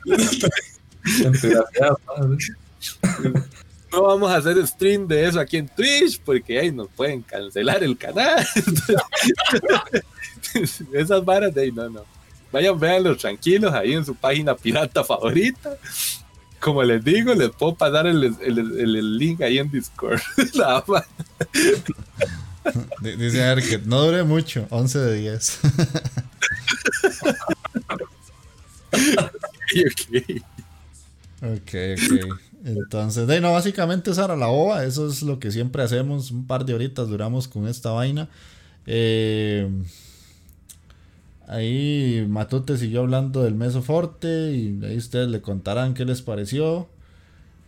no 3.93 4.02
vamos 4.02 4.31
a 4.31 4.36
hacer 4.36 4.65
stream 4.66 5.06
de 5.06 5.27
eso 5.27 5.40
aquí 5.40 5.56
en 5.56 5.66
Twitch 5.69 6.20
porque 6.20 6.59
ahí 6.59 6.70
nos 6.70 6.89
pueden 6.89 7.23
cancelar 7.23 7.82
el 7.82 7.97
canal. 7.97 8.47
Esas 10.93 11.24
varas 11.24 11.55
de 11.55 11.62
ahí, 11.62 11.73
no, 11.73 11.89
no. 11.89 12.05
Vayan, 12.52 12.78
véanlos 12.78 13.16
tranquilos 13.19 13.73
ahí 13.74 13.94
en 13.94 14.05
su 14.05 14.15
página 14.15 14.55
pirata 14.55 15.02
favorita. 15.02 15.77
Como 16.61 16.85
les 16.85 17.02
digo, 17.05 17.35
les 17.35 17.51
puedo 17.51 17.74
pasar 17.74 18.06
el, 18.06 18.23
el, 18.23 18.36
el, 18.40 18.97
el 18.97 19.19
link 19.19 19.43
ahí 19.43 19.59
en 19.59 19.69
Discord. 19.70 20.20
Nada 20.55 20.85
más. 20.86 21.05
Dice 23.01 23.55
que 23.69 23.78
no 23.85 24.03
dure 24.03 24.24
mucho, 24.24 24.66
11 24.70 24.99
de 24.99 25.15
10. 25.19 25.61
ok, 31.43 31.51
ok. 31.53 32.41
Entonces, 32.65 33.27
de 33.27 33.41
no, 33.43 33.53
básicamente 33.53 34.11
esa 34.11 34.24
era 34.24 34.36
la 34.36 34.49
ova. 34.49 34.85
Eso 34.85 35.07
es 35.07 35.23
lo 35.23 35.39
que 35.39 35.51
siempre 35.51 35.82
hacemos. 35.82 36.31
Un 36.31 36.47
par 36.47 36.65
de 36.65 36.74
horitas 36.74 37.09
duramos 37.09 37.47
con 37.47 37.69
esta 37.69 37.91
vaina. 37.91 38.28
Eh, 38.86 39.69
ahí 41.47 42.24
Matute 42.28 42.78
siguió 42.78 43.01
hablando 43.01 43.43
del 43.43 43.55
Mesoforte. 43.55 44.53
Y 44.53 44.81
ahí 44.85 44.97
ustedes 44.97 45.28
le 45.28 45.43
contarán 45.43 45.93
qué 45.93 46.07
les 46.07 46.23
pareció. 46.23 46.89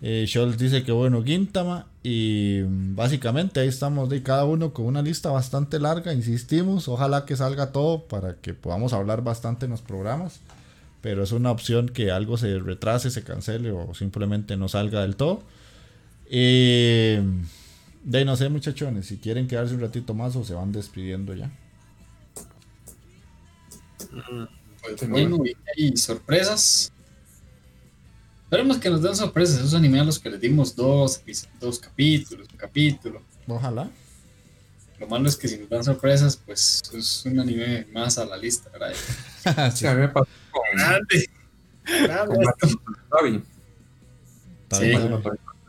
Eh, 0.00 0.24
Scholz 0.26 0.56
dice 0.56 0.82
que 0.82 0.92
bueno, 0.92 1.22
Gintama. 1.22 1.86
Y 2.08 2.62
básicamente 2.62 3.58
ahí 3.58 3.66
estamos 3.66 4.08
de 4.08 4.22
cada 4.22 4.44
uno 4.44 4.72
con 4.72 4.86
una 4.86 5.02
lista 5.02 5.32
bastante 5.32 5.80
larga, 5.80 6.14
insistimos. 6.14 6.86
Ojalá 6.86 7.24
que 7.24 7.34
salga 7.34 7.72
todo 7.72 8.04
para 8.04 8.36
que 8.36 8.54
podamos 8.54 8.92
hablar 8.92 9.24
bastante 9.24 9.64
en 9.64 9.72
los 9.72 9.82
programas. 9.82 10.38
Pero 11.00 11.24
es 11.24 11.32
una 11.32 11.50
opción 11.50 11.88
que 11.88 12.12
algo 12.12 12.36
se 12.36 12.60
retrase, 12.60 13.10
se 13.10 13.24
cancele 13.24 13.72
o 13.72 13.92
simplemente 13.92 14.56
no 14.56 14.68
salga 14.68 15.02
del 15.02 15.16
todo. 15.16 15.42
Eh, 16.30 17.24
de 18.04 18.24
no 18.24 18.36
sé, 18.36 18.50
muchachones, 18.50 19.06
si 19.06 19.16
quieren 19.16 19.48
quedarse 19.48 19.74
un 19.74 19.80
ratito 19.80 20.14
más 20.14 20.36
o 20.36 20.44
se 20.44 20.54
van 20.54 20.70
despidiendo 20.70 21.34
ya. 21.34 21.50
Pues 24.80 25.08
bueno, 25.08 25.42
hay 25.76 25.96
sorpresas. 25.96 26.92
Esperemos 28.46 28.78
que 28.78 28.88
nos 28.88 29.02
den 29.02 29.16
sorpresas, 29.16 29.58
esos 29.58 29.74
animes 29.74 30.00
a 30.00 30.04
los 30.04 30.20
que 30.20 30.30
les 30.30 30.40
dimos 30.40 30.76
dos, 30.76 31.20
dos 31.58 31.80
capítulos, 31.80 32.46
un 32.48 32.56
capítulo. 32.56 33.20
Ojalá. 33.48 33.90
Lo 35.00 35.08
malo 35.08 35.28
es 35.28 35.36
que 35.36 35.48
si 35.48 35.58
nos 35.58 35.68
dan 35.68 35.82
sorpresas, 35.82 36.36
pues 36.36 36.80
es 36.94 37.26
un 37.26 37.40
anime 37.40 37.88
más 37.92 38.18
a 38.18 38.24
la 38.24 38.36
lista, 38.36 38.70
¿verdad? 38.70 38.94
sí, 39.74 39.84
a 39.84 39.94
mí 39.94 40.00
me 40.02 40.08
pasó 40.10 40.28
con 40.52 40.62
grande. 40.78 41.28
Grande. 42.04 43.42
Sí. 44.70 44.92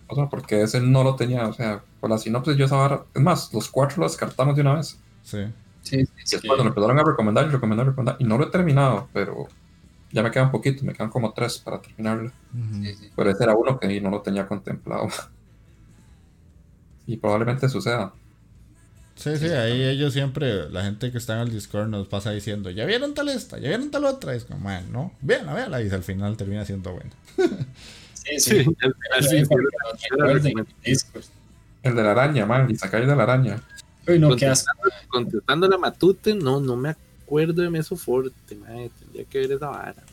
O 0.06 0.16
sea, 0.16 0.30
porque 0.30 0.62
ese 0.62 0.80
no 0.80 1.04
lo 1.04 1.16
tenía, 1.16 1.48
o 1.48 1.54
sea, 1.54 1.84
por 2.00 2.12
la 2.12 2.20
sinopsis 2.20 2.58
yo 2.58 2.66
estaba... 2.66 3.08
Es 3.16 3.22
más, 3.24 3.52
los 3.56 3.70
cuatro 3.70 4.04
los 4.04 4.12
descartamos 4.12 4.56
de 4.56 4.62
una 4.62 4.76
vez. 4.76 5.00
Sí. 5.24 5.40
Sí, 5.82 6.06
sí, 6.06 6.12
y 6.28 6.30
después 6.30 6.60
me 6.60 6.68
empezaron 6.68 7.00
a 7.00 7.04
recomendar 7.04 7.48
y 7.48 7.50
recomendar, 7.50 7.88
recomendar. 7.88 8.18
Y 8.20 8.24
no 8.26 8.38
lo 8.38 8.46
he 8.46 8.52
terminado, 8.52 9.10
pero 9.14 9.48
Ya 10.12 10.24
me 10.24 10.32
quedan 10.32 10.52
poquitos, 10.52 10.84
me 10.84 10.94
quedan 10.94 11.10
como 11.10 11.34
tres 11.34 11.58
para 11.60 11.82
terminarlo. 11.82 12.32
Pero 13.16 13.30
ese 13.30 13.44
era 13.44 13.56
uno 13.56 13.80
que 13.80 14.02
no 14.02 14.10
lo 14.10 14.22
tenía 14.22 14.48
contemplado. 14.48 15.10
y 17.08 17.18
probablemente 17.18 17.68
suceda. 17.70 18.14
Sí, 19.16 19.36
sí, 19.38 19.48
ahí 19.48 19.82
ellos 19.84 20.14
siempre, 20.14 20.70
la 20.70 20.84
gente 20.84 21.12
que 21.12 21.18
está 21.18 21.34
en 21.34 21.48
el 21.48 21.52
Discord 21.52 21.90
nos 21.90 22.08
pasa 22.08 22.30
diciendo, 22.30 22.70
ya 22.70 22.86
vieron 22.86 23.16
tal 23.16 23.30
esta, 23.30 23.58
ya 23.58 23.70
vieron 23.70 23.90
tal 23.90 24.06
otra. 24.06 24.36
es 24.36 24.46
como, 24.46 24.60
man, 24.60 24.92
no, 24.92 25.12
véanla, 25.22 25.56
véanla. 25.56 25.82
Y 25.82 25.90
al 25.90 26.04
final 26.04 26.38
termina 26.38 26.64
siendo 26.66 26.94
bueno. 26.94 27.10
sí, 28.14 28.40
sí. 28.40 28.66
El 31.82 31.96
de 31.96 32.04
la 32.04 32.12
araña, 32.12 32.46
man, 32.46 32.70
y 32.70 32.76
sacar 32.76 33.08
de 33.08 33.16
la 33.16 33.24
araña. 33.24 33.60
Uy, 34.08 34.20
no, 34.20 34.30
contestando, 34.30 34.84
contestando 35.08 35.68
la 35.68 35.78
matute, 35.80 36.36
no, 36.36 36.62
no 36.62 36.76
me 36.76 36.90
acuerdo 37.28 37.62
de 37.62 37.70
Meso 37.70 37.98
Forte, 37.98 38.56
man, 38.56 38.90
tendría 39.00 39.26
que 39.26 39.40
ver 39.40 39.52
esa 39.52 39.68
vara. 39.68 40.04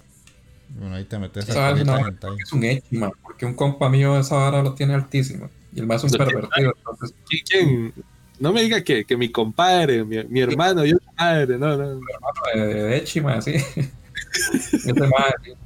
Bueno, 0.68 0.96
ahí 0.96 1.04
te 1.04 1.18
metes 1.18 1.48
a 1.50 1.74
no, 1.74 1.96
Es 2.38 2.52
un 2.52 2.98
man, 2.98 3.12
porque 3.22 3.46
un 3.46 3.54
compa 3.54 3.88
mío 3.88 4.18
esa 4.18 4.34
vara 4.34 4.62
lo 4.62 4.74
tiene 4.74 4.94
altísimo. 4.94 5.48
Y 5.72 5.80
el 5.80 5.86
más 5.86 6.02
es 6.02 6.12
un 6.12 6.18
pervertido. 6.18 6.74
Entonces... 6.76 7.14
¿Quién? 7.48 7.94
No 8.40 8.52
me 8.52 8.62
diga 8.62 8.82
que, 8.82 9.04
que 9.04 9.16
mi 9.16 9.28
compadre, 9.30 10.04
mi, 10.04 10.24
mi 10.24 10.40
hermano, 10.40 10.84
yo 10.84 10.96
padre, 11.16 11.56
no, 11.56 11.76
no. 11.76 12.00
Mi 12.00 12.12
hermano 12.12 12.66
de 12.66 12.96
Echi, 12.96 13.20
man, 13.20 13.40
sí. 13.40 13.52
Ese 14.72 14.92
man, 14.92 15.56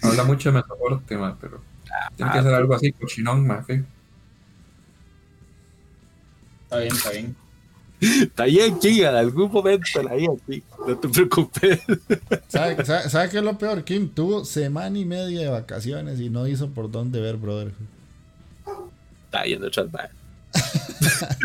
habla 0.00 0.24
mucho 0.24 0.50
de 0.50 0.56
Meso 0.56 0.74
Forte, 0.78 1.18
man, 1.18 1.36
pero 1.38 1.60
tiene 2.16 2.32
que 2.32 2.38
ah, 2.38 2.42
ser 2.42 2.54
algo 2.54 2.74
así, 2.74 2.92
cochinón, 2.92 3.46
man, 3.46 3.66
sí. 3.66 3.82
Está 6.64 6.78
bien, 6.78 6.94
está 6.94 7.10
bien. 7.10 7.36
Está 8.00 8.44
bien, 8.44 8.78
King, 8.78 9.00
en 9.00 9.14
algún 9.14 9.52
momento 9.52 10.02
la 10.02 10.12
aquí. 10.12 10.62
No 10.86 10.96
te 10.96 11.08
preocupes. 11.08 11.80
¿Sabe, 12.48 12.84
sabe, 12.84 13.28
qué 13.28 13.38
es 13.38 13.44
lo 13.44 13.58
peor? 13.58 13.84
Kim 13.84 14.08
tuvo 14.08 14.44
semana 14.44 14.98
y 14.98 15.04
media 15.04 15.40
de 15.40 15.48
vacaciones 15.48 16.18
y 16.20 16.30
no 16.30 16.46
hizo 16.46 16.70
por 16.70 16.90
dónde 16.90 17.20
ver, 17.20 17.36
brother. 17.36 17.72
Está 19.26 19.44
yendo 19.44 19.68
chatback. 19.68 20.10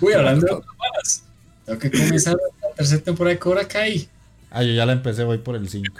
Uy, 0.00 0.12
hablando 0.12 0.46
de 0.46 0.52
semanas. 0.52 1.24
Tengo 1.64 1.78
que 1.80 1.90
comenzar 1.90 2.36
la 2.62 2.74
tercera 2.74 3.02
temporada 3.02 3.34
de 3.34 3.38
Cobra 3.40 3.66
Kai. 3.66 4.08
Ah, 4.50 4.62
yo 4.62 4.72
ya 4.72 4.86
la 4.86 4.92
empecé, 4.92 5.24
voy 5.24 5.38
por 5.38 5.56
el 5.56 5.68
5. 5.68 5.92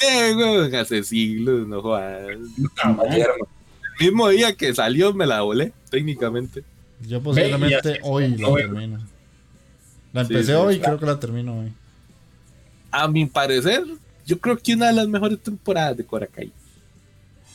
Terminé, 0.00 0.76
hace 0.76 1.04
siglos, 1.04 1.68
no 1.68 1.80
jodas. 1.82 2.28
El 2.28 2.40
mismo 4.00 4.28
día 4.28 4.54
que 4.54 4.74
salió 4.74 5.14
me 5.14 5.26
la 5.26 5.42
volé, 5.42 5.72
técnicamente. 5.88 6.64
Yo 7.06 7.22
posiblemente 7.22 8.00
hoy 8.02 8.28
la 8.36 8.54
termino. 8.54 9.06
La 10.12 10.22
empecé 10.22 10.54
hoy 10.54 10.76
y 10.76 10.80
creo 10.80 10.98
que 10.98 11.06
la 11.06 11.20
termino 11.20 11.60
hoy. 11.60 11.72
A 12.90 13.06
mi 13.08 13.26
parecer, 13.26 13.84
yo 14.26 14.38
creo 14.38 14.58
que 14.58 14.74
una 14.74 14.88
de 14.88 14.94
las 14.94 15.08
mejores 15.08 15.40
temporadas 15.40 15.96
de 15.96 16.04
Korakai. 16.04 16.52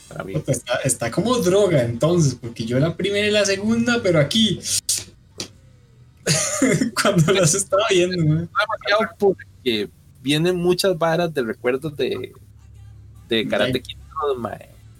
Para 0.08 0.24
mí. 0.24 0.34
Está, 0.46 0.76
está, 0.84 1.10
como 1.10 1.36
droga 1.38 1.82
entonces, 1.82 2.34
porque 2.34 2.64
yo 2.64 2.78
la 2.78 2.96
primera 2.96 3.26
y 3.26 3.30
la 3.30 3.44
segunda, 3.44 4.00
pero 4.02 4.20
aquí. 4.20 4.60
Cuando 7.02 7.32
las 7.32 7.54
estaba 7.54 7.84
viendo, 7.90 8.48
porque 9.18 9.90
vienen 10.22 10.56
muchas 10.56 10.96
varas 10.96 11.34
de 11.34 11.42
recuerdos 11.42 11.96
de, 11.96 12.32
de 13.28 13.46
Karate 13.48 13.82
Kid, 13.82 13.96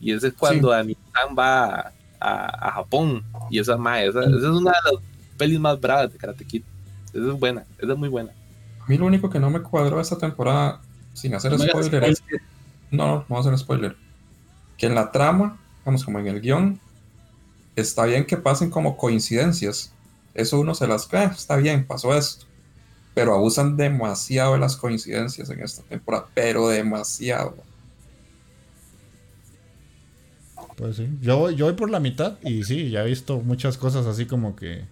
y 0.00 0.12
ese 0.12 0.28
es 0.28 0.34
cuando 0.34 0.68
sí. 0.82 0.96
va 1.38 1.92
a, 2.24 2.72
Japón. 2.72 3.22
Y 3.50 3.58
esa, 3.58 3.74
esa, 3.74 4.06
esa, 4.06 4.20
es 4.22 4.44
una 4.44 4.70
de 4.70 4.92
las 4.92 5.02
pelis 5.36 5.60
más 5.60 5.80
bravas 5.80 6.12
de 6.12 6.18
Karate 6.18 6.44
Kid. 6.44 6.62
Esa 7.12 7.32
es 7.32 7.38
buena, 7.38 7.64
esa 7.78 7.92
es 7.92 7.98
muy 7.98 8.08
buena. 8.08 8.32
A 8.80 8.86
mí 8.86 8.98
lo 8.98 9.06
único 9.06 9.30
que 9.30 9.38
no 9.38 9.50
me 9.50 9.60
cuadró 9.60 10.00
esta 10.00 10.18
temporada, 10.18 10.80
sin 11.12 11.34
hacer 11.34 11.58
spoiler, 11.58 12.04
es 12.04 12.20
que, 12.20 12.36
no, 12.90 13.06
no, 13.06 13.14
no 13.14 13.26
vamos 13.28 13.46
a 13.46 13.50
hacer 13.50 13.58
spoiler. 13.58 13.96
Que 14.76 14.86
en 14.86 14.94
la 14.94 15.10
trama, 15.10 15.58
vamos, 15.84 16.04
como 16.04 16.18
en 16.18 16.26
el 16.26 16.40
guion, 16.40 16.80
está 17.76 18.04
bien 18.04 18.26
que 18.26 18.36
pasen 18.36 18.70
como 18.70 18.96
coincidencias. 18.96 19.92
Eso 20.34 20.58
uno 20.58 20.74
se 20.74 20.86
las 20.86 21.08
ve, 21.08 21.24
está 21.24 21.56
bien, 21.56 21.86
pasó 21.86 22.14
esto. 22.14 22.46
Pero 23.14 23.34
abusan 23.34 23.76
demasiado 23.76 24.54
de 24.54 24.58
las 24.58 24.76
coincidencias 24.76 25.48
en 25.50 25.62
esta 25.62 25.82
temporada, 25.82 26.26
pero 26.34 26.68
demasiado. 26.68 27.56
Pues 30.76 30.96
sí, 30.96 31.08
yo, 31.20 31.50
yo 31.50 31.66
voy 31.66 31.74
por 31.74 31.90
la 31.90 32.00
mitad 32.00 32.38
y 32.42 32.64
sí, 32.64 32.90
ya 32.90 33.04
he 33.04 33.06
visto 33.06 33.40
muchas 33.40 33.78
cosas 33.78 34.06
así 34.06 34.26
como 34.26 34.56
que 34.56 34.84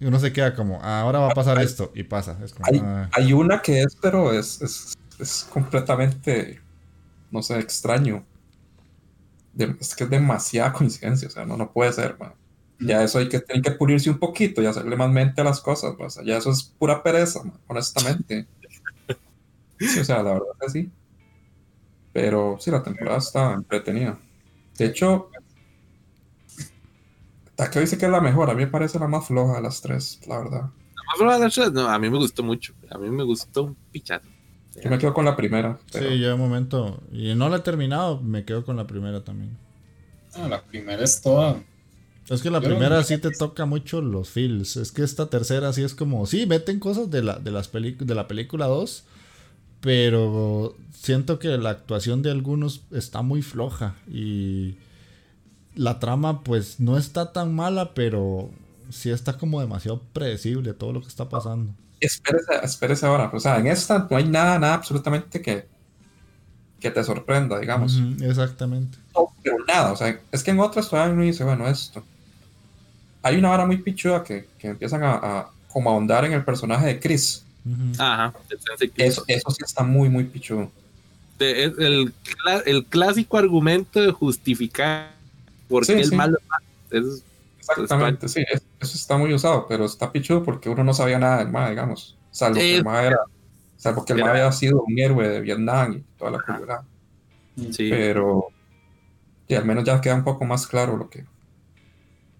uno 0.00 0.18
se 0.18 0.32
queda 0.32 0.54
como, 0.54 0.80
ah, 0.82 1.00
ahora 1.00 1.20
va 1.20 1.28
a 1.28 1.34
pasar 1.34 1.60
esto 1.62 1.90
y 1.94 2.02
pasa. 2.02 2.38
Ah. 2.60 3.08
hay, 3.12 3.32
una 3.32 3.62
que 3.62 3.80
es, 3.80 3.96
pero 4.00 4.32
es, 4.32 4.96
es, 5.18 5.48
completamente, 5.50 6.60
no 7.30 7.42
sé, 7.42 7.58
extraño. 7.58 8.24
es 9.56 9.94
que 9.94 10.04
es 10.04 10.10
demasiada 10.10 10.72
coincidencia, 10.72 11.28
o 11.28 11.30
sea, 11.30 11.46
no, 11.46 11.56
no 11.56 11.72
puede 11.72 11.92
ser, 11.92 12.18
man. 12.18 12.34
Ya 12.80 13.02
eso 13.02 13.18
hay 13.18 13.28
que, 13.28 13.40
tener 13.40 13.62
que 13.62 13.70
pulirse 13.70 14.10
un 14.10 14.18
poquito 14.18 14.60
y 14.60 14.66
hacerle 14.66 14.96
más 14.96 15.10
mente 15.10 15.40
a 15.40 15.44
las 15.44 15.60
cosas, 15.60 15.94
o 15.98 16.10
sea, 16.10 16.24
ya 16.24 16.36
eso 16.36 16.50
es 16.50 16.64
pura 16.64 17.02
pereza, 17.02 17.40
honestamente. 17.66 18.46
Sí, 19.78 20.00
o 20.00 20.04
sea, 20.04 20.22
la 20.22 20.34
verdad 20.34 20.48
es 20.60 20.72
que 20.72 20.80
sí. 20.80 20.90
Pero 22.12 22.56
sí, 22.60 22.70
la 22.70 22.82
temporada 22.82 23.18
está 23.18 23.54
entretenida. 23.54 24.18
De 24.78 24.86
hecho, 24.86 25.30
Takeo 27.56 27.82
dice 27.82 27.98
que 27.98 28.06
es 28.06 28.12
la 28.12 28.20
mejor. 28.20 28.50
A 28.50 28.54
mí 28.54 28.64
me 28.64 28.70
parece 28.70 28.98
la 28.98 29.08
más 29.08 29.26
floja 29.26 29.56
de 29.56 29.62
las 29.62 29.80
tres, 29.80 30.20
la 30.26 30.38
verdad. 30.38 30.60
La 30.60 31.02
más 31.06 31.18
floja 31.18 31.34
de 31.38 31.44
las 31.44 31.54
tres, 31.54 31.72
no, 31.72 31.88
a 31.88 31.98
mí 31.98 32.10
me 32.10 32.18
gustó 32.18 32.42
mucho. 32.42 32.74
A 32.90 32.98
mí 32.98 33.08
me 33.10 33.22
gustó 33.22 33.64
un 33.64 33.76
pichazo. 33.92 34.28
Yo 34.82 34.90
me 34.90 34.98
quedo 34.98 35.14
con 35.14 35.24
la 35.24 35.36
primera. 35.36 35.78
Sí, 35.92 36.18
yo 36.18 36.30
de 36.30 36.34
momento. 36.34 37.00
Y 37.12 37.34
no 37.34 37.48
la 37.48 37.58
he 37.58 37.60
terminado, 37.60 38.20
me 38.20 38.44
quedo 38.44 38.64
con 38.64 38.76
la 38.76 38.86
primera 38.86 39.22
también. 39.22 39.56
Ah, 40.34 40.48
la 40.48 40.62
primera 40.62 41.04
es 41.04 41.22
toda. 41.22 41.62
Es 42.28 42.42
que 42.42 42.50
la 42.50 42.60
primera 42.60 43.02
sí 43.04 43.18
te 43.18 43.30
toca 43.30 43.66
mucho 43.66 44.00
los 44.00 44.30
feels. 44.30 44.76
Es 44.76 44.90
que 44.90 45.02
esta 45.02 45.26
tercera 45.26 45.72
sí 45.72 45.82
es 45.82 45.94
como. 45.94 46.26
Sí, 46.26 46.46
meten 46.46 46.80
cosas 46.80 47.10
de 47.10 47.22
la, 47.22 47.38
de 47.38 47.50
las 47.50 47.70
de 47.70 48.14
la 48.14 48.26
película 48.26 48.66
2. 48.66 49.04
Pero 49.84 50.74
siento 50.94 51.38
que 51.38 51.48
la 51.58 51.68
actuación 51.68 52.22
de 52.22 52.30
algunos 52.30 52.84
está 52.90 53.20
muy 53.20 53.42
floja 53.42 53.96
y 54.08 54.78
la 55.74 55.98
trama 55.98 56.42
pues 56.42 56.80
no 56.80 56.96
está 56.96 57.32
tan 57.34 57.54
mala, 57.54 57.92
pero 57.92 58.48
sí 58.88 59.10
está 59.10 59.36
como 59.36 59.60
demasiado 59.60 60.00
predecible 60.14 60.72
todo 60.72 60.94
lo 60.94 61.02
que 61.02 61.08
está 61.08 61.28
pasando. 61.28 61.74
Espérese, 62.00 62.52
espérese 62.62 63.04
ahora, 63.04 63.30
o 63.30 63.38
sea, 63.38 63.58
en 63.58 63.66
esta 63.66 64.08
no 64.10 64.16
hay 64.16 64.24
nada, 64.24 64.58
nada 64.58 64.72
absolutamente 64.72 65.42
que, 65.42 65.66
que 66.80 66.90
te 66.90 67.04
sorprenda, 67.04 67.58
digamos. 67.58 68.00
exactamente. 68.22 68.96
No, 69.14 69.34
pero 69.42 69.56
nada, 69.68 69.92
o 69.92 69.96
sea, 69.96 70.18
es 70.32 70.42
que 70.42 70.50
en 70.50 70.60
otras 70.60 70.88
todavía 70.88 71.12
uno 71.12 71.24
dice, 71.24 71.44
bueno, 71.44 71.68
esto. 71.68 72.02
Hay 73.22 73.36
una 73.36 73.50
hora 73.50 73.66
muy 73.66 73.78
pichuda 73.78 74.24
que, 74.24 74.48
que 74.58 74.68
empiezan 74.68 75.02
a, 75.02 75.12
a, 75.12 75.50
como 75.68 75.90
ahondar 75.90 76.24
en 76.24 76.32
el 76.32 76.42
personaje 76.42 76.86
de 76.86 77.00
Chris. 77.00 77.43
Ajá, 77.98 78.34
eso, 78.96 79.24
eso 79.26 79.50
sí 79.50 79.64
está 79.64 79.82
muy, 79.82 80.08
muy 80.08 80.24
pichudo 80.24 80.70
el, 81.38 82.12
el, 82.66 82.84
clásico 82.86 83.36
argumento 83.36 84.00
de 84.00 84.12
justificar 84.12 85.12
por 85.68 85.86
qué 85.86 86.00
el 86.00 86.12
malo 86.12 86.38
es, 86.90 87.24
Exactamente, 87.58 88.28
sí, 88.28 88.44
eso 88.50 88.94
está 88.94 89.16
muy 89.16 89.32
usado, 89.32 89.66
pero 89.66 89.86
está 89.86 90.12
pichudo 90.12 90.42
porque 90.42 90.68
uno 90.68 90.84
no 90.84 90.92
sabía 90.92 91.18
nada 91.18 91.38
del 91.38 91.48
MA, 91.48 91.70
digamos. 91.70 92.14
Salvo 92.30 92.56
que 92.56 92.76
el 92.76 92.84
MA 92.84 93.04
era, 93.04 93.18
salvo 93.78 94.04
que 94.04 94.12
el 94.12 94.20
MA 94.20 94.30
había 94.30 94.52
sido 94.52 94.82
un 94.82 94.98
héroe 94.98 95.26
de 95.26 95.40
Vietnam 95.40 95.94
y 95.94 96.18
toda 96.18 96.32
la 96.32 96.40
cultura. 96.40 96.84
Sí. 97.70 97.88
Pero 97.88 98.48
y 99.48 99.54
al 99.54 99.64
menos 99.64 99.84
ya 99.84 99.98
queda 100.02 100.14
un 100.14 100.24
poco 100.24 100.44
más 100.44 100.66
claro 100.66 100.98
lo 100.98 101.08
que. 101.08 101.24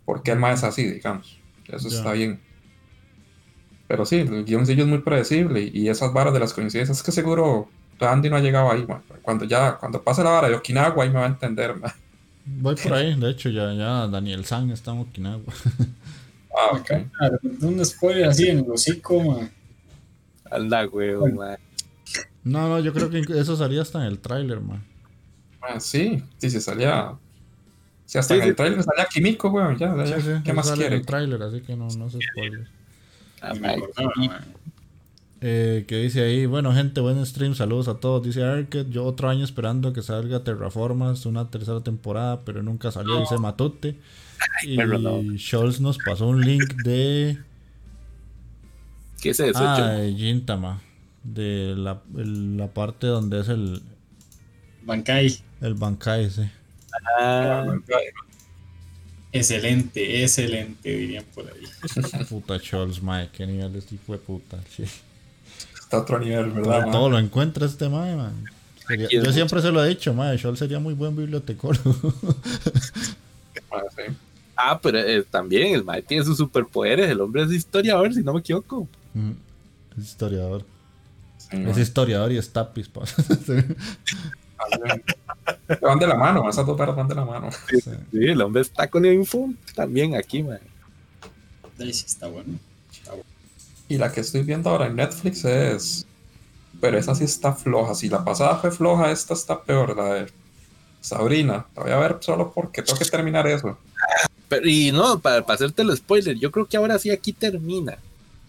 por 0.04 0.22
qué 0.22 0.32
el 0.32 0.38
MA 0.38 0.52
es 0.52 0.62
así, 0.62 0.84
digamos. 0.84 1.40
Eso 1.68 1.88
está 1.88 2.12
bien. 2.12 2.42
Pero 3.86 4.06
sí, 4.06 4.16
el 4.16 4.44
guioncillo 4.44 4.84
es 4.84 4.88
muy 4.88 4.98
predecible 4.98 5.70
y 5.72 5.88
esas 5.88 6.12
varas 6.12 6.32
de 6.32 6.40
las 6.40 6.54
coincidencias 6.54 7.02
que 7.02 7.12
seguro 7.12 7.68
Andy 8.00 8.30
no 8.30 8.36
ha 8.36 8.40
llegado 8.40 8.70
ahí, 8.70 8.86
Cuando 9.22 9.44
ya, 9.44 9.76
cuando 9.76 10.02
pase 10.02 10.22
la 10.22 10.32
hora 10.32 10.48
de 10.48 10.54
Okinawa, 10.54 11.02
ahí 11.02 11.10
me 11.10 11.16
va 11.16 11.24
a 11.24 11.28
entender, 11.28 11.74
Voy 12.46 12.74
por 12.76 12.92
ahí, 12.92 13.18
de 13.18 13.30
hecho, 13.30 13.48
ya, 13.48 13.72
ya 13.72 14.06
Daniel 14.06 14.44
San 14.44 14.70
está 14.70 14.92
en 14.92 15.00
Okinawa. 15.00 15.42
Ah, 16.56 16.76
ok. 16.76 16.90
Un 17.62 17.84
spoiler 17.84 18.28
así 18.28 18.48
en 18.48 18.58
el 18.58 18.70
hocico, 18.70 19.20
man. 19.20 19.50
Anda, 20.50 20.86
weón, 20.86 21.34
man. 21.34 21.58
No, 22.44 22.68
no, 22.68 22.78
yo 22.78 22.92
creo 22.92 23.10
que 23.10 23.24
eso 23.40 23.56
salía 23.56 23.82
hasta 23.82 24.00
en 24.00 24.04
el 24.04 24.20
tráiler, 24.20 24.60
man. 24.60 24.84
Ah, 25.60 25.80
sí, 25.80 26.22
sí, 26.38 26.50
se 26.50 26.60
salía. 26.60 27.14
Sí, 28.04 28.18
hasta 28.18 28.36
en 28.36 28.42
el 28.42 28.54
tráiler 28.54 28.82
salía 28.82 29.06
Kimiko, 29.06 29.48
weón, 29.48 29.76
ya, 29.78 29.96
ya, 30.04 30.42
¿qué 30.44 30.52
más 30.52 30.70
quiere? 30.70 30.88
En 30.88 31.00
el 31.00 31.06
tráiler, 31.06 31.42
así 31.42 31.60
que 31.62 31.74
no, 31.74 31.88
no 31.88 32.08
se 32.08 32.18
spoiler. 32.20 32.68
Ah, 33.44 34.40
eh, 35.46 35.84
que 35.86 35.98
dice 35.98 36.22
ahí, 36.22 36.46
bueno 36.46 36.72
gente, 36.72 37.02
buen 37.02 37.24
stream, 37.26 37.54
saludos 37.54 37.88
a 37.88 37.94
todos. 37.98 38.24
Dice 38.24 38.42
Arket, 38.42 38.88
yo 38.88 39.04
otro 39.04 39.28
año 39.28 39.44
esperando 39.44 39.92
que 39.92 40.00
salga 40.00 40.42
Terraformas, 40.42 41.26
una 41.26 41.50
tercera 41.50 41.82
temporada, 41.82 42.40
pero 42.44 42.62
nunca 42.62 42.90
salió, 42.90 43.20
dice 43.20 43.36
Matute. 43.36 43.98
Y 44.66 44.78
Scholz 45.38 45.80
nos 45.80 45.98
pasó 45.98 46.28
un 46.28 46.40
link 46.40 46.74
de... 46.84 47.38
¿Qué 49.20 49.30
es 49.30 49.40
eso? 49.40 49.58
Ah, 49.58 49.98
Gintama. 50.16 50.80
De 51.22 51.74
la, 51.76 52.02
la 52.14 52.68
parte 52.68 53.06
donde 53.06 53.40
es 53.40 53.48
el. 53.48 53.82
Bankai. 54.82 55.38
El 55.62 55.74
Bankai, 55.74 56.28
sí. 56.28 56.42
Ah, 57.18 57.64
Excelente, 59.34 60.22
excelente, 60.22 60.88
dirían 60.96 61.24
por 61.34 61.44
ahí. 61.46 62.24
Puta 62.28 62.58
Scholz, 62.58 63.02
mae, 63.02 63.28
qué 63.32 63.46
nivel 63.46 63.74
este 63.76 63.96
hijo 63.96 64.12
de 64.12 64.18
puta. 64.18 64.58
sí. 64.74 64.84
Está 65.78 65.96
a 65.98 66.00
otro 66.00 66.18
nivel, 66.20 66.50
¿verdad? 66.52 66.90
Todo 66.90 67.10
lo 67.10 67.18
encuentra 67.18 67.66
este 67.66 67.88
mae, 67.88 68.14
man. 68.16 68.44
Sería- 68.86 69.06
es 69.10 69.24
yo 69.24 69.32
siempre 69.32 69.60
se 69.60 69.70
lo 69.72 69.84
he 69.84 69.88
dicho, 69.88 70.14
mae, 70.14 70.38
Scholz 70.38 70.58
sería 70.60 70.78
muy 70.78 70.94
buen 70.94 71.14
bibliotecólogo. 71.16 72.14
Sí. 73.96 74.02
ah, 74.54 74.78
pero 74.80 74.98
eh, 75.00 75.24
también 75.28 75.74
el 75.74 75.82
Mae 75.82 76.00
tiene 76.00 76.24
sus 76.24 76.36
superpoderes. 76.36 77.10
El 77.10 77.20
hombre 77.20 77.42
es 77.42 77.50
historiador, 77.50 78.14
si 78.14 78.22
no 78.22 78.32
me 78.32 78.38
equivoco. 78.38 78.86
Mm, 79.14 79.32
es 79.98 80.04
historiador. 80.04 80.64
Sí. 81.38 81.56
Es 81.66 81.78
historiador 81.78 82.30
y 82.30 82.38
es 82.38 82.52
tapis, 82.52 82.86
pa. 82.88 83.02
También. 84.70 85.02
Van 85.80 85.98
de 85.98 86.06
la 86.06 86.14
mano, 86.14 86.48
esas 86.48 86.66
dos 86.66 86.76
perras 86.76 86.96
van 86.96 87.08
de 87.08 87.14
la 87.14 87.24
mano. 87.24 87.50
Sí. 87.68 87.80
Sí, 87.80 87.90
el 88.12 88.40
hombre 88.40 88.62
está 88.62 88.88
con 88.88 89.04
info 89.04 89.50
también 89.74 90.14
aquí. 90.14 90.44
Ahí 91.78 91.92
sí 91.92 92.04
está 92.06 92.28
bueno. 92.28 92.58
Está 92.92 93.10
bueno. 93.10 93.24
Y 93.88 93.98
la 93.98 94.10
que 94.12 94.20
estoy 94.20 94.42
viendo 94.42 94.70
ahora 94.70 94.86
en 94.86 94.96
Netflix 94.96 95.44
es. 95.44 96.06
Pero 96.80 96.98
esa 96.98 97.14
sí 97.14 97.24
está 97.24 97.52
floja. 97.52 97.94
Si 97.94 98.08
la 98.08 98.24
pasada 98.24 98.56
fue 98.56 98.70
floja, 98.70 99.10
esta 99.10 99.34
está 99.34 99.62
peor, 99.62 99.96
la 99.96 100.14
de 100.14 100.32
Sabrina. 101.00 101.66
La 101.76 101.82
voy 101.82 101.92
a 101.92 101.98
ver 101.98 102.18
solo 102.20 102.52
porque 102.52 102.82
tengo 102.82 102.98
que 102.98 103.04
terminar 103.04 103.46
eso. 103.46 103.78
Pero, 104.48 104.68
y 104.68 104.92
no, 104.92 105.18
para, 105.20 105.42
para 105.42 105.54
hacerte 105.54 105.82
el 105.82 105.96
spoiler, 105.96 106.36
yo 106.36 106.50
creo 106.50 106.66
que 106.66 106.76
ahora 106.76 106.98
sí 106.98 107.10
aquí 107.10 107.32
termina. 107.32 107.98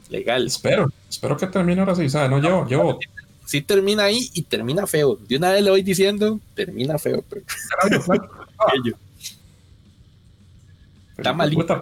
Legal. 0.10 0.46
Espero, 0.48 0.92
espero 1.10 1.38
que 1.38 1.48
termine 1.48 1.82
ahora 1.82 1.96
sí. 1.96 2.10
¿sabes? 2.10 2.30
No 2.30 2.40
llevo, 2.40 2.66
llevo. 2.66 3.00
Sí 3.46 3.62
termina 3.62 4.04
ahí 4.06 4.30
y 4.34 4.42
termina 4.42 4.88
feo. 4.88 5.18
De 5.28 5.38
una 5.38 5.52
vez 5.52 5.64
le 5.64 5.70
voy 5.70 5.84
diciendo, 5.84 6.40
termina 6.54 6.98
feo. 6.98 7.24
Pero... 7.30 7.44
Está 11.18 11.34
malito. 11.34 11.62
Puta, 11.62 11.82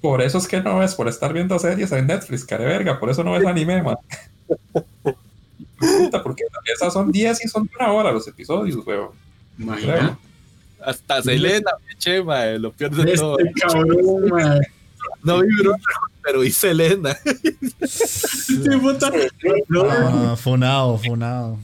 por 0.00 0.20
eso 0.20 0.38
es 0.38 0.46
que 0.46 0.60
no 0.60 0.80
ves, 0.80 0.94
por 0.94 1.08
estar 1.08 1.32
viendo 1.32 1.58
series 1.58 1.90
en 1.92 2.06
Netflix, 2.06 2.44
care 2.44 2.64
verga. 2.66 3.00
Por 3.00 3.08
eso 3.10 3.24
no 3.24 3.32
ves 3.32 3.46
anime, 3.46 3.82
man. 3.82 3.96
Puta, 5.78 6.22
porque 6.22 6.44
esas 6.72 6.92
son 6.92 7.10
10 7.10 7.44
y 7.44 7.48
son 7.48 7.64
de 7.64 7.70
una 7.78 7.92
hora 7.92 8.12
los 8.12 8.28
episodios, 8.28 8.86
weón. 8.86 9.10
Imagina. 9.58 10.18
Hasta 10.80 11.22
Selena, 11.22 11.70
me 11.86 11.92
eché, 11.92 12.22
mae, 12.22 12.58
lo 12.58 12.72
peor 12.72 12.94
de 12.94 13.14
todo. 13.14 13.38
Este 13.38 13.60
cabrón, 13.60 14.28
man. 14.28 14.60
No 15.24 15.40
vibró, 15.40 15.74
pero 16.22 16.40
vi 16.40 16.50
Selena. 16.50 17.16
Este 17.80 18.78
puta. 18.78 19.10
No, 19.68 19.82
Ah, 19.90 20.36
funado, 20.36 20.98
funado. 20.98 21.58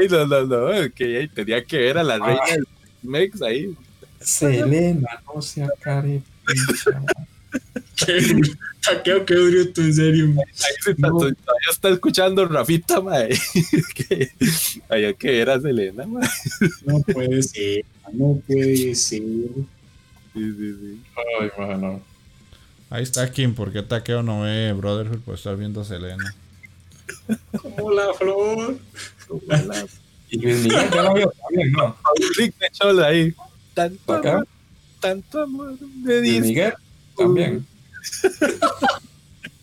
Ay, 0.00 0.08
no, 0.08 0.26
no, 0.26 0.44
no, 0.46 0.90
que 0.94 1.18
ahí 1.18 1.28
tenía 1.28 1.62
que 1.64 1.76
ver 1.78 1.98
a 1.98 2.04
la 2.04 2.18
reina 2.18 2.40
del 2.50 2.66
Mex 3.02 3.42
ahí. 3.42 3.76
Selena, 4.20 5.08
no 5.34 5.42
sea 5.42 5.68
care 5.80 6.22
picha, 6.46 6.92
man. 6.92 7.06
qué 7.96 8.40
taqueo, 8.82 9.24
qué 9.26 9.34
bruto, 9.34 9.80
en 9.82 9.94
serio. 9.94 10.28
man. 10.28 10.38
Ahí 10.48 10.74
se 10.82 10.90
está, 10.92 11.08
todavía 11.08 11.34
está 11.70 11.88
escuchando 11.90 12.46
Rafita, 12.46 13.00
mae. 13.00 13.36
había 14.88 15.12
que 15.18 15.30
ver 15.30 15.50
a 15.50 15.60
Selena, 15.60 16.06
mae. 16.06 16.28
No 16.86 17.00
puede 17.00 17.42
ser, 17.42 17.84
no 18.12 18.40
puede 18.46 18.94
ser. 18.94 19.20
Sí, 19.22 19.66
sí, 20.34 20.74
sí. 20.80 21.02
Ay, 21.40 21.50
mano. 21.58 22.00
Ahí 22.90 23.02
está 23.02 23.30
Kim, 23.30 23.54
¿por 23.54 23.72
qué 23.72 23.82
Taqueo 23.82 24.22
no 24.22 24.42
ve 24.42 24.72
Brotherhood 24.72 25.20
por 25.20 25.34
estar 25.34 25.56
viendo 25.56 25.80
a 25.80 25.84
Selena? 25.84 26.34
Como 27.60 27.90
la 27.90 28.12
flor. 28.14 28.78
Y 30.30 30.38
Luis 30.38 30.62
Miguel 30.62 30.90
ya 30.92 31.02
lo 31.02 31.14
vio 31.14 31.32
también, 31.42 31.72
¿no? 31.72 31.86
Un 31.86 32.28
clic 32.34 32.54
de 32.58 33.04
ahí. 33.04 33.34
Tanto 33.74 34.14
Acá. 34.14 34.32
amor, 34.32 34.48
tanto 35.00 35.42
amor 35.42 35.72
me 36.02 36.18
Luis 36.18 36.22
dice. 36.22 36.40
Miguel 36.40 36.74
también. 37.16 37.66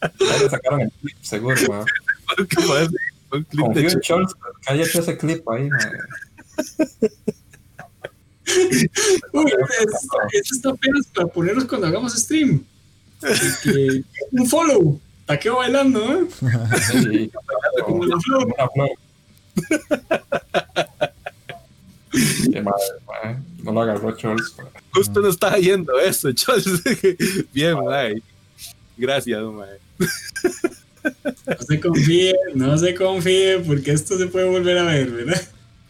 Ya 0.01 0.37
le 0.37 0.49
sacaron 0.49 0.81
el 0.81 0.91
clip, 1.01 1.17
seguro. 1.21 1.55
Como 2.55 2.75
ese, 2.77 2.95
Un 3.31 3.43
clip 3.43 3.67
de 3.67 3.83
Confío 3.83 3.89
en 3.89 4.01
cholo. 4.01 4.27
Scholz, 4.27 4.33
cállate 4.65 4.99
ese 4.99 5.17
clip 5.17 5.49
ahí. 5.49 5.69
Uy, 9.33 9.53
esto 10.33 10.55
está 10.55 10.69
apenas 10.71 11.07
para 11.07 11.27
ponernos 11.27 11.65
cuando 11.65 11.87
hagamos 11.87 12.13
stream. 12.13 12.65
Así 13.23 13.47
que, 13.71 14.03
un 14.31 14.47
follow. 14.47 14.99
Taqueo 15.25 15.57
bailando, 15.57 16.13
¿eh? 16.13 16.27
Sí, 16.91 17.31
Como 17.85 18.05
la 18.05 18.19
flor. 18.19 18.45
una 18.45 18.69
flor. 18.69 18.89
Qué 22.51 22.61
madre, 22.61 22.85
man. 23.07 23.45
No 23.63 23.71
lo 23.71 23.81
agarró 23.81 24.15
man. 24.23 24.37
Justo 24.91 25.21
no 25.21 25.29
estaba 25.29 25.57
yendo 25.57 25.97
eso, 25.99 26.31
cholo. 26.33 26.61
Bien, 27.53 27.77
mae. 27.83 28.21
Gracias, 28.97 29.41
mae. 29.41 29.79
No 31.47 31.57
se 31.67 31.79
confíe, 31.79 32.33
no 32.55 32.77
se 32.77 32.93
confíe, 32.95 33.59
porque 33.59 33.91
esto 33.91 34.17
se 34.17 34.27
puede 34.27 34.49
volver 34.49 34.77
a 34.79 34.83
ver, 34.83 35.09
¿verdad? 35.11 35.41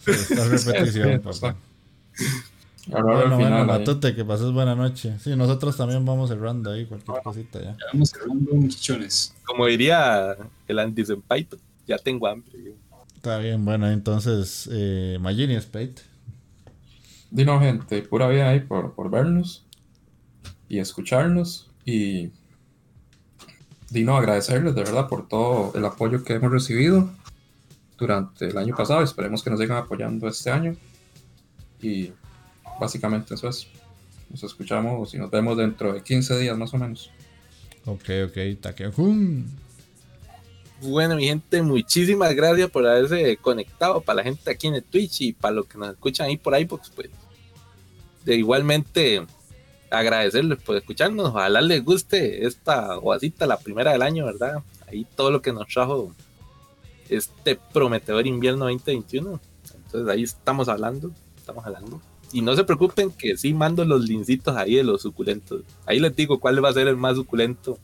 Sí, 0.06 0.12
esta 0.12 0.56
es 0.56 0.66
repetición, 0.66 1.22
papá. 1.22 1.56
Ahora 2.92 3.04
Bueno, 3.04 3.36
al 3.36 3.42
bueno. 3.42 3.66
Matute, 3.66 4.16
que 4.16 4.26
pases 4.26 4.52
buena 4.52 4.76
noche. 4.76 5.18
Sí, 5.20 5.36
nosotros 5.36 5.78
también 5.78 6.04
vamos 6.04 6.30
cerrando 6.30 6.72
ahí 6.72 6.86
cualquier 6.86 7.22
cosita 7.22 7.60
ya. 7.60 7.72
Ya 7.72 7.86
vamos 7.94 8.10
cerrando, 8.10 8.54
muchachones. 8.56 9.36
Como 9.46 9.68
diría 9.68 10.36
el 10.68 10.80
anti 10.80 11.06
senpai, 11.06 11.48
ya 11.88 11.98
tengo 11.98 12.28
hambre. 12.28 12.76
Está 13.16 13.38
bien, 13.38 13.64
bueno, 13.64 13.90
entonces, 13.90 14.68
eh, 14.72 15.18
Magini 15.22 15.60
Spade. 15.62 15.96
Dino, 17.30 17.60
gente, 17.60 18.02
pura 18.02 18.28
vida 18.28 18.50
ahí 18.50 18.62
por, 18.62 18.94
por 18.94 19.12
vernos 19.12 19.64
y 20.68 20.80
escucharnos. 20.80 21.70
Y 21.86 22.32
Dino, 23.92 24.18
agradecerles 24.18 24.74
de 24.74 24.84
verdad 24.84 25.08
por 25.08 25.28
todo 25.28 25.72
el 25.76 25.86
apoyo 25.86 26.24
que 26.24 26.34
hemos 26.34 26.52
recibido 26.52 27.12
durante 27.98 28.48
el 28.48 28.58
año 28.58 28.76
pasado. 28.76 29.04
Esperemos 29.04 29.44
que 29.44 29.50
nos 29.50 29.60
sigan 29.60 29.78
apoyando 29.78 30.28
este 30.28 30.50
año. 30.50 30.76
Y 31.82 32.14
básicamente 32.82 33.36
eso 33.36 33.48
es. 33.48 33.68
Nos 34.30 34.44
escuchamos 34.44 35.14
y 35.14 35.18
nos 35.20 35.30
vemos 35.30 35.56
dentro 35.56 35.94
de 35.94 36.02
15 36.02 36.40
días 36.40 36.58
más 36.58 36.74
o 36.74 36.78
menos. 36.78 37.12
Ok, 37.86 38.10
ok, 38.28 38.60
Taqueo. 38.60 38.92
¡Cum! 38.92 39.46
Bueno, 40.82 41.16
mi 41.16 41.26
gente, 41.26 41.62
muchísimas 41.62 42.34
gracias 42.34 42.72
por 42.72 42.88
haberse 42.88 43.38
conectado. 43.38 44.02
Para 44.02 44.18
la 44.18 44.24
gente 44.24 44.50
aquí 44.50 44.68
en 44.68 44.76
el 44.76 44.84
Twitch 44.84 45.22
y 45.22 45.34
para 45.34 45.54
los 45.54 45.68
que 45.68 45.78
nos 45.78 45.92
escuchan 45.92 46.28
ahí 46.28 46.38
por 46.38 46.60
iBox, 46.60 46.90
pues. 46.90 47.10
De 48.26 48.36
igualmente 48.36 49.22
agradecerles 49.92 50.58
por 50.64 50.76
escucharnos. 50.76 51.30
Ojalá 51.30 51.62
les 51.62 51.84
guste 51.84 52.48
esta 52.48 52.96
guasita, 52.96 53.46
la 53.46 53.60
primera 53.60 53.92
del 53.92 54.02
año, 54.02 54.26
¿verdad? 54.26 54.64
Ahí 54.88 55.06
todo 55.16 55.30
lo 55.30 55.42
que 55.42 55.54
nos 55.54 55.68
trajo 55.68 56.16
este 57.10 57.60
prometedor 57.72 58.26
invierno 58.26 58.66
2021. 58.66 59.40
Entonces 59.76 60.10
ahí 60.10 60.24
estamos 60.24 60.68
hablando, 60.68 61.12
estamos 61.38 61.64
hablando. 61.64 62.02
Y 62.34 62.42
no 62.42 62.56
se 62.56 62.64
preocupen 62.64 63.12
que 63.12 63.38
sí 63.38 63.54
mando 63.54 63.86
los 63.86 64.08
lincitos 64.08 64.56
ahí 64.56 64.76
de 64.76 64.84
los 64.84 65.02
suculentos. 65.02 65.62
Ahí 65.86 66.00
les 66.00 66.16
digo 66.16 66.40
cuál 66.40 66.64
va 66.64 66.70
a 66.70 66.74
ser 66.74 66.88
el 66.88 66.98
más 66.98 67.16
suculento 67.16 67.78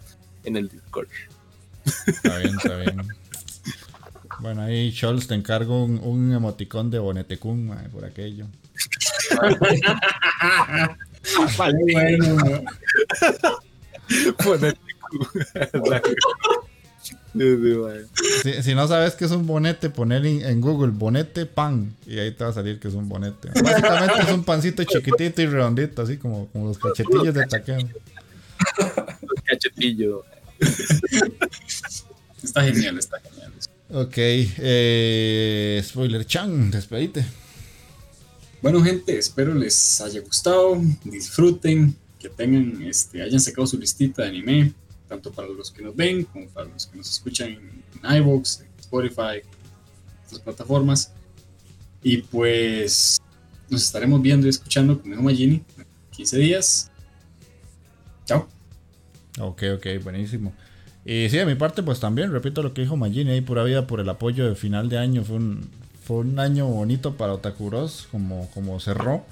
en 0.43 0.57
el 0.57 0.69
Discord. 0.69 1.07
Está 2.05 2.37
bien, 2.37 2.55
está 2.55 2.77
bien. 2.77 3.01
Bueno, 4.39 4.61
ahí, 4.61 4.91
Scholz, 4.91 5.27
te 5.27 5.35
encargo 5.35 5.83
un, 5.83 5.99
un 5.99 6.31
emoticón 6.31 6.91
de 6.91 6.99
Bonetecún, 6.99 7.67
mae, 7.67 7.89
por 7.89 8.05
aquello. 8.05 8.45
Vale, 11.57 11.77
bueno, 11.89 12.35
¿no? 12.45 12.61
Si, 18.43 18.63
si 18.63 18.75
no 18.75 18.87
sabes 18.87 19.15
qué 19.15 19.25
es 19.25 19.31
un 19.31 19.45
bonete, 19.45 19.89
poner 19.89 20.25
en, 20.25 20.43
en 20.43 20.61
Google 20.61 20.91
bonete 20.91 21.45
pan 21.45 21.95
y 22.05 22.19
ahí 22.19 22.31
te 22.31 22.43
va 22.43 22.49
a 22.49 22.53
salir 22.53 22.79
que 22.79 22.87
es 22.87 22.93
un 22.93 23.07
bonete. 23.07 23.49
Básicamente 23.61 24.21
es 24.21 24.31
un 24.31 24.43
pancito 24.43 24.83
chiquitito 24.83 25.41
y 25.41 25.45
redondito, 25.45 26.01
así 26.01 26.17
como, 26.17 26.47
como 26.47 26.67
los 26.67 26.77
cachetillos 26.77 27.33
de 27.33 27.45
taqueo. 27.45 27.77
Cachetillo. 29.45 30.23
Está 32.43 32.63
genial, 32.63 32.97
está 32.97 33.19
genial. 33.19 33.51
Ok, 33.89 34.15
eh, 34.17 35.81
spoiler 35.83 36.25
Chan, 36.25 36.71
despedite. 36.71 37.25
Bueno, 38.61 38.83
gente, 38.83 39.17
espero 39.17 39.53
les 39.53 40.01
haya 40.01 40.19
gustado, 40.21 40.81
disfruten, 41.03 41.95
que 42.19 42.27
tengan, 42.27 42.81
este, 42.81 43.21
hayan 43.21 43.39
sacado 43.39 43.67
su 43.67 43.77
listita 43.77 44.23
de 44.23 44.29
anime, 44.29 44.73
tanto 45.07 45.31
para 45.31 45.47
los 45.47 45.71
que 45.71 45.81
nos 45.81 45.95
ven 45.95 46.23
como 46.25 46.47
para 46.47 46.67
los 46.67 46.87
que 46.87 46.97
nos 46.97 47.09
escuchan 47.09 47.49
en, 47.49 47.83
en 48.03 48.17
iVoox, 48.17 48.61
en 48.61 48.67
Spotify, 48.79 49.41
otras 50.25 50.41
plataformas. 50.41 51.13
Y 52.03 52.17
pues 52.17 53.19
nos 53.69 53.83
estaremos 53.83 54.21
viendo 54.21 54.47
y 54.47 54.49
escuchando 54.49 55.01
con 55.01 55.23
Magini 55.23 55.63
en 55.77 55.85
15 56.11 56.37
días. 56.37 56.91
Chao. 58.25 58.47
Ok, 59.39 59.63
ok, 59.75 60.03
buenísimo. 60.03 60.53
Y 61.05 61.29
sí, 61.29 61.37
de 61.37 61.45
mi 61.45 61.55
parte, 61.55 61.83
pues 61.83 61.99
también, 61.99 62.31
repito 62.31 62.61
lo 62.61 62.73
que 62.73 62.81
dijo 62.81 62.97
Magini 62.97 63.31
ahí, 63.31 63.41
pura 63.41 63.63
vida 63.63 63.87
por 63.87 63.99
el 63.99 64.09
apoyo 64.09 64.47
de 64.47 64.55
final 64.55 64.89
de 64.89 64.97
año. 64.97 65.23
Fue 65.23 65.37
un, 65.37 65.69
fue 66.03 66.17
un 66.17 66.39
año 66.39 66.67
bonito 66.67 67.15
para 67.15 67.33
Otakuros, 67.33 68.07
como, 68.11 68.49
como 68.53 68.79
cerró. 68.79 69.25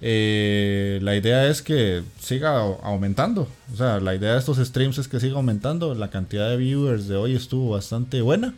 Eh, 0.00 0.98
la 1.02 1.16
idea 1.16 1.48
es 1.48 1.62
que 1.62 2.02
siga 2.20 2.58
aumentando. 2.82 3.48
O 3.72 3.76
sea, 3.76 4.00
la 4.00 4.14
idea 4.14 4.32
de 4.32 4.38
estos 4.38 4.58
streams 4.58 4.98
es 4.98 5.08
que 5.08 5.20
siga 5.20 5.36
aumentando. 5.36 5.94
La 5.94 6.10
cantidad 6.10 6.50
de 6.50 6.56
viewers 6.56 7.08
de 7.08 7.16
hoy 7.16 7.34
estuvo 7.34 7.70
bastante 7.70 8.20
buena. 8.20 8.54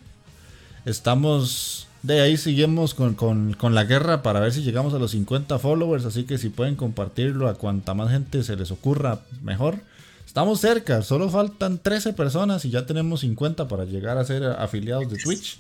Estamos 0.85 1.87
de 2.03 2.21
ahí, 2.21 2.37
seguimos 2.37 2.95
con, 2.95 3.15
con, 3.15 3.75
la 3.75 3.85
guerra 3.85 4.23
para 4.23 4.39
ver 4.39 4.53
si 4.53 4.63
llegamos 4.63 4.95
a 4.95 4.99
los 4.99 5.11
50 5.11 5.59
followers. 5.59 6.05
Así 6.05 6.25
que 6.25 6.39
si 6.39 6.51
pueden 6.51 6.77
compartirlo 6.77 7.49
a 7.49 7.55
cuanta 7.55 7.95
más 7.95 8.11
gente 8.11 8.43
se 8.45 8.57
les 8.57 8.71
ocurra, 8.71 9.21
mejor. 9.43 9.81
Estamos 10.25 10.61
cerca, 10.61 11.03
solo 11.03 11.31
faltan 11.31 11.79
13 11.79 12.13
personas 12.13 12.65
y 12.65 12.71
ya 12.71 12.85
tenemos 12.87 13.21
50 13.21 13.69
para 13.69 13.85
llegar 13.85 14.19
a 14.19 14.25
ser 14.25 14.45
afiliados 14.45 15.11
de 15.11 15.17
Twitch. 15.17 15.59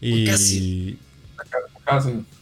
Y, 0.00 0.96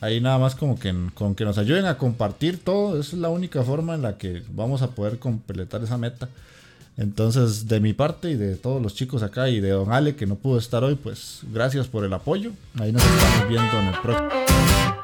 Ahí 0.00 0.20
nada 0.20 0.38
más 0.38 0.54
como 0.54 0.78
que 0.78 0.94
con 1.14 1.34
que 1.34 1.44
nos 1.44 1.58
ayuden 1.58 1.86
a 1.86 1.98
compartir 1.98 2.62
todo, 2.62 2.98
esa 2.98 3.16
es 3.16 3.20
la 3.20 3.28
única 3.28 3.62
forma 3.62 3.94
en 3.94 4.02
la 4.02 4.16
que 4.16 4.42
vamos 4.50 4.82
a 4.82 4.90
poder 4.90 5.18
completar 5.18 5.82
esa 5.82 5.98
meta. 5.98 6.28
Entonces, 6.96 7.66
de 7.66 7.80
mi 7.80 7.92
parte 7.92 8.30
y 8.30 8.36
de 8.36 8.54
todos 8.56 8.80
los 8.80 8.94
chicos 8.94 9.22
acá 9.22 9.48
y 9.48 9.60
de 9.60 9.70
Don 9.70 9.92
Ale 9.92 10.14
que 10.14 10.26
no 10.26 10.36
pudo 10.36 10.58
estar 10.58 10.84
hoy, 10.84 10.94
pues 10.94 11.40
gracias 11.52 11.88
por 11.88 12.04
el 12.04 12.12
apoyo. 12.12 12.52
Ahí 12.78 12.92
nos 12.92 13.02
estamos 13.04 13.48
viendo 13.48 13.78
en 13.78 13.86
el 13.88 14.00
próximo. 14.00 15.03